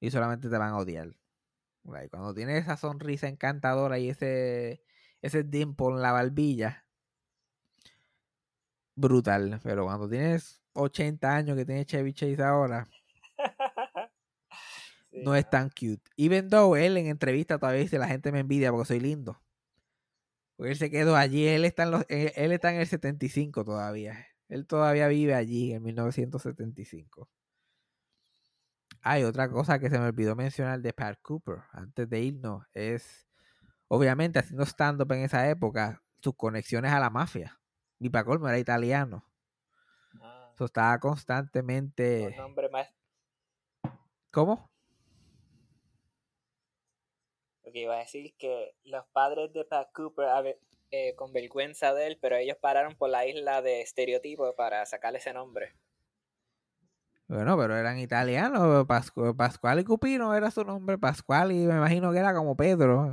y 0.00 0.10
solamente 0.10 0.48
te 0.48 0.58
van 0.58 0.70
a 0.70 0.78
odiar. 0.78 1.14
Cuando 2.10 2.32
tienes 2.34 2.62
esa 2.62 2.76
sonrisa 2.76 3.28
encantadora 3.28 3.98
y 3.98 4.08
ese 4.08 4.82
ese 5.20 5.42
dimple 5.42 5.88
en 5.88 6.02
la 6.02 6.12
barbilla, 6.12 6.86
brutal. 8.94 9.60
Pero 9.62 9.84
cuando 9.84 10.08
tienes 10.08 10.62
80 10.74 11.34
años 11.34 11.56
que 11.56 11.64
tiene 11.64 11.86
Chevy 11.86 12.12
Chase 12.12 12.42
ahora, 12.42 12.86
Sí, 15.10 15.22
no 15.22 15.34
es 15.36 15.48
tan 15.48 15.70
cute. 15.70 16.02
Even 16.16 16.48
though 16.50 16.76
él 16.76 16.96
en 16.96 17.06
entrevista 17.06 17.58
todavía 17.58 17.82
dice 17.82 17.98
la 17.98 18.08
gente 18.08 18.32
me 18.32 18.40
envidia 18.40 18.72
porque 18.72 18.88
soy 18.88 19.00
lindo. 19.00 19.40
Porque 20.56 20.72
él 20.72 20.78
se 20.78 20.90
quedó 20.90 21.16
allí, 21.16 21.46
él 21.46 21.64
está 21.64 21.84
en, 21.84 21.92
los, 21.92 22.04
él, 22.08 22.32
él 22.34 22.52
está 22.52 22.72
en 22.72 22.80
el 22.80 22.86
75 22.86 23.64
todavía. 23.64 24.26
Él 24.48 24.66
todavía 24.66 25.08
vive 25.08 25.34
allí 25.34 25.72
en 25.72 25.82
1975. 25.84 27.28
Hay 29.06 29.22
otra 29.22 29.50
cosa 29.50 29.78
que 29.78 29.90
se 29.90 29.98
me 29.98 30.06
olvidó 30.06 30.34
mencionar 30.34 30.80
de 30.80 30.94
Pat 30.94 31.18
Cooper 31.20 31.58
antes 31.72 32.08
de 32.08 32.20
irnos. 32.20 32.64
Es, 32.72 33.28
obviamente, 33.86 34.38
haciendo 34.38 34.64
stand-up 34.64 35.12
en 35.12 35.24
esa 35.24 35.46
época, 35.50 36.02
sus 36.22 36.34
conexiones 36.34 36.90
a 36.90 36.98
la 36.98 37.10
mafia. 37.10 37.60
Y 37.98 38.08
para 38.08 38.24
colmo 38.24 38.48
era 38.48 38.58
italiano. 38.58 39.22
Ah, 40.22 40.50
Eso 40.54 40.64
estaba 40.64 40.94
un 40.94 41.00
constantemente... 41.00 42.34
nombre 42.34 42.70
más. 42.70 42.88
¿Cómo? 44.30 44.70
Porque 47.62 47.80
iba 47.80 47.96
a 47.96 47.98
decir 47.98 48.34
que 48.38 48.74
los 48.84 49.06
padres 49.08 49.52
de 49.52 49.66
Pat 49.66 49.92
Cooper, 49.92 50.28
a 50.28 50.40
ver, 50.40 50.58
eh, 50.90 51.14
con 51.14 51.30
vergüenza 51.30 51.92
de 51.92 52.06
él, 52.06 52.18
pero 52.22 52.36
ellos 52.36 52.56
pararon 52.56 52.96
por 52.96 53.10
la 53.10 53.26
isla 53.26 53.60
de 53.60 53.82
estereotipo 53.82 54.56
para 54.56 54.86
sacarle 54.86 55.18
ese 55.18 55.34
nombre. 55.34 55.74
Bueno, 57.34 57.58
pero 57.58 57.76
eran 57.76 57.98
italianos. 57.98 58.86
Pascu- 58.86 59.34
Pascual 59.36 59.80
y 59.80 59.84
Cupino 59.84 60.34
era 60.34 60.50
su 60.52 60.64
nombre. 60.64 60.98
Pascual 60.98 61.50
y 61.52 61.66
me 61.66 61.74
imagino 61.76 62.12
que 62.12 62.18
era 62.18 62.32
como 62.32 62.56
Pedro 62.56 63.12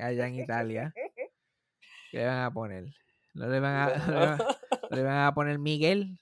allá 0.00 0.26
en 0.28 0.34
Italia. 0.36 0.94
¿Qué 2.12 2.18
le 2.18 2.26
van 2.26 2.38
a 2.44 2.50
poner? 2.52 2.84
No 3.34 3.48
le 3.48 3.58
van 3.60 3.74
a, 3.74 3.96
no 3.96 4.06
le 4.12 4.26
van, 4.26 4.38
no 4.38 4.96
le 4.96 5.02
van 5.02 5.26
a 5.26 5.34
poner 5.34 5.58
Miguel. 5.58 6.18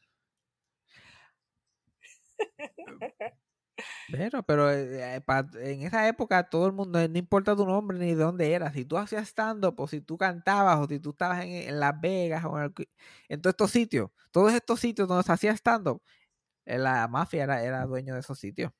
Pero, 4.10 4.42
pero 4.42 4.70
eh, 4.70 5.20
pa- 5.24 5.46
en 5.54 5.82
esa 5.82 6.06
época 6.08 6.48
todo 6.48 6.66
el 6.66 6.72
mundo, 6.72 6.98
no 7.08 7.18
importa 7.18 7.56
tu 7.56 7.66
nombre 7.66 7.98
ni 7.98 8.08
de 8.08 8.14
dónde 8.22 8.52
eras, 8.52 8.72
si 8.74 8.84
tú 8.84 8.96
hacías 8.98 9.28
stand-up 9.28 9.74
o 9.80 9.88
si 9.88 10.00
tú 10.00 10.16
cantabas 10.18 10.78
o 10.78 10.86
si 10.86 11.00
tú 11.00 11.10
estabas 11.10 11.42
en, 11.44 11.50
en 11.68 11.80
Las 11.80 11.98
Vegas 12.00 12.44
o 12.44 12.58
en, 12.58 12.64
el- 12.76 12.88
en 13.28 13.40
todos 13.42 13.52
estos 13.52 13.70
sitios, 13.70 14.10
todos 14.30 14.52
estos 14.52 14.78
sitios 14.80 15.08
donde 15.08 15.24
se 15.24 15.32
hacía 15.32 15.52
stand-up, 15.52 16.02
eh, 16.04 16.23
la 16.66 17.06
mafia 17.08 17.44
era, 17.44 17.62
era 17.64 17.86
dueño 17.86 18.14
de 18.14 18.20
esos 18.20 18.38
sitios. 18.38 18.72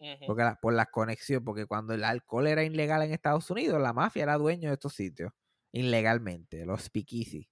Ujú. 0.00 0.26
Porque 0.26 0.42
la- 0.42 0.56
por 0.56 0.72
las 0.74 0.88
conexiones, 0.88 1.44
porque 1.44 1.66
cuando 1.66 1.94
el 1.94 2.04
alcohol 2.04 2.46
era 2.46 2.64
ilegal 2.64 3.02
en 3.02 3.12
Estados 3.12 3.50
Unidos, 3.50 3.80
la 3.80 3.92
mafia 3.92 4.24
era 4.24 4.36
dueño 4.38 4.68
de 4.68 4.74
estos 4.74 4.94
sitios, 4.94 5.32
ilegalmente, 5.72 6.64
los 6.66 6.82
speakeasy. 6.84 7.48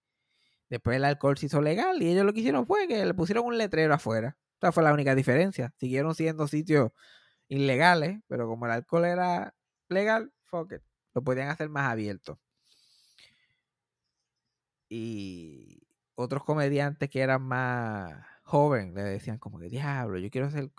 Después 0.70 0.96
el 0.96 1.04
alcohol 1.06 1.38
se 1.38 1.46
hizo 1.46 1.60
legal 1.62 2.02
y 2.02 2.10
ellos 2.10 2.24
lo 2.26 2.32
que 2.32 2.40
hicieron 2.40 2.66
fue 2.66 2.88
que 2.88 3.04
le 3.06 3.14
pusieron 3.14 3.46
un 3.46 3.58
letrero 3.58 3.94
afuera. 3.94 4.38
Esa 4.60 4.72
fue 4.72 4.82
la 4.84 4.92
única 4.94 5.14
diferencia. 5.14 5.74
Siguieron 5.78 6.14
siendo 6.14 6.48
sitios 6.48 6.92
ilegales, 7.48 8.20
pero 8.28 8.48
como 8.48 8.66
el 8.66 8.72
alcohol 8.72 9.06
era 9.06 9.54
legal, 9.88 10.32
fuck 10.44 10.72
it, 10.74 10.82
lo 11.14 11.22
podían 11.24 11.48
hacer 11.50 11.68
más 11.70 11.90
abierto. 11.90 12.40
Y 14.88 15.82
otros 16.14 16.44
comediantes 16.44 17.08
que 17.10 17.20
eran 17.20 17.42
más 17.42 18.26
jóvenes 18.50 18.94
le 18.94 19.02
decían 19.02 19.38
como 19.38 19.58
que 19.58 19.68
diablo, 19.68 20.18
yo 20.18 20.30
quiero 20.30 20.50
ser 20.50 20.70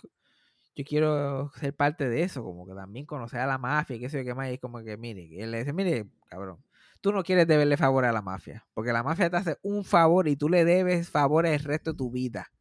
yo 0.75 0.85
quiero 0.85 1.51
ser 1.55 1.75
parte 1.75 2.07
de 2.09 2.23
eso, 2.23 2.43
como 2.43 2.65
que 2.65 2.73
también 2.73 3.05
conocer 3.05 3.39
a 3.41 3.47
la 3.47 3.57
mafia 3.57 3.95
y 3.95 3.99
qué 3.99 4.09
sé 4.09 4.19
yo 4.19 4.25
qué 4.25 4.35
más, 4.35 4.51
y 4.51 4.57
como 4.57 4.81
que 4.83 4.97
mire, 4.97 5.23
y 5.23 5.41
él 5.41 5.51
le 5.51 5.59
dice, 5.59 5.73
mire, 5.73 6.09
cabrón, 6.27 6.63
tú 7.01 7.11
no 7.11 7.23
quieres 7.23 7.47
deberle 7.47 7.77
favor 7.77 8.05
a 8.05 8.11
la 8.11 8.21
mafia, 8.21 8.65
porque 8.73 8.93
la 8.93 9.03
mafia 9.03 9.29
te 9.29 9.37
hace 9.37 9.57
un 9.63 9.83
favor 9.83 10.27
y 10.27 10.35
tú 10.37 10.49
le 10.49 10.65
debes 10.65 11.09
favores 11.09 11.53
el 11.53 11.65
resto 11.65 11.91
de 11.91 11.97
tu 11.97 12.11
vida. 12.11 12.51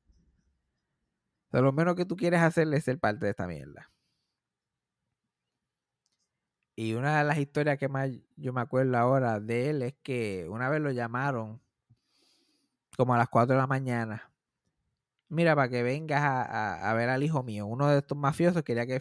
O 1.53 1.61
lo 1.61 1.73
menos 1.73 1.97
que 1.97 2.05
tú 2.05 2.17
quieres 2.17 2.41
hacerle 2.41 2.77
es 2.79 2.85
ser 2.85 2.99
parte 2.99 3.25
de 3.27 3.31
esta 3.31 3.47
mierda. 3.47 3.91
Y 6.77 6.95
una 6.95 7.19
de 7.19 7.25
las 7.25 7.39
historias 7.39 7.79
que 7.79 7.89
más 7.89 8.11
yo 8.37 8.53
me 8.53 8.61
acuerdo 8.61 8.97
ahora 8.97 9.41
de 9.41 9.71
él 9.71 9.83
es 9.83 9.95
que 10.03 10.47
una 10.49 10.69
vez 10.69 10.81
lo 10.81 10.91
llamaron 10.93 11.61
como 12.97 13.15
a 13.15 13.19
las 13.19 13.29
4 13.29 13.55
de 13.55 13.61
la 13.61 13.67
mañana. 13.67 14.30
Mira, 15.31 15.55
para 15.57 15.69
que 15.71 15.83
vengas 15.83 16.23
a, 16.23 16.91
a- 16.91 16.95
ver 16.95 17.09
al 17.09 17.23
hijo 17.23 17.43
mío. 17.43 17.67
Uno 17.67 17.89
de 17.89 17.99
estos 17.99 18.19
mafiosos 18.19 18.63
quería 18.65 18.87
que, 18.87 19.01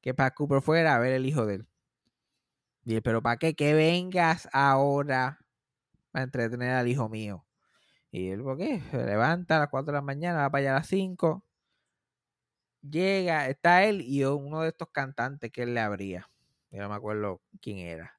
que 0.00 0.14
Pat 0.14 0.34
Cooper 0.34 0.62
fuera 0.62 0.94
a 0.96 0.98
ver 1.00 1.12
el 1.12 1.26
hijo 1.26 1.44
de 1.46 1.56
él. 1.56 1.68
Y 2.84 3.00
pero 3.00 3.22
¿para 3.22 3.36
qué? 3.38 3.54
Que 3.54 3.74
vengas 3.74 4.48
ahora 4.52 5.40
a 6.14 6.22
entretener 6.22 6.72
al 6.72 6.88
hijo 6.88 7.08
mío. 7.08 7.46
Y 8.12 8.30
él, 8.30 8.42
¿por 8.42 8.58
qué? 8.58 8.82
Se 8.92 9.04
levanta 9.06 9.56
a 9.58 9.60
las 9.60 9.70
4 9.70 9.92
de 9.92 9.98
la 9.98 10.02
mañana, 10.02 10.42
va 10.42 10.50
para 10.50 10.62
allá 10.62 10.72
a 10.72 10.80
las 10.80 10.88
5. 10.88 11.44
Llega, 12.80 13.48
está 13.50 13.84
él 13.84 14.00
y 14.00 14.24
uno 14.24 14.62
de 14.62 14.68
estos 14.68 14.88
cantantes 14.90 15.50
que 15.52 15.64
él 15.64 15.74
le 15.74 15.80
abría. 15.80 16.30
Yo 16.70 16.80
no 16.82 16.88
me 16.88 16.94
acuerdo 16.94 17.42
quién 17.60 17.78
era. 17.78 18.18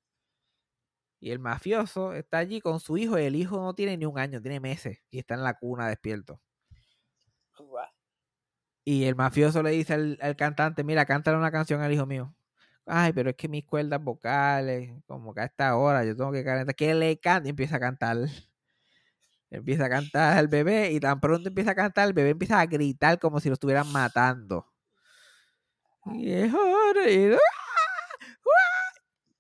Y 1.20 1.30
el 1.30 1.38
mafioso 1.38 2.14
está 2.14 2.40
allí 2.40 2.60
con 2.60 2.80
su 2.80 2.98
hijo 2.98 3.20
y 3.20 3.24
el 3.26 3.36
hijo 3.36 3.58
no 3.58 3.76
tiene 3.76 3.98
ni 3.98 4.06
un 4.06 4.18
año, 4.18 4.42
tiene 4.42 4.60
meses 4.60 5.04
y 5.12 5.20
está 5.20 5.36
en 5.36 5.44
la 5.44 5.54
cuna 5.54 5.88
despierto. 5.88 6.42
Y 8.90 9.04
el 9.04 9.16
mafioso 9.16 9.62
le 9.64 9.72
dice 9.72 9.96
al, 9.96 10.18
al 10.22 10.38
cantante, 10.38 10.82
mira, 10.82 11.06
cántale 11.06 11.36
una 11.38 11.52
canción 11.52 11.82
al 11.82 11.92
hijo 11.92 12.06
mío. 12.06 12.34
Ay, 12.86 13.12
pero 13.12 13.30
es 13.32 13.36
que 13.36 13.50
mis 13.50 13.66
cuerdas 13.66 14.02
vocales, 14.02 14.94
como 15.08 15.34
que 15.34 15.42
a 15.42 15.46
esta 15.46 15.76
hora 15.76 16.06
yo 16.06 16.16
tengo 16.16 16.32
que 16.32 16.42
cantar, 16.46 16.74
que 16.74 16.94
le 16.94 17.20
cante 17.20 17.50
y 17.50 17.52
empieza 17.52 17.76
a 17.78 17.80
cantar. 17.82 18.18
Empieza 19.50 19.86
a 19.86 19.90
cantar 19.90 20.38
el 20.40 20.48
bebé 20.48 20.92
y 20.92 21.00
tan 21.00 21.20
pronto 21.20 21.48
empieza 21.50 21.72
a 21.72 21.76
cantar, 21.76 22.08
el 22.08 22.14
bebé 22.14 22.30
empieza 22.32 22.60
a 22.60 22.66
gritar 22.66 23.20
como 23.20 23.40
si 23.40 23.50
lo 23.50 23.54
estuvieran 23.54 23.92
matando. 23.92 24.68
Y 26.06 26.32
es 26.32 26.54
¡ah! 26.54 26.58
¡ah! 26.58 27.38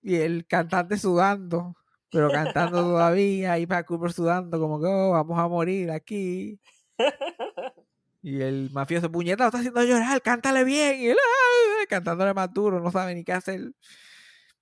y 0.01 0.15
el 0.15 0.45
cantante 0.47 0.97
sudando, 0.97 1.75
pero 2.11 2.31
cantando 2.31 2.81
todavía, 2.83 3.59
y 3.59 3.67
para 3.67 3.83
Cooper 3.85 4.13
sudando 4.13 4.59
como 4.59 4.79
que 4.79 4.87
"Oh, 4.87 5.11
vamos 5.11 5.39
a 5.39 5.47
morir 5.47 5.91
aquí. 5.91 6.59
Y 8.21 8.41
el 8.41 8.69
mafioso 8.71 9.11
puñeta 9.11 9.43
lo 9.43 9.47
está 9.47 9.59
haciendo 9.59 9.83
llorar, 9.83 10.21
cántale 10.21 10.63
bien. 10.63 10.99
Y 10.99 11.07
él 11.07 11.17
"Ah", 11.17 11.85
cantándole 11.87 12.33
más 12.33 12.51
duro, 12.53 12.79
no 12.79 12.91
sabe 12.91 13.15
ni 13.15 13.23
qué 13.23 13.33
hacer. 13.33 13.55
El 13.59 13.75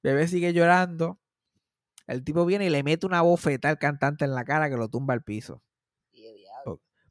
bebé 0.04 0.28
sigue 0.28 0.54
llorando. 0.54 1.20
El 2.08 2.24
tipo 2.24 2.46
viene 2.46 2.66
y 2.68 2.70
le 2.70 2.84
mete 2.84 3.08
una 3.08 3.22
bofeta 3.22 3.70
al 3.70 3.80
cantante 3.80 4.26
en 4.26 4.36
la 4.36 4.46
cara 4.46 4.70
que 4.70 4.78
lo 4.78 4.90
tumba 4.90 5.14
al 5.14 5.24
piso. 5.24 5.64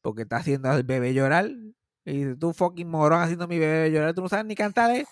Porque 0.02 0.22
está 0.22 0.36
haciendo 0.36 0.70
al 0.70 0.84
bebé 0.84 1.14
llorar. 1.14 1.50
Y 2.04 2.12
dice, 2.18 2.36
tú 2.36 2.52
fucking 2.52 2.88
morón 2.88 3.22
haciendo 3.22 3.46
a 3.46 3.48
mi 3.48 3.58
bebé 3.58 3.90
llorar, 3.90 4.14
tú 4.14 4.20
no 4.22 4.28
sabes 4.28 4.44
ni 4.44 4.54
cantarle. 4.54 5.06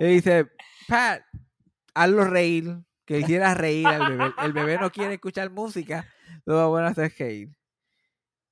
Y 0.00 0.06
dice, 0.06 0.46
Pat, 0.88 1.22
hazlo 1.94 2.24
reír. 2.24 2.78
Que 3.04 3.18
hiciera 3.18 3.54
reír 3.54 3.86
al 3.86 4.08
bebé. 4.16 4.32
El 4.42 4.52
bebé 4.52 4.78
no 4.78 4.90
quiere 4.90 5.14
escuchar 5.14 5.50
música. 5.50 6.06
Lo 6.46 6.70
bueno 6.70 6.88
hacer 6.88 7.12
reír. 7.18 7.50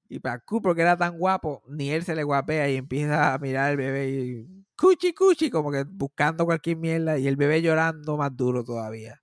Y 0.09 0.21
para 0.21 0.39
Cooper, 0.41 0.75
que 0.75 0.83
era 0.83 0.97
tan 0.97 1.19
guapo, 1.19 1.63
ni 1.69 1.91
él 1.91 2.05
se 2.05 2.15
le 2.15 2.23
guapea 2.25 2.71
y 2.71 2.77
empieza 2.77 3.35
a 3.35 3.39
mirar 3.39 3.71
al 3.71 3.77
bebé 3.77 4.09
y 4.11 4.65
cuchi 4.77 5.13
cuchi, 5.15 5.51
como 5.51 5.71
que 5.71 5.85
buscando 5.85 6.45
cualquier 6.47 6.77
mierda 6.79 7.19
y 7.19 7.29
el 7.29 7.37
bebé 7.37 7.61
llorando 7.63 8.17
más 8.17 8.35
duro 8.37 8.65
todavía. 8.65 9.23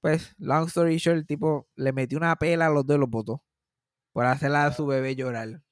Pues, 0.00 0.34
long 0.38 0.66
story 0.68 0.98
short, 0.98 1.16
el 1.18 1.26
tipo 1.26 1.68
le 1.76 1.92
metió 1.92 2.18
una 2.18 2.36
pela 2.36 2.66
a 2.66 2.70
los 2.70 2.86
dos 2.86 2.98
los 2.98 3.10
botó 3.10 3.42
por 4.12 4.26
hacerle 4.26 4.58
a 4.58 4.72
su 4.72 4.86
bebé 4.86 5.16
llorar. 5.16 5.62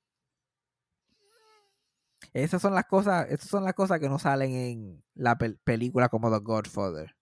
Esas 2.35 2.61
son 2.61 2.75
las 2.75 2.85
cosas, 2.87 3.27
esas 3.31 3.49
son 3.49 3.65
las 3.65 3.73
cosas 3.75 3.99
que 4.01 4.09
no 4.11 4.19
salen 4.19 4.53
en 4.53 5.05
la 5.15 5.37
pel- 5.39 5.59
película 5.65 6.09
como 6.11 6.31
The 6.31 6.39
Godfather. 6.45 7.15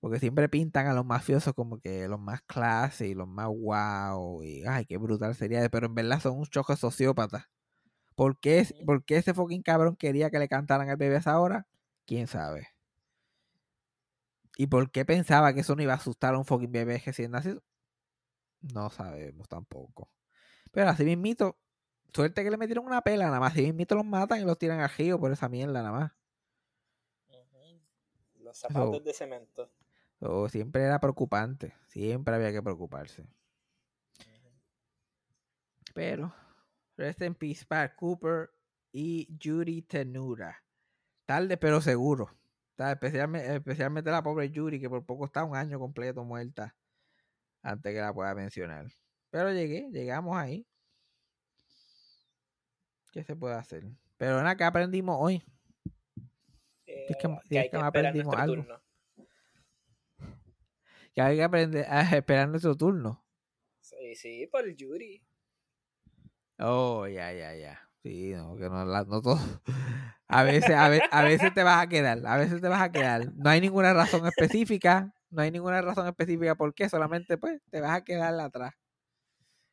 Porque 0.00 0.18
siempre 0.20 0.48
pintan 0.48 0.86
a 0.86 0.94
los 0.94 1.04
mafiosos 1.04 1.54
como 1.54 1.80
que 1.80 2.06
los 2.06 2.20
más 2.20 2.42
clase 2.42 3.08
y 3.08 3.14
los 3.14 3.26
más 3.26 3.48
wow. 3.48 4.42
Y 4.42 4.64
ay, 4.66 4.84
qué 4.86 4.98
brutal 4.98 5.34
sería. 5.34 5.68
Pero 5.68 5.86
en 5.86 5.94
verdad 5.94 6.20
son 6.20 6.38
un 6.38 6.46
choque 6.46 6.76
sociópatas. 6.76 7.44
¿Por 8.14 8.38
qué, 8.38 8.66
por 8.86 9.04
qué 9.04 9.16
ese 9.16 9.34
fucking 9.34 9.62
cabrón 9.62 9.96
quería 9.96 10.30
que 10.30 10.38
le 10.38 10.48
cantaran 10.48 10.88
al 10.88 10.96
bebé 10.96 11.16
a 11.16 11.18
esa 11.18 11.40
hora? 11.40 11.66
¿Quién 12.06 12.26
sabe? 12.26 12.68
¿Y 14.56 14.68
por 14.68 14.90
qué 14.90 15.04
pensaba 15.04 15.52
que 15.52 15.60
eso 15.60 15.76
no 15.76 15.82
iba 15.82 15.92
a 15.92 15.96
asustar 15.96 16.34
a 16.34 16.38
un 16.38 16.46
fucking 16.46 16.72
bebé 16.72 17.02
recién 17.04 17.30
nacido? 17.32 17.62
No 18.60 18.88
sabemos 18.90 19.48
tampoco. 19.48 20.08
Pero 20.72 20.88
así 20.88 21.04
mismito, 21.04 21.58
suerte 22.12 22.42
que 22.42 22.50
le 22.50 22.56
metieron 22.56 22.86
una 22.86 23.02
pela 23.02 23.26
nada 23.26 23.40
más. 23.40 23.52
Así 23.52 23.62
mismito 23.62 23.94
los 23.94 24.06
matan 24.06 24.40
y 24.40 24.44
los 24.44 24.58
tiran 24.58 24.80
al 24.80 24.88
río 24.90 25.18
por 25.20 25.30
esa 25.32 25.48
mierda 25.48 25.82
nada 25.82 25.92
más. 25.92 26.12
Los 28.40 28.58
zapatos 28.58 28.98
So- 28.98 29.00
de 29.00 29.12
cemento. 29.12 29.70
So, 30.20 30.48
siempre 30.48 30.82
era 30.82 30.98
preocupante. 30.98 31.74
Siempre 31.88 32.34
había 32.34 32.52
que 32.52 32.62
preocuparse. 32.62 33.26
Pero, 35.94 36.34
rest 36.96 37.22
in 37.22 37.34
peace, 37.34 37.64
Pat 37.66 37.94
Cooper 37.96 38.50
y 38.92 39.28
Judy 39.42 39.82
Tenura. 39.82 40.62
Tarde 41.26 41.56
pero 41.56 41.80
seguro. 41.80 42.30
Especialmente, 42.78 43.56
especialmente 43.56 44.10
la 44.10 44.22
pobre 44.22 44.52
Judy, 44.54 44.78
que 44.78 44.88
por 44.90 45.04
poco 45.06 45.24
está 45.24 45.44
un 45.44 45.56
año 45.56 45.78
completo 45.78 46.22
muerta 46.24 46.76
antes 47.62 47.92
que 47.94 48.00
la 48.00 48.12
pueda 48.12 48.34
mencionar. 48.34 48.86
Pero 49.30 49.52
llegué, 49.52 49.88
llegamos 49.90 50.36
ahí. 50.36 50.66
¿Qué 53.12 53.24
se 53.24 53.34
puede 53.34 53.54
hacer? 53.54 53.84
Pero 54.18 54.36
nada, 54.42 54.56
que 54.56 54.64
aprendimos 54.64 55.16
hoy? 55.18 55.42
Eh, 56.86 57.06
Es 57.08 57.16
que- 57.16 57.40
que 57.48 57.60
es 57.66 57.74
aprendimos 57.74 58.34
algo. 58.36 58.56
turno. 58.56 58.82
Que 61.16 61.20
hay 61.22 61.36
que 61.36 61.42
aprender 61.42 61.84
a 61.88 62.02
esperar 62.16 62.48
nuestro 62.48 62.76
turno. 62.76 63.26
Sí, 63.80 64.14
sí, 64.16 64.46
por 64.48 64.68
el 64.68 64.76
jury. 64.78 65.24
Oh, 66.58 67.06
ya, 67.06 67.32
ya, 67.32 67.54
ya. 67.54 67.80
Sí, 68.02 68.32
no, 68.34 68.56
que 68.56 68.68
no, 68.70 68.84
no 68.84 69.22
todo. 69.22 69.38
A 70.28 70.42
veces, 70.42 70.74
a, 70.74 70.88
ve- 70.88 71.06
a 71.10 71.22
veces 71.22 71.54
te 71.54 71.62
vas 71.62 71.80
a 71.80 71.88
quedar, 71.88 72.26
a 72.26 72.36
veces 72.36 72.60
te 72.60 72.66
vas 72.68 72.82
a 72.82 72.90
quedar. 72.90 73.32
No 73.36 73.48
hay 73.48 73.60
ninguna 73.60 73.94
razón 73.94 74.26
específica, 74.26 75.14
no 75.30 75.42
hay 75.42 75.52
ninguna 75.52 75.80
razón 75.82 76.08
específica 76.08 76.56
por 76.56 76.74
qué, 76.74 76.88
solamente 76.88 77.38
pues 77.38 77.60
te 77.70 77.80
vas 77.80 77.92
a 77.96 78.02
quedar 78.04 78.38
atrás. 78.40 78.74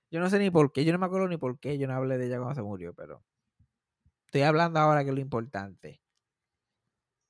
Yo 0.10 0.22
no 0.22 0.30
sé 0.30 0.40
ni 0.40 0.50
por 0.50 0.72
qué, 0.72 0.86
yo 0.86 0.94
no 0.94 0.98
me 1.00 1.08
acuerdo 1.08 1.28
ni 1.28 1.36
por 1.36 1.60
qué, 1.60 1.78
yo 1.78 1.88
no 1.88 1.94
hablé 1.96 2.18
de 2.18 2.28
ella 2.28 2.38
cuando 2.38 2.56
se 2.56 2.62
murió, 2.62 2.94
pero 2.94 3.26
estoy 4.26 4.42
hablando 4.42 4.82
ahora 4.82 5.04
que 5.06 5.12
es 5.12 5.16
lo 5.16 5.22
importante. 5.22 6.02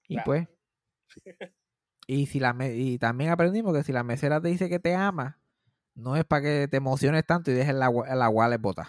Y 0.07 0.15
Claro. 0.15 0.21
pues, 0.21 0.47
y 2.07 2.25
si 2.27 2.39
la 2.39 2.55
y 2.67 2.97
también 2.99 3.31
aprendimos 3.31 3.73
que 3.73 3.83
si 3.83 3.91
la 3.93 4.03
mesera 4.03 4.41
te 4.41 4.49
dice 4.49 4.69
que 4.69 4.79
te 4.79 4.95
ama, 4.95 5.39
no 5.95 6.15
es 6.15 6.25
para 6.25 6.41
que 6.41 6.67
te 6.69 6.77
emociones 6.77 7.25
tanto 7.25 7.51
y 7.51 7.53
dejes 7.53 7.75
la, 7.75 7.91
la 8.15 8.29
wallet 8.29 8.59
botar. 8.59 8.87